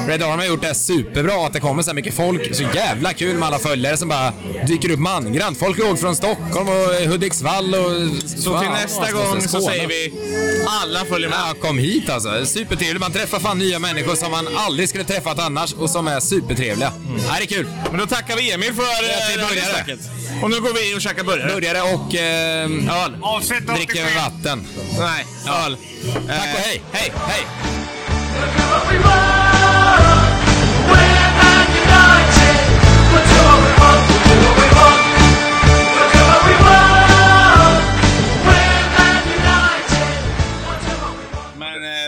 Red 0.08 0.24
Army 0.24 0.44
har 0.44 0.46
gjort 0.46 0.62
det 0.62 0.76
superbra 0.76 1.46
att 1.46 1.54
det 1.54 1.60
kommer 1.60 1.84
så 1.84 1.90
här 1.90 1.96
mycket 1.96 2.14
folk. 2.14 2.56
Så 2.56 2.64
jävla 2.76 3.14
kul 3.14 3.36
med 3.38 3.48
alla 3.48 3.60
följare 3.60 3.98
som 3.98 4.10
bara 4.10 4.34
dyker 4.68 4.92
upp 4.92 5.00
mangrant. 5.00 5.58
Folk 5.60 5.78
låg 5.78 6.00
från 6.00 6.16
Stockholm 6.16 6.70
och 6.70 7.10
Hudiksvall 7.12 7.76
och... 7.76 7.92
Så 8.30 8.60
till 8.60 8.70
nästa 8.70 9.12
gång 9.12 9.42
så 9.42 9.62
säger 9.62 9.88
vi, 9.88 10.14
alla 10.84 11.06
följer 11.06 11.30
med. 11.30 11.38
Ja, 11.40 11.54
kom 11.68 11.78
hit 11.78 12.10
alltså. 12.10 12.46
Supertrevligt. 12.46 13.00
Man 13.00 13.12
träffar 13.12 13.40
fan 13.40 13.60
nya 13.60 13.80
människor 13.80 14.16
som 14.16 14.32
man 14.32 14.48
aldrig 14.58 14.90
skulle 14.90 15.04
träffat 15.04 15.40
annars 15.40 15.74
och 15.74 15.90
som 15.90 16.08
är 16.08 16.20
supertrevliga. 16.20 16.92
Ja, 17.28 17.34
det 17.38 17.44
är 17.44 17.48
kul. 17.48 17.68
Men 17.90 18.00
då 18.00 18.06
tackar 18.06 18.36
vi 18.36 18.52
Emil 18.52 18.74
för 18.74 18.84
Ja, 18.84 19.42
eh, 19.42 19.48
burgare. 19.50 19.66
snacket. 19.76 20.00
Och 20.43 20.50
nu 20.50 20.62
går 20.62 20.74
vi 20.74 20.95
och 20.98 21.02
käkar 21.02 21.24
burgare. 21.24 21.54
Burgare 21.54 21.82
och 21.82 22.15
eh, 22.15 23.04
öl. 23.06 23.17
Avsnitt 23.22 23.67
Dricker 23.67 24.15
vatten. 24.15 24.67
Nej, 25.00 25.26
öl. 25.65 25.78
Tack 26.28 26.56
och 26.56 26.60
hej. 26.60 26.82
Eh, 26.91 27.00
hej, 27.00 27.13
hej. 27.28 27.45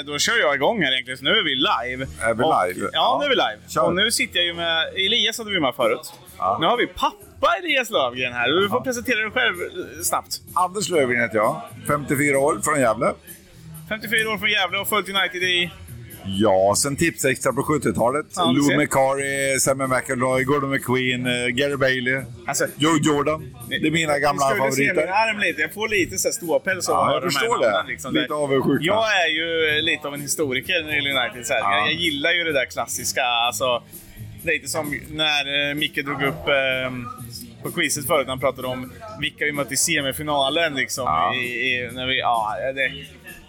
Eh, 0.01 0.05
då 0.05 0.19
kör 0.19 0.37
jag 0.39 0.55
igång 0.55 0.81
här 0.83 0.91
egentligen, 0.91 1.17
så 1.17 1.23
nu 1.23 1.29
är 1.29 1.43
vi 1.43 1.55
live. 1.55 2.07
Är 2.21 2.33
vi 2.33 2.43
live? 2.43 2.88
Och, 2.88 2.91
ja, 2.93 2.99
ja, 3.01 3.17
nu 3.19 3.26
är 3.26 3.30
vi 3.30 3.36
live. 3.36 3.59
Kör. 3.67 3.84
Och 3.84 3.95
nu 3.95 4.11
sitter 4.11 4.38
jag 4.38 4.45
ju 4.45 4.53
med... 4.53 4.88
Elias 4.88 5.38
hade 5.38 5.51
vi 5.51 5.59
med 5.59 5.76
förut. 5.76 6.13
Ja. 6.38 6.57
Nu 6.61 6.67
har 6.67 6.78
vi 6.78 6.88
pappa 6.88 7.30
Elias 7.59 7.89
Lövgren 7.89 8.33
här. 8.33 8.47
Du 8.61 8.69
får 8.69 8.81
presentera 8.81 9.19
dig 9.19 9.31
själv 9.31 9.55
eh, 9.61 10.01
snabbt. 10.03 10.41
Anders 10.53 10.89
Löfgren 10.89 11.21
heter 11.21 11.37
jag. 11.37 11.61
54 11.87 12.39
år, 12.39 12.59
från 12.63 12.79
Gävle. 12.79 13.13
54 13.89 14.29
år 14.33 14.37
från 14.37 14.49
Gävle 14.49 14.77
och 14.77 14.87
följt 14.89 15.09
United 15.09 15.43
i... 15.43 15.71
Ja, 16.25 16.73
sen 16.77 16.95
Tipsextra 16.95 17.53
på 17.53 17.61
70-talet. 17.61 18.25
Ja, 18.35 18.51
Lou. 18.51 18.77
McCarry, 18.77 19.59
Sammy 19.59 19.87
McElroy, 19.87 20.43
Gordon 20.43 20.69
McQueen, 20.69 21.25
eh, 21.25 21.47
Gary 21.47 21.75
Bailey, 21.75 22.21
Alltså, 22.47 22.65
Joe 22.77 22.97
Jordan. 23.01 23.55
Det 23.69 23.75
är 23.87 23.91
mina 23.91 24.19
gamla 24.19 24.49
du 24.49 24.55
se 24.55 24.61
min 24.81 24.89
favoriter. 24.95 25.07
arm 25.07 25.39
lite? 25.39 25.61
Jag 25.61 25.73
får 25.73 25.87
lite 25.89 26.17
så 26.17 26.27
här 26.27 26.33
ståpäls 26.33 26.89
av 26.89 26.95
Ja, 26.95 26.99
jag 26.99 27.05
höra 27.07 27.19
de 27.19 27.23
här 27.25 27.31
förstår 27.31 27.59
det. 27.59 27.71
namnen, 27.71 27.87
Liksom. 27.87 28.13
Lite 28.13 28.33
avundsjuka. 28.33 28.83
Jag 28.83 29.03
är 29.23 29.27
ju 29.29 29.81
lite 29.81 30.07
av 30.07 30.13
en 30.13 30.21
historiker 30.21 30.83
när 30.83 30.89
det 30.89 30.95
gäller 30.95 31.21
United. 31.23 31.45
Så. 31.47 31.53
Ja. 31.53 31.77
Jag, 31.77 31.87
jag 31.87 31.93
gillar 31.93 32.31
ju 32.33 32.43
det 32.43 32.53
där 32.53 32.65
klassiska. 32.65 33.23
Alltså, 33.23 33.83
lite 34.43 34.67
som 34.67 34.99
när 35.09 35.69
eh, 35.69 35.75
Micke 35.75 36.05
drog 36.05 36.21
upp 36.23 36.47
eh, 36.47 36.91
på 37.64 37.72
quizet 37.72 38.07
förut 38.07 38.28
när 38.28 38.32
han 38.32 38.39
pratade 38.39 38.68
om 38.68 38.91
vilka 39.20 39.45
vi 39.45 39.51
mötte 39.51 39.74
i 39.74 39.78
semifinalen. 39.78 40.76
Liksom, 40.76 41.03
Ja. 41.05 41.34
i, 41.36 41.38
i, 41.38 41.89
när 41.93 42.07
vi, 42.07 42.20
ja, 42.20 42.55
det, 42.76 42.91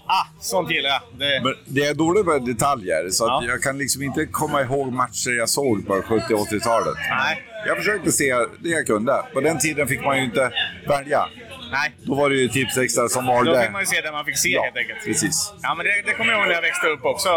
ah, 0.06 0.26
sånt 0.40 0.70
gillar 0.70 0.90
jag. 0.90 1.00
Det, 1.18 1.40
Men 1.44 1.54
det 1.66 1.80
är 1.86 1.94
dåligt 1.94 2.26
med 2.26 2.42
detaljer, 2.44 3.10
så 3.10 3.24
att 3.24 3.44
Ja. 3.44 3.50
jag 3.50 3.62
kan 3.62 3.78
liksom 3.78 4.02
inte 4.02 4.26
komma 4.26 4.62
ihåg 4.62 4.92
matcher 4.92 5.30
jag 5.38 5.48
såg 5.48 5.86
på 5.86 6.02
70 6.02 6.34
80-talet. 6.34 6.94
nej, 7.10 7.42
Jag 7.66 7.76
försökte 7.76 8.12
se 8.12 8.34
det 8.58 8.68
jag 8.68 8.86
kunde. 8.86 9.22
På 9.32 9.40
den 9.40 9.58
tiden 9.58 9.88
fick 9.88 10.00
man 10.04 10.18
ju 10.18 10.24
inte 10.24 10.50
välja. 10.88 11.24
Nej. 11.72 11.92
Då 12.02 12.14
var 12.14 12.30
det 12.30 12.36
ju 12.36 12.48
Tipsextra 12.48 13.08
som 13.08 13.26
Då 13.26 13.32
valde. 13.32 13.62
fick 13.62 13.72
man 13.72 13.82
ju 13.82 13.86
se 13.86 14.00
det 14.00 14.12
man 14.12 14.24
fick 14.24 14.38
se 14.38 14.48
Ja, 14.48 14.62
helt 14.62 14.76
enkelt. 14.76 15.04
precis. 15.04 15.52
Ja, 15.62 15.74
men 15.74 15.86
det, 15.86 16.02
det 16.06 16.12
kommer 16.12 16.30
jag 16.32 16.38
ihåg 16.38 16.48
när 16.48 16.54
jag 16.54 16.62
växte 16.62 16.86
upp 16.86 17.04
också. 17.04 17.28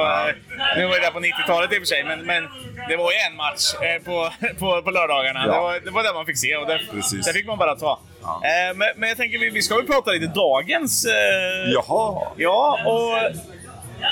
Nu 0.77 0.86
var 0.86 0.93
det 0.95 1.01
där 1.01 1.11
på 1.11 1.19
90-talet 1.19 1.71
i 1.73 1.75
och 1.75 1.79
för 1.79 1.86
sig, 1.86 2.03
men, 2.03 2.25
men 2.25 2.43
det 2.89 2.95
var 2.97 3.11
ju 3.11 3.17
en 3.29 3.36
match 3.36 3.65
eh, 3.81 4.03
på, 4.03 4.31
på, 4.59 4.81
på 4.81 4.91
lördagarna. 4.91 5.39
Ja. 5.47 5.53
Det, 5.53 5.59
var, 5.59 5.79
det 5.86 5.91
var 5.91 6.03
det 6.03 6.13
man 6.13 6.25
fick 6.25 6.38
se 6.38 6.55
och 6.55 6.67
det, 6.67 6.79
Precis. 6.91 7.25
det 7.25 7.33
fick 7.33 7.47
man 7.47 7.57
bara 7.57 7.75
ta. 7.75 7.99
Ja. 8.21 8.41
Eh, 8.43 8.75
Men, 8.75 8.88
men 8.97 9.09
jag 9.09 9.17
tänker, 9.17 9.39
vi, 9.39 9.49
vi 9.49 9.61
ska 9.61 9.75
väl 9.75 9.86
prata 9.86 10.11
lite 10.11 10.25
dagens... 10.33 11.05
eh, 11.05 11.71
Jaha. 11.73 12.27
Ja, 12.38 12.79
och 12.86 13.11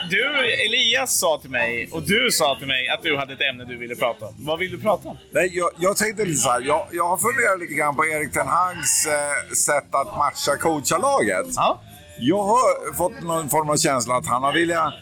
du, 0.10 0.54
Elias 0.66 1.20
sa 1.20 1.40
till 1.42 1.50
mig, 1.50 1.90
och 1.92 2.04
du 2.04 2.32
sa 2.32 2.56
till 2.60 2.68
mig 2.68 2.90
att 2.90 3.04
du 3.04 3.18
hade 3.18 3.34
ett 3.34 3.42
ämne 3.42 3.66
du 3.66 3.78
ville 3.78 3.96
prata 3.96 4.26
om. 4.26 4.34
Vad 4.38 4.60
vill 4.60 4.72
du 4.72 4.80
prata 4.80 5.10
om? 5.10 5.18
Nej, 5.32 5.50
jag, 5.54 5.70
jag 5.80 5.98
tänkte 5.98 6.26
lite 6.26 6.40
så 6.40 6.50
här. 6.50 6.62
Jag, 6.62 6.88
jag 6.92 7.08
har 7.08 7.18
funderat 7.18 7.60
lite 7.60 7.74
grann 7.74 7.96
på 7.96 8.06
Erik 8.06 8.34
Ten 8.34 8.48
Hags 8.48 9.06
eh, 9.06 9.54
sätt 9.54 9.96
att 9.96 10.18
matcha 10.18 10.58
coacha 10.58 10.98
laget. 10.98 11.48
Ja. 11.56 11.82
Jag 12.20 12.44
har 12.44 12.94
fått 12.94 13.22
någon 13.24 13.50
form 13.50 13.70
av 13.70 13.78
känsla 13.78 14.16
att 14.16 14.28
han 14.28 14.44
har 14.44 14.54
velat 14.54 14.94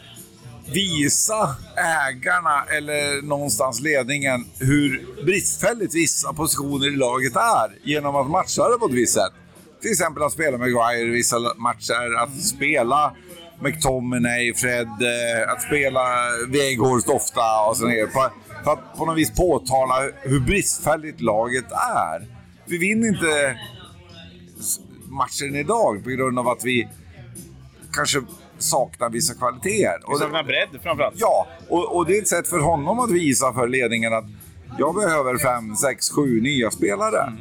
visa 0.72 1.56
ägarna 1.76 2.64
eller 2.76 3.22
någonstans 3.22 3.80
ledningen 3.80 4.44
hur 4.58 5.06
bristfälligt 5.24 5.94
vissa 5.94 6.32
positioner 6.32 6.86
i 6.86 6.96
laget 6.96 7.36
är 7.36 7.88
genom 7.88 8.16
att 8.16 8.30
matcha 8.30 8.68
det 8.68 8.78
på 8.78 8.86
ett 8.86 8.92
visst 8.92 9.14
sätt. 9.14 9.32
Till 9.82 9.90
exempel 9.90 10.22
att 10.22 10.32
spela 10.32 10.58
Maguire 10.58 11.00
i 11.00 11.10
vissa 11.10 11.38
matcher, 11.56 12.22
att 12.22 12.42
spela 12.42 13.16
McTominay, 13.62 14.54
Fred, 14.54 14.86
eh, 14.88 15.52
att 15.52 15.62
spela 15.62 16.00
Weghorst 16.48 17.08
ofta 17.08 17.66
och 17.68 17.76
sådär. 17.76 18.06
För, 18.06 18.30
för 18.64 18.72
att 18.72 18.96
på 18.98 19.04
något 19.06 19.18
vis 19.18 19.30
påtala 19.36 19.94
hur 20.22 20.40
bristfälligt 20.40 21.20
laget 21.20 21.64
är. 21.72 22.26
Vi 22.66 22.78
vinner 22.78 23.08
inte 23.08 23.58
matchen 25.08 25.56
idag 25.56 26.04
på 26.04 26.10
grund 26.10 26.38
av 26.38 26.48
att 26.48 26.64
vi 26.64 26.88
kanske 27.92 28.22
saknar 28.58 29.10
vissa 29.10 29.34
kvaliteter. 29.34 30.00
Vi 30.08 30.12
det- 30.14 30.18
saknar 30.18 30.42
bredd 30.42 30.82
framförallt. 30.82 31.14
Ja, 31.18 31.46
och, 31.68 31.96
och 31.96 32.06
det 32.06 32.16
är 32.18 32.22
ett 32.22 32.28
sätt 32.28 32.48
för 32.48 32.58
honom 32.58 32.98
att 33.00 33.10
visa 33.10 33.52
för 33.52 33.68
ledningen 33.68 34.12
att 34.14 34.24
jag 34.78 34.94
behöver 34.94 35.38
fem, 35.38 35.76
sex, 35.76 36.10
sju 36.10 36.40
nya 36.40 36.70
spelare. 36.70 37.32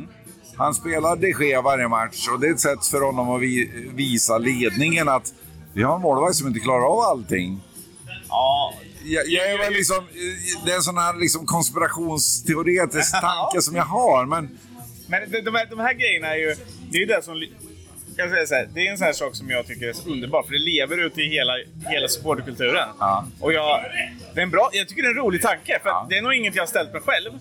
Han 0.57 0.73
spelar 0.73 1.15
de 1.15 1.27
Gea 1.45 1.61
varje 1.61 1.87
match 1.87 2.27
och 2.33 2.39
det 2.39 2.47
är 2.47 2.51
ett 2.51 2.59
sätt 2.59 2.85
för 2.85 3.01
honom 3.01 3.29
att 3.29 3.41
vi, 3.41 3.71
visa 3.95 4.37
ledningen 4.37 5.09
att 5.09 5.33
vi 5.73 5.83
har 5.83 5.95
en 5.95 6.01
målvakt 6.01 6.35
som 6.35 6.47
inte 6.47 6.59
klarar 6.59 6.85
av 6.85 6.99
allting. 6.99 7.61
Ja, 8.29 8.73
Jag, 9.03 9.27
jag 9.27 9.51
är 9.51 9.57
väl 9.57 9.73
liksom, 9.73 10.03
det 10.65 10.71
är 10.71 10.75
en 10.75 10.81
sån 10.81 10.97
här 10.97 11.19
liksom 11.19 11.45
konspirationsteoretisk 11.45 13.11
tanke 13.21 13.61
som 13.61 13.75
jag 13.75 13.83
har, 13.83 14.25
men 14.25 14.59
Men 15.07 15.31
de, 15.31 15.41
de, 15.41 15.55
här, 15.55 15.65
de 15.69 15.79
här 15.79 15.93
grejerna 15.93 16.27
är 16.27 16.35
ju... 16.35 16.55
Det 16.91 16.97
är 16.97 17.07
det 17.07 17.23
som... 17.23 17.43
Jag 18.15 18.29
säga 18.29 18.45
så 18.45 18.55
här, 18.55 18.69
det 18.73 18.87
är 18.87 18.91
en 18.91 18.97
sån 18.97 19.05
här 19.05 19.13
sak 19.13 19.35
som 19.35 19.49
jag 19.49 19.67
tycker 19.67 19.87
är 19.87 19.93
så 19.93 20.09
underbar, 20.09 20.43
för 20.43 20.51
det 20.51 20.59
lever 20.59 20.97
ute 21.05 21.21
i 21.21 21.27
hela, 21.29 21.53
hela 21.89 22.07
supporterkulturen. 22.07 22.89
Ja. 22.99 23.27
Och 23.39 23.53
jag, 23.53 23.81
det 24.33 24.39
är 24.39 24.43
en 24.43 24.49
bra, 24.51 24.69
jag 24.73 24.87
tycker 24.87 25.01
det 25.01 25.07
är 25.07 25.11
en 25.11 25.17
rolig 25.17 25.41
tanke, 25.41 25.79
för 25.83 25.89
Ja. 25.89 26.07
det 26.09 26.17
är 26.17 26.21
nog 26.21 26.33
inget 26.33 26.55
jag 26.55 26.61
har 26.61 26.67
ställt 26.67 26.93
mig 26.93 27.01
själv. 27.01 27.31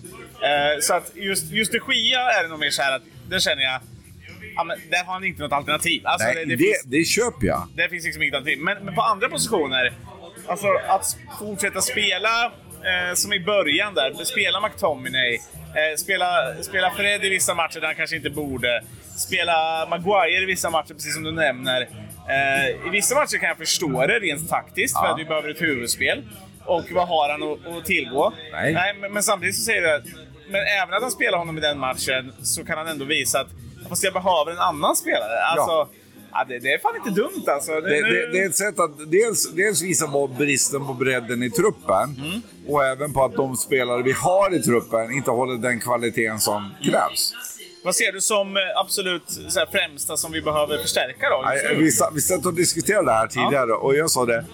Eh, 0.41 0.79
så 0.81 0.93
att 0.93 1.11
just, 1.15 1.51
just 1.51 1.71
det 1.71 1.79
Skia 1.79 2.19
är 2.19 2.43
det 2.43 2.49
nog 2.49 2.59
mer 2.59 2.69
så 2.69 2.81
här 2.81 2.95
att, 2.95 3.01
där 3.29 3.39
känner 3.39 3.63
jag... 3.63 3.79
Ja, 4.55 4.63
men 4.63 4.77
där 4.89 5.03
har 5.03 5.13
han 5.13 5.23
inte 5.23 5.41
något 5.41 5.51
alternativ. 5.51 6.01
Alltså, 6.05 6.27
nej, 6.27 6.35
det, 6.35 6.45
det, 6.45 6.55
det, 6.55 6.63
finns, 6.63 6.83
det 6.85 7.03
köper 7.05 7.47
jag. 7.47 7.67
det 7.75 7.89
finns 7.89 8.05
liksom 8.05 8.23
inget 8.23 8.35
alternativ. 8.35 8.63
Men, 8.63 8.85
men 8.85 8.95
på 8.95 9.01
andra 9.01 9.29
positioner, 9.29 9.93
alltså 10.47 10.67
att 10.87 11.17
fortsätta 11.39 11.81
spela 11.81 12.45
eh, 12.45 13.13
som 13.15 13.33
i 13.33 13.39
början 13.39 13.93
där, 13.93 14.23
spela 14.23 14.61
McTominay, 14.61 15.33
eh, 15.35 15.95
spela, 15.97 16.55
spela 16.61 16.91
Fred 16.91 17.23
i 17.25 17.29
vissa 17.29 17.53
matcher 17.55 17.79
där 17.79 17.87
han 17.87 17.95
kanske 17.95 18.15
inte 18.15 18.29
borde, 18.29 18.83
spela 19.17 19.87
Maguire 19.89 20.43
i 20.43 20.45
vissa 20.45 20.69
matcher, 20.69 20.93
precis 20.93 21.13
som 21.13 21.23
du 21.23 21.31
nämner. 21.31 21.81
Eh, 22.29 22.87
I 22.87 22.89
vissa 22.91 23.15
matcher 23.15 23.37
kan 23.37 23.49
jag 23.49 23.57
förstå 23.57 24.07
det 24.07 24.19
rent 24.19 24.49
taktiskt, 24.49 24.97
för 24.97 25.05
Ja. 25.05 25.13
att 25.13 25.19
vi 25.19 25.25
behöver 25.25 25.49
ett 25.49 25.61
huvudspel. 25.61 26.23
Och 26.65 26.85
vad 26.91 27.07
har 27.07 27.29
han 27.29 27.77
att, 27.77 27.85
tillgå? 27.85 28.33
Nej. 28.51 28.95
men, 29.01 29.13
men 29.13 29.23
samtidigt 29.23 29.55
så 29.55 29.61
säger 29.63 29.81
du 29.81 29.91
att 29.95 30.03
men 30.49 30.61
även 30.83 30.93
att 30.93 31.01
han 31.01 31.11
spelar 31.11 31.37
honom 31.37 31.57
i 31.57 31.61
den 31.61 31.79
matchen 31.79 32.33
så 32.43 32.65
kan 32.65 32.77
han 32.77 32.87
ändå 32.87 33.05
visa 33.05 33.39
att 33.39 33.47
fast 33.91 34.03
jag 34.03 34.13
behöver 34.13 34.51
en 34.51 34.59
annan 34.59 34.95
spelare. 34.95 35.43
Alltså, 35.53 35.87
ja. 36.31 36.45
det, 36.47 36.59
det 36.59 36.73
är 36.73 36.79
fan 36.79 36.95
inte 36.95 37.21
dumt 37.21 37.43
alltså. 37.47 37.71
Det, 37.71 37.89
det, 37.89 38.31
det 38.31 38.39
är 38.39 38.45
ett 38.49 38.55
sätt 38.55 38.79
att 38.79 39.11
dels, 39.11 39.51
dels 39.51 39.81
visa 39.81 40.07
på 40.07 40.27
bristen 40.27 40.87
på 40.87 40.93
bredden 40.93 41.43
i 41.43 41.49
truppen 41.49 42.15
Mm. 42.19 42.41
och 42.67 42.85
även 42.85 43.13
på 43.13 43.23
att 43.23 43.35
de 43.35 43.55
spelare 43.55 44.03
vi 44.03 44.11
har 44.11 44.55
i 44.55 44.61
truppen 44.61 45.11
inte 45.11 45.31
håller 45.31 45.57
den 45.57 45.79
kvaliteten 45.79 46.39
som 46.39 46.69
krävs. 46.83 47.33
Vad 47.83 47.95
ser 47.95 48.11
du 48.11 48.21
som 48.21 48.57
eh, 48.57 48.63
absolut 48.75 49.23
här, 49.55 49.67
främsta 49.71 50.17
som 50.17 50.31
vi 50.31 50.41
behöver 50.41 50.77
förstärka 50.77 51.29
då? 51.29 51.45
Vi, 51.77 51.91
vi 52.13 52.21
satt 52.21 52.45
och 52.45 52.53
diskuterade 52.53 53.05
det 53.05 53.11
här 53.11 53.27
tidigare 53.27 53.71
och 53.73 53.95
jag 53.95 54.09
sa 54.11 54.25
det. 54.25 54.45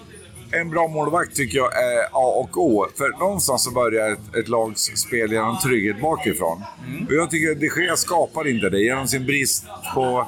En 0.52 0.70
bra 0.70 0.88
målvakt 0.88 1.36
tycker 1.36 1.58
jag 1.58 1.76
är 1.82 2.02
A 2.04 2.08
och 2.36 2.56
O. 2.56 2.86
För 2.98 3.08
någonstans 3.18 3.64
så 3.64 3.70
börjar 3.70 4.12
ett, 4.12 4.36
ett 4.36 4.48
lags 4.48 4.82
spel 4.96 5.32
genom 5.32 5.58
trygghet 5.58 6.00
bakifrån. 6.00 6.62
Mm. 6.88 7.06
Och 7.06 7.12
jag 7.14 7.30
tycker 7.30 7.52
att 7.52 7.60
de 7.60 7.82
Gea 7.82 7.96
skapar 7.96 8.48
inte 8.48 8.68
det 8.70 8.80
genom 8.80 9.08
sin 9.08 9.26
brist 9.26 9.64
på 9.94 10.26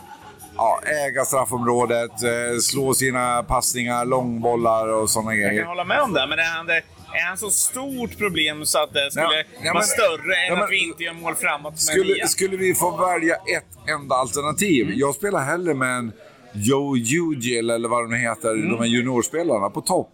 ja, 0.56 0.80
äga 1.08 1.24
straffområdet, 1.24 2.10
eh, 2.22 2.58
slå 2.62 2.94
sina 2.94 3.42
passningar, 3.42 4.04
långbollar 4.04 4.88
och 4.88 5.10
sådana 5.10 5.34
Jag 5.34 5.40
grejer. 5.48 5.60
kan 5.62 5.68
hålla 5.68 5.84
med 5.84 6.00
om 6.00 6.12
det, 6.12 6.26
men 6.26 6.38
är 6.38 6.56
han, 6.56 6.66
det, 6.66 6.76
är 7.12 7.28
han 7.28 7.36
så 7.38 7.50
stort 7.50 8.18
problem 8.18 8.66
så 8.66 8.82
att 8.82 8.92
det 8.92 9.10
skulle 9.10 9.24
Ja, 9.26 9.42
ja, 9.62 9.72
vara 9.72 9.74
men- 9.74 9.82
större 9.82 10.34
än 10.36 10.46
ja, 10.48 10.54
men- 10.54 10.64
att 10.64 10.70
vi 10.70 10.84
inte 10.88 11.02
gör 11.02 11.12
mål 11.12 11.34
framåt 11.34 11.72
med 11.72 11.80
Skulle, 11.80 12.14
nia? 12.14 12.26
skulle 12.26 12.56
vi 12.56 12.74
få 12.74 13.06
välja 13.06 13.34
ett 13.34 13.88
enda 14.00 14.14
alternativ. 14.14 14.86
Mm. 14.86 14.98
Jag 14.98 15.14
spelar 15.14 15.40
hellre 15.44 15.74
med 15.74 15.96
en 15.98 16.12
Joe 16.54 16.96
Ugil 16.96 17.70
eller 17.70 17.88
vad 17.88 18.10
de 18.10 18.16
heter, 18.16 18.50
Mm. 18.52 18.68
de 18.70 18.78
här 18.78 18.86
juniorspelarna 18.86 19.70
på 19.70 19.80
topp. 19.80 20.12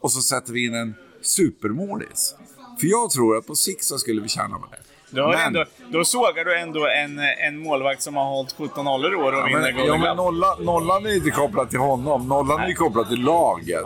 Och 0.00 0.12
så 0.12 0.20
sätter 0.20 0.52
vi 0.52 0.64
in 0.66 0.74
en 0.74 0.94
supermålis. 1.22 2.34
För 2.80 2.86
jag 2.86 3.10
tror 3.10 3.36
att 3.36 3.46
på 3.46 3.54
sikt 3.54 3.84
så 3.84 3.98
skulle 3.98 4.20
vi 4.22 4.28
tjäna 4.28 4.58
på 4.58 4.66
det. 4.70 4.76
Då, 5.10 5.28
Men- 5.28 5.40
ändå, 5.40 5.64
då 5.92 6.04
sågar 6.04 6.44
du 6.44 6.58
ändå 6.58 6.86
en, 6.88 7.18
en 7.18 7.58
målvakt 7.58 8.02
som 8.02 8.16
har 8.16 8.24
hållit 8.24 8.52
17 8.52 8.84
nollor 8.84 9.12
i 9.12 9.16
år 9.16 9.32
och 9.32 9.38
Ja, 9.38 9.44
vinner 9.44 9.72
Golden 9.72 9.86
ja, 9.86 9.98
men 9.98 10.16
nolla, 10.16 10.56
nollan 10.60 11.06
är 11.06 11.14
inte 11.16 11.30
kopplad 11.30 11.70
till 11.70 11.78
honom. 11.78 12.28
Nollan 12.28 12.60
är 12.60 12.68
ju 12.68 12.74
kopplad 12.74 13.08
till 13.08 13.20
laget. 13.22 13.84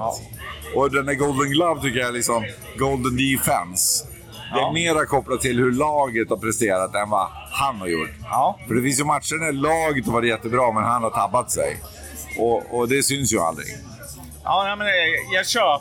Och 0.75 0.91
den 0.91 1.07
där 1.07 1.15
Golden 1.15 1.51
Glove 1.51 1.81
tycker 1.83 1.99
jag 1.99 2.09
är 2.09 2.13
liksom 2.13 2.45
Golden 2.79 3.17
Defense. 3.17 4.07
Det 4.53 4.59
är 4.59 4.61
Ja. 4.61 4.73
mera 4.73 5.07
kopplat 5.07 5.41
till 5.41 5.57
hur 5.59 5.73
laget 5.73 6.31
har 6.31 6.37
presterat 6.37 6.95
än 6.95 7.11
vad 7.11 7.29
han 7.53 7.77
har 7.77 7.87
gjort. 7.87 8.11
Ja. 8.23 8.59
För 8.69 8.75
det 8.75 8.83
finns 8.83 9.01
ju 9.01 9.05
matcher 9.05 9.35
när 9.35 9.53
laget 9.53 10.07
har 10.07 10.13
varit 10.13 10.29
jättebra, 10.29 10.73
men 10.73 10.85
han 10.85 11.03
har 11.03 11.11
tabbat 11.11 11.51
sig. 11.51 11.77
Och, 12.39 12.79
och 12.79 12.89
det 12.89 13.03
syns 13.03 13.33
ju 13.33 13.39
aldrig. 13.39 13.67
Ja, 14.45 14.65
nej, 14.65 14.77
men 14.77 14.87
jag, 14.87 15.09
jag, 15.35 15.47
köp, 15.49 15.81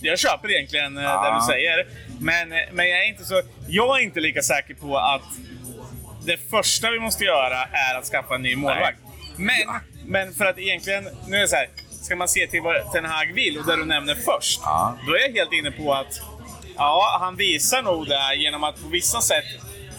jag 0.00 0.18
köper 0.18 0.50
egentligen 0.50 0.98
eh, 0.98 1.04
Ja. 1.04 1.22
det 1.30 1.34
du 1.40 1.52
säger. 1.54 1.86
Men, 2.20 2.52
eh, 2.52 2.58
men 2.72 2.88
jag 2.88 3.04
är 3.04 3.08
inte 3.08 3.24
så... 3.24 3.42
Jag 3.68 3.98
är 4.00 4.02
inte 4.04 4.20
lika 4.20 4.42
säker 4.42 4.74
på 4.74 4.98
att 4.98 5.22
det 6.26 6.50
första 6.50 6.90
vi 6.90 7.00
måste 7.00 7.24
göra 7.24 7.62
är 7.64 7.98
att 7.98 8.04
skaffa 8.04 8.34
en 8.34 8.42
ny 8.42 8.56
målvakt. 8.56 8.98
Men, 9.36 9.56
men 10.06 10.34
för 10.34 10.44
att 10.46 10.58
egentligen... 10.58 11.08
Nu 11.28 11.36
är 11.36 11.40
det 11.40 11.48
så 11.48 11.56
här. 11.56 11.68
Ska 12.02 12.16
man 12.16 12.28
se 12.28 12.46
till 12.46 12.62
vad 12.62 12.92
Ten 12.92 13.04
Hag 13.04 13.32
vill 13.34 13.58
och 13.58 13.66
det 13.66 13.76
du 13.76 13.84
nämner 13.84 14.14
först. 14.14 14.60
Ja. 14.64 14.94
Då 15.06 15.12
är 15.14 15.20
jag 15.20 15.32
helt 15.34 15.52
inne 15.52 15.70
på 15.70 15.94
att 15.94 16.20
ja, 16.80 17.18
han 17.20 17.36
visar 17.36 17.82
nog 17.82 18.06
det 18.08 18.34
genom 18.36 18.64
att 18.64 18.82
på 18.82 18.88
vissa 18.88 19.20
sätt... 19.20 19.44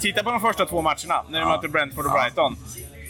Titta 0.01 0.23
på 0.23 0.31
de 0.31 0.41
första 0.41 0.65
två 0.65 0.81
matcherna 0.81 1.23
när 1.29 1.39
vi 1.39 1.45
Ja. 1.45 1.49
möter 1.55 1.67
Brentford 1.67 2.05
och. 2.05 2.11
Brighton. 2.11 2.57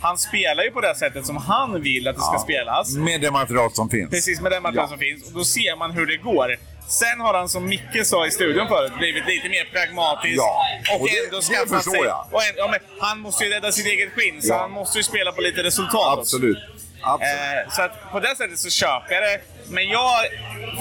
han 0.01 0.17
spelar 0.17 0.63
ju 0.63 0.72
på 0.72 0.82
det 0.82 0.95
sättet 0.95 1.26
som 1.26 1.38
han 1.38 1.82
vill 1.82 2.07
att 2.07 2.15
det 2.15 2.22
ska 2.22 2.34
Ja. 2.34 2.39
spelas. 2.39 2.95
Med 2.95 3.22
det 3.22 3.32
material 3.32 3.72
som 3.74 3.89
finns. 3.89 4.09
Precis, 4.09 4.41
med 4.41 4.51
den 4.51 4.63
material 4.63 4.84
Ja. 4.86 4.89
som 4.89 4.99
finns. 4.99 5.28
Och 5.28 5.34
då 5.34 5.43
ser 5.45 5.76
man 5.76 5.91
hur 5.91 6.05
det 6.05 6.17
går. 6.17 6.57
Sen 6.88 7.19
har 7.22 7.34
han, 7.34 7.49
som 7.49 7.65
Micke 7.65 8.05
sa 8.05 8.26
i 8.28 8.32
studion 8.32 8.67
förut, 8.67 8.91
blivit 8.97 9.26
lite 9.28 9.49
mer 9.49 9.65
pragmatisk. 9.74 10.38
Ja, 10.38 10.63
och, 10.95 11.01
och 11.01 11.07
det- 11.07 11.26
ändå 11.26 11.38
det 11.39 11.43
skaffat 11.45 11.84
sig... 11.84 12.01
jag. 12.03 12.28
Och 12.32 12.41
en, 12.43 12.53
ja, 12.57 12.76
han 12.99 13.19
måste 13.19 13.43
ju 13.43 13.49
rädda 13.49 13.72
sitt 13.72 13.86
eget 13.86 14.09
skinn, 14.13 14.41
så 14.41 14.53
han 14.57 14.72
måste 14.72 14.97
ju 14.97 15.03
spela 15.03 15.32
på 15.32 15.41
lite 15.41 15.63
resultat. 15.63 16.19
Absolut. 16.19 16.57
Absolut. 17.01 17.36
Eh, 17.67 17.72
så 17.76 17.82
att 17.82 18.11
på 18.11 18.19
det 18.19 18.36
sättet 18.36 18.59
så 18.59 18.69
köper 18.69 19.13
jag 19.13 19.24
det. 19.24 19.41
Men 19.72 19.89
jag, 19.89 20.11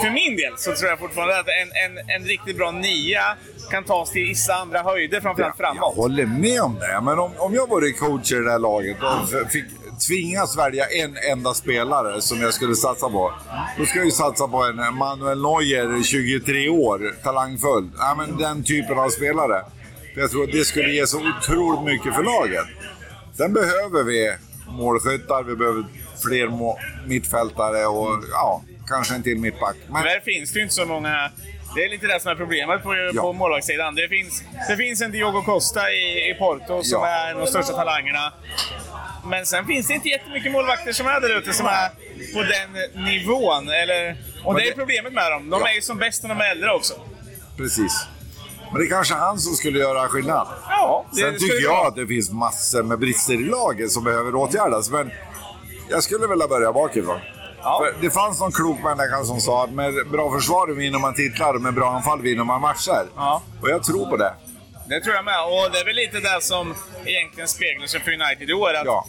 för 0.02 0.10
min 0.10 0.36
del, 0.36 0.52
så 0.56 0.74
tror 0.74 0.90
jag 0.90 0.98
fortfarande 0.98 1.38
att 1.40 1.46
en, 1.48 1.68
en, 1.84 2.10
en 2.22 2.28
riktigt 2.28 2.56
bra 2.56 2.70
nia 2.70 3.22
kan 3.70 3.84
tas 3.84 4.10
till 4.10 4.22
vissa 4.22 4.54
andra 4.54 4.82
höjder, 4.82 5.20
framförallt 5.20 5.54
Jag 5.58 5.66
framåt. 5.74 5.96
håller 5.96 6.26
med 6.26 6.60
om 6.62 6.74
det. 6.74 7.00
Men 7.02 7.18
om, 7.18 7.32
om 7.38 7.54
jag 7.54 7.68
vore 7.68 7.90
coach 7.92 8.32
i 8.32 8.34
det 8.34 8.50
här 8.50 8.58
laget 8.58 8.96
och 9.02 9.50
fick 9.52 9.64
tvingas 10.08 10.58
välja 10.58 10.86
en 10.86 11.16
enda 11.32 11.54
spelare 11.54 12.20
som 12.20 12.40
jag 12.40 12.54
skulle 12.54 12.74
satsa 12.74 13.08
på. 13.08 13.32
Då 13.78 13.84
ska 13.86 13.98
jag 13.98 14.04
ju 14.04 14.10
satsa 14.10 14.48
på 14.48 14.56
en 14.64 14.94
Manuel 14.96 15.42
Neuer, 15.42 16.02
23 16.02 16.68
år, 16.68 17.14
talangfull. 17.22 17.90
Ja, 17.98 18.14
men 18.18 18.36
den 18.38 18.64
typen 18.64 18.98
av 18.98 19.08
spelare. 19.08 19.64
Jag 20.16 20.30
tror 20.30 20.44
att 20.44 20.52
det 20.52 20.64
skulle 20.64 20.92
ge 20.92 21.06
så 21.06 21.18
otroligt 21.18 21.84
mycket 21.84 22.14
för 22.14 22.22
laget. 22.22 22.64
Sen 23.36 23.52
behöver 23.52 24.02
vi 24.04 24.32
målskyttar, 24.68 25.42
vi 25.42 25.56
behöver 25.56 25.84
fler 26.22 26.48
mittfältare 27.08 27.86
och 27.86 28.24
ja, 28.32 28.62
kanske 28.90 29.14
en 29.14 29.22
till 29.22 29.38
mittback. 29.38 29.76
Men 29.88 30.02
Tyvärr 30.02 30.20
finns 30.20 30.52
det 30.52 30.58
ju 30.58 30.62
inte 30.62 30.74
så 30.74 30.86
många... 30.86 31.30
Det 31.74 31.84
är 31.84 31.88
lite 31.90 32.06
det 32.06 32.20
som 32.20 32.30
är 32.32 32.36
problemet 32.36 32.82
på, 32.82 32.94
Ja. 33.14 33.22
på 33.22 33.32
målvaktssidan. 33.32 33.94
Det 33.94 34.08
finns, 34.08 34.42
det 34.68 34.76
finns 34.76 35.00
en 35.00 35.10
Diogo 35.12 35.42
Costa 35.42 35.92
i, 35.92 36.30
i 36.30 36.34
Porto 36.38 36.82
som 36.82 37.00
Ja. 37.02 37.06
är 37.08 37.30
en 37.30 37.36
av 37.36 37.40
de 37.40 37.46
största 37.46 37.72
talangerna. 37.72 38.32
Men 39.24 39.46
sen 39.46 39.64
finns 39.66 39.86
det 39.88 39.94
inte 39.94 40.08
jättemycket 40.08 40.52
målvakter 40.52 40.92
som 40.92 41.06
är 41.06 41.20
där 41.20 41.38
ute 41.38 41.52
som 41.52 41.66
är 41.66 41.88
på 42.34 42.42
den 42.42 43.04
nivån. 43.04 43.68
Eller, 43.68 44.16
och 44.44 44.52
Men 44.54 44.62
det 44.62 44.68
är 44.68 44.70
det- 44.70 44.76
problemet 44.76 45.12
med 45.12 45.32
dem. 45.32 45.50
De 45.50 45.60
Ja. 45.60 45.68
är 45.68 45.74
ju 45.74 45.80
som 45.80 45.98
bäst 45.98 46.22
när 46.22 46.28
de 46.28 46.40
är 46.40 46.50
äldre 46.50 46.72
också. 46.72 46.94
precis. 47.56 48.06
Men 48.72 48.80
det 48.80 48.86
är 48.86 48.90
kanske 48.90 49.14
han 49.14 49.38
som 49.38 49.54
skulle 49.54 49.78
göra 49.78 50.08
skillnad. 50.08 50.48
Ja, 50.68 51.06
det 51.12 51.20
Sen 51.20 51.38
tycker 51.38 51.54
det 51.54 51.60
jag 51.62 51.70
vara. 51.76 51.88
att 51.88 51.96
det 51.96 52.06
finns 52.06 52.30
massor 52.30 52.82
med 52.82 52.98
brister 52.98 53.34
i 53.34 53.44
laget 53.44 53.90
som 53.90 54.04
behöver 54.04 54.34
åtgärdas. 54.34 54.90
Men 54.90 55.10
jag 55.90 56.02
skulle 56.02 56.26
vilja 56.26 56.48
börja 56.48 56.72
bakifrån. 56.72 57.20
Ja. 57.62 57.86
Det 58.00 58.10
fanns 58.10 58.40
någon 58.40 58.52
klok 58.52 58.78
människa 58.82 59.24
som 59.24 59.40
sa 59.40 59.64
att 59.64 59.70
med 59.70 59.94
bra 60.10 60.32
försvar 60.32 60.68
vinner 60.68 60.98
man 60.98 61.14
titlar 61.14 61.54
och 61.54 61.60
med 61.60 61.74
bra 61.74 61.90
anfall 61.90 62.22
vinner 62.22 62.44
man 62.44 62.60
matcher. 62.60 63.04
Ja. 63.16 63.42
Och 63.62 63.70
jag 63.70 63.84
tror 63.84 64.06
på 64.06 64.16
det. 64.16 64.34
Det 64.88 65.00
tror 65.00 65.14
jag 65.14 65.24
med. 65.24 65.44
Och 65.44 65.72
det 65.72 65.78
är 65.78 65.84
väl 65.84 65.96
lite 65.96 66.20
det 66.20 66.38
som 66.42 66.74
egentligen 67.04 67.48
speglar 67.48 67.86
sig 67.86 68.00
för 68.00 68.12
United 68.12 68.50
i 68.50 68.52
år. 68.52 68.74
Att 68.74 68.84
Ja. 68.84 69.06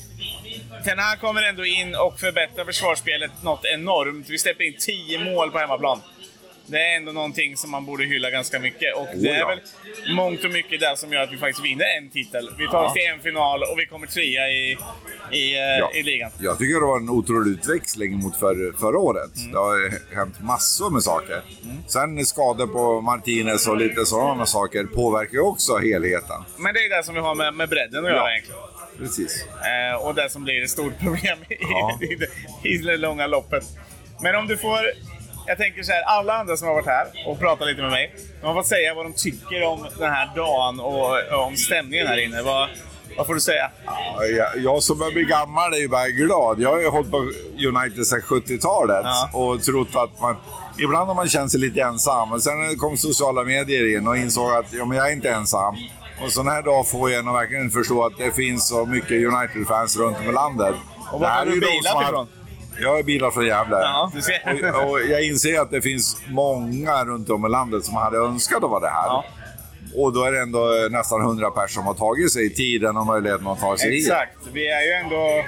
Ten 0.85 0.99
Hag 0.99 1.19
kommer 1.21 1.41
ändå 1.41 1.65
in 1.65 1.95
och 1.95 2.19
förbättrar 2.19 2.65
försvarsspelet 2.65 3.31
något 3.43 3.65
enormt. 3.65 4.29
Vi 4.29 4.37
släpper 4.37 4.63
in 4.63 4.75
10 4.79 5.33
mål 5.33 5.51
på 5.51 5.57
hemmaplan. 5.57 6.01
Det 6.71 6.77
är 6.79 6.95
ändå 6.97 7.11
någonting 7.11 7.57
som 7.57 7.71
man 7.71 7.85
borde 7.85 8.03
hylla 8.05 8.29
ganska 8.29 8.59
mycket. 8.59 8.95
Och 8.95 9.07
det 9.15 9.29
är 9.29 9.45
väl 9.47 9.59
mångt 10.15 10.43
och 10.43 10.51
mycket 10.51 10.79
det 10.79 10.93
som 10.97 11.13
gör 11.13 11.21
att 11.23 11.31
vi 11.31 11.37
faktiskt 11.37 11.65
vinner 11.65 11.85
en 11.97 12.09
titel. 12.09 12.49
Vi 12.57 12.67
tar 12.67 12.83
oss 12.85 12.93
till 12.93 13.01
en 13.13 13.19
final 13.19 13.63
och 13.63 13.79
vi 13.79 13.85
kommer 13.85 14.07
trea 14.07 14.49
i, 14.49 14.77
i, 15.31 15.55
eh, 15.55 15.61
Ja. 15.79 15.91
i 15.93 16.03
ligan. 16.03 16.31
Jag 16.39 16.57
tycker 16.59 16.79
det 16.79 16.85
var 16.85 16.97
en 16.97 17.09
otrolig 17.09 17.51
utväxling 17.51 18.17
mot 18.17 18.35
för, 18.39 18.77
förra 18.79 18.97
året. 18.99 19.35
Mm. 19.37 19.51
Det 19.51 19.57
har 19.57 19.91
hänt 20.15 20.35
massor 20.41 20.89
med 20.89 21.03
saker. 21.03 21.41
Sen 21.87 22.25
skador 22.25 22.67
på 22.67 23.01
Martinez 23.01 23.67
och 23.67 23.77
lite 23.77 24.05
sådana 24.05 24.45
saker 24.45 24.83
påverkar 24.83 25.33
ju 25.33 25.41
också 25.41 25.77
helheten. 25.77 26.43
Men 26.57 26.73
det 26.73 26.79
är 26.79 26.97
det 26.97 27.03
som 27.03 27.15
vi 27.15 27.21
har 27.21 27.35
med, 27.35 27.53
med 27.53 27.69
bredden 27.69 28.05
att 28.05 28.11
göra 28.11 28.19
Ja. 28.19 28.31
egentligen. 28.31 28.61
Precis. 28.97 29.45
Eh, 29.45 30.05
och 30.07 30.15
det 30.15 30.29
som 30.29 30.43
blir 30.43 30.63
ett 30.63 30.69
stort 30.69 30.99
problem 30.99 31.37
i, 31.49 31.55
Ja. 31.59 31.99
i, 32.11 32.15
det, 32.15 32.27
i 32.69 32.77
det 32.77 32.97
långa 32.97 33.27
loppet. 33.27 33.63
Men 34.23 34.35
om 34.35 34.47
du 34.47 34.57
får... 34.57 34.79
Jag 35.51 35.57
tänker 35.57 35.83
så 35.83 35.91
här, 35.91 36.01
alla 36.01 36.33
andra 36.33 36.57
som 36.57 36.67
har 36.67 36.75
varit 36.75 36.85
här 36.85 37.07
och 37.27 37.39
pratat 37.39 37.67
lite 37.67 37.81
med 37.81 37.91
mig, 37.91 38.15
de 38.41 38.47
har 38.47 38.53
fått 38.53 38.67
säga 38.67 38.93
vad 38.93 39.05
de 39.05 39.13
tycker 39.13 39.63
om 39.63 39.87
den 39.99 40.11
här 40.11 40.29
dagen 40.35 40.79
och, 40.79 41.09
och 41.33 41.43
om 41.47 41.55
stämningen 41.57 42.07
här 42.07 42.17
inne. 42.25 42.41
Vad, 42.41 42.69
vad 43.17 43.25
får 43.27 43.33
du 43.33 43.39
säga? 43.39 43.71
Ja, 43.85 44.23
Jag, 44.25 44.47
jag 44.57 44.83
som 44.83 44.97
börjar 44.99 45.11
bli 45.11 45.23
gammal 45.23 45.73
är 45.73 45.77
ju 45.77 45.87
bara 45.87 46.07
glad. 46.09 46.59
Jag 46.59 46.69
har 46.69 46.79
ju 46.79 46.87
hållit 46.89 47.11
på 47.11 47.17
United 47.67 48.07
sedan 48.07 48.21
70-talet 48.21 49.01
Ja. 49.03 49.29
och 49.33 49.63
trott 49.63 49.95
att 49.95 50.21
man... 50.21 50.35
Ibland 50.79 51.07
har 51.07 51.15
man 51.15 51.29
känt 51.29 51.51
sig 51.51 51.59
lite 51.59 51.81
ensam, 51.81 52.29
men 52.29 52.41
sen 52.41 52.77
kom 52.77 52.97
sociala 52.97 53.43
medier 53.43 53.97
in 53.97 54.07
och 54.07 54.17
insåg 54.17 54.51
att 54.51 54.73
ja, 54.73 54.85
men 54.85 54.97
jag 54.97 55.07
är 55.09 55.13
inte 55.13 55.29
ensam. 55.29 55.75
Och 56.25 56.31
sån 56.31 56.47
här 56.47 56.61
dag 56.61 56.87
får 56.87 57.11
jag 57.11 57.25
nog 57.25 57.33
verkligen 57.33 57.69
förstå 57.71 58.05
att 58.05 58.17
det 58.17 58.31
finns 58.31 58.67
så 58.67 58.85
mycket 58.85 59.11
United-fans 59.11 59.97
runt 59.97 60.17
om 60.19 60.29
i 60.29 60.31
landet. 60.31 60.75
Och 61.11 61.19
var 61.19 61.27
har 61.27 61.45
du 61.45 61.59
bilat 61.59 62.03
ifrån? 62.07 62.27
Jag 62.79 62.99
är 62.99 63.03
bilar 63.03 63.31
från 63.31 63.45
Gävle. 63.45 63.75
Ja. 63.75 64.11
Och, 64.73 64.91
och 64.91 65.01
jag 65.01 65.23
inser 65.23 65.59
att 65.59 65.71
det 65.71 65.81
finns 65.81 66.21
många 66.27 67.05
runt 67.05 67.29
om 67.29 67.45
i 67.45 67.49
landet 67.49 67.85
som 67.85 67.95
hade 67.95 68.17
önskat 68.17 68.63
att 68.63 68.69
vara 68.69 68.79
det 68.79 68.89
här. 68.89 69.07
Ja. 69.07 69.25
Och 69.95 70.13
då 70.13 70.23
är 70.23 70.31
det 70.31 70.39
ändå 70.39 70.87
nästan 70.91 71.21
100 71.21 71.51
personer 71.51 71.67
som 71.67 71.85
har 71.85 71.93
tagit 71.93 72.31
sig 72.31 72.53
tiden 72.53 72.97
och 72.97 73.05
möjligheten 73.05 73.47
att 73.47 73.59
ta 73.59 73.77
sig 73.77 73.91
hit. 73.91 74.07
Exakt. 74.07 74.37
Vi 74.53 74.67
är 74.67 74.81
ju 74.81 74.91
ändå... 74.91 75.45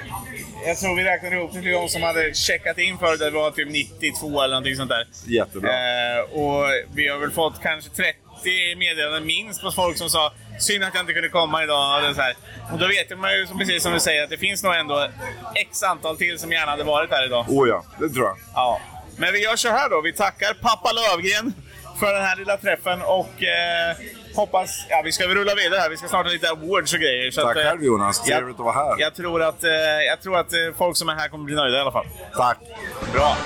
Jag 0.66 0.78
tror 0.78 0.96
vi 0.96 1.04
räknade 1.04 1.36
ihop 1.36 1.52
till 1.52 1.72
de 1.72 1.88
som 1.88 2.02
hade 2.02 2.34
checkat 2.34 2.78
in 2.78 2.98
för 2.98 3.16
det 3.16 3.30
var 3.30 3.50
typ 3.50 3.70
92 3.70 4.42
eller 4.42 4.54
någonting 4.54 4.76
sånt 4.76 4.90
där. 4.90 5.06
Jättebra. 5.26 5.70
Eh, 5.70 6.20
och 6.20 6.64
vi 6.94 7.08
har 7.08 7.18
väl 7.18 7.30
fått 7.30 7.62
kanske 7.62 7.90
30 7.90 8.18
meddelanden 8.78 9.26
minst 9.26 9.60
på 9.62 9.70
folk 9.70 9.96
som 9.98 10.10
sa 10.10 10.32
Synd 10.58 10.84
att 10.84 10.94
jag 10.94 11.02
inte 11.02 11.12
kunde 11.12 11.28
komma 11.28 11.62
idag. 11.62 11.96
Och, 12.02 12.08
det 12.08 12.14
så 12.14 12.20
här. 12.20 12.34
och 12.72 12.78
då 12.78 12.86
vet 12.86 13.18
man 13.18 13.32
ju, 13.38 13.46
som- 13.46 13.58
precis 13.58 13.82
som 13.82 13.92
du 13.92 14.00
säger, 14.00 14.24
att 14.24 14.30
det 14.30 14.38
finns 14.38 14.62
nog 14.62 14.74
ändå 14.74 15.08
x 15.54 15.82
antal 15.82 16.16
till 16.16 16.38
som 16.38 16.52
gärna 16.52 16.70
hade 16.70 16.84
varit 16.84 17.10
här 17.10 17.26
idag. 17.26 17.44
Oh 17.48 17.68
ja, 17.68 17.84
det 18.00 18.08
tror 18.08 18.26
jag. 18.26 18.36
Ja. 18.54 18.80
Men 19.16 19.32
vi 19.32 19.42
gör 19.42 19.56
så 19.56 19.68
här 19.68 19.90
då. 19.90 20.00
Vi 20.00 20.12
tackar 20.12 20.54
pappa 20.54 20.90
Lövgren 20.92 21.52
för 22.00 22.12
den 22.12 22.22
här 22.24 22.36
lilla 22.36 22.56
träffen 22.56 23.02
och 23.02 23.42
eh, 23.44 23.96
hoppas... 24.36 24.86
Ja, 24.88 25.02
vi 25.04 25.12
ska 25.12 25.26
väl 25.26 25.36
rulla 25.36 25.54
vidare 25.54 25.80
här. 25.80 25.90
Vi 25.90 25.96
ska 25.96 26.08
snart 26.08 26.26
ha 26.26 26.32
lite 26.32 26.50
awards 26.50 26.94
och 26.94 27.00
grejer. 27.00 27.30
Så 27.30 27.40
Tack 27.42 27.50
att, 27.56 27.64
eh, 27.64 27.70
själv 27.70 27.84
Jonas, 27.84 28.22
jag- 28.26 28.38
trevligt 28.38 28.58
att 28.60 28.64
vara 28.64 28.74
här. 28.74 28.94
Jag 28.98 29.14
tror 29.14 29.42
att, 29.42 29.64
eh, 29.64 29.70
jag 30.08 30.22
tror 30.22 30.36
att 30.38 30.52
eh, 30.52 30.58
folk 30.78 30.96
som 30.96 31.08
är 31.08 31.14
här 31.14 31.28
kommer 31.28 31.44
bli 31.44 31.54
nöjda 31.54 31.76
i 31.78 31.80
alla 31.80 31.92
fall. 31.92 32.06
Tack. 32.36 32.58
Bra. 33.12 33.36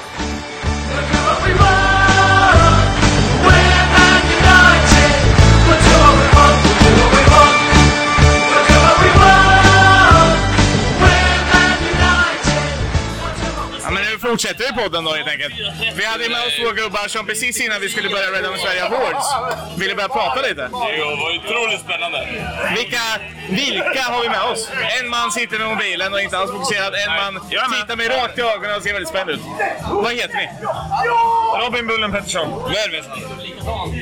Fortsätter 14.30 14.64
vi 14.68 14.72
podden 14.82 15.04
då 15.04 15.10
helt 15.14 15.28
enkelt. 15.28 15.54
Vi 15.94 16.04
hade 16.04 16.28
med 16.28 16.40
oss 16.46 16.56
två 16.62 16.70
gubbar 16.82 17.08
som 17.08 17.26
precis 17.26 17.60
innan 17.60 17.80
vi 17.80 17.88
skulle 17.88 18.08
börja 18.08 18.30
Red 18.30 18.46
Army 18.46 18.58
Sverige 18.58 18.84
Awards 18.84 19.26
ville 19.76 19.94
börja 19.94 20.08
prata 20.08 20.42
lite. 20.42 20.54
Det 20.54 20.68
var 21.22 21.36
otroligt 21.38 21.80
spännande. 21.80 22.18
Vilka, 22.76 23.02
vilka 23.48 24.02
har 24.02 24.22
vi 24.22 24.28
med 24.28 24.42
oss? 24.42 24.70
En 25.00 25.08
man 25.08 25.32
sitter 25.32 25.58
med 25.58 25.68
mobilen 25.68 26.12
och 26.14 26.20
inte 26.20 26.38
alls 26.38 26.50
fokuserad. 26.50 26.94
En 26.94 27.14
man 27.22 27.34
med. 27.34 27.80
tittar 27.80 27.96
mig 27.96 28.08
rakt 28.08 28.38
i 28.38 28.40
ögonen 28.40 28.76
och 28.76 28.82
ser 28.82 28.92
väldigt 28.92 29.08
spänd 29.08 29.30
ut. 29.30 29.40
Vad 29.90 30.12
heter 30.12 30.36
ni? 30.36 30.48
Robin 31.64 31.86
Bullen 31.86 32.12
Pettersson. 32.12 32.72
Väldigt. 32.72 33.04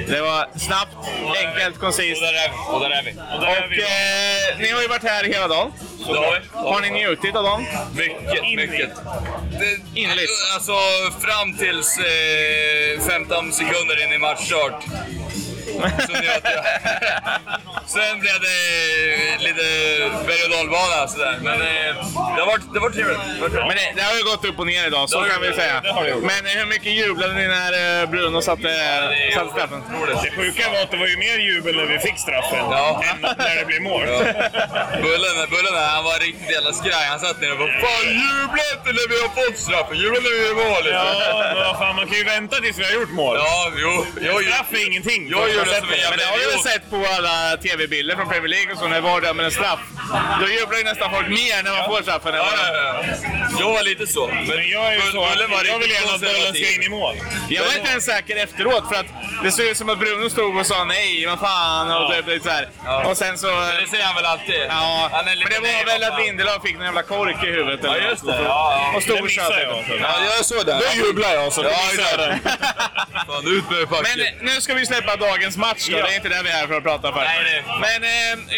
Det 0.09 0.21
var 0.21 0.59
snabbt, 0.59 0.97
enkelt, 1.47 1.79
koncist. 1.79 2.23
Och 2.23 2.27
där 2.29 2.35
är 2.35 2.49
vi. 2.51 2.75
Och 2.75 2.81
där 2.81 2.91
är 2.91 3.03
vi. 3.03 3.11
Och 3.37 3.41
där 3.41 3.49
är 3.57 3.64
Och 3.64 3.73
vi. 3.73 3.83
eh, 3.83 4.59
ni 4.59 4.71
har 4.71 4.83
ju 4.83 4.89
varit 4.89 5.03
här 5.03 5.25
hela 5.25 5.49
dagen. 5.49 5.73
Det 6.07 6.59
har 6.59 6.81
ni 6.81 6.91
njutit 6.91 7.37
av 7.37 7.45
dagen? 7.45 7.67
Mycket, 7.95 8.43
mycket. 8.57 8.91
Innerligt. 9.95 10.31
Alltså 10.55 10.73
fram 11.21 11.57
tills 11.59 11.99
eh, 11.99 13.01
15 13.09 13.53
sekunder 13.53 14.05
in 14.07 14.12
i 14.12 14.19
matchstart. 14.19 14.85
Jag. 15.67 15.87
Sen 17.87 18.21
blev 18.21 18.33
det 18.41 19.39
lite 19.47 19.64
berg 20.27 20.43
och 20.45 20.51
dalbana 20.57 21.09
sådär. 21.09 21.39
Men 21.43 21.61
eh, 21.61 21.93
det 22.35 22.41
har 22.43 22.47
varit, 22.47 22.62
det 22.73 22.79
har 22.79 22.87
varit 22.89 22.95
trevligt. 22.97 23.19
Men 23.69 23.75
det, 23.79 23.87
det 23.97 24.03
har 24.03 24.14
ju 24.21 24.25
gått 24.33 24.45
upp 24.45 24.59
och 24.59 24.67
ner 24.67 24.87
idag, 24.87 25.11
så 25.11 25.21
kan 25.21 25.41
vi 25.43 25.53
säga. 25.53 25.83
Men 26.31 26.41
eh, 26.47 26.53
hur 26.61 26.67
mycket 26.67 26.93
jublade 26.93 27.35
ni 27.35 27.47
när 27.49 27.73
eh, 28.03 28.09
Bruno 28.11 28.43
satte, 28.43 28.71
satte 29.35 29.51
straffen? 29.53 29.83
Det 30.25 30.31
sjuka 30.37 30.62
var 30.73 30.81
att 30.83 30.91
det 30.91 30.97
var 30.97 31.07
ju 31.07 31.17
mer 31.17 31.39
jubel 31.51 31.77
när 31.77 31.87
vi 31.87 31.99
fick 31.99 32.19
straffen 32.19 32.59
Ja. 32.71 33.03
än 33.11 33.21
när 33.21 33.57
det 33.59 33.64
blev 33.67 33.83
mål. 33.83 34.03
Ja. 34.09 34.19
Bullen, 35.03 35.37
bullen 35.55 35.75
han 35.95 36.05
var 36.05 36.19
riktigt 36.27 36.51
jävla 36.57 36.73
skraj. 36.73 37.05
Han 37.12 37.21
satt 37.21 37.41
ner 37.41 37.53
och 37.53 37.59
bara 37.59 37.73
Fan 37.85 38.07
jubla 38.25 38.62
inte 38.75 38.91
när 38.99 39.07
vi 39.12 39.17
har 39.25 39.31
fått 39.41 39.59
straffen, 39.67 39.97
jubla 40.03 40.19
när 40.25 40.31
vi 40.37 40.41
gör 40.47 40.55
mål! 40.64 40.85
Ja, 40.93 41.05
men 41.39 41.55
vad 41.56 41.56
fan, 41.79 41.97
man 41.97 42.07
kan 42.09 42.16
ju 42.18 42.24
vänta 42.24 42.57
tills 42.57 42.79
vi 42.79 42.85
har 42.85 42.93
gjort 42.93 43.11
mål. 43.11 43.37
Ja, 43.37 43.70
jo. 43.77 44.07
Jag, 44.20 44.45
Straff 44.45 44.72
är 44.72 44.87
ingenting. 44.87 45.29
Jag 45.31 45.41
gör 45.51 45.64
det 45.64 45.64
som 45.64 45.74
en 45.74 45.81
sättet. 45.81 45.99
jävla 45.99 46.11
Men 46.11 46.18
det 46.18 46.24
har 46.24 46.39
vi 46.39 46.45
väl 46.55 46.61
sett 46.72 46.91
på 46.91 46.97
alla 47.16 47.57
TV 47.57 47.77
tv-bilder 47.77 48.16
från 48.16 48.29
Premier 48.29 48.49
League 48.49 48.72
och 48.72 48.79
så 48.79 48.89
när 48.89 49.01
VAR 49.01 49.20
dömer 49.20 49.45
en 49.45 49.51
straff. 49.51 49.81
Då 50.41 50.47
jublar 50.49 50.79
ju 50.79 50.85
nästan 50.85 51.11
folk 51.14 51.29
mer 51.29 51.62
när 51.62 51.70
man 51.79 51.85
får 51.91 52.03
straffen. 52.03 52.35
än 52.35 52.41
Ja, 52.41 52.47
vad- 52.51 52.77
ja, 52.77 53.05
ja. 53.05 53.59
Jag 53.61 53.72
var 53.72 53.83
lite 53.83 54.07
så. 54.07 54.27
Men 54.27 54.68
Jag 54.70 54.87
är 54.87 54.95
ju 54.95 55.01
så 55.01 55.07
Bullen 55.31 55.51
var 55.51 55.59
att 55.61 55.66
jag 55.66 55.79
vill 55.79 55.91
gärna 55.91 56.14
att 56.14 56.20
bollen 56.20 56.55
ska 56.55 56.74
in 56.74 56.83
i 56.83 56.89
mål. 56.89 57.16
Jag 57.49 57.64
var 57.64 57.72
inte 57.79 57.91
ens 57.91 58.05
säker 58.05 58.37
efteråt 58.37 58.85
för 58.91 58.97
att 59.01 59.07
det 59.45 59.51
såg 59.53 59.66
ut 59.66 59.77
som 59.77 59.89
att 59.89 59.99
Bruno 59.99 60.31
stod 60.31 60.57
och 60.61 60.66
sa 60.66 60.85
nej, 60.85 61.27
vad 61.27 61.41
fan 61.41 61.93
och 62.05 62.12
typ 62.12 62.27
lite 62.27 62.45
så 62.45 62.51
här. 62.51 62.66
Och 63.11 63.16
sen 63.16 63.39
så... 63.39 63.47
Men 63.47 63.77
det 63.83 63.89
säger 63.91 64.05
han 64.05 64.14
väl 64.14 64.24
alltid? 64.24 64.61
Ja, 64.68 65.09
Han 65.12 65.29
är 65.29 65.37
men 65.37 65.49
det 65.51 65.61
var 65.61 65.85
väl 65.87 66.05
att. 66.05 66.20
Lindelöf 66.27 66.62
fick 66.62 66.74
en 66.77 66.83
jävla 66.83 67.03
kork 67.03 67.37
i 67.45 67.47
huvudet. 67.47 67.81
Ja, 67.83 67.95
eller 67.97 68.09
just 68.11 68.22
något. 68.22 68.37
det. 68.37 68.43
Ja, 68.43 68.91
ja. 68.93 68.97
Och 68.97 69.03
stod 69.03 69.18
och 69.18 69.24
missade 69.24 69.55
tjöt. 69.55 69.85
jag. 69.89 69.99
Ja, 70.01 70.14
jag 70.37 70.45
såg 70.45 70.66
det. 70.66 70.79
Då 70.79 71.07
jublar 71.07 71.31
jag 71.35 71.53
så. 71.53 71.62
Jag 71.71 72.19
den. 72.19 72.39
Fan, 73.27 73.47
ut 73.47 73.71
med 73.71 74.03
Men 74.03 74.21
eh, 74.27 74.33
nu 74.55 74.61
ska 74.61 74.75
vi 74.75 74.87
släppa 74.87 75.17
dagens 75.17 75.57
match 75.57 75.89
då. 75.91 75.99
Ja. 75.99 76.07
Det 76.07 76.12
är 76.12 76.17
inte 76.17 76.29
det 76.29 76.43
vi 76.43 76.49
är 76.49 76.53
här 76.53 76.67
för 76.67 76.75
att 76.75 76.83
prata 76.83 77.12
för. 77.12 77.21
Nej. 77.21 77.64
Men 77.81 78.05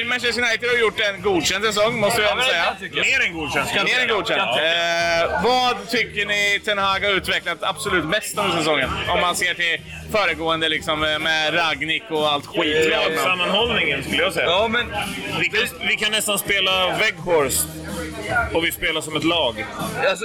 eh, 0.00 0.06
Manchester 0.06 0.42
United 0.42 0.68
har 0.68 0.76
gjort 0.76 1.00
en 1.00 1.22
godkänd 1.22 1.64
säsong, 1.64 2.00
måste 2.00 2.20
vi 2.20 2.26
Ja, 2.26 2.32
ändå 2.32 2.44
säga. 2.44 2.76
jag. 2.80 3.06
Mer 3.06 3.20
än 3.26 3.32
godkänt. 3.34 3.68
Mer 3.84 4.00
än 4.00 4.09
godkänt. 4.09 4.40
Eh, 4.61 5.42
vad 5.44 5.88
tycker 5.90 6.26
ni 6.26 6.61
Ten 6.64 6.78
Hag 6.78 7.00
har 7.00 7.11
utvecklat 7.11 7.59
absolut 7.62 8.04
bäst 8.04 8.38
under 8.38 8.56
säsongen? 8.59 8.90
Om 9.09 9.20
man 9.20 9.36
ser 9.36 9.54
till 9.54 9.80
föregående 10.12 10.68
liksom, 10.68 11.04
eh, 11.04 11.18
med 11.18 11.54
Ragnik 11.54 12.02
och 12.11 12.32
allt 12.32 12.46
skit 12.46 12.86
vi 12.86 12.94
har. 12.94 13.24
Sammanhållningen 13.24 14.02
skulle 14.04 14.22
jag 14.22 14.32
säga. 14.32 14.46
Ja, 14.46 14.68
men... 14.68 14.86
Vi 15.40 15.48
kan, 15.48 15.88
vi 15.88 15.96
kan 15.96 16.12
nästan 16.12 16.38
spela 16.38 16.98
Weghorst 16.98 17.66
och 18.54 18.64
vi 18.64 18.72
spelar 18.72 19.00
som 19.00 19.16
ett 19.16 19.24
lag. 19.24 19.66
Alltså, 20.11 20.24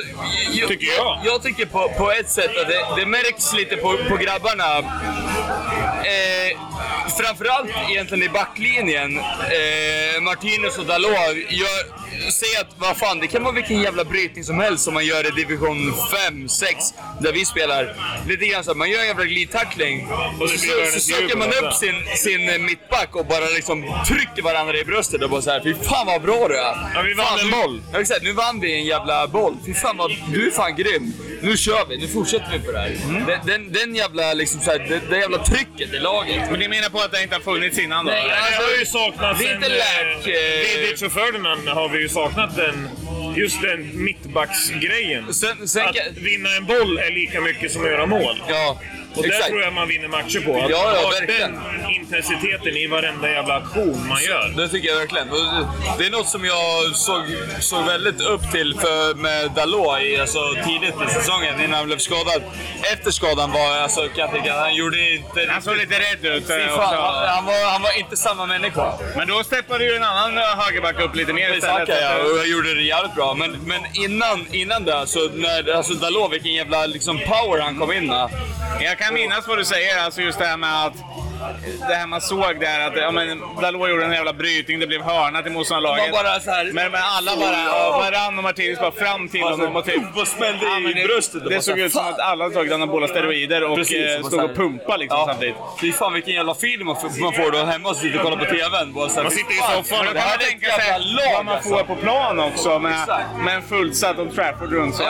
jag, 0.51 0.69
Tycker 0.69 0.87
jag. 0.97 1.19
Jag 1.25 1.43
tycker 1.43 1.65
på, 1.65 1.89
på 1.97 2.11
ett 2.11 2.29
sätt 2.29 2.51
att 2.61 2.67
det, 2.67 3.01
det 3.01 3.05
märks 3.05 3.53
lite 3.53 3.75
på, 3.75 3.97
på 4.09 4.17
grabbarna. 4.17 4.77
Eh, 6.03 6.59
framförallt 7.17 7.69
egentligen 7.89 8.23
i 8.23 8.29
backlinjen. 8.29 9.17
Eh, 9.17 10.21
Martinez 10.21 10.77
och 10.77 10.85
Dalot 10.85 11.35
gör, 11.49 12.02
säger 12.31 12.61
att 12.61 12.67
vad 12.77 12.97
fan, 12.97 13.19
det 13.19 13.27
kan 13.27 13.43
vara 13.43 13.53
vilken 13.53 13.81
jävla 13.81 14.03
brytning 14.03 14.43
som 14.43 14.59
helst 14.59 14.83
som 14.83 14.93
man 14.93 15.05
gör 15.05 15.27
i 15.27 15.31
division 15.31 15.93
5, 16.27 16.49
6 16.49 16.75
där 17.21 17.31
vi 17.33 17.45
spelar. 17.45 17.95
Lite 18.27 18.45
grann 18.45 18.63
så 18.63 18.71
att 18.71 18.77
man 18.77 18.89
gör 18.89 18.99
en 18.99 19.07
jävla 19.07 19.25
glidtackling 19.25 20.07
och 20.39 20.49
så, 20.49 20.57
så, 20.57 20.91
så 20.93 20.99
söker 20.99 21.37
man 21.37 21.47
upp 21.47 21.73
sin, 21.73 21.95
sin 22.17 22.49
eh, 22.49 22.57
mittback 22.59 23.15
och 23.15 23.25
bara 23.25 23.45
liksom 23.45 24.03
trycker 24.07 24.41
varandra 24.41 24.77
i 24.77 24.83
bröstet 24.85 25.23
och 25.23 25.29
bara 25.29 25.41
såhär 25.41 25.61
Fy 25.63 25.73
fan 25.73 26.05
vad 26.07 26.21
bra 26.21 26.47
du 26.47 26.57
är! 26.57 26.75
Ja, 26.95 27.01
vi 27.01 27.13
vann 27.13 27.25
Fan, 27.25 27.39
en 27.39 27.45
nu- 27.45 27.51
boll. 27.51 27.81
Ja, 27.93 27.99
exakt, 27.99 28.23
nu 28.23 28.33
vann 28.33 28.59
vi 28.59 28.73
en 28.73 28.85
jävla 28.85 29.27
boll. 29.27 29.57
Fy 29.65 29.73
fan 29.73 29.97
vad, 29.97 30.11
du 30.33 30.47
är 30.47 30.51
fan 30.51 30.75
grym. 30.75 31.13
Nu 31.41 31.57
kör 31.57 31.85
vi, 31.89 31.97
nu 31.97 32.07
fortsätter 32.07 32.51
vi 32.51 32.59
på 32.59 32.71
det 32.71 32.79
här. 32.79 32.95
Mm. 33.09 33.25
Den, 33.25 33.39
den, 33.45 33.71
den 33.73 33.95
jävla, 33.95 34.33
liksom 34.33 34.61
så 34.61 34.71
här, 34.71 34.79
det, 34.79 35.01
det 35.09 35.17
jävla 35.19 35.37
trycket 35.37 35.93
i 35.93 35.99
laget. 35.99 36.51
Men 36.51 36.59
ni 36.59 36.67
menar 36.67 36.89
på 36.89 36.99
att 36.99 37.11
det 37.11 37.23
inte 37.23 37.35
har 37.35 37.41
funnits 37.41 37.79
innan 37.79 38.05
då? 38.05 38.11
Nej, 38.11 38.31
alltså, 38.31 38.61
Det 38.61 38.67
har 38.67 38.79
ju 38.79 38.85
saknats 38.85 39.39
det 39.39 39.45
är 39.49 39.55
inte 39.55 39.65
en, 39.65 39.71
lärt, 39.71 40.27
eh, 40.27 40.33
eh, 40.33 40.79
Vidic 40.81 41.01
och 41.01 41.11
Ferdinand 41.11 41.67
har 41.67 41.89
vi 41.89 42.02
ju 42.03 42.09
saknat 42.09 42.55
den, 42.55 42.89
just 43.35 43.61
den 43.61 44.03
mittbacksgrejen. 44.03 45.33
Sen, 45.33 45.67
sen, 45.67 45.87
Att 45.87 46.17
vinna 46.17 46.49
en 46.57 46.65
boll 46.65 46.97
är 46.97 47.11
lika 47.11 47.41
mycket 47.41 47.71
som 47.71 47.81
att 47.83 47.89
göra 47.89 48.05
mål. 48.05 48.43
ja, 48.49 48.79
Och 49.15 49.25
exakt. 49.25 49.43
där 49.43 49.49
tror 49.49 49.61
jag 49.61 49.73
man 49.73 49.87
vinner 49.87 50.07
matcher 50.07 50.39
på. 50.45 50.53
Att 50.63 50.69
Ja, 50.69 50.93
ja, 50.95 51.01
ha 51.01 51.09
verkligen. 51.09 51.51
den 51.81 51.89
intensiteten 51.89 52.77
i 52.77 52.87
varenda 52.87 53.29
jävla 53.31 53.55
aktion 53.55 54.07
man 54.07 54.23
gör. 54.23 54.53
Det 54.57 54.67
tycker 54.69 54.89
jag 54.89 54.95
verkligen. 54.97 55.27
Det- 55.97 56.05
är 56.05 56.09
något 56.11 56.29
som 56.29 56.45
jag 56.45 56.95
såg, 56.95 57.23
såg 57.59 57.85
väldigt 57.85 58.21
upp 58.21 58.51
till 58.51 58.75
för, 58.81 59.13
med 59.15 59.51
Dalot 59.51 60.01
i, 60.01 60.19
alltså, 60.19 60.39
tidigt 60.65 60.95
i 61.09 61.13
säsongen 61.13 61.59
innan 61.61 61.73
han 61.73 61.85
blev 61.85 61.97
skadad. 61.97 62.41
Efter 62.93 63.11
skadan 63.11 63.51
var 63.51 63.77
alltså, 63.77 64.01
kan 64.01 64.09
jag 64.17 64.31
tycka, 64.33 64.53
han 64.59 64.75
gjorde 64.75 65.09
inte... 65.15 65.47
Han 65.49 65.61
såg 65.61 65.77
lite 65.77 65.95
rädd 65.99 66.25
ut. 66.25 66.49
Eh, 66.49 66.57
fan, 66.75 66.95
han, 66.95 67.27
han, 67.27 67.45
var, 67.45 67.71
han 67.71 67.81
var 67.81 67.99
inte 67.99 68.17
samma 68.17 68.45
människa. 68.45 68.93
Men 69.15 69.27
då 69.27 69.43
steppade 69.43 69.83
ju 69.85 69.95
en 69.95 70.03
annan 70.03 70.37
eh, 70.37 70.43
högerback 70.43 70.99
upp 70.99 71.15
lite 71.15 71.33
mer 71.33 71.53
istället. 71.57 71.87
Saka 71.87 72.01
ja, 72.01 72.15
och 72.31 72.37
jag 72.37 72.47
gjorde 72.47 72.73
det 72.75 72.81
jävligt 72.81 73.15
bra. 73.15 73.33
Men, 73.33 73.51
men 73.51 73.81
innan, 73.93 74.47
innan 74.51 74.83
det, 74.85 75.07
så 75.07 75.29
när 75.29 75.73
alltså 75.75 75.93
Dalot, 75.93 76.31
vilken 76.33 76.53
jävla 76.53 76.85
liksom, 76.85 77.19
power 77.19 77.61
han 77.61 77.79
kom 77.79 77.91
in 77.91 78.07
med. 78.07 78.29
Jag 78.79 78.97
kan 78.97 79.13
minnas 79.13 79.47
vad 79.47 79.57
du 79.57 79.65
säger, 79.65 79.99
alltså 79.99 80.21
just 80.21 80.39
det 80.39 80.45
här 80.45 80.57
med 80.57 80.85
att 80.85 80.93
det 81.87 81.93
här 81.95 82.07
man 82.07 82.21
såg 82.21 82.59
där 82.59 82.87
att 82.87 82.97
ja, 82.97 83.11
men 83.11 83.41
Dalot 83.61 83.89
gjorde 83.89 84.05
en 84.05 84.11
jävla 84.11 84.33
brytning, 84.33 84.79
det 84.79 84.87
blev 84.87 85.01
hörna 85.01 85.41
till 85.41 85.51
motståndarlaget. 85.51 86.05
Det 86.05 86.11
var 86.11 86.23
bara 86.23 86.39
så 86.39 86.51
här- 86.51 86.71
Men, 86.73 86.91
men 86.91 87.01
alla 87.17 87.31
bara, 87.35 87.89
Varann 87.99 88.37
och 88.37 88.43
Martinez 88.43 88.79
bara 88.79 88.91
fram 88.91 89.29
till 89.29 89.41
honom 89.41 89.75
och 89.75 89.85
typ... 89.85 90.03
Och 90.15 90.27
smällde 90.27 90.65
Ja, 90.65 90.89
i 90.89 90.93
det, 90.93 91.03
bröstet. 91.07 91.43
och 91.43 91.49
Det 91.49 91.61
såg 91.61 91.79
ut 91.79 91.91
som 91.91 92.07
att 92.07 92.19
alla 92.19 92.43
hade 92.43 92.55
tagit 92.55 92.73
anabola 92.73 93.07
steroider 93.07 93.63
och 93.63 93.75
Precis, 93.77 93.97
eh, 93.97 94.19
och 94.19 94.25
stod 94.25 94.39
så 94.39 94.45
och 94.45 94.55
pumpade 94.55 94.97
liksom 94.97 95.19
Ja. 95.19 95.25
samtidigt. 95.27 95.55
Fy 95.81 95.91
fan 95.91 96.13
vilken 96.13 96.33
jävla 96.33 96.55
film 96.55 96.85
man 96.87 96.95
får, 96.95 97.21
man 97.21 97.33
får 97.33 97.51
då 97.51 97.57
hemma 97.57 97.89
och 97.89 97.95
sitter 97.95 98.17
och 98.17 98.23
kollar 98.23 98.37
på 98.37 98.45
TVn. 98.45 98.93
Bara 98.93 99.09
så 99.09 99.15
här, 99.15 99.23
Man 99.23 99.31
sitter 99.31 99.51
i 99.53 99.57
fan, 99.57 99.83
soffan 99.83 99.99
och 100.07 100.13
kan 100.13 100.17
här 100.21 100.37
man 100.37 100.45
är 100.45 100.49
tänka 100.49 100.71
sig 100.71 100.91
vad 101.35 101.45
man 101.45 101.63
får 101.63 101.77
alltså. 101.79 101.95
på 101.95 102.01
plan 102.01 102.39
också 102.39 102.79
med, 102.79 103.07
med 103.45 103.55
en 103.55 103.61
fullsatt 103.61 104.19
Old 104.19 104.35
Trafford 104.35 104.73
runt 104.73 104.95
sig. 104.95 105.05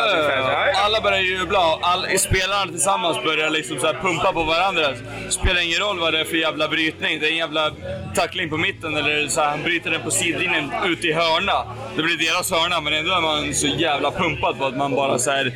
Alla 0.85 1.01
börjar 1.01 1.19
jubla 1.19 1.59
och 1.73 1.79
all, 1.81 2.19
spelarna 2.19 2.71
tillsammans 2.71 3.23
börjar 3.23 3.49
liksom 3.49 3.79
så 3.79 3.87
här 3.87 3.93
pumpa 3.93 4.33
på 4.33 4.43
varandra. 4.43 4.83
Spelar 5.29 5.61
ingen 5.61 5.79
roll 5.79 5.99
vad 5.99 6.13
det 6.13 6.22
är 6.25 6.29
för 6.29 6.37
jävla 6.37 6.67
brytning. 6.67 7.19
Det 7.19 7.27
är 7.27 7.31
en 7.31 7.37
jävla 7.37 7.71
tackling 8.15 8.49
på 8.49 8.57
mitten 8.57 8.97
eller 8.97 9.27
så 9.27 9.41
här, 9.41 9.49
han 9.49 9.63
bryter 9.63 9.91
den 9.91 10.01
på 10.01 10.11
sidlinjen 10.11 10.71
ut 10.85 11.05
i 11.05 11.11
hörna. 11.13 11.63
Det 11.95 12.03
blir 12.03 12.17
deras 12.17 12.51
hörna 12.51 12.81
men 12.81 12.93
ändå 12.93 13.11
är 13.13 13.21
man 13.21 13.53
så 13.53 13.67
jävla 13.67 14.11
pumpad 14.11 14.57
på 14.59 14.65
att 14.65 14.77
man 14.77 14.95
bara 14.95 15.19
så 15.19 15.31
här. 15.31 15.53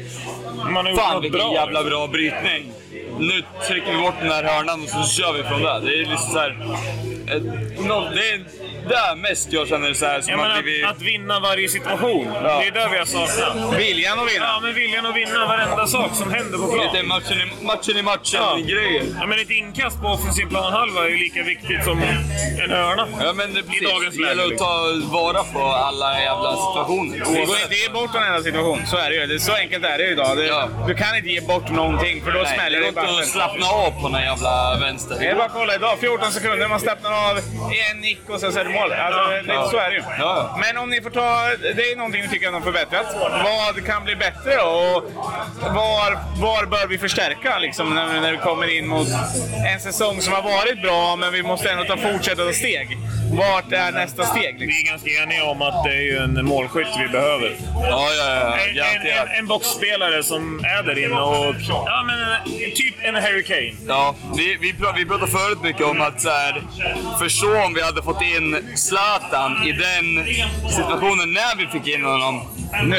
Man 0.73 0.85
har 0.85 0.95
Fan 0.95 1.21
vilken 1.21 1.39
bra. 1.39 1.53
jävla 1.53 1.83
bra 1.83 2.07
brytning. 2.07 2.71
Nu 3.19 3.43
trycker 3.67 3.91
vi 3.91 3.97
bort 4.01 4.13
den 4.21 4.31
här 4.31 4.43
hörnan 4.43 4.83
och 4.83 4.89
så 4.89 5.03
kör 5.21 5.33
vi 5.33 5.43
från 5.43 5.61
det. 5.61 5.79
Det 5.79 5.93
är 5.93 6.05
liksom 6.05 6.31
så 6.31 6.39
här. 6.39 6.57
eh, 7.27 7.41
nå- 7.87 8.09
Det 8.15 8.29
är 8.29 8.45
där 8.87 9.15
mest 9.15 9.53
jag 9.53 9.67
känner 9.67 9.93
så 9.93 10.05
här 10.05 10.21
som 10.21 10.33
Ja, 10.33 10.45
att, 10.57 10.63
blivit... 10.63 10.85
att 10.85 11.01
vinna 11.01 11.39
varje 11.39 11.69
situation. 11.69 12.27
Ja. 12.33 12.59
Det 12.61 12.67
är 12.67 12.71
där 12.71 12.89
vi 12.89 12.97
har 12.97 13.05
saknat. 13.05 13.79
Viljan 13.79 14.19
att 14.19 14.31
vinna. 14.33 14.45
Ja, 14.45 14.59
men 14.63 14.73
viljan 14.73 15.05
att 15.05 15.15
vinna 15.15 15.45
varenda 15.45 15.87
sak 15.87 16.11
som 16.15 16.33
händer 16.33 16.57
på 16.57 16.67
plan. 16.73 16.85
Lite 16.93 17.03
matchen 17.07 17.37
i 17.41 17.65
matchen, 17.65 17.97
i 17.97 18.01
matchen 18.01 18.39
Ja. 18.41 18.57
grejer. 18.73 19.03
Ja, 19.19 19.25
men 19.25 19.39
ett 19.39 19.49
inkast 19.49 20.01
på 20.01 20.07
offensiv 20.07 20.45
planhalva 20.45 21.05
är 21.05 21.09
ju 21.09 21.17
lika 21.17 21.43
viktigt 21.43 21.83
som 21.83 21.97
en 22.01 22.69
hörna. 22.71 23.07
Ja 23.21 23.33
men 23.33 23.53
det, 23.53 23.63
precis. 23.63 23.89
dagens 23.89 24.15
det 24.15 24.23
gäller 24.27 24.45
att 24.53 24.57
ta 24.57 24.73
vara 25.11 25.43
på 25.43 25.59
alla 25.65 26.21
jävla 26.21 26.51
situationer. 26.55 27.17
Det 27.17 27.25
går 27.45 27.55
inte 27.55 27.65
att 27.65 27.81
ge 27.83 27.89
bort 27.89 28.15
en 28.15 28.23
enda 28.23 28.41
situation, 28.43 28.79
så 28.85 28.97
är 28.97 29.09
det 29.09 29.15
ju. 29.15 29.25
Det 29.25 29.33
är 29.33 29.39
så 29.39 29.53
enkelt 29.53 29.85
är 29.85 29.97
det 29.97 30.07
idag. 30.11 30.37
Det, 30.37 30.45
Ja. 30.47 30.69
Du 30.87 30.93
kan 30.95 31.15
inte 31.17 31.29
ge 31.29 31.41
bort 31.41 31.69
någonting 31.69 32.21
för 32.23 32.31
då 32.31 32.39
Nej, 32.39 32.53
smäller 32.55 32.79
det 32.79 32.85
det 32.85 32.89
i 32.89 32.91
går 32.91 33.01
inte 33.01 33.01
att 33.01 33.07
backen. 33.07 33.25
slappna 33.27 33.65
av 33.67 33.91
på 34.01 34.09
den 34.09 34.21
jävla 34.21 34.73
Det 34.75 34.79
vänster. 34.85 35.23
är 35.23 35.35
bara 35.35 35.45
att 35.45 35.53
kolla 35.53 35.75
idag, 35.75 35.97
14 35.99 36.31
sekunder, 36.31 36.67
man 36.67 36.79
slappnar 36.79 37.11
av 37.29 37.37
i 37.37 37.77
en 37.91 38.01
nick 38.01 38.19
och 38.29 38.39
sen 38.39 38.51
så 38.53 38.59
är 38.59 38.63
det 38.65 38.73
mål. 38.79 38.91
Alltså, 38.93 39.21
det, 39.29 39.41
det, 39.41 39.69
så 39.71 39.77
är 39.77 39.89
det 39.89 39.95
ju. 39.95 40.03
Ja. 40.19 40.57
Men 40.61 40.77
om 40.77 40.89
ni 40.89 41.01
får 41.01 41.09
ta, 41.09 41.49
det 41.75 41.91
är 41.91 41.95
någonting 41.95 42.21
ni 42.21 42.27
tycker 42.29 42.47
att 42.47 42.53
de 42.53 42.63
har 42.63 42.71
förbättrat. 42.71 43.05
Vad 43.43 43.85
kan 43.85 44.03
bli 44.03 44.15
bättre 44.15 44.55
då? 44.55 44.63
Och 44.63 45.03
var, 45.75 46.09
var 46.41 46.65
bör 46.65 46.87
vi 46.87 46.97
förstärka 46.97 47.59
liksom, 47.59 47.95
när, 47.95 48.21
när 48.21 48.31
vi 48.31 48.37
kommer 48.37 48.77
in 48.77 48.87
mot 48.87 49.07
en 49.73 49.79
säsong 49.79 50.21
som 50.21 50.33
har 50.33 50.41
varit 50.41 50.81
bra, 50.81 51.15
men 51.15 51.33
vi 51.33 51.43
måste 51.43 51.71
ändå 51.71 51.83
ta 51.83 51.97
fortsätta 51.97 52.45
ta 52.45 52.53
steg. 52.53 52.97
Vart 53.31 53.71
är 53.71 53.91
nästa 53.91 54.23
steg? 54.25 54.59
Liksom? 54.59 54.67
Vi 54.67 54.81
är 54.81 54.91
ganska 54.91 55.09
eniga 55.23 55.43
om 55.43 55.61
att 55.61 55.83
det 55.83 55.89
är 55.89 56.01
ju 56.01 56.17
en 56.17 56.45
målskytt 56.45 56.87
vi 56.99 57.07
behöver. 57.07 57.55
Ja, 57.75 58.09
ja, 58.19 58.57
ja. 58.73 58.85
En, 58.85 59.01
en, 59.01 59.07
en, 59.07 59.27
en 59.39 59.47
boxspelare 59.47 60.23
som 60.23 60.59
är 60.59 60.83
där 60.83 61.03
inne 61.05 61.19
och... 61.19 61.55
Ja, 61.69 62.03
men 62.07 62.19
en- 62.19 62.71
typ 62.75 62.95
en 63.03 63.15
Harry 63.15 63.43
Kane. 63.43 63.73
Ja, 63.87 64.15
vi, 64.37 64.57
vi, 64.61 64.73
pratade, 64.73 64.97
vi 64.99 65.05
pratade 65.05 65.31
förut 65.31 65.61
mycket 65.61 65.85
om 65.85 66.01
att 66.01 66.21
så 66.21 66.29
här, 66.29 66.61
förstå 67.19 67.63
om 67.65 67.73
vi 67.73 67.81
hade 67.81 68.03
fått 68.03 68.21
in 68.21 68.66
Zlatan 68.75 69.67
i 69.67 69.71
den 69.71 70.25
situationen 70.69 71.33
när 71.33 71.55
vi 71.57 71.67
fick 71.67 71.95
in 71.95 72.03
honom. 72.03 72.41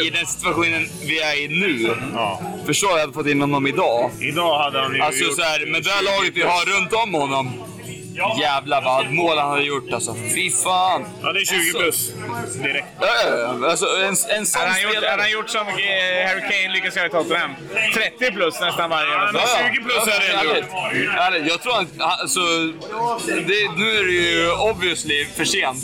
I 0.07 0.11
den 0.11 0.27
situationen 0.27 0.87
vi 1.03 1.21
är 1.21 1.45
i 1.45 1.49
nu. 1.49 1.97
Ja. 2.14 2.41
Förstå 2.66 2.89
om 2.89 2.95
vi 2.95 3.01
hade 3.01 3.12
fått 3.12 3.27
in 3.27 3.41
honom 3.41 3.66
idag. 3.66 4.11
Idag 4.21 4.59
hade 4.59 4.81
han 4.81 4.95
ju 4.95 5.01
Alltså 5.01 5.25
gjort... 5.25 5.37
så 5.37 5.43
här, 5.43 5.66
med 5.66 5.83
det 5.85 5.91
här 5.91 6.03
laget 6.03 6.33
vi 6.37 6.43
har 6.43 6.64
runt 6.81 6.93
om 6.93 7.14
honom. 7.14 7.53
Jävlar 8.41 8.83
vad 8.83 9.12
mål 9.12 9.39
han 9.39 9.51
hade 9.51 9.62
gjort 9.62 9.93
alltså. 9.93 10.14
Fy 10.35 10.51
fan. 10.51 11.05
Ja, 11.23 11.33
det 11.33 11.41
är 11.41 11.45
20 11.45 11.79
plus. 11.79 12.11
Direkt. 12.62 12.87
Ja, 13.01 13.07
ja, 13.29 13.37
ja. 13.61 13.71
Alltså 13.71 13.87
en, 13.87 14.09
en 14.39 14.47
sån 14.47 14.61
Har 14.61 14.69
han, 14.69 14.83
gjort, 14.83 14.91
spelare. 14.93 15.11
har 15.11 15.19
han 15.19 15.31
gjort 15.31 15.51
som 15.51 15.61
eh, 15.69 15.75
Harry 16.29 16.41
Kane 16.41 16.75
lyckas 16.75 16.97
göra 16.97 17.07
i 17.07 17.11
Tottenham? 17.11 17.51
30 18.19 18.33
plus 18.33 18.61
nästan 18.61 18.91
varje 18.91 19.11
Ja, 19.12 19.23
år. 19.29 19.33
men 19.33 19.75
20 19.75 19.83
plus 19.85 20.07
är 20.14 20.21
det 20.21 20.39
ändå. 20.39 20.53
Ärligt. 20.53 21.11
Ärligt. 21.19 21.47
Jag 21.53 21.62
tror 21.62 21.79
att, 21.81 21.87
alltså, 22.21 22.41
det, 23.27 23.61
nu 23.77 23.91
är 23.99 24.05
det 24.05 24.12
ju 24.12 24.51
obviously 24.53 25.27
för 25.37 25.45
sent. 25.45 25.79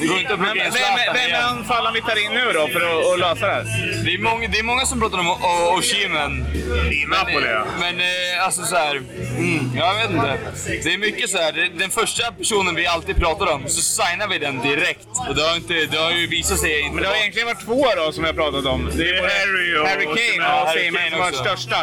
Det 0.00 0.06
går 0.06 0.18
inte 0.18 0.32
att 0.34 0.40
Men 0.40 0.52
plocka 0.52 0.66
in 0.66 0.72
vem, 0.72 0.82
Zlatan 0.96 1.14
vem 1.14 1.34
är 1.34 1.42
anfallaren 1.42 1.94
vi 1.94 2.00
tar 2.00 2.24
in 2.24 2.32
nu 2.32 2.52
då 2.52 2.68
för 2.68 2.80
att, 2.80 3.12
att 3.12 3.18
lösa 3.18 3.46
det 3.46 3.52
här? 3.52 3.64
Det 4.04 4.14
är, 4.14 4.18
många, 4.18 4.48
det 4.48 4.58
är 4.58 4.62
många 4.62 4.86
som 4.86 5.00
pratar 5.00 5.18
om 5.18 5.30
Oshimen. 5.78 6.46
I 6.92 7.06
Napoli, 7.06 7.46
ja. 7.50 7.64
Men 7.80 8.00
eh, 8.00 8.44
alltså 8.44 8.62
så 8.64 8.76
här, 8.76 8.96
mm, 8.96 9.70
jag 9.76 9.94
vet 9.94 10.10
inte. 10.10 10.38
Det 10.84 10.94
är 10.94 10.98
mycket 10.98 11.30
så 11.30 11.38
här. 11.38 11.52
Det, 11.52 11.68
den 11.74 11.90
första 11.90 12.32
personen 12.32 12.74
vi 12.74 12.86
alltid 12.86 13.16
pratar 13.16 13.46
om, 13.52 13.68
så 13.68 13.80
signar 13.80 14.28
vi 14.28 14.38
den 14.38 14.60
direkt. 14.62 15.06
Och 15.28 15.34
det 15.34 15.42
har, 15.42 15.56
inte, 15.56 15.74
det 15.74 15.96
har 15.98 16.10
ju 16.10 16.26
visat 16.26 16.58
sig 16.58 16.80
inte 16.80 16.94
Men 16.94 17.02
det 17.02 17.08
har 17.08 17.16
egentligen 17.16 17.48
varit 17.48 17.64
två 17.64 17.86
då 17.96 18.12
som 18.12 18.24
jag 18.24 18.36
pratat 18.36 18.66
om. 18.66 18.90
Det 18.96 19.08
är 19.10 19.22
Harry 19.22 19.76
och- 19.78 19.88
Harry 19.88 20.04
Kane 20.04 20.60
och 20.60 20.66
Harry 20.68 20.90
Kane 20.90 21.10
som 21.10 21.18
varit 21.20 21.36
största. 21.36 21.76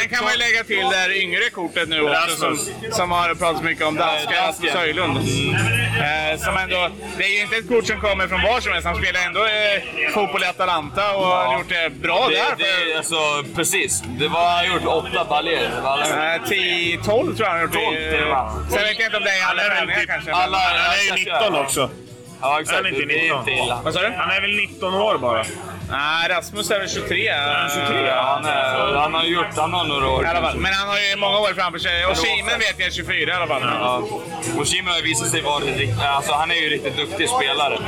Sen 0.00 0.08
kan 0.08 0.24
man 0.24 0.32
ju 0.32 0.38
lägga 0.38 0.64
till 0.64 0.76
det 0.90 0.96
här 0.96 1.12
yngre 1.22 1.50
kortet 1.50 1.88
nu 1.88 2.00
också 2.10 2.36
som, 2.36 2.58
som 2.92 3.10
har 3.10 3.34
pratats 3.34 3.62
mycket 3.62 3.84
om, 3.86 3.96
dansken. 3.96 4.32
Rasmus 4.46 4.72
Höjlund. 4.72 5.18
Eh, 5.18 6.38
som 6.40 6.56
ändå, 6.56 6.88
det 7.18 7.24
är 7.24 7.28
ju 7.36 7.42
inte 7.42 7.56
ett 7.56 7.68
kort 7.68 7.86
som 7.86 8.00
kommer 8.00 8.28
från 8.28 8.42
var 8.42 8.60
som 8.60 8.72
helst. 8.72 8.86
Han 8.86 8.96
spelar 8.96 9.20
ändå 9.26 9.44
eh, 9.44 10.10
fotboll 10.14 10.42
i 10.42 10.46
Atalanta 10.46 11.16
och 11.16 11.24
har 11.26 11.58
gjort 11.58 11.68
det 11.68 11.90
bra 11.90 12.26
det, 12.28 12.34
där. 12.34 12.54
det, 12.58 12.96
alltså, 12.96 13.16
precis. 13.56 14.02
Det 14.06 14.28
var, 14.28 14.40
han 14.50 14.66
har 14.68 14.74
gjort 14.74 14.86
åtta 14.86 15.24
baljor. 15.24 15.56
Det 15.56 15.80
var 15.82 15.98
Eh, 16.34 16.48
10, 16.48 16.98
12 17.04 17.36
tror 17.36 17.46
jag 17.46 17.46
han 17.50 17.56
har 17.58 17.64
gjort. 17.66 17.72
12 17.74 17.96
i- 17.96 18.10
till 18.10 18.22
och 18.22 18.28
med. 18.28 18.50
Sen 18.70 18.82
vet 18.82 18.98
jag 18.98 19.06
inte 19.06 19.16
om 19.16 19.24
i 19.36 19.42
alla 19.42 19.62
Han 19.62 19.70
är 19.70 19.86
väl 19.86 20.00
typ 20.24 20.34
alla- 20.34 20.58
Han 20.58 20.94
är 21.12 21.18
ju 21.18 21.24
19 21.24 21.54
också. 21.54 21.90
Ja, 22.40 22.60
exakt. 22.60 22.76
Han 22.76 22.86
är 22.86 22.90
inte 22.90 23.04
det 23.06 23.28
är 23.28 23.34
19. 23.38 23.48
inte. 23.48 23.74
Vad 23.84 23.94
sa 23.94 24.00
du? 24.00 24.12
Han 24.16 24.30
är 24.30 24.40
väl 24.40 24.50
19 24.56 24.94
år 24.94 25.18
bara. 25.18 25.44
Nej, 25.90 26.28
Rasmus 26.28 26.70
är 26.70 26.78
väl 26.78 26.88
23. 26.88 27.30
han 27.32 27.70
23? 27.70 28.06
Ja, 28.06 28.22
han, 28.22 28.44
är, 28.44 28.94
han 28.94 29.14
har 29.14 29.24
gjort, 29.24 29.46
han 29.56 29.72
har 29.72 29.84
några 29.84 30.08
år. 30.08 30.24
I 30.24 30.26
alla 30.26 30.40
fall. 30.42 30.56
Men 30.58 30.72
han 30.72 30.88
har 30.88 30.98
ju 30.98 31.16
många 31.16 31.38
år 31.38 31.54
framför 31.54 31.78
sig. 31.78 32.06
Och 32.06 32.16
Simen 32.16 32.58
vet 32.58 32.74
jag 32.78 32.86
är 32.86 32.90
24 32.92 33.30
i 33.30 33.32
alla 33.32 33.46
fall. 33.46 33.62
Ja. 33.62 34.02
Och 34.58 34.66
Kimi 34.66 34.90
har 34.90 34.96
ju 34.96 35.02
visat 35.02 35.28
sig 35.28 35.42
vara 35.42 35.64
riktigt, 35.64 36.00
alltså 36.00 36.32
han 36.32 36.50
är 36.50 36.54
ju 36.54 36.68
riktigt 36.68 36.96
duktig 36.96 37.28
spelare. 37.28 37.78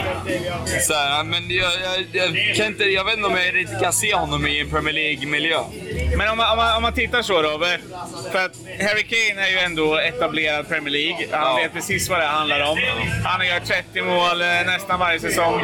Så 0.80 0.94
men 1.24 1.50
jag, 1.50 1.72
jag, 2.12 2.36
jag, 2.36 2.56
kan 2.56 2.66
inte, 2.66 2.84
jag 2.84 3.04
vet 3.04 3.14
inte 3.16 3.26
om 3.28 3.36
jag 3.36 3.54
riktigt 3.54 3.80
kan 3.80 3.92
se 3.92 4.14
honom 4.14 4.46
i 4.46 4.60
en 4.60 4.70
Premier 4.70 4.94
League-miljö. 4.94 5.58
Men 6.16 6.28
om 6.28 6.36
man, 6.38 6.50
om, 6.50 6.56
man, 6.56 6.76
om 6.76 6.82
man 6.82 6.92
tittar 6.92 7.22
så 7.22 7.42
då. 7.42 7.58
För 8.32 8.44
att 8.44 8.56
Harry 8.80 9.02
Kane 9.02 9.46
är 9.46 9.50
ju 9.50 9.58
ändå 9.58 9.96
etablerad 9.98 10.68
Premier 10.68 10.90
League. 10.92 11.26
Han 11.32 11.40
Ja. 11.50 11.56
vet 11.62 11.72
precis 11.72 12.08
vad 12.10 12.18
det 12.20 12.26
handlar 12.26 12.60
om. 12.70 12.78
Han 13.24 13.46
gör 13.46 13.60
30 13.60 14.02
mål 14.02 14.39
nästan 14.66 15.00
varje 15.00 15.20
säsong. 15.20 15.60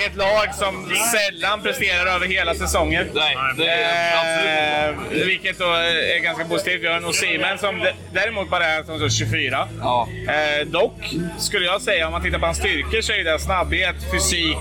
I 0.00 0.06
ett 0.06 0.16
lag 0.16 0.54
som 0.54 0.92
sällan 1.12 1.62
presterar 1.62 2.06
över 2.06 2.26
hela 2.26 2.54
säsongen. 2.54 3.06
Nej, 3.14 3.36
det 3.56 3.70
är. 3.70 4.88
Eh, 4.88 4.96
vilket 5.26 5.58
då 5.58 5.64
är 5.64 6.22
ganska 6.22 6.44
positivt. 6.44 6.82
Vi 6.82 6.86
har 6.86 6.96
en 6.96 7.04
Osimhen 7.04 7.58
som 7.58 7.86
däremot 8.12 8.50
bara 8.50 8.66
är 8.66 8.82
som 8.82 8.98
så 8.98 9.08
24. 9.08 9.68
Ja. 9.80 10.08
Eh, 10.28 10.66
dock 10.66 11.14
skulle 11.38 11.66
jag 11.66 11.82
säga, 11.82 12.06
om 12.06 12.12
man 12.12 12.22
tittar 12.22 12.38
på 12.38 12.46
hans 12.46 12.58
styrkor, 12.58 13.00
så 13.00 13.12
är 13.12 13.24
det 13.24 13.38
snabbhet, 13.38 13.96
fysik 14.12 14.56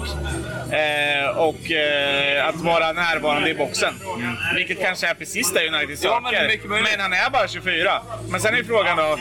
eh, 0.71 1.37
och 1.37 1.71
eh, 1.71 2.47
att 2.47 2.55
vara 2.55 2.91
närvarande 2.91 3.49
i 3.49 3.53
boxen. 3.55 3.93
Vilket 4.55 4.81
kanske 4.81 5.07
är 5.07 5.13
precis 5.13 5.53
det 5.53 5.67
United 5.67 5.97
Ja, 6.01 6.19
men 6.23 6.31
söker. 6.31 6.47
mycket 6.47 6.69
möjligt. 6.69 6.89
men 6.91 6.99
han 7.01 7.13
är 7.13 7.29
bara 7.29 7.47
24. 7.47 8.01
Men 8.29 8.41
sen 8.41 8.55
är 8.55 8.63
frågan 8.63 8.97
då, 8.97 9.17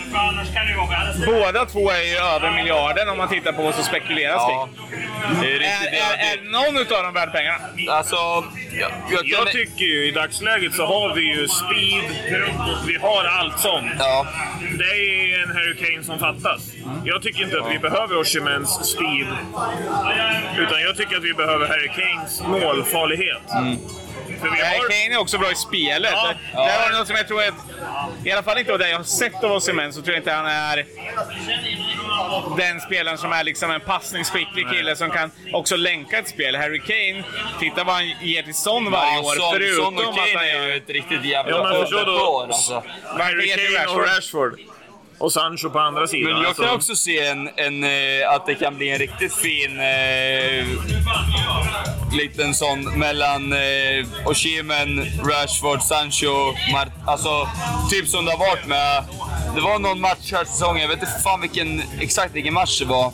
båda 1.26 1.64
två 1.66 1.90
är 1.90 2.02
ju 2.02 2.16
över 2.16 2.50
miljarden 2.50 3.08
om 3.08 3.18
man 3.18 3.28
tittar 3.28 3.52
på 3.52 3.62
vad 3.62 3.74
som 3.74 3.84
spekuleras 3.84 4.34
Ja, 4.48 4.68
kring. 4.90 5.00
det 5.40 5.46
är 5.46 5.54
Är, 5.54 5.58
riktigt. 5.58 6.00
är, 6.00 6.38
är 6.38 6.50
någon 6.72 6.82
utav 6.82 7.02
dem 7.02 7.14
värd 7.14 7.32
pengarna? 7.32 7.58
Alltså, 7.90 8.16
jag, 8.16 8.90
jag, 9.10 9.20
kan, 9.20 9.28
Jag 9.28 9.46
tycker 9.52 9.84
ju 9.84 10.08
i 10.08 10.10
dagsläget 10.10 10.74
så 10.74 10.86
har 10.86 11.14
vi 11.14 11.22
ju 11.22 11.48
speed, 11.48 12.04
vi 12.86 12.94
har 12.94 13.24
allt 13.24 13.58
sånt. 13.60 13.92
Ja, 13.98 14.26
Det 14.78 14.84
är 14.84 15.42
en 15.42 15.56
Harry 15.56 15.76
Kane 15.76 16.04
som 16.04 16.18
fattas. 16.18 16.70
Jag 17.04 17.22
tycker 17.22 17.42
inte 17.42 17.58
att 17.60 17.70
vi 17.70 17.78
behöver 17.78 18.16
Osimhens 18.18 18.90
speed. 18.92 19.26
Utan 20.58 20.82
jag 20.82 20.96
tycker 20.96 21.16
att 21.16 21.24
vi 21.24 21.34
behöver 21.36 21.66
Harry 21.66 21.88
Kanes 21.88 22.40
målfarlighet. 22.42 23.42
För 24.40 24.50
vi 24.50 24.60
har... 24.62 24.88
Kane 24.88 25.14
är 25.14 25.18
också 25.20 25.38
bra 25.38 25.52
i 25.52 25.54
spelet. 25.54 26.10
Ja. 26.14 26.32
Det 26.52 26.58
där 26.58 26.90
var 26.90 26.98
något 26.98 27.06
som 27.06 27.16
jag 27.16 27.28
tror 27.28 27.42
att, 27.42 27.54
i 28.24 28.30
alla 28.32 28.42
fall 28.42 28.58
inte 28.58 28.72
av 28.72 28.78
det 28.78 28.88
jag 28.90 28.96
har 28.96 29.04
sett 29.04 29.44
av 29.44 29.52
Osimhen, 29.52 29.92
så 29.92 30.02
tror 30.02 30.14
jag 30.14 30.20
inte 30.20 30.32
han 30.32 30.46
är 30.46 30.84
den 32.56 32.80
spelaren 32.80 33.18
som 33.18 33.32
är 33.32 33.44
liksom 33.44 33.70
en 33.70 33.80
passningsskicklig 33.80 34.70
kille 34.70 34.96
som 34.96 35.10
kan 35.10 35.30
också 35.52 35.76
länka 35.76 36.18
ett 36.18 36.28
spel. 36.28 36.56
Harry 36.56 36.80
Kane, 36.80 37.24
titta 37.60 37.84
vad 37.84 37.94
han 37.94 38.08
ger 38.22 38.42
till 38.42 38.54
Son 38.54 38.90
varje 38.90 39.12
ja 39.14 39.20
år. 39.20 39.34
Son, 39.34 39.52
förutom 39.52 39.84
Son 39.84 39.94
och 39.96 40.02
att 40.12 40.18
han 40.18 40.26
Kane 40.28 40.50
är 40.50 40.66
ju 40.66 40.76
ett 40.76 40.90
riktigt 40.90 41.24
jävla 41.24 41.56
Ja, 41.56 41.62
men 41.72 41.80
förstå 41.82 42.04
då- 42.04 42.18
par, 42.18 42.44
alltså. 42.46 42.82
Harry 43.18 43.48
Kane 43.48 43.86
och 43.86 44.06
Rashford. 44.06 44.58
Och 45.18 45.32
Sancho 45.32 45.70
på 45.70 45.78
andra 45.78 46.06
sidan. 46.06 46.32
Men 46.32 46.42
jag 46.42 46.48
alltså. 46.48 46.62
kan 46.62 46.74
också 46.74 46.96
se 46.96 47.26
en, 47.26 47.48
en, 47.56 47.84
eh, 47.84 48.30
att 48.30 48.46
det 48.46 48.54
kan 48.54 48.76
bli 48.76 48.90
en 48.90 48.98
riktigt 48.98 49.34
fin 49.34 49.80
eh, 49.80 50.66
liten 52.12 52.54
sån 52.54 52.98
mellan 52.98 53.52
eh, 53.52 54.06
Oshimen, 54.26 55.04
Rashford, 55.24 55.82
Sancho, 55.82 56.54
Mart 56.72 56.88
alltså 57.06 57.48
typ 57.90 58.08
som 58.08 58.24
det 58.24 58.30
har 58.30 58.38
varit 58.38 58.66
med... 58.66 59.04
Det 59.54 59.60
var 59.60 59.78
någon 59.78 60.00
match 60.00 60.32
här 60.32 60.44
säsongen, 60.44 60.82
jag 60.82 60.88
vet 60.88 60.98
inte 60.98 61.20
fan 61.24 61.40
vilken, 61.40 61.82
exakt 62.00 62.34
vilken 62.34 62.54
match 62.54 62.78
det 62.80 62.84
var. 62.84 63.12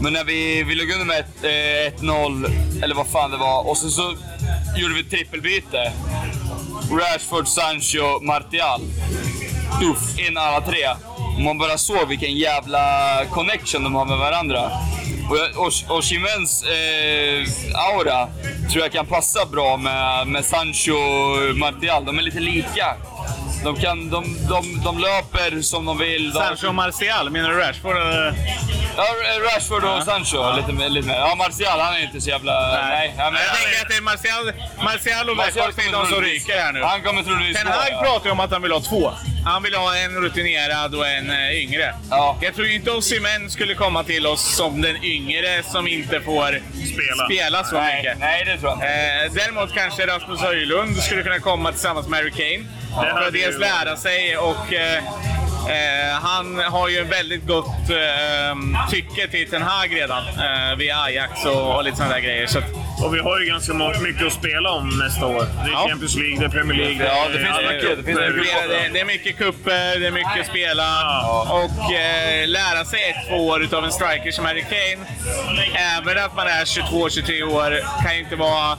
Men 0.00 0.12
när 0.12 0.24
vi, 0.24 0.62
vi 0.62 0.74
låg 0.74 0.90
under 0.90 1.04
med 1.04 1.18
ett, 1.18 1.44
eh, 1.44 2.00
1-0, 2.00 2.82
eller 2.82 2.94
vad 2.94 3.06
fan 3.06 3.30
det 3.30 3.36
var, 3.36 3.68
och 3.68 3.76
sen 3.76 3.90
så 3.90 4.16
gjorde 4.76 4.94
vi 4.94 5.00
ett 5.00 5.10
trippelbyte. 5.10 5.92
Rashford, 6.90 7.48
Sancho, 7.48 8.20
Martial. 8.20 8.80
Tuff, 9.80 10.18
in 10.18 10.36
alla 10.36 10.60
tre. 10.60 10.86
Och 11.34 11.40
man 11.40 11.58
bara 11.58 11.78
såg 11.78 12.08
vilken 12.08 12.36
jävla 12.36 12.80
connection 13.30 13.84
de 13.84 13.94
har 13.94 14.04
med 14.04 14.18
varandra. 14.18 14.70
Och, 15.30 15.64
och, 15.64 15.96
och 15.96 16.02
Chimens 16.02 16.64
eh, 16.64 17.46
aura 17.74 18.28
tror 18.70 18.82
jag 18.82 18.92
kan 18.92 19.06
passa 19.06 19.46
bra 19.46 19.76
med, 19.76 20.26
med 20.26 20.44
Sancho 20.44 20.92
och 20.92 21.56
Martial. 21.56 22.04
De 22.04 22.18
är 22.18 22.22
lite 22.22 22.40
lika. 22.40 22.96
De, 23.64 23.76
kan, 23.76 24.10
de, 24.10 24.24
de, 24.48 24.80
de 24.84 24.98
löper 24.98 25.62
som 25.62 25.84
de 25.84 25.98
vill. 25.98 26.30
De, 26.32 26.38
Sancho 26.38 26.68
och 26.68 26.74
Martial, 26.74 27.30
menar 27.30 27.50
du 27.50 27.56
Rashford? 27.58 27.96
eller? 27.96 28.34
Ja, 28.96 29.04
Rashford 29.56 29.84
och 29.84 30.02
Sancho 30.02 30.56
lite 30.56 30.72
mer. 30.72 30.88
Lite 30.88 31.06
mer. 31.08 31.14
Ja, 31.14 31.34
Martial 31.38 31.80
han 31.80 31.94
är 31.94 32.02
inte 32.02 32.20
så 32.20 32.30
jävla... 32.30 32.52
Nej. 32.88 33.14
ja, 33.18 33.30
men- 33.30 33.40
jag 33.42 33.54
tänker 33.56 33.82
att 33.82 33.88
det 33.88 33.96
är 33.96 34.00
Martial, 34.02 34.52
Martial 34.84 35.30
och 35.30 35.36
Martial 35.36 35.66
Rashford 35.66 35.84
är 35.88 35.92
de 35.92 36.06
som 36.06 36.20
ryker 36.22 36.58
här 36.60 36.72
nu. 36.72 36.82
Han 36.82 37.02
kommer 37.02 37.22
troligtvis 37.22 37.56
Ten 37.56 37.66
Hag 37.66 37.88
ja. 37.90 38.02
pratar 38.02 38.26
ju 38.26 38.32
om 38.32 38.40
att 38.40 38.50
han 38.52 38.62
vill 38.62 38.72
ha 38.72 38.80
två. 38.80 39.12
Han 39.44 39.62
vill 39.62 39.74
ha 39.74 39.96
en 39.96 40.14
rutinerad 40.22 40.94
och 40.94 41.06
en 41.08 41.30
eh, 41.30 41.62
yngre. 41.62 41.94
Ja. 42.10 42.38
Jag 42.40 42.54
tror 42.54 42.66
inte 42.68 42.90
Osimhen 42.90 43.50
skulle 43.50 43.74
komma 43.74 44.04
till 44.04 44.26
oss 44.26 44.56
som 44.56 44.80
den 44.82 45.04
yngre 45.04 45.62
som 45.62 45.88
inte 45.88 46.20
får 46.20 46.46
Spela. 46.94 47.24
spela 47.26 47.64
så 47.64 47.76
Nej, 47.76 47.96
mycket. 47.96 48.18
nej, 48.18 48.44
det 48.44 48.58
tror 48.58 48.70
jag 48.70 48.76
inte. 48.76 48.86
Eh, 48.86 49.44
däremot 49.44 49.74
kanske 49.74 50.06
Rasmus 50.06 50.40
Höjlund 50.40 50.96
skulle 50.96 51.22
kunna 51.22 51.38
komma 51.38 51.72
tillsammans 51.72 52.08
med 52.08 52.18
Harry 52.18 52.30
Kane. 52.30 52.64
För 52.94 53.22
att 53.26 53.32
dels 53.32 53.58
lära 53.58 53.96
sig 53.96 54.36
och 54.36 54.72
eh, 54.72 54.96
eh, 54.98 56.20
han 56.22 56.58
har 56.58 56.88
ju 56.88 57.04
väldigt 57.04 57.46
gott 57.46 57.90
eh, 57.90 58.90
tycke 58.90 59.28
till 59.28 59.50
Ten 59.50 59.62
Hag 59.62 59.96
redan. 59.96 60.22
Eh, 60.28 60.76
via 60.78 60.96
Ajax 61.02 61.44
och, 61.44 61.76
och 61.76 61.84
lite 61.84 61.96
sådana 61.96 62.14
där 62.14 62.20
grejer. 62.20 62.46
Så 62.46 62.58
att, 62.58 62.64
Och 63.04 63.14
vi 63.14 63.18
har 63.18 63.40
ju 63.40 63.46
ganska 63.46 63.72
mycket 64.00 64.26
att 64.26 64.32
spela 64.32 64.70
om 64.70 64.88
nästa 64.98 65.26
år. 65.26 65.46
Det 65.64 65.68
är 65.70 65.72
Ja. 65.72 65.86
Champions 65.88 66.16
League, 66.16 66.38
det 66.38 66.44
är 66.44 66.48
Premier 66.48 66.78
League. 66.78 67.06
Ja, 67.06 67.24
är 67.26 67.32
det 67.32 67.38
finns 67.38 67.56
alla 67.58 67.70
mycket, 67.72 67.96
det 67.96 68.02
finns 68.04 68.18
det, 68.18 68.88
det 68.92 69.00
är 69.00 69.04
mycket 69.04 69.38
kupper, 69.38 70.00
det 70.00 70.06
är 70.06 70.10
mycket 70.10 70.46
spela 70.50 70.82
Ja. 70.82 71.46
och 71.50 71.92
eh, 71.92 72.48
lära 72.48 72.84
sig 72.84 73.00
ett, 73.10 73.28
två 73.28 73.46
år 73.46 73.62
utav 73.62 73.84
en 73.84 73.92
striker 73.92 74.30
som 74.30 74.44
Harry 74.44 74.62
Kane. 74.62 75.06
Även 75.98 76.24
att 76.24 76.36
man 76.36 76.46
är 76.46 76.64
22-23 76.64 77.42
år 77.42 77.80
kan 78.02 78.14
ju 78.14 78.20
inte 78.20 78.36
vara 78.36 78.78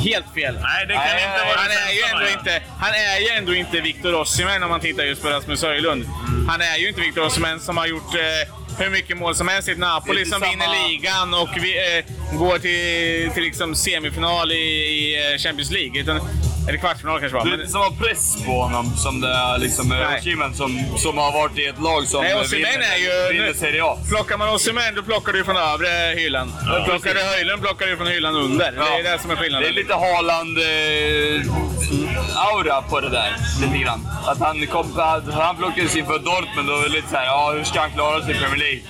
helt 0.00 0.26
fel. 0.34 0.54
Nej, 0.62 0.86
det 0.86 0.94
kan 0.94 1.02
Nej, 1.04 1.24
inte 1.24 1.44
vara 1.46 1.56
Han 1.60 1.70
är, 1.70 1.92
ju 1.92 2.02
ändå 2.12 2.38
inte, 2.38 2.62
han 2.78 2.90
är 2.94 3.20
ju 3.20 3.28
ändå 3.28 3.54
inte 3.54 3.80
Victor 3.80 4.14
Osimhen 4.14 4.62
om 4.62 4.70
man 4.70 4.80
tittar 4.80 5.04
just 5.04 5.22
på 5.22 5.28
Rasmus 5.28 5.62
Höjlund. 5.62 6.04
Han 6.48 6.60
är 6.60 6.76
ju 6.76 6.88
inte 6.88 7.00
Victor 7.00 7.26
Osimhen 7.26 7.60
som 7.60 7.76
har 7.76 7.86
gjort 7.86 8.14
eh, 8.14 8.54
hur 8.84 8.90
mycket 8.90 9.16
mål 9.16 9.34
som 9.34 9.48
helst 9.48 9.68
i 9.68 9.74
Napoli 9.74 10.24
som 10.24 10.40
samma- 10.40 10.50
vinner 10.50 10.88
ligan 10.88 11.34
och 11.34 11.48
vi, 11.62 11.98
eh, 11.98 12.38
går 12.38 12.58
till, 12.58 13.30
till 13.34 13.42
liksom 13.42 13.74
semifinal 13.74 14.52
i, 14.52 14.54
i 14.56 15.32
eh, 15.32 15.38
Champions 15.38 15.70
League. 15.70 16.00
Utan, 16.00 16.20
eller 16.68 16.78
kvartsfinal 16.78 17.20
kanske 17.20 17.38
var. 17.38 17.44
Det 17.44 17.50
är 17.50 17.54
inte 17.60 17.72
samma 17.72 17.90
press 17.90 18.36
på 18.46 18.52
honom 18.62 18.96
som 18.96 19.20
det 19.20 19.28
är 19.28 19.58
liksom 19.58 19.88
med. 19.88 20.18
Osimhen 20.18 20.54
som, 20.54 20.80
som 20.96 21.18
har 21.18 21.32
varit 21.32 21.58
i 21.58 21.64
ett 21.64 21.80
lag 21.82 22.06
som 22.06 22.22
Nej, 22.22 22.32
eh, 22.32 22.42
vinner, 22.42 22.68
är 22.68 22.96
ju- 22.96 23.28
vinner 23.38 23.52
Serie 23.52 23.84
A. 23.84 23.98
Plockar 24.08 24.36
man 24.38 24.48
Osimhen 24.48 24.94
då 24.94 25.02
plockar 25.02 25.32
du 25.32 25.44
från 25.44 25.56
övre 25.56 26.14
hyllan. 26.20 26.52
Och 26.78 26.84
plockar 26.84 27.14
du 27.14 27.20
Höjlund 27.22 27.62
plockar 27.62 27.86
du 27.86 27.96
från 27.96 28.06
hyllan 28.06 28.36
under. 28.36 28.72
Det 28.72 28.78
är 29.08 29.12
det 29.12 29.18
som 29.22 29.30
är 29.30 29.34
Det 29.36 29.42
skillnaden. 29.42 29.68
är 29.68 29.72
lite 29.72 29.94
Haaland-aura 29.94 32.82
på 32.90 33.00
det 33.00 33.08
där. 33.08 33.36
Lite 33.60 33.78
grann. 33.78 34.08
Att 34.26 34.38
han, 34.40 34.66
kom, 34.66 34.92
han 35.32 35.56
plockades 35.56 35.96
in 35.96 36.06
för 36.06 36.18
Dortmund 36.18 36.70
och 36.70 36.78
var 36.78 36.88
lite 36.88 37.08
såhär, 37.10 37.24
ja 37.26 37.52
hur 37.56 37.64
ska 37.64 37.80
han 37.80 37.90
klara 37.90 38.22
sig 38.24 38.34
i 38.36 38.38
Premier 38.38 38.58
League? 38.58 38.80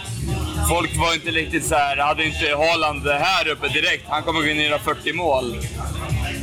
Folk 0.68 0.96
var 0.96 1.14
inte 1.14 1.30
riktigt 1.30 1.64
så 1.66 1.74
här, 1.74 1.96
hade 1.96 2.24
inte 2.24 2.56
Haaland 2.56 3.08
här 3.08 3.48
uppe 3.48 3.68
direkt. 3.68 4.04
Han 4.08 4.22
kommer 4.22 4.40
gå 4.40 4.46
in 4.46 4.58
och 4.58 4.64
göra 4.64 4.78
40 4.78 5.12
mål. 5.12 5.56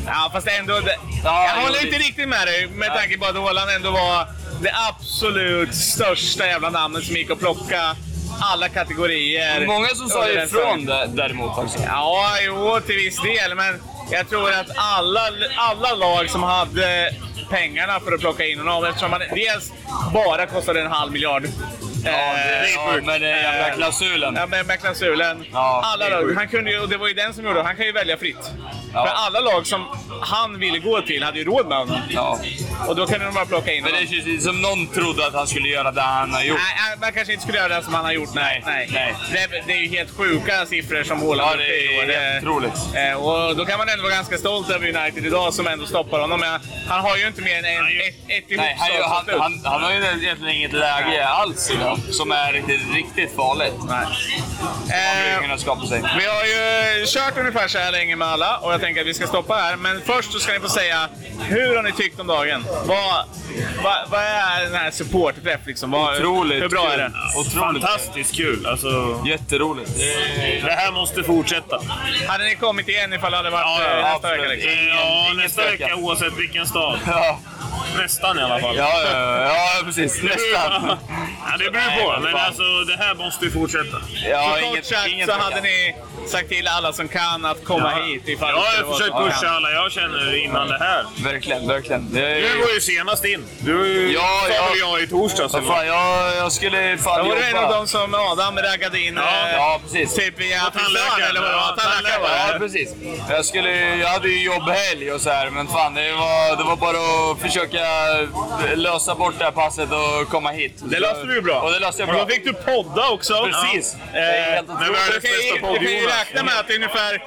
Ja, 0.05 0.29
fast 0.33 0.47
ändå... 0.47 0.81
Ja, 1.23 1.45
jag 1.55 1.61
håller 1.63 1.85
inte 1.85 1.97
riktigt 1.97 2.29
med 2.29 2.47
dig 2.47 2.67
med 2.67 2.93
tanke 2.93 3.17
på 3.17 3.25
att 3.25 3.35
Haaland 3.35 3.71
ändå 3.71 3.91
var 3.91 4.27
det 4.61 4.71
absolut 4.89 5.75
största 5.75 6.47
jävla 6.47 6.69
namnet 6.69 7.03
som 7.03 7.15
gick 7.15 7.31
att 7.31 7.39
plocka 7.39 7.95
alla 8.41 8.69
kategorier. 8.69 9.67
Många 9.67 9.87
som 9.87 10.09
sa 10.09 10.29
ifrån 10.29 10.85
däremot 11.07 11.57
också. 11.57 11.79
Ja, 11.85 12.31
jo, 12.41 12.79
till 12.85 12.95
viss 12.95 13.21
del. 13.21 13.55
Men 13.55 13.81
jag 14.11 14.29
tror 14.29 14.51
att 14.51 14.67
alla, 14.75 15.21
alla 15.57 15.95
lag 15.95 16.29
som 16.29 16.43
hade 16.43 17.11
pengarna 17.49 17.99
för 17.99 18.11
att 18.13 18.19
plocka 18.19 18.45
in 18.45 18.59
honom, 18.59 18.85
eftersom 18.85 19.11
han 19.11 19.21
dels 19.35 19.71
bara 20.13 20.45
kostade 20.45 20.81
en 20.81 20.91
halv 20.91 21.11
miljard. 21.11 21.43
Ja, 22.05 22.33
det, 22.33 22.71
ja, 22.75 23.01
med 23.05 23.21
den 23.21 23.29
jävla 23.29 23.75
klausulen. 23.75 24.35
Ja, 24.35 24.47
med, 24.47 24.65
med 24.65 24.79
klausulen. 24.79 25.45
Ja, 25.53 25.81
alla 25.85 26.05
är 26.05 26.11
lag. 26.11 26.23
sjukt. 26.23 26.37
Han 26.37 26.47
kunde 26.47 26.71
ju, 26.71 26.79
och 26.79 26.89
det 26.89 26.97
var 26.97 27.07
ju 27.07 27.13
den 27.13 27.33
som 27.33 27.45
gjorde. 27.45 27.63
Han 27.63 27.75
kan 27.75 27.85
ju 27.85 27.91
välja 27.91 28.17
fritt. 28.17 28.51
Ja. 28.93 29.05
För 29.05 29.13
alla 29.13 29.39
lag 29.39 29.67
som 29.67 29.85
han 30.21 30.59
ville 30.59 30.79
gå 30.79 31.01
till 31.01 31.23
hade 31.23 31.37
ju 31.39 31.45
råd 31.45 31.67
med 31.67 31.77
honom. 31.77 31.99
Ja. 32.09 32.39
Och 32.87 32.95
då 32.95 33.07
kunde 33.07 33.25
de 33.25 33.33
bara 33.33 33.45
plocka 33.45 33.73
in 33.73 33.83
Men 33.83 33.93
det 33.93 34.07
känns 34.07 34.43
som 34.43 34.61
någon 34.61 34.87
trodde 34.87 35.27
att 35.27 35.33
han 35.33 35.47
skulle 35.47 35.69
göra 35.69 35.91
det 35.91 36.01
han 36.01 36.33
har 36.33 36.43
gjort. 36.43 36.59
Nej, 36.77 36.97
man 37.01 37.13
kanske 37.13 37.33
inte 37.33 37.43
skulle 37.43 37.57
göra 37.57 37.77
det 37.77 37.83
som 37.83 37.93
han 37.93 38.05
har 38.05 38.11
gjort. 38.11 38.29
Nej, 38.35 38.63
nej. 38.65 38.89
Nej. 38.93 39.15
Det, 39.31 39.39
är, 39.39 39.63
det 39.67 39.73
är 39.73 39.77
ju 39.77 39.89
helt 39.89 40.17
sjuka 40.17 40.65
siffror 40.65 41.03
som 41.03 41.21
Haaland 41.21 41.51
Ja, 41.51 41.57
det 41.57 42.15
är 42.15 42.33
helt 42.33 42.43
otroligt. 42.43 42.73
Eh, 42.95 43.23
och 43.23 43.55
då 43.55 43.65
kan 43.65 43.77
man 43.77 43.89
ändå 43.89 44.03
vara 44.03 44.13
ganska 44.13 44.37
stolt 44.37 44.69
över 44.69 44.97
United 44.97 45.25
idag 45.25 45.53
som 45.53 45.67
ändå 45.67 45.85
stoppar 45.85 46.19
honom. 46.19 46.39
Men 46.39 46.59
han 46.87 47.01
har 47.01 47.17
ju 47.17 47.27
inte 47.27 47.41
mer 47.41 47.57
än 47.57 47.65
en, 47.65 47.85
ett, 47.87 48.15
ett 48.27 48.57
Nej, 48.57 48.77
han, 48.79 49.23
han, 49.29 49.39
han, 49.41 49.61
han 49.63 49.83
har 49.83 49.91
ju 49.91 49.97
egentligen 49.97 50.55
inget 50.55 50.73
läge 50.73 51.27
alls 51.27 51.71
idag 51.71 51.94
som 52.11 52.31
är 52.31 52.53
riktigt, 52.53 52.81
riktigt 52.93 53.35
farligt. 53.35 53.73
Nej. 53.87 54.05
Eh, 55.49 55.57
skapa 55.57 55.85
sig. 55.85 56.01
Vi 56.01 56.25
har 56.25 56.43
ju 56.45 57.05
kört 57.05 57.37
ungefär 57.37 57.67
så 57.67 57.77
här 57.77 57.91
länge 57.91 58.15
med 58.15 58.27
alla 58.27 58.57
och 58.57 58.73
jag 58.73 58.81
tänker 58.81 59.01
att 59.01 59.07
vi 59.07 59.13
ska 59.13 59.27
stoppa 59.27 59.53
här. 59.55 59.75
Men 59.75 60.01
först 60.05 60.31
så 60.33 60.39
ska 60.39 60.53
ni 60.53 60.59
få 60.59 60.69
säga, 60.69 61.09
hur 61.39 61.75
har 61.75 61.83
ni 61.83 61.91
tyckt 61.91 62.19
om 62.19 62.27
dagen? 62.27 62.65
Vad, 62.85 63.25
vad, 63.83 64.09
vad 64.09 64.19
är 64.21 64.63
den 64.63 64.75
här 64.75 64.91
supportträff 64.91 65.59
liksom? 65.65 65.91
Vad, 65.91 66.15
Otroligt 66.15 66.63
Hur 66.63 66.69
bra 66.69 66.81
kul. 66.89 66.91
är 66.91 66.97
det? 66.97 67.11
Otroligt. 67.39 67.53
Fantastiskt 67.83 68.35
kul. 68.35 68.65
Alltså, 68.67 69.21
Jätteroligt. 69.27 69.91
det 70.65 70.71
här 70.71 70.91
måste 70.91 71.23
fortsätta. 71.23 71.81
Hade 72.27 72.43
ni 72.43 72.55
kommit 72.55 72.87
igen 72.89 73.13
ifall 73.13 73.31
det 73.31 73.37
hade 73.37 73.49
varit 73.49 73.65
Ja, 73.65 73.97
eh, 73.97 74.03
nästa 74.13 74.29
vecka? 74.29 74.41
absolut. 74.43 74.63
Liksom? 74.63 74.87
Ja, 74.87 75.23
ingen 75.25 75.37
nästa 75.37 75.61
vecka 75.61 75.95
oavsett 75.95 76.33
vilken 76.37 76.65
stad. 76.67 76.99
Ja, 77.07 77.39
Nästan 77.97 78.39
i 78.39 78.41
alla 78.41 78.59
fall. 78.59 78.75
ja, 78.75 78.89
ja, 79.03 79.41
ja 79.45 79.83
precis. 79.85 80.23
Nästan. 80.23 80.97
Ja, 81.51 81.57
det 81.59 81.71
beror 81.71 82.15
på, 82.15 82.21
men 82.21 82.35
alltså 82.35 82.63
det 82.87 82.95
här 82.97 83.15
måste 83.15 83.45
ju 83.45 83.51
fortsätta. 83.51 83.97
Ja, 84.29 84.43
Så 84.43 84.61
kort 84.65 84.71
inget, 84.73 84.85
sagt 84.85 85.07
inget 85.07 85.29
så 85.29 85.35
hade 85.35 85.61
ni 85.61 85.95
sagt 86.29 86.49
till 86.49 86.67
alla 86.67 86.93
som 86.93 87.07
kan 87.07 87.45
att 87.45 87.63
komma 87.63 87.89
hit 87.89 88.27
ifall 88.27 88.49
Jag 88.49 88.63
det 88.65 88.71
skulle 88.71 88.85
har 88.87 88.93
försökt 88.93 89.17
pusha 89.17 89.49
alla 89.55 89.71
jag 89.71 89.91
känner 89.91 90.35
innan 90.45 90.67
det 90.67 90.77
här. 90.77 91.05
Verkligen, 91.23 91.67
verkligen. 91.67 92.13
Det 92.13 92.21
är- 92.31 92.41
Du 92.41 92.57
var 92.61 92.73
ju 92.73 92.81
senast 92.81 93.25
in. 93.25 93.45
Du 93.59 94.11
Ja, 94.13 94.41
sa 94.47 94.53
ja. 94.53 94.65
väl 94.69 94.79
jag 94.79 95.01
i 95.03 95.07
torsdags? 95.07 95.53
Eller? 95.53 95.67
fan, 95.67 95.87
jag, 95.87 96.35
jag 96.37 96.51
skulle 96.51 96.97
fan 96.97 97.17
Då 97.19 97.29
var 97.29 97.35
det 97.35 97.43
en 97.47 97.55
av 97.55 97.61
jobba. 97.63 97.75
dem 97.77 97.87
som 97.87 98.13
Adam 98.13 98.57
raggade 98.57 98.99
in. 98.99 99.15
Ja, 99.15 99.47
eh, 99.47 99.53
ja, 99.55 99.79
precis. 99.83 100.15
Typ 100.15 100.39
via 100.39 100.59
tandläkaren. 100.59 101.29
eller 101.29 101.41
vad 101.41 101.49
det 101.49 101.55
var. 101.55 101.61
Ja, 101.77 101.83
Tandläkaren 101.83 102.21
var 102.21 102.29
Ja, 102.29 102.53
det. 102.53 102.59
precis. 102.59 102.89
Jag, 103.29 103.45
skulle, 103.45 103.95
jag 103.95 104.07
hade 104.07 104.27
ju 104.27 104.43
jobbhelg 104.43 105.11
och 105.11 105.21
så 105.21 105.29
här, 105.29 105.49
men 105.49 105.67
fan 105.67 105.93
det 105.93 106.11
var, 106.11 106.57
det 106.57 106.63
var 106.63 106.75
bara 106.75 107.31
att 107.31 107.41
försöka 107.41 107.85
lösa 108.75 109.15
bort 109.15 109.33
det 109.37 109.43
här 109.45 109.51
passet 109.51 109.89
och 109.91 110.29
komma 110.29 110.49
hit. 110.51 110.73
Det 110.83 110.99
löste 110.99 111.23
du 111.23 111.41
bra. 111.41 111.59
Och 111.61 111.71
det 111.71 111.79
löste 111.79 112.01
jag 112.01 112.09
Och 112.09 112.15
bra. 112.15 112.23
då 112.25 112.29
fick 112.33 112.45
du 112.45 112.53
podda 112.53 113.07
också. 113.09 113.33
Precis. 113.51 113.95
Ja. 114.13 114.19
Det 114.19 114.19
är 114.19 114.55
helt 114.55 114.69
Eh, 114.69 114.75
otroligt. 115.71 115.81
Räkna 116.19 116.43
med 116.43 116.59
att 116.59 116.67
det 116.67 116.73
är 116.73 116.75
ungefär 116.75 117.23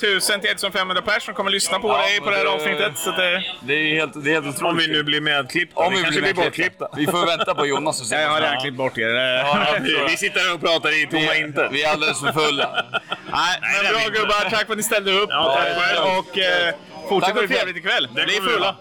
1000-1500 0.00 1.00
personer 1.00 1.20
som 1.20 1.34
kommer 1.34 1.50
lyssna 1.50 1.78
på 1.78 1.88
Ja, 1.88 1.98
dig 2.02 2.20
på 2.20 2.30
det 2.30 2.36
här 2.36 2.44
det- 2.44 2.50
avsnittet. 2.50 2.98
Så 2.98 3.10
det, 3.10 3.44
Det 3.60 3.74
är 3.74 3.94
helt, 3.94 4.24
det 4.24 4.30
är 4.30 4.34
helt 4.34 4.46
otroligt. 4.46 4.62
Om 4.72 4.76
vi 4.78 4.86
nu 4.86 5.02
blir 5.02 5.20
medklippta. 5.20 5.80
Om 5.80 5.90
vi 5.92 5.96
vi 5.96 6.02
kanske 6.02 6.20
blir 6.22 6.32
blir 6.34 6.44
bortklippta. 6.44 6.88
Vi 6.96 7.06
får 7.06 7.26
vänta 7.26 7.54
på 7.54 7.66
Jonas 7.66 8.00
och 8.00 8.06
se. 8.06 8.14
ja, 8.14 8.20
jag 8.20 8.28
har 8.28 8.40
redan 8.40 8.60
klippt 8.60 8.76
bort 8.76 8.98
er. 8.98 9.08
Ja, 9.08 9.66
Vi 10.08 10.16
sitter 10.16 10.40
här 10.40 10.54
och 10.54 10.60
pratar 10.60 11.02
i 11.02 11.06
tomma 11.06 11.34
intet. 11.34 11.68
Vi 11.72 11.82
är 11.84 11.90
alldeles 11.92 12.20
för 12.20 12.32
fulla. 12.32 12.68
Nej, 13.32 13.60
det 13.60 13.82
men 13.82 13.92
bra 14.12 14.20
gubbar. 14.20 14.50
Tack 14.50 14.66
för 14.66 14.72
att 14.72 14.76
ni 14.76 14.82
ställde 14.82 15.12
upp. 15.12 15.28
Ja, 15.32 15.58
tack 15.58 15.96
Eh, 15.96 16.18
och 16.18 16.38
eh, 16.38 16.74
fortsätt 17.08 17.34
ha 17.34 17.42
ikväll. 17.42 17.56
trevligt 17.58 17.76
ikväll. 17.84 18.08
Det 18.14 18.24
Bli 18.24 18.36
kommer 18.36 18.48
vi 18.48 18.54
fulla. 18.54 18.76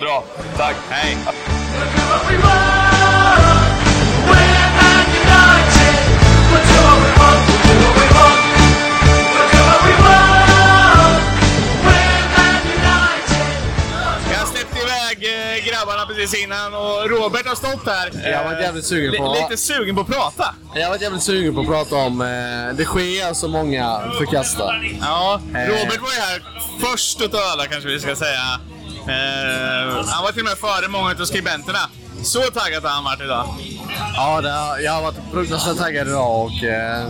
Bra, 0.00 0.24
tack. 0.56 0.76
Hej. 0.90 1.16
Precis 16.22 16.44
innan 16.44 16.74
och 16.74 17.10
Robert 17.10 17.46
har 17.46 17.54
stått 17.54 17.86
här. 17.86 18.30
Jag 18.30 18.44
var 18.44 18.60
jävligt 18.60 18.84
sugen 18.86 19.22
på- 19.24 19.34
Lite 19.50 19.62
sugen 19.62 19.94
på 19.94 20.00
att 20.00 20.06
prata. 20.06 20.54
Jag 20.74 20.90
var 20.90 20.98
jävligt 20.98 21.22
sugen 21.22 21.54
på 21.54 21.60
att 21.60 21.66
prata 21.66 21.96
om 21.96 22.20
eh, 22.20 22.76
det 22.76 22.84
sker 22.84 23.34
så 23.34 23.48
många 23.48 24.00
förkastar. 24.18 24.96
Ja, 25.00 25.40
Eh. 25.54 25.68
Robert 25.68 26.00
var 26.00 26.12
ju 26.12 26.20
här 26.20 26.42
först 26.80 27.20
utav 27.20 27.40
alla 27.52 27.66
kanske 27.66 27.88
vi 27.88 28.00
ska 28.00 28.16
säga. 28.16 28.60
Eh, 29.08 30.04
han 30.06 30.24
var 30.24 30.32
till 30.32 30.40
och 30.42 30.48
med 30.48 30.58
före 30.58 30.88
många 30.88 31.10
av 31.20 31.24
skribenterna. 31.24 31.78
Så 32.22 32.40
taggad 32.42 32.82
har 32.82 32.90
han 32.90 33.04
varit 33.04 33.20
idag. 33.20 33.46
Ja, 34.16 34.40
det 34.40 34.50
har, 34.50 34.78
jag 34.78 34.92
har 34.92 35.02
varit 35.02 35.16
fruktansvärt 35.32 35.78
taggad 35.78 36.08
idag 36.08 36.44
och 36.44 36.64
eh, 36.64 37.06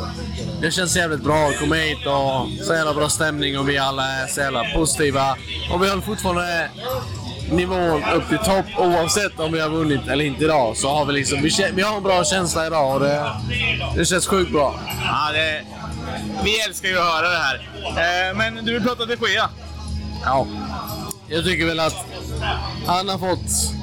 det 0.60 0.70
känns 0.70 0.96
jävligt 0.96 1.20
bra 1.24 1.48
att 1.48 1.58
komma 1.60 1.74
hit 1.74 2.06
och 2.06 2.64
så 2.66 2.74
jävla 2.74 2.94
bra 2.94 3.08
stämning 3.08 3.58
och 3.58 3.68
vi 3.68 3.78
alla 3.78 4.04
är 4.06 4.26
så 4.26 4.40
jävla 4.40 4.64
positiva. 4.74 5.36
Och 5.72 5.82
vi 5.82 5.88
håller 5.88 6.02
fortfarande 6.02 6.70
nivån 7.50 8.04
upp 8.14 8.28
till 8.28 8.38
topp 8.38 8.66
oavsett 8.78 9.40
om 9.40 9.52
vi 9.52 9.60
har 9.60 9.68
vunnit 9.68 10.08
eller 10.08 10.24
inte 10.24 10.44
idag. 10.44 10.76
Så 10.76 10.88
har 10.88 11.04
vi 11.04 11.12
liksom, 11.12 11.42
vi, 11.42 11.50
vi 11.74 11.82
har 11.82 11.96
en 11.96 12.02
bra 12.02 12.24
känsla 12.24 12.66
idag 12.66 12.94
och 12.94 13.00
det, 13.00 13.32
det 13.96 14.04
känns 14.04 14.26
sjukt 14.26 14.52
bra. 14.52 14.80
Ja, 15.04 15.32
det, 15.32 15.64
vi 16.44 16.60
älskar 16.60 16.88
ju 16.88 16.98
att 16.98 17.04
höra 17.04 17.28
det 17.28 17.38
här. 17.38 17.68
Eh, 18.30 18.36
men 18.36 18.64
du 18.64 18.72
vill 18.72 18.82
prata 18.82 19.06
de 19.06 19.16
Gea. 19.32 19.48
Ja. 20.24 20.46
Jag 21.28 21.44
tycker 21.44 21.66
väl 21.66 21.80
att 21.80 21.96
han 22.86 23.08
har 23.08 23.18
fått... 23.18 23.74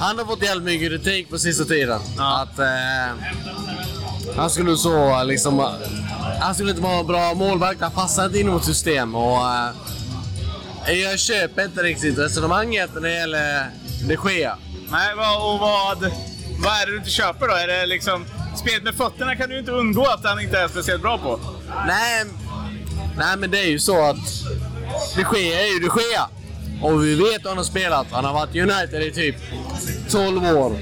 Han 0.00 0.18
har 0.18 0.24
fått 0.24 0.42
jävligt 0.42 0.64
mycket 0.64 0.88
kritik 0.88 1.30
på 1.30 1.38
sista 1.38 1.64
tiden. 1.64 2.00
Att 2.18 2.58
eh, 2.58 3.16
han 4.36 4.50
skulle 4.50 4.76
så 4.76 5.22
liksom... 5.24 5.66
Han 6.40 6.54
skulle 6.54 6.70
inte 6.70 6.82
vara 6.82 7.00
en 7.00 7.06
bra 7.06 7.34
målvakt. 7.34 7.80
Han 7.80 7.90
passar 7.90 8.26
inte 8.26 8.38
in 8.38 8.46
i 8.46 8.50
vårt 8.50 8.64
system. 8.64 9.14
Och, 9.14 9.36
eh, 9.36 9.70
jag 10.92 11.18
köper 11.18 11.64
inte 11.64 11.82
riktigt 11.82 12.18
resonemanget 12.18 12.90
när 12.94 13.00
det 13.00 13.14
gäller 13.14 13.70
de 14.08 14.16
Gea. 14.30 14.58
Nej, 14.90 15.14
vad, 15.16 15.54
och 15.54 15.60
vad, 15.60 16.12
vad 16.58 16.72
är 16.82 16.86
det 16.86 16.92
du 16.92 16.98
inte 16.98 17.10
köper 17.10 17.48
då? 17.48 17.54
Är 17.54 17.66
det 17.66 17.86
liksom... 17.86 18.26
Spelet 18.56 18.82
med 18.82 18.94
fötterna 18.94 19.36
kan 19.36 19.48
du 19.50 19.58
inte 19.58 19.70
undgå 19.70 20.06
att 20.06 20.24
han 20.24 20.40
inte 20.40 20.58
är 20.58 20.68
speciellt 20.68 21.02
bra 21.02 21.18
på. 21.18 21.40
Nej, 21.86 22.24
nej 23.16 23.36
men 23.36 23.50
det 23.50 23.58
är 23.58 23.68
ju 23.68 23.78
så 23.78 24.04
att 24.04 24.16
de 25.16 25.38
Gea 25.38 25.60
är 25.60 25.66
ju 25.66 25.78
de 25.78 26.00
Gea. 26.00 26.28
Och 26.82 27.04
vi 27.04 27.14
vet 27.14 27.42
hur 27.44 27.48
han 27.48 27.56
har 27.56 27.64
spelat. 27.64 28.06
Han 28.10 28.24
har 28.24 28.32
varit 28.32 28.56
United 28.56 29.02
i 29.02 29.12
typ 29.12 29.36
12 30.10 30.44
år. 30.44 30.78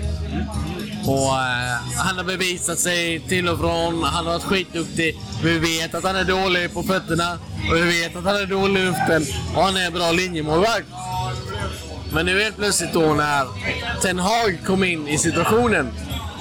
Och 1.06 1.38
eh, 1.38 1.76
han 1.96 2.16
har 2.16 2.24
bevisat 2.24 2.78
sig 2.78 3.20
till 3.20 3.48
och 3.48 3.58
från. 3.58 4.02
Han 4.02 4.26
har 4.26 4.32
varit 4.32 4.44
skitduktig. 4.44 5.18
Vi 5.44 5.58
vet 5.58 5.94
att 5.94 6.04
han 6.04 6.16
är 6.16 6.24
dålig 6.24 6.74
på 6.74 6.82
fötterna. 6.82 7.38
Och 7.70 7.76
vi 7.76 8.00
vet 8.00 8.16
att 8.16 8.24
han 8.24 8.36
är 8.36 8.46
dålig 8.46 8.80
i 8.80 8.84
luften. 8.84 9.26
Och 9.56 9.62
han 9.62 9.76
är 9.76 9.86
en 9.86 9.92
bra 9.92 10.12
linjemålvakt. 10.12 10.86
Men 12.12 12.26
nu 12.26 12.42
helt 12.42 12.56
plötsligt 12.56 12.92
då 12.92 13.14
när 13.14 13.46
Ten 14.02 14.18
Hag 14.18 14.58
kom 14.66 14.84
in 14.84 15.08
i 15.08 15.18
situationen 15.18 15.92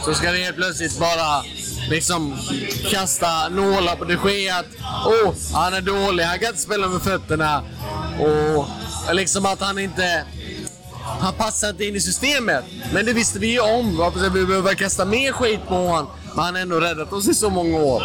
så 0.06 0.14
ska 0.14 0.32
vi 0.32 0.44
helt 0.44 0.56
plötsligt 0.56 1.00
bara 1.00 1.44
liksom 1.90 2.38
kasta 2.90 3.50
nålar 3.50 3.96
på 3.96 4.06
de 4.06 4.14
Gea 4.14 4.56
att 4.56 4.66
oh, 5.06 5.34
han 5.54 5.74
är 5.74 5.82
dålig, 5.82 6.24
han 6.24 6.40
kan 6.40 6.48
inte 6.48 6.62
spela 6.62 6.88
med 6.88 7.02
fötterna. 7.02 7.64
Och 8.20 8.68
liksom 9.16 9.46
att 9.46 9.62
han 9.62 9.80
inte... 9.80 10.26
Han 11.20 11.34
passar 11.34 11.70
inte 11.70 11.86
in 11.86 11.96
i 11.96 12.02
systemet. 12.02 12.66
Men 12.94 13.06
det 13.06 13.14
visste 13.14 13.40
vi 13.40 13.48
ju 13.48 13.60
om. 13.60 13.98
Varför 13.98 14.30
vi 14.30 14.46
behöver 14.46 14.74
kasta 14.74 15.06
mer 15.06 15.32
skit 15.32 15.60
på 15.68 15.76
honom? 15.76 16.08
Men 16.36 16.46
han 16.46 16.56
har 16.56 16.62
ändå 16.62 16.80
räddat 16.80 17.14
oss 17.14 17.28
i 17.28 17.34
så 17.34 17.50
många 17.50 17.78
år. 17.78 18.04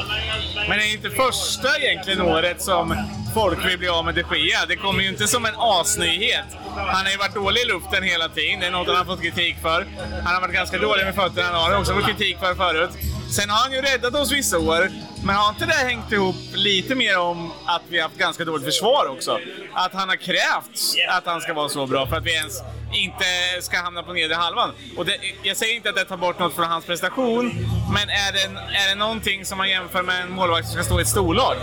Men 0.69 0.79
det 0.79 0.85
är 0.85 0.93
inte 0.93 1.11
första 1.11 1.79
egentligen 1.79 2.21
året 2.21 2.63
som 2.63 2.97
folk 3.35 3.67
vill 3.67 3.79
bli 3.79 3.89
av 3.89 4.05
med 4.05 4.15
de 4.15 4.21
Gea. 4.21 4.67
Det 4.69 4.77
kommer 4.77 5.03
ju 5.03 5.09
inte 5.09 5.27
som 5.27 5.45
en 5.47 5.55
asnyhet. 5.57 6.45
Han 6.77 7.05
har 7.05 7.11
ju 7.11 7.17
varit 7.17 7.35
dålig 7.35 7.61
i 7.61 7.65
luften 7.65 8.03
hela 8.03 8.29
tiden. 8.29 8.61
Det 8.61 8.67
är 8.67 8.71
något 8.71 8.87
han 8.87 8.97
har 8.97 9.05
fått 9.05 9.23
kritik 9.23 9.57
för. 9.63 9.87
Han 10.25 10.35
har 10.35 10.41
varit 10.41 10.55
ganska 10.55 10.79
dålig 10.79 11.05
med 11.05 11.15
fötterna. 11.15 11.59
Han 11.59 11.73
har 11.73 11.79
också 11.81 11.95
fått 11.95 12.07
kritik 12.07 12.39
för 12.39 12.55
förut. 12.55 12.91
Sen 13.31 13.51
har 13.51 13.59
han 13.59 13.73
ju 13.73 13.81
räddat 13.81 14.15
oss 14.15 14.33
vissa 14.33 14.59
år. 14.59 14.91
Men 15.25 15.37
har 15.37 15.49
inte 15.49 15.67
det 15.67 15.73
hängt 15.73 16.13
ihop 16.13 16.37
lite 16.55 16.95
mer 16.95 17.19
om 17.19 17.53
att 17.65 17.83
vi 17.89 17.97
har 17.97 18.03
haft 18.03 18.19
ganska 18.19 18.45
dåligt 18.45 18.65
försvar 18.65 19.07
också? 19.11 19.39
Att 19.75 19.93
han 19.93 20.09
har 20.09 20.17
krävt 20.17 20.81
att 21.09 21.27
han 21.27 21.41
ska 21.41 21.55
vara 21.55 21.69
så 21.69 21.87
bra 21.87 22.07
för 22.07 22.17
att 22.17 22.25
vi 22.25 22.35
ens 22.35 22.61
inte 22.93 23.25
ska 23.61 23.77
hamna 23.77 24.03
på 24.03 24.13
nedre 24.13 24.35
halvan. 24.35 24.71
Och 24.97 25.07
det, 25.07 25.17
jag 25.43 25.57
säger 25.57 25.77
inte 25.77 25.89
att 25.89 25.97
det 25.97 26.05
tar 26.05 26.17
bort 26.17 26.39
något 26.39 26.55
från 26.55 26.65
hans 26.65 26.85
prestation, 26.85 27.47
men 27.93 28.09
är 28.09 28.33
det, 28.33 28.61
är 28.77 28.89
det 28.89 28.95
någonting 28.95 29.45
som 29.45 29.59
man 29.59 29.69
jämför 29.69 30.03
med 30.03 30.23
en 30.23 30.33
målvakt 30.33 30.67
som 30.67 30.75
ska 30.75 30.85
stå 30.85 30.99
i 30.99 31.03
ett 31.03 31.09
storlag? 31.09 31.57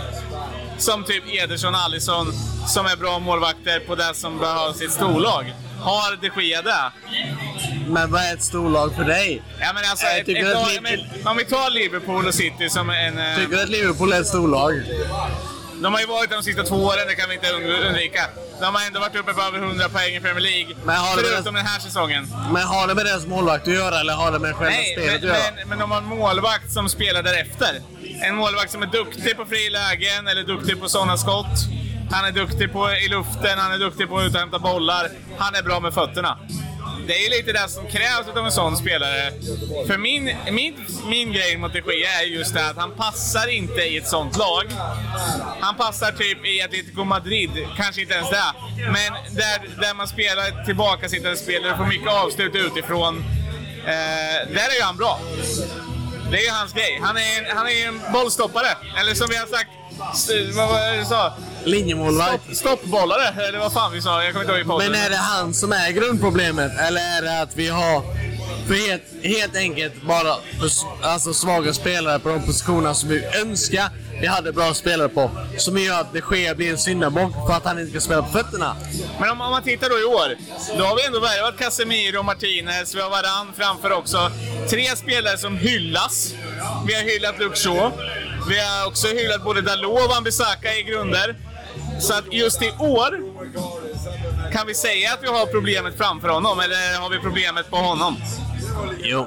Som 0.78 1.04
typ 1.04 1.24
Ederson 1.28 1.74
Alisson, 1.74 2.32
som 2.66 2.86
är 2.86 2.96
bra 2.96 3.18
målvakter 3.18 3.80
på 3.80 3.94
det 3.94 4.14
som 4.14 4.38
behövs 4.38 4.82
i 4.82 4.84
ett 4.84 4.92
storlag. 4.92 5.54
Har 5.84 6.16
de 6.16 6.42
Gea 6.42 6.62
det? 6.62 6.92
Men 7.88 8.10
vad 8.12 8.22
är 8.22 8.34
ett 8.34 8.42
storlag 8.42 8.94
för 8.96 9.04
dig? 9.04 9.42
Ja, 9.60 9.72
men 9.74 9.82
alltså, 9.90 10.06
Jag 10.06 10.18
ett, 10.18 10.28
ett 10.28 10.72
Liv- 10.72 10.82
men, 10.82 11.26
om 11.26 11.36
vi 11.36 11.44
tar 11.44 11.70
Liverpool 11.70 12.26
och 12.26 12.34
City 12.34 12.70
som 12.70 12.90
en... 12.90 13.18
eh, 13.18 13.36
Tycker 13.38 13.56
du 13.56 13.62
att 13.62 13.68
Liverpool 13.68 14.12
är 14.12 14.20
ett 14.20 14.26
storlag? 14.26 14.82
De 15.82 15.92
har 15.94 16.00
ju 16.00 16.06
varit 16.06 16.30
de 16.30 16.42
sista 16.42 16.62
två 16.62 16.76
åren, 16.76 16.98
det 17.08 17.14
kan 17.14 17.28
vi 17.28 17.34
inte 17.34 17.46
und- 17.46 17.86
undvika. 17.86 18.26
De 18.60 18.74
har 18.74 18.86
ändå 18.86 19.00
varit 19.00 19.16
uppe 19.16 19.32
på 19.34 19.42
över 19.42 19.58
100 19.58 19.88
poäng 19.88 20.14
i 20.16 20.20
Premier 20.20 20.40
League. 20.40 20.76
Men 20.84 20.96
har 20.96 21.16
förutom 21.16 21.54
den 21.54 21.66
här 21.66 21.80
säsongen. 21.80 22.26
Men 22.52 22.62
har 22.62 22.86
det 22.88 22.94
med 22.94 23.06
deras 23.06 23.26
målvakt 23.26 23.68
att 23.68 23.74
göra 23.74 24.00
eller 24.00 24.12
har 24.12 24.32
det 24.32 24.38
med 24.38 24.54
själva 24.54 24.70
Nej, 24.76 24.92
spelet 24.92 25.22
men, 25.22 25.30
att 25.30 25.36
göra? 25.38 25.52
men, 25.56 25.68
men 25.68 25.78
de 25.78 25.90
har 25.90 25.98
en 25.98 26.04
målvakt 26.04 26.72
som 26.72 26.88
spelar 26.88 27.22
därefter. 27.22 27.80
En 28.22 28.34
målvakt 28.34 28.72
som 28.72 28.82
är 28.82 28.86
duktig 28.86 29.36
på 29.36 29.44
frilägen 29.46 30.28
eller 30.28 30.42
duktig 30.42 30.80
på 30.80 30.88
sådana 30.88 31.16
skott. 31.16 31.56
Han 32.10 32.24
är 32.24 32.32
duktig 32.32 32.72
på 32.72 32.90
i 32.92 33.08
luften, 33.08 33.58
han 33.58 33.72
är 33.72 33.78
duktig 33.78 34.08
på 34.08 34.18
att 34.18 34.34
hämta 34.36 34.58
bollar. 34.58 35.10
Han 35.38 35.54
är 35.54 35.62
bra 35.62 35.80
med 35.80 35.94
fötterna. 35.94 36.38
Det 37.06 37.16
är 37.16 37.22
ju 37.22 37.30
lite 37.30 37.52
det 37.52 37.68
som 37.68 37.86
krävs 37.86 38.28
av 38.36 38.44
en 38.46 38.52
sån 38.52 38.76
spelare. 38.76 39.30
För 39.86 39.98
min, 39.98 40.36
min, 40.50 40.74
min 41.06 41.32
grej 41.32 41.56
mot 41.56 41.72
de 41.72 41.78
Gea 41.80 42.20
är 42.20 42.26
just 42.26 42.54
det 42.54 42.70
att 42.70 42.76
han 42.76 42.90
passar 42.90 43.48
inte 43.48 43.80
i 43.82 43.96
ett 43.96 44.08
sånt 44.08 44.36
lag. 44.36 44.64
Han 45.60 45.74
passar 45.74 46.12
typ 46.12 46.46
i 46.46 46.62
Atletico 46.62 47.04
Madrid, 47.04 47.50
kanske 47.76 48.00
inte 48.00 48.14
ens 48.14 48.30
det. 48.30 48.42
Men 48.76 49.12
där, 49.36 49.80
där 49.80 49.94
man 49.94 50.08
spelar 50.08 50.64
tillbakasittande 50.64 51.36
spel, 51.36 51.62
och 51.70 51.76
får 51.76 51.86
mycket 51.86 52.08
avslut 52.12 52.54
utifrån. 52.54 53.24
Eh, 53.86 54.52
där 54.54 54.68
är 54.70 54.76
ju 54.76 54.82
han 54.82 54.96
bra. 54.96 55.20
Det 56.30 56.36
är 56.38 56.42
ju 56.44 56.50
hans 56.50 56.72
grej. 56.72 57.00
Han 57.02 57.16
är, 57.16 57.38
en- 57.38 57.56
han 57.56 57.66
är 57.68 57.88
en 57.88 58.00
bollstoppare. 58.12 58.68
Eller 59.00 59.14
som 59.14 59.26
vi 59.30 59.36
har 59.36 59.46
sagt, 59.46 59.70
vad 60.56 60.68
var 60.68 60.90
det 60.92 60.98
du 60.98 61.04
sa? 61.04 61.32
Linjemålvakt. 61.64 62.42
Stopp, 62.44 62.56
stoppbollare, 62.56 63.48
eller 63.48 63.58
vad 63.58 63.72
fan 63.72 63.92
vi 63.92 64.02
sa. 64.02 64.24
Jag 64.24 64.32
kommer 64.32 64.44
inte 64.44 64.52
ihåg 64.52 64.60
i 64.60 64.64
podden. 64.64 64.92
Men 64.92 65.00
är 65.00 65.10
det 65.10 65.16
han 65.16 65.54
som 65.54 65.72
är 65.72 65.90
grundproblemet? 65.90 66.72
Eller 66.80 67.00
är 67.00 67.22
det 67.22 67.42
att 67.42 67.56
vi 67.56 67.68
har 67.68 68.02
för 68.66 68.88
helt, 68.88 69.02
helt 69.22 69.56
enkelt 69.56 70.02
bara 70.02 70.36
för, 70.60 70.70
alltså 71.02 71.34
svaga 71.34 71.72
spelare 71.72 72.18
på 72.18 72.28
de 72.28 72.46
positionerna 72.46 72.94
som 72.94 73.08
vi 73.08 73.24
önskar 73.24 73.90
vi 74.20 74.26
hade 74.26 74.52
bra 74.52 74.74
spelare 74.74 75.08
på. 75.08 75.30
Som 75.56 75.78
gör 75.78 76.00
att 76.00 76.12
det 76.12 76.20
sker 76.20 76.54
blir 76.54 76.70
en 76.70 76.78
syndabock 76.78 77.32
för 77.46 77.54
att 77.54 77.64
han 77.64 77.78
inte 77.78 77.92
kan 77.92 78.00
spela 78.00 78.22
på 78.22 78.28
fötterna. 78.28 78.76
Men 79.20 79.30
om, 79.30 79.40
om 79.40 79.50
man 79.50 79.62
tittar 79.62 79.88
då 79.88 79.98
i 80.00 80.04
år, 80.04 80.36
då 80.78 80.84
har 80.84 80.96
vi 80.96 81.06
ändå 81.06 81.20
värvat 81.20 81.58
Casemiro, 81.58 82.22
Martinez, 82.22 82.94
vi 82.94 83.00
har 83.00 83.10
Varann 83.10 83.52
framför 83.56 83.92
också. 83.92 84.30
Tre 84.70 84.96
spelare 84.96 85.38
som 85.38 85.56
hyllas. 85.56 86.34
Vi 86.86 86.94
har 86.94 87.02
hyllat 87.02 87.58
Shaw. 87.58 87.90
Vi 88.48 88.58
har 88.60 88.86
också 88.86 89.06
hyllat 89.08 89.44
både 89.44 89.60
Dalot 89.60 90.04
och 90.04 90.10
Wan-Bissaka 90.10 90.74
i 90.74 90.82
grunder. 90.82 91.36
Så 92.00 92.14
att 92.14 92.32
just 92.32 92.62
i 92.62 92.70
år 92.78 93.18
kan 94.52 94.66
vi 94.66 94.74
säga 94.74 95.12
att 95.12 95.22
vi 95.22 95.26
har 95.28 95.46
problemet 95.46 95.96
framför 95.96 96.28
honom, 96.28 96.60
eller 96.60 97.00
har 97.00 97.10
vi 97.10 97.18
problemet 97.18 97.70
på 97.70 97.76
honom? 97.76 98.16
Jo. 99.02 99.26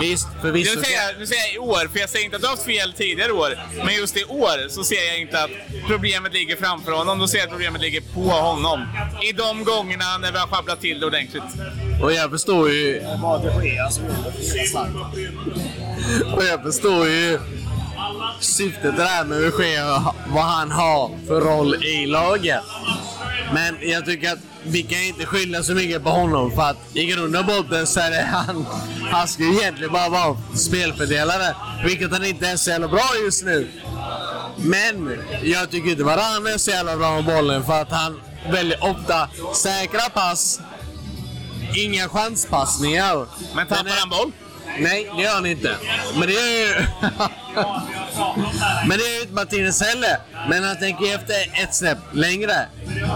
Visst, 0.00 0.28
Nu 0.34 0.40
förvisso. 0.40 0.82
säger, 0.82 0.96
jag, 1.08 1.18
nu 1.18 1.26
säger 1.26 1.42
jag 1.46 1.54
i 1.54 1.58
år, 1.58 1.88
för 1.92 1.98
jag 1.98 2.10
säger 2.10 2.24
inte 2.24 2.36
att 2.36 2.42
du 2.42 2.48
har 2.48 2.54
haft 2.56 2.66
fel 2.66 2.92
tidigare 2.92 3.32
år. 3.32 3.58
Men 3.84 3.94
just 3.94 4.16
i 4.16 4.24
år 4.24 4.68
så 4.68 4.84
ser 4.84 5.06
jag 5.06 5.20
inte 5.20 5.42
att 5.44 5.50
problemet 5.86 6.32
ligger 6.32 6.56
framför 6.56 6.92
honom. 6.92 7.18
Då 7.18 7.28
ser 7.28 7.38
jag 7.38 7.44
att 7.44 7.50
problemet 7.50 7.80
ligger 7.82 8.00
på 8.00 8.20
honom. 8.20 8.86
I 9.22 9.32
de 9.32 9.64
gångerna 9.64 10.18
när 10.18 10.32
vi 10.32 10.38
har 10.38 10.46
sjabblat 10.46 10.80
till 10.80 11.00
det 11.00 11.06
ordentligt. 11.06 11.42
Och 12.02 12.12
jag 12.12 12.30
förstår 12.30 12.70
ju... 12.70 13.02
Och 16.36 16.44
jag 16.44 16.62
förstår 16.62 17.06
ju 17.08 17.38
syftet 18.40 18.96
där 18.96 19.24
med 19.24 19.38
hur 19.38 19.50
sker 19.50 20.12
vad 20.34 20.44
han 20.44 20.70
har 20.70 21.26
för 21.26 21.40
roll 21.40 21.84
i 21.84 22.06
laget. 22.06 22.62
Men 23.52 23.76
jag 23.90 24.04
tycker 24.04 24.32
att 24.32 24.38
vi 24.62 24.82
kan 24.82 25.02
inte 25.02 25.26
skylla 25.26 25.62
så 25.62 25.72
mycket 25.72 26.04
på 26.04 26.10
honom 26.10 26.50
för 26.50 26.62
att 26.62 26.76
i 26.92 27.06
grund 27.06 27.36
och 27.36 27.44
botten 27.44 27.86
så 27.86 28.00
är 28.00 28.10
det 28.10 28.28
han. 28.32 28.66
Han 29.10 29.28
ska 29.28 29.42
egentligen 29.42 29.92
bara 29.92 30.08
vara 30.08 30.36
spelfördelare, 30.54 31.56
vilket 31.84 32.12
han 32.12 32.24
inte 32.24 32.48
är 32.48 32.56
så 32.56 32.70
jävla 32.70 32.88
bra 32.88 33.08
just 33.24 33.44
nu. 33.44 33.68
Men 34.56 35.18
jag 35.42 35.70
tycker 35.70 35.90
inte 35.90 36.04
bara 36.04 36.20
han 36.20 36.46
är 36.46 36.58
så 36.58 36.70
jävla 36.70 36.96
bra 36.96 37.14
med 37.14 37.24
bollen 37.24 37.64
för 37.64 37.82
att 37.82 37.90
han 37.90 38.20
väldigt 38.52 38.80
ofta 38.80 39.28
säkra 39.54 40.08
pass 40.14 40.60
Inga 41.74 42.08
chanspassningar. 42.08 43.26
Men 43.54 43.66
tappar 43.66 43.90
han 43.90 44.08
boll? 44.08 44.32
Nej, 44.78 45.10
det 45.16 45.22
gör 45.22 45.34
han 45.34 45.46
inte. 45.46 45.76
Men 46.18 46.28
det 46.28 46.32
gör 46.32 46.48
ju... 46.48 46.74
Men 48.88 48.98
det 48.98 49.04
gör 49.04 49.14
ju 49.14 49.20
inte 49.20 49.34
Martinez 49.34 49.82
heller. 49.82 50.16
Men 50.48 50.64
han 50.64 50.78
tänker 50.78 51.14
efter 51.14 51.62
ett 51.62 51.74
snäpp 51.74 51.98
längre. 52.12 52.66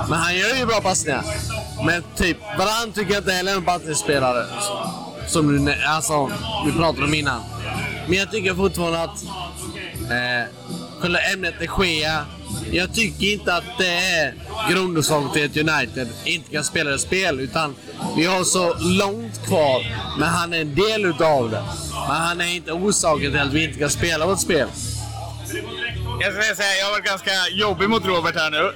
Men 0.09 0.19
han 0.19 0.37
gör 0.37 0.57
ju 0.57 0.67
bra 0.67 0.81
passningar. 0.81 1.25
Men 1.87 2.03
typ, 2.17 2.37
Varann 2.59 2.93
tycker 2.93 3.13
jag 3.13 3.21
inte 3.21 3.33
heller 3.33 3.53
är 3.53 3.89
en 3.89 3.95
spelare 3.95 4.47
Som 5.27 5.65
du, 5.67 5.75
alltså, 5.87 6.31
vi 6.67 6.73
pratade 6.73 7.05
om 7.05 7.15
innan. 7.15 7.41
Men 8.07 8.19
jag 8.19 8.31
tycker 8.31 8.55
fortfarande 8.55 9.03
att... 9.03 9.23
Eh, 10.11 10.49
själva 11.03 11.19
ämnet 11.19 11.55
är 11.61 11.85
Gea. 11.85 12.27
Jag 12.71 12.95
tycker 12.95 13.27
inte 13.27 13.55
att 13.55 13.65
det 13.79 13.95
är 13.95 14.35
grundorsaken 14.71 15.31
till 15.31 15.45
att 15.45 15.69
United 15.69 16.09
inte 16.25 16.51
kan 16.51 16.65
spela 16.65 16.91
det 16.91 16.99
spel. 16.99 17.41
Utan 17.41 17.75
vi 18.17 18.25
har 18.25 18.45
så 18.45 18.75
långt 18.79 19.47
kvar. 19.47 19.87
Men 20.19 20.29
han 20.29 20.53
är 20.53 20.61
en 20.61 20.75
del 20.75 21.05
utav 21.05 21.51
det. 21.51 21.63
Men 22.09 22.17
han 22.17 22.41
är 22.41 22.55
inte 22.57 22.73
orsaken 22.73 23.31
till 23.31 23.41
att 23.41 23.53
vi 23.53 23.65
inte 23.65 23.79
kan 23.79 23.91
spela 23.91 24.27
vårt 24.27 24.41
spel. 24.41 24.69
Jag 26.21 26.33
ska 26.33 26.55
säga, 26.55 26.77
jag 26.79 26.87
har 26.87 26.93
varit 26.93 27.05
ganska 27.05 27.31
jobbig 27.53 27.89
mot 27.89 28.07
Robert 28.07 28.35
här 28.35 28.51
nu. 28.51 28.73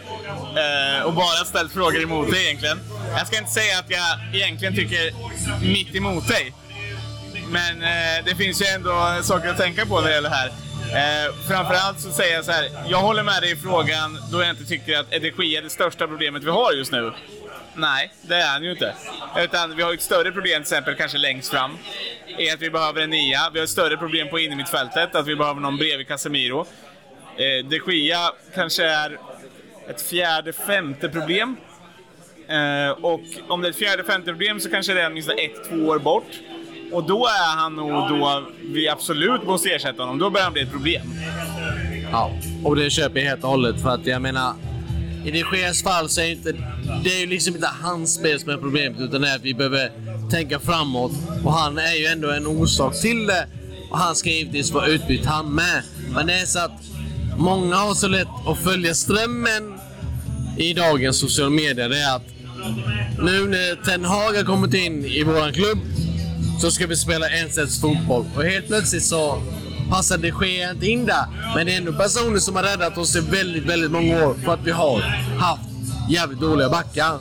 Eh, 0.61 1.07
och 1.07 1.15
bara 1.15 1.45
ställt 1.45 1.73
frågor 1.73 2.03
emot 2.03 2.31
dig 2.31 2.45
egentligen. 2.47 2.79
Jag 3.19 3.27
ska 3.27 3.39
inte 3.39 3.51
säga 3.51 3.79
att 3.79 3.91
jag 3.91 4.35
egentligen 4.35 4.75
tycker 4.75 5.13
mitt 5.63 5.95
emot 5.95 6.29
dig. 6.29 6.53
Men 7.51 7.83
eh, 7.83 8.25
det 8.25 8.35
finns 8.35 8.63
ju 8.63 8.67
ändå 8.67 9.19
saker 9.23 9.49
att 9.49 9.57
tänka 9.57 9.87
på 9.87 10.01
när 10.01 10.09
det 10.09 10.15
gäller 10.15 10.31
det 10.31 10.37
här. 10.37 10.53
Eh, 10.93 11.35
framförallt 11.49 12.01
så 12.01 12.11
säger 12.11 12.35
jag 12.35 12.45
så 12.45 12.53
här, 12.53 12.71
jag 12.89 12.99
håller 12.99 13.23
med 13.23 13.43
dig 13.43 13.53
i 13.53 13.57
frågan 13.57 14.19
då 14.33 14.41
jag 14.41 14.51
inte 14.51 14.65
tycker 14.65 14.99
att 14.99 15.13
energi 15.13 15.57
är 15.57 15.63
det 15.63 15.71
största 15.71 16.07
problemet 16.07 16.45
vi 16.45 16.51
har 16.51 16.73
just 16.73 16.93
nu. 16.93 17.13
Nej, 17.75 18.13
det 18.23 18.35
är 18.35 18.49
han 18.49 18.65
ju 18.65 18.71
inte. 18.71 18.95
Utan 19.39 19.77
vi 19.77 19.83
har 19.83 19.95
ett 19.95 20.03
större 20.03 20.33
problem 20.33 20.63
till 20.63 20.75
exempel 20.75 20.95
kanske 20.95 21.19
längst 21.19 21.51
fram. 21.51 21.79
Är 22.39 22.55
att 22.55 22.61
vi 22.63 22.71
behöver 22.71 23.01
en 23.01 23.11
nia. 23.11 23.51
Vi 23.53 23.59
har 23.59 23.65
ett 23.65 23.71
större 23.71 23.97
problem 23.97 24.29
på 24.29 24.39
innermittfältet, 24.39 25.15
att 25.15 25.27
vi 25.27 25.37
behöver 25.37 25.61
någon 25.61 25.77
bredvid 25.77 26.09
Casemiro. 26.09 26.67
Eh, 27.37 27.67
de 27.69 27.93
Gia 27.93 28.33
kanske 28.55 28.85
är 28.85 29.19
ett 29.89 30.03
fjärde, 30.03 30.53
femte 30.53 31.09
problem. 31.09 31.57
Eh, 32.49 32.91
och 32.91 33.21
om 33.49 33.63
det 33.63 33.69
är 33.69 33.71
ett 33.71 33.79
fjärde, 33.79 34.05
femte 34.05 34.31
problem 34.31 34.61
så 34.61 34.71
kanske 34.71 34.95
det 34.95 35.03
är 35.03 35.07
åtminstone 35.07 35.43
ett, 35.43 35.69
två 35.69 35.77
år 35.77 35.99
bort. 35.99 36.31
Och 36.93 37.05
då 37.05 37.27
är 37.27 37.57
han 37.57 37.77
nog 37.77 38.09
då 38.09 38.45
vi 38.65 38.89
absolut 38.89 39.45
måste 39.45 39.69
ersätta 39.69 40.03
honom. 40.03 40.19
Då 40.19 40.31
börjar 40.31 40.45
han 40.45 40.53
bli 40.53 40.63
ett 40.63 40.73
problem. 40.73 41.03
Ja, 42.13 42.31
och 42.65 42.77
det 42.77 42.91
köper 42.91 43.21
jag 43.21 43.27
helt 43.27 43.45
och 43.45 43.51
hållet. 43.51 43.83
För 43.83 43.91
att 43.91 44.07
jag 44.07 44.23
menar, 44.23 44.55
i 45.25 45.31
de 45.31 45.45
Geas 45.57 45.83
fall 45.83 46.09
så 46.09 46.21
är 46.21 46.25
det 46.25 46.33
inte, 46.33 46.53
det 47.05 47.17
är 47.17 47.21
ju 47.21 47.27
liksom 47.27 47.55
inte 47.55 47.71
hans 47.83 48.15
spel 48.15 48.41
som 48.41 48.51
är 48.51 48.57
problemet, 48.57 49.01
utan 49.01 49.21
det 49.21 49.29
är 49.29 49.37
att 49.37 49.43
vi 49.43 49.55
behöver 49.55 49.91
tänka 50.31 50.61
framåt. 50.61 51.13
Och 51.45 51.53
han 51.53 51.79
är 51.79 51.95
ju 51.95 52.07
ändå 52.07 52.31
en 52.31 52.47
orsak 52.47 53.01
till 53.01 53.27
det. 53.27 53.47
Och 53.91 53.99
han 53.99 54.17
ska 54.17 54.31
givetvis 54.31 54.73
vara 54.73 54.87
utbytt, 54.87 55.27
han 55.27 55.55
med. 55.55 55.83
Men 56.15 56.27
det 56.27 56.35
är 56.35 56.47
så 56.47 56.59
att 56.59 56.83
många 57.37 57.77
har 57.77 57.95
så 57.95 58.09
lätt 58.09 58.29
att 58.47 58.59
följa 58.59 58.95
strömmen 58.95 59.79
i 60.59 60.73
dagens 60.73 61.19
sociala 61.19 61.51
medier. 61.51 61.89
Det 61.89 61.99
är 61.99 62.17
att 62.17 62.27
nu 63.19 63.49
när 63.49 63.85
Ten 63.85 64.05
Hag 64.05 64.33
har 64.33 64.45
kommit 64.45 64.75
in 64.75 65.05
i 65.05 65.23
våran 65.23 65.53
klubb 65.53 65.79
så 66.61 66.71
ska 66.71 66.87
vi 66.87 66.97
spela 66.97 67.29
en 67.29 67.53
sätts 67.53 67.81
fotboll. 67.81 68.27
Och 68.37 68.45
helt 68.45 68.67
plötsligt 68.67 69.05
så 69.05 69.43
passar 69.91 70.19
det 70.19 70.31
sker 70.31 70.71
inte 70.71 70.87
in 70.87 71.07
där. 71.07 71.25
Men 71.55 71.67
det 71.67 71.73
är 71.73 71.79
ändå 71.79 71.93
personer 71.93 72.39
som 72.39 72.57
har 72.57 72.63
räddat 72.63 72.99
oss 72.99 73.17
i 73.17 73.21
väldigt, 73.21 73.65
väldigt 73.65 73.91
många 73.91 74.27
år 74.27 74.35
för 74.45 74.55
att 74.55 74.61
vi 74.65 74.71
har 74.71 75.01
haft 75.39 75.63
jävligt 76.09 76.41
dåliga 76.41 76.69
backar. 76.69 77.15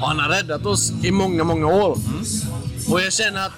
Och 0.00 0.08
han 0.08 0.18
har 0.18 0.28
räddat 0.28 0.66
oss 0.66 0.92
i 1.02 1.10
många, 1.10 1.44
många 1.44 1.66
år. 1.66 1.98
Och 2.88 3.00
jag 3.00 3.12
känner 3.12 3.46
att... 3.46 3.52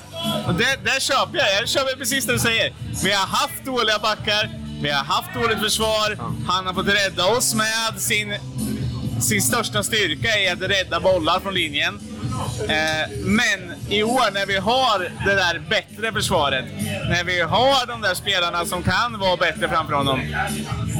Det, 0.59 0.91
där 0.91 1.01
köper 1.01 1.39
jag. 1.39 1.61
Jag 1.61 1.69
köper 1.69 1.97
precis 1.97 2.27
det 2.27 2.33
du 2.33 2.39
säger. 2.39 2.75
Vi 3.05 3.13
har 3.13 3.27
haft 3.27 3.65
dåliga 3.65 3.99
backar. 3.99 4.51
Vi 4.83 4.91
har 4.91 5.05
haft 5.05 5.35
dåligt 5.35 5.59
försvar. 5.59 6.19
Han 6.49 6.67
har 6.67 6.75
fått 6.75 6.89
rädda 6.89 7.27
oss 7.27 7.55
med 7.55 8.01
sin, 8.01 8.35
sin 9.21 9.43
största 9.43 9.83
styrka 9.83 10.39
i 10.41 10.49
att 10.49 10.61
rädda 10.61 11.01
bollar 11.01 11.41
från 11.41 11.55
linjen. 11.55 12.01
Eh, 12.69 13.09
men 13.21 13.75
i 13.89 14.03
år 14.03 14.31
när 14.35 14.47
vi 14.47 14.57
har 14.57 14.99
det 15.27 15.35
där 15.35 15.59
bättre 15.71 16.13
försvaret, 16.13 16.65
när 17.09 17.25
vi 17.25 17.41
har 17.41 17.87
de 17.87 18.01
där 18.01 18.15
spelarna 18.15 18.65
som 18.65 18.83
kan 18.83 19.19
vara 19.19 19.37
bättre 19.37 19.69
framför 19.69 19.95
honom, 19.95 20.21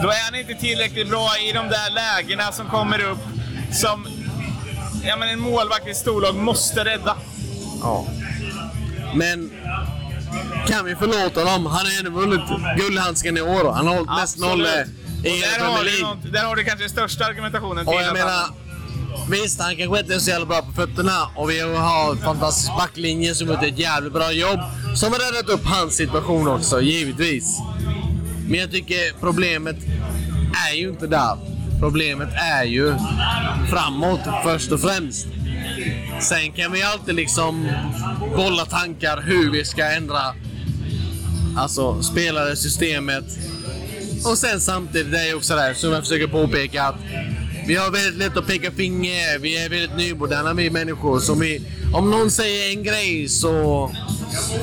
då 0.03 0.09
är 0.09 0.25
han 0.31 0.35
inte 0.41 0.55
tillräckligt 0.55 1.09
bra 1.11 1.29
i 1.49 1.53
de 1.53 1.69
där 1.69 1.91
lägena 1.95 2.53
som 2.53 2.67
kommer 2.67 3.05
upp 3.05 3.19
som 3.73 4.07
ja, 5.05 5.17
men 5.17 5.29
en 5.29 5.41
målvakt 5.41 5.89
i 5.89 5.95
storlag 5.95 6.35
måste 6.35 6.85
rädda. 6.85 7.17
Ja. 7.83 8.07
Men 9.15 9.51
kan 10.69 10.85
vi 10.85 10.95
förlåta 10.97 11.45
dem? 11.45 11.67
Han 11.67 11.87
har 11.87 11.99
ändå 11.99 12.11
vunnit 12.11 12.41
guldhandsken 12.77 13.37
i 13.37 13.41
år. 13.41 13.73
Han 13.73 13.87
har 13.87 13.95
hållit 13.95 14.11
mest 14.11 14.39
nollor 14.39 14.67
i 15.25 15.43
Och 15.43 15.59
Premier 15.59 15.85
League. 15.85 16.17
där 16.33 16.45
har 16.45 16.57
du 16.57 16.65
kanske 16.65 16.83
den 16.85 16.91
största 16.91 17.25
argumentationen 17.25 17.87
Och 17.87 17.93
till 17.95 18.03
jag 18.05 18.13
menar, 18.15 18.31
han- 18.33 18.55
visst 19.31 19.61
han 19.61 19.77
kanske 19.77 20.01
inte 20.01 20.15
är 20.15 20.19
så 20.19 20.31
jävla 20.31 20.47
bra 20.47 20.63
på 20.63 20.73
fötterna 20.73 21.31
och 21.37 21.51
vi 21.51 21.61
har 21.61 22.11
en 22.11 22.19
fantastisk 22.19 22.69
backlinje 22.77 23.35
som 23.35 23.49
gjort 23.49 23.63
ett 23.63 23.79
jävligt 23.79 24.13
bra 24.13 24.33
jobb. 24.33 24.61
Som 24.95 25.13
har 25.13 25.19
räddat 25.19 25.49
upp 25.49 25.65
hans 25.65 25.95
situation 25.97 26.49
också, 26.49 26.81
givetvis. 26.81 27.59
Men 28.49 28.61
jag 28.61 28.71
tycker 28.71 29.21
problemet 29.21 29.77
är 30.71 30.75
ju 30.75 30.89
inte 30.89 31.07
där. 31.07 31.37
Problemet 31.81 32.29
är 32.35 32.65
ju 32.65 32.95
framåt 33.71 34.21
först 34.45 34.73
och 34.73 34.81
främst. 34.81 35.27
Sen 36.21 36.53
kan 36.53 36.73
vi 36.73 36.83
alltid 36.83 37.15
liksom 37.15 37.69
bolla 38.37 38.65
tankar 38.65 39.23
hur 39.27 39.51
vi 39.51 39.65
ska 39.65 39.85
ändra 39.85 40.35
alltså 41.57 42.03
spelare, 42.03 42.57
systemet. 42.57 43.25
Och 44.25 44.39
sen 44.39 44.61
samtidigt 44.61 45.15
är 45.15 45.29
det 45.29 45.35
också 45.35 45.57
där 45.57 45.75
som 45.75 45.93
jag 45.93 46.03
försöker 46.03 46.27
påpeka 46.27 46.83
att 46.83 46.97
vi 47.69 47.77
har 47.77 47.91
väldigt 47.91 48.17
lätt 48.17 48.37
att 48.37 48.47
peka 48.47 48.71
finger. 48.71 49.39
Vi 49.39 49.65
är 49.65 49.69
väldigt 49.69 49.97
nymoderna 49.97 50.55
vi 50.55 50.71
människor. 50.71 51.21
Så 51.21 51.35
vi, 51.35 51.63
om 51.95 52.11
någon 52.11 52.31
säger 52.31 52.77
en 52.77 52.83
grej 52.83 53.29
så 53.29 53.91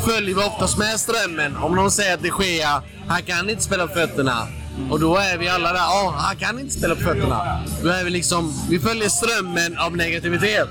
följer 0.06 0.36
vi 0.36 0.42
oftast 0.42 0.78
med 0.78 1.00
strömmen. 1.00 1.56
Om 1.56 1.76
någon 1.76 1.92
säger 1.92 2.14
att 2.14 2.24
det 2.24 2.30
sker, 2.30 2.82
han 3.08 3.24
kan 3.24 3.50
inte 3.50 3.64
spela 3.64 3.88
på 3.88 3.94
fötterna. 3.94 4.48
Och 4.92 5.00
då 5.00 5.18
är 5.18 5.38
vi 5.38 5.50
alla 5.50 5.74
där, 5.74 5.80
ja, 5.80 6.16
han 6.18 6.36
kan 6.36 6.60
inte 6.60 6.74
spela 6.74 6.96
på 6.96 7.02
fötterna. 7.02 7.64
Då 7.84 7.90
är 7.90 8.04
vi 8.04 8.10
liksom, 8.10 8.54
vi 8.70 8.80
följer 8.80 9.10
strömmen 9.10 9.78
av 9.78 9.98
negativitet. 9.98 10.70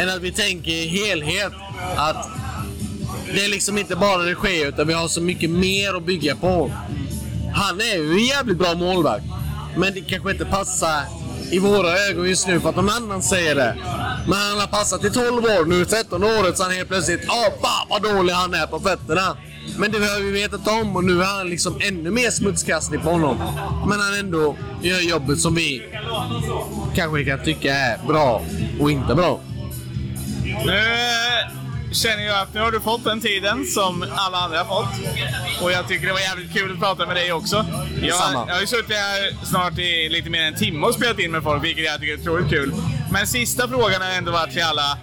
Än 0.00 0.08
att 0.08 0.20
vi 0.22 0.32
tänker 0.32 0.70
i 0.70 0.86
helhet 0.86 1.52
att 1.96 2.28
det 3.34 3.44
är 3.44 3.48
liksom 3.48 3.78
inte 3.78 3.96
bara 3.96 4.22
det 4.22 4.34
sker 4.34 4.68
utan 4.68 4.86
vi 4.86 4.94
har 4.94 5.08
så 5.08 5.20
mycket 5.20 5.50
mer 5.50 5.96
att 5.96 6.06
bygga 6.06 6.36
på. 6.36 6.70
Han 7.54 7.80
är 7.80 7.96
ju 7.96 8.12
en 8.12 8.24
jävligt 8.24 8.58
bra 8.58 8.74
målvakt. 8.74 9.24
Men 9.76 9.94
det 9.94 10.00
kanske 10.00 10.30
inte 10.30 10.44
passar 10.44 11.25
i 11.50 11.58
våra 11.58 11.98
ögon 11.98 12.28
just 12.28 12.46
nu 12.46 12.60
för 12.60 12.68
att 12.68 12.76
någon 12.76 12.90
annan 12.90 13.22
säger 13.22 13.54
det. 13.54 13.76
Men 14.28 14.38
han 14.38 14.58
har 14.60 14.66
passat 14.66 15.04
i 15.04 15.10
12 15.10 15.44
år 15.44 15.64
nu, 15.64 15.84
13 15.84 16.24
året, 16.24 16.56
så 16.56 16.62
han 16.62 16.72
helt 16.72 16.88
plötsligt, 16.88 17.20
ja 17.26 17.34
oh, 17.34 17.62
fan 17.62 17.86
vad 17.90 18.02
dålig 18.02 18.32
han 18.32 18.54
är 18.54 18.66
på 18.66 18.80
fötterna. 18.80 19.36
Men 19.78 19.92
det 19.92 19.98
har 19.98 20.20
vi 20.20 20.30
vetat 20.30 20.68
om 20.68 20.96
och 20.96 21.04
nu 21.04 21.22
är 21.22 21.26
han 21.26 21.50
liksom 21.50 21.80
ännu 21.80 22.10
mer 22.10 22.30
smutskastning 22.30 23.00
på 23.00 23.10
honom. 23.10 23.36
Men 23.88 24.00
han 24.00 24.14
ändå 24.18 24.56
gör 24.82 25.00
jobbet 25.00 25.40
som 25.40 25.54
vi 25.54 25.82
kanske 26.94 27.24
kan 27.24 27.44
tycka 27.44 27.74
är 27.74 27.98
bra 28.06 28.42
och 28.80 28.90
inte 28.90 29.14
bra. 29.14 29.40
Eh, 30.44 31.65
känner 31.96 32.22
jag 32.22 32.40
att 32.40 32.54
nu 32.54 32.60
har 32.60 32.70
du 32.70 32.80
fått 32.80 33.04
den 33.04 33.20
tiden 33.20 33.66
som 33.66 34.06
alla 34.16 34.38
andra 34.38 34.58
har 34.58 34.64
fått. 34.64 35.62
Och 35.62 35.72
jag 35.72 35.88
tycker 35.88 36.06
det 36.06 36.12
var 36.12 36.20
jävligt 36.20 36.52
kul 36.52 36.72
att 36.72 36.80
prata 36.80 37.06
med 37.06 37.16
dig 37.16 37.32
också. 37.32 37.66
Jag, 38.02 38.16
jag 38.48 38.54
har 38.54 38.60
ju 38.60 38.66
suttit 38.66 38.96
här 38.96 39.44
snart 39.44 39.78
i 39.78 40.08
lite 40.08 40.30
mer 40.30 40.40
än 40.40 40.52
en 40.54 40.58
timme 40.58 40.86
och 40.86 40.94
spelat 40.94 41.18
in 41.18 41.32
med 41.32 41.42
folk, 41.42 41.64
vilket 41.64 41.84
jag 41.84 42.00
tycker 42.00 42.12
är 42.12 42.20
otroligt 42.20 42.50
kul. 42.50 42.74
Men 43.12 43.26
sista 43.26 43.68
frågan 43.68 44.02
har 44.02 44.10
ändå 44.10 44.32
varit 44.32 44.52
till 44.52 44.62
alla. 44.62 44.98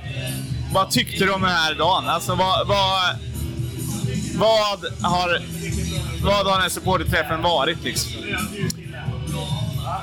Vad 0.73 0.91
tyckte 0.91 1.25
du 1.25 1.31
om 1.31 1.41
den 1.41 1.51
här 1.51 1.73
dagen? 1.75 2.09
Alltså 2.09 2.35
vad... 2.35 2.67
vad 2.67 3.15
vad 4.35 4.79
har, 5.01 5.41
vad 6.23 6.33
har 6.35 6.51
den 6.53 6.61
här 6.61 6.69
supporterträffen 6.69 7.41
varit 7.41 7.83
liksom? 7.83 8.11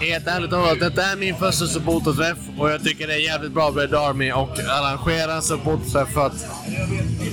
Helt 0.01 0.26
ärligt 0.26 0.51
talat, 0.51 0.80
detta 0.80 1.05
är 1.05 1.16
min 1.16 1.36
första 1.36 1.66
supporterträff 1.66 2.38
och 2.59 2.70
jag 2.70 2.84
tycker 2.84 3.07
det 3.07 3.14
är 3.14 3.18
jävligt 3.18 3.53
bra 3.53 3.70
Red 3.70 3.94
Army 3.94 4.32
och 4.32 4.59
arrangera 4.59 5.34
en 5.34 5.42
supporterträff 5.42 6.09
för 6.09 6.26
att 6.26 6.44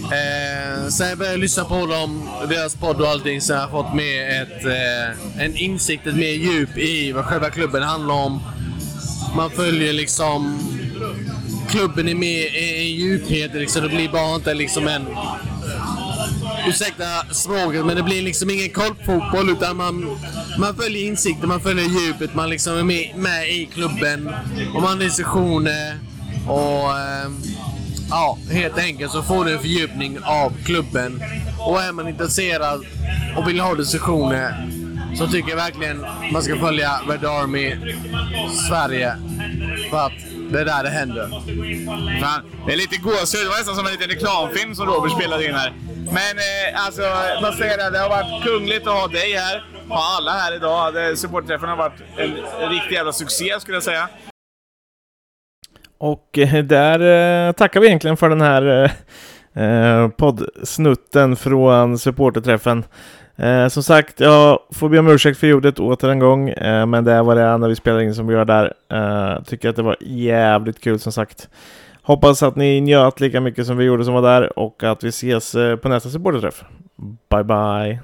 eh, 0.03 0.87
sen 0.89 1.09
jag 1.09 1.17
började 1.17 1.37
lyssna 1.37 1.65
på 1.65 1.85
dem, 1.85 2.29
deras 2.49 2.75
podd 2.75 3.01
och 3.01 3.07
allting, 3.07 3.41
så 3.41 3.53
har 3.53 3.61
jag 3.61 3.71
fått 3.71 3.93
med 3.93 4.41
ett, 4.41 4.65
eh, 4.65 5.43
en 5.45 5.57
insikt, 5.57 6.07
ett 6.07 6.15
mer 6.15 6.33
djup 6.33 6.77
i 6.77 7.11
vad 7.11 7.25
själva 7.25 7.49
klubben 7.49 7.83
handlar 7.83 8.15
om. 8.15 8.41
Man 9.35 9.49
följer 9.49 9.93
liksom 9.93 10.59
klubben 11.69 12.09
är 12.09 12.15
med 12.15 12.39
i 12.39 12.77
en 12.79 12.95
djuphet, 12.95 13.53
liksom. 13.53 13.83
det 13.83 13.89
blir 13.89 14.09
bara 14.09 14.35
inte 14.35 14.53
liksom 14.53 14.87
en 14.87 15.05
ursäkta 16.67 17.33
språket, 17.33 17.85
men 17.85 17.95
det 17.95 18.03
blir 18.03 18.21
liksom 18.21 18.49
ingen 18.49 18.69
korpfotboll 18.69 19.49
utan 19.49 19.77
man, 19.77 20.17
man 20.59 20.75
följer 20.75 21.07
insikten, 21.07 21.49
man 21.49 21.59
följer 21.61 21.85
djupet, 21.85 22.35
man 22.35 22.49
liksom 22.49 22.77
är 22.77 22.83
med, 22.83 23.11
med 23.15 23.49
i 23.49 23.65
klubben 23.73 24.27
och 24.75 24.81
man 24.81 24.83
har 24.83 24.95
diskussioner 24.95 25.99
och 26.47 26.97
eh, 26.97 27.29
ja, 28.09 28.37
helt 28.51 28.77
enkelt 28.77 29.11
så 29.11 29.23
får 29.23 29.45
du 29.45 29.53
en 29.53 29.59
fördjupning 29.59 30.19
av 30.23 30.53
klubben. 30.65 31.23
Och 31.59 31.81
är 31.81 31.91
man 31.91 32.07
intresserad 32.07 32.85
och 33.37 33.47
vill 33.47 33.59
ha 33.59 33.75
diskussioner 33.75 34.69
så 35.17 35.27
tycker 35.27 35.49
jag 35.49 35.57
verkligen 35.57 36.05
man 36.33 36.43
ska 36.43 36.55
följa 36.55 36.99
Red 37.09 37.25
Army 37.25 37.75
Sverige 38.69 39.15
för 39.89 39.97
att 40.05 40.26
det 40.51 40.59
är 40.61 40.65
där 40.65 40.83
det 40.83 40.89
händer. 40.89 41.27
Fan, 42.21 42.41
det 42.65 42.73
är 42.73 42.77
lite 42.77 42.97
gåshud. 42.97 43.41
Det 43.45 43.49
var 43.49 43.57
nästan 43.57 43.75
som 43.75 43.85
en 43.85 43.91
liten 43.91 44.09
reklamfilm 44.09 44.75
som 44.75 44.85
Robert 44.85 45.11
spelade 45.11 45.45
in 45.45 45.53
här. 45.53 45.73
Men 46.05 46.33
eh, 46.47 46.85
alltså, 46.85 47.01
vad 47.41 47.53
säger 47.53 47.77
jag? 47.77 47.93
Det 47.93 47.99
har 47.99 48.09
varit 48.09 48.43
kungligt 48.43 48.87
att 48.87 48.93
ha 48.93 49.07
dig 49.07 49.33
här. 49.33 49.65
Ha 49.89 50.17
alla 50.17 50.31
här 50.31 50.55
idag. 50.55 51.17
Supporterträffen 51.17 51.69
har 51.69 51.77
varit 51.77 52.01
en, 52.61 52.69
riktig 52.69 52.95
jävla 52.95 53.13
succé 53.13 53.59
skulle 53.59 53.75
jag 53.75 53.83
säga. 53.83 54.09
Och 55.97 56.37
eh, 56.37 56.63
där 56.63 56.99
eh, 57.47 57.51
tackar 57.51 57.79
vi 57.79 57.87
egentligen 57.87 58.17
för 58.17 58.29
den 58.29 58.41
här 58.41 58.91
eh, 59.53 59.63
eh, 59.63 60.09
poddsnutten 60.09 61.35
från 61.35 61.99
supporterträffen. 61.99 62.85
Eh, 63.37 63.67
som 63.67 63.83
sagt, 63.83 64.19
jag 64.19 64.59
får 64.71 64.89
be 64.89 64.99
om 64.99 65.07
ursäkt 65.07 65.39
för 65.39 65.47
ljudet 65.47 65.79
åter 65.79 66.09
en 66.09 66.19
gång, 66.19 66.49
eh, 66.49 66.85
men 66.85 67.03
det 67.03 67.21
var 67.21 67.35
det 67.35 67.43
enda 67.43 67.67
vi 67.67 67.75
spelade 67.75 68.03
in 68.03 68.15
som 68.15 68.27
vi 68.27 68.33
gör 68.33 68.45
där. 68.45 68.73
Eh, 68.91 69.43
tycker 69.43 69.69
att 69.69 69.75
det 69.75 69.81
var 69.81 69.97
jävligt 69.99 70.81
kul 70.81 70.99
som 70.99 71.11
sagt. 71.11 71.49
Hoppas 72.01 72.43
att 72.43 72.55
ni 72.55 72.81
njöt 72.81 73.19
lika 73.19 73.41
mycket 73.41 73.67
som 73.67 73.77
vi 73.77 73.85
gjorde 73.85 74.05
som 74.05 74.13
var 74.13 74.21
där 74.21 74.59
och 74.59 74.83
att 74.83 75.03
vi 75.03 75.09
ses 75.09 75.55
eh, 75.55 75.75
på 75.75 75.89
nästa 75.89 76.09
supporterträff. 76.09 76.63
Bye 77.29 77.43
bye! 77.43 77.99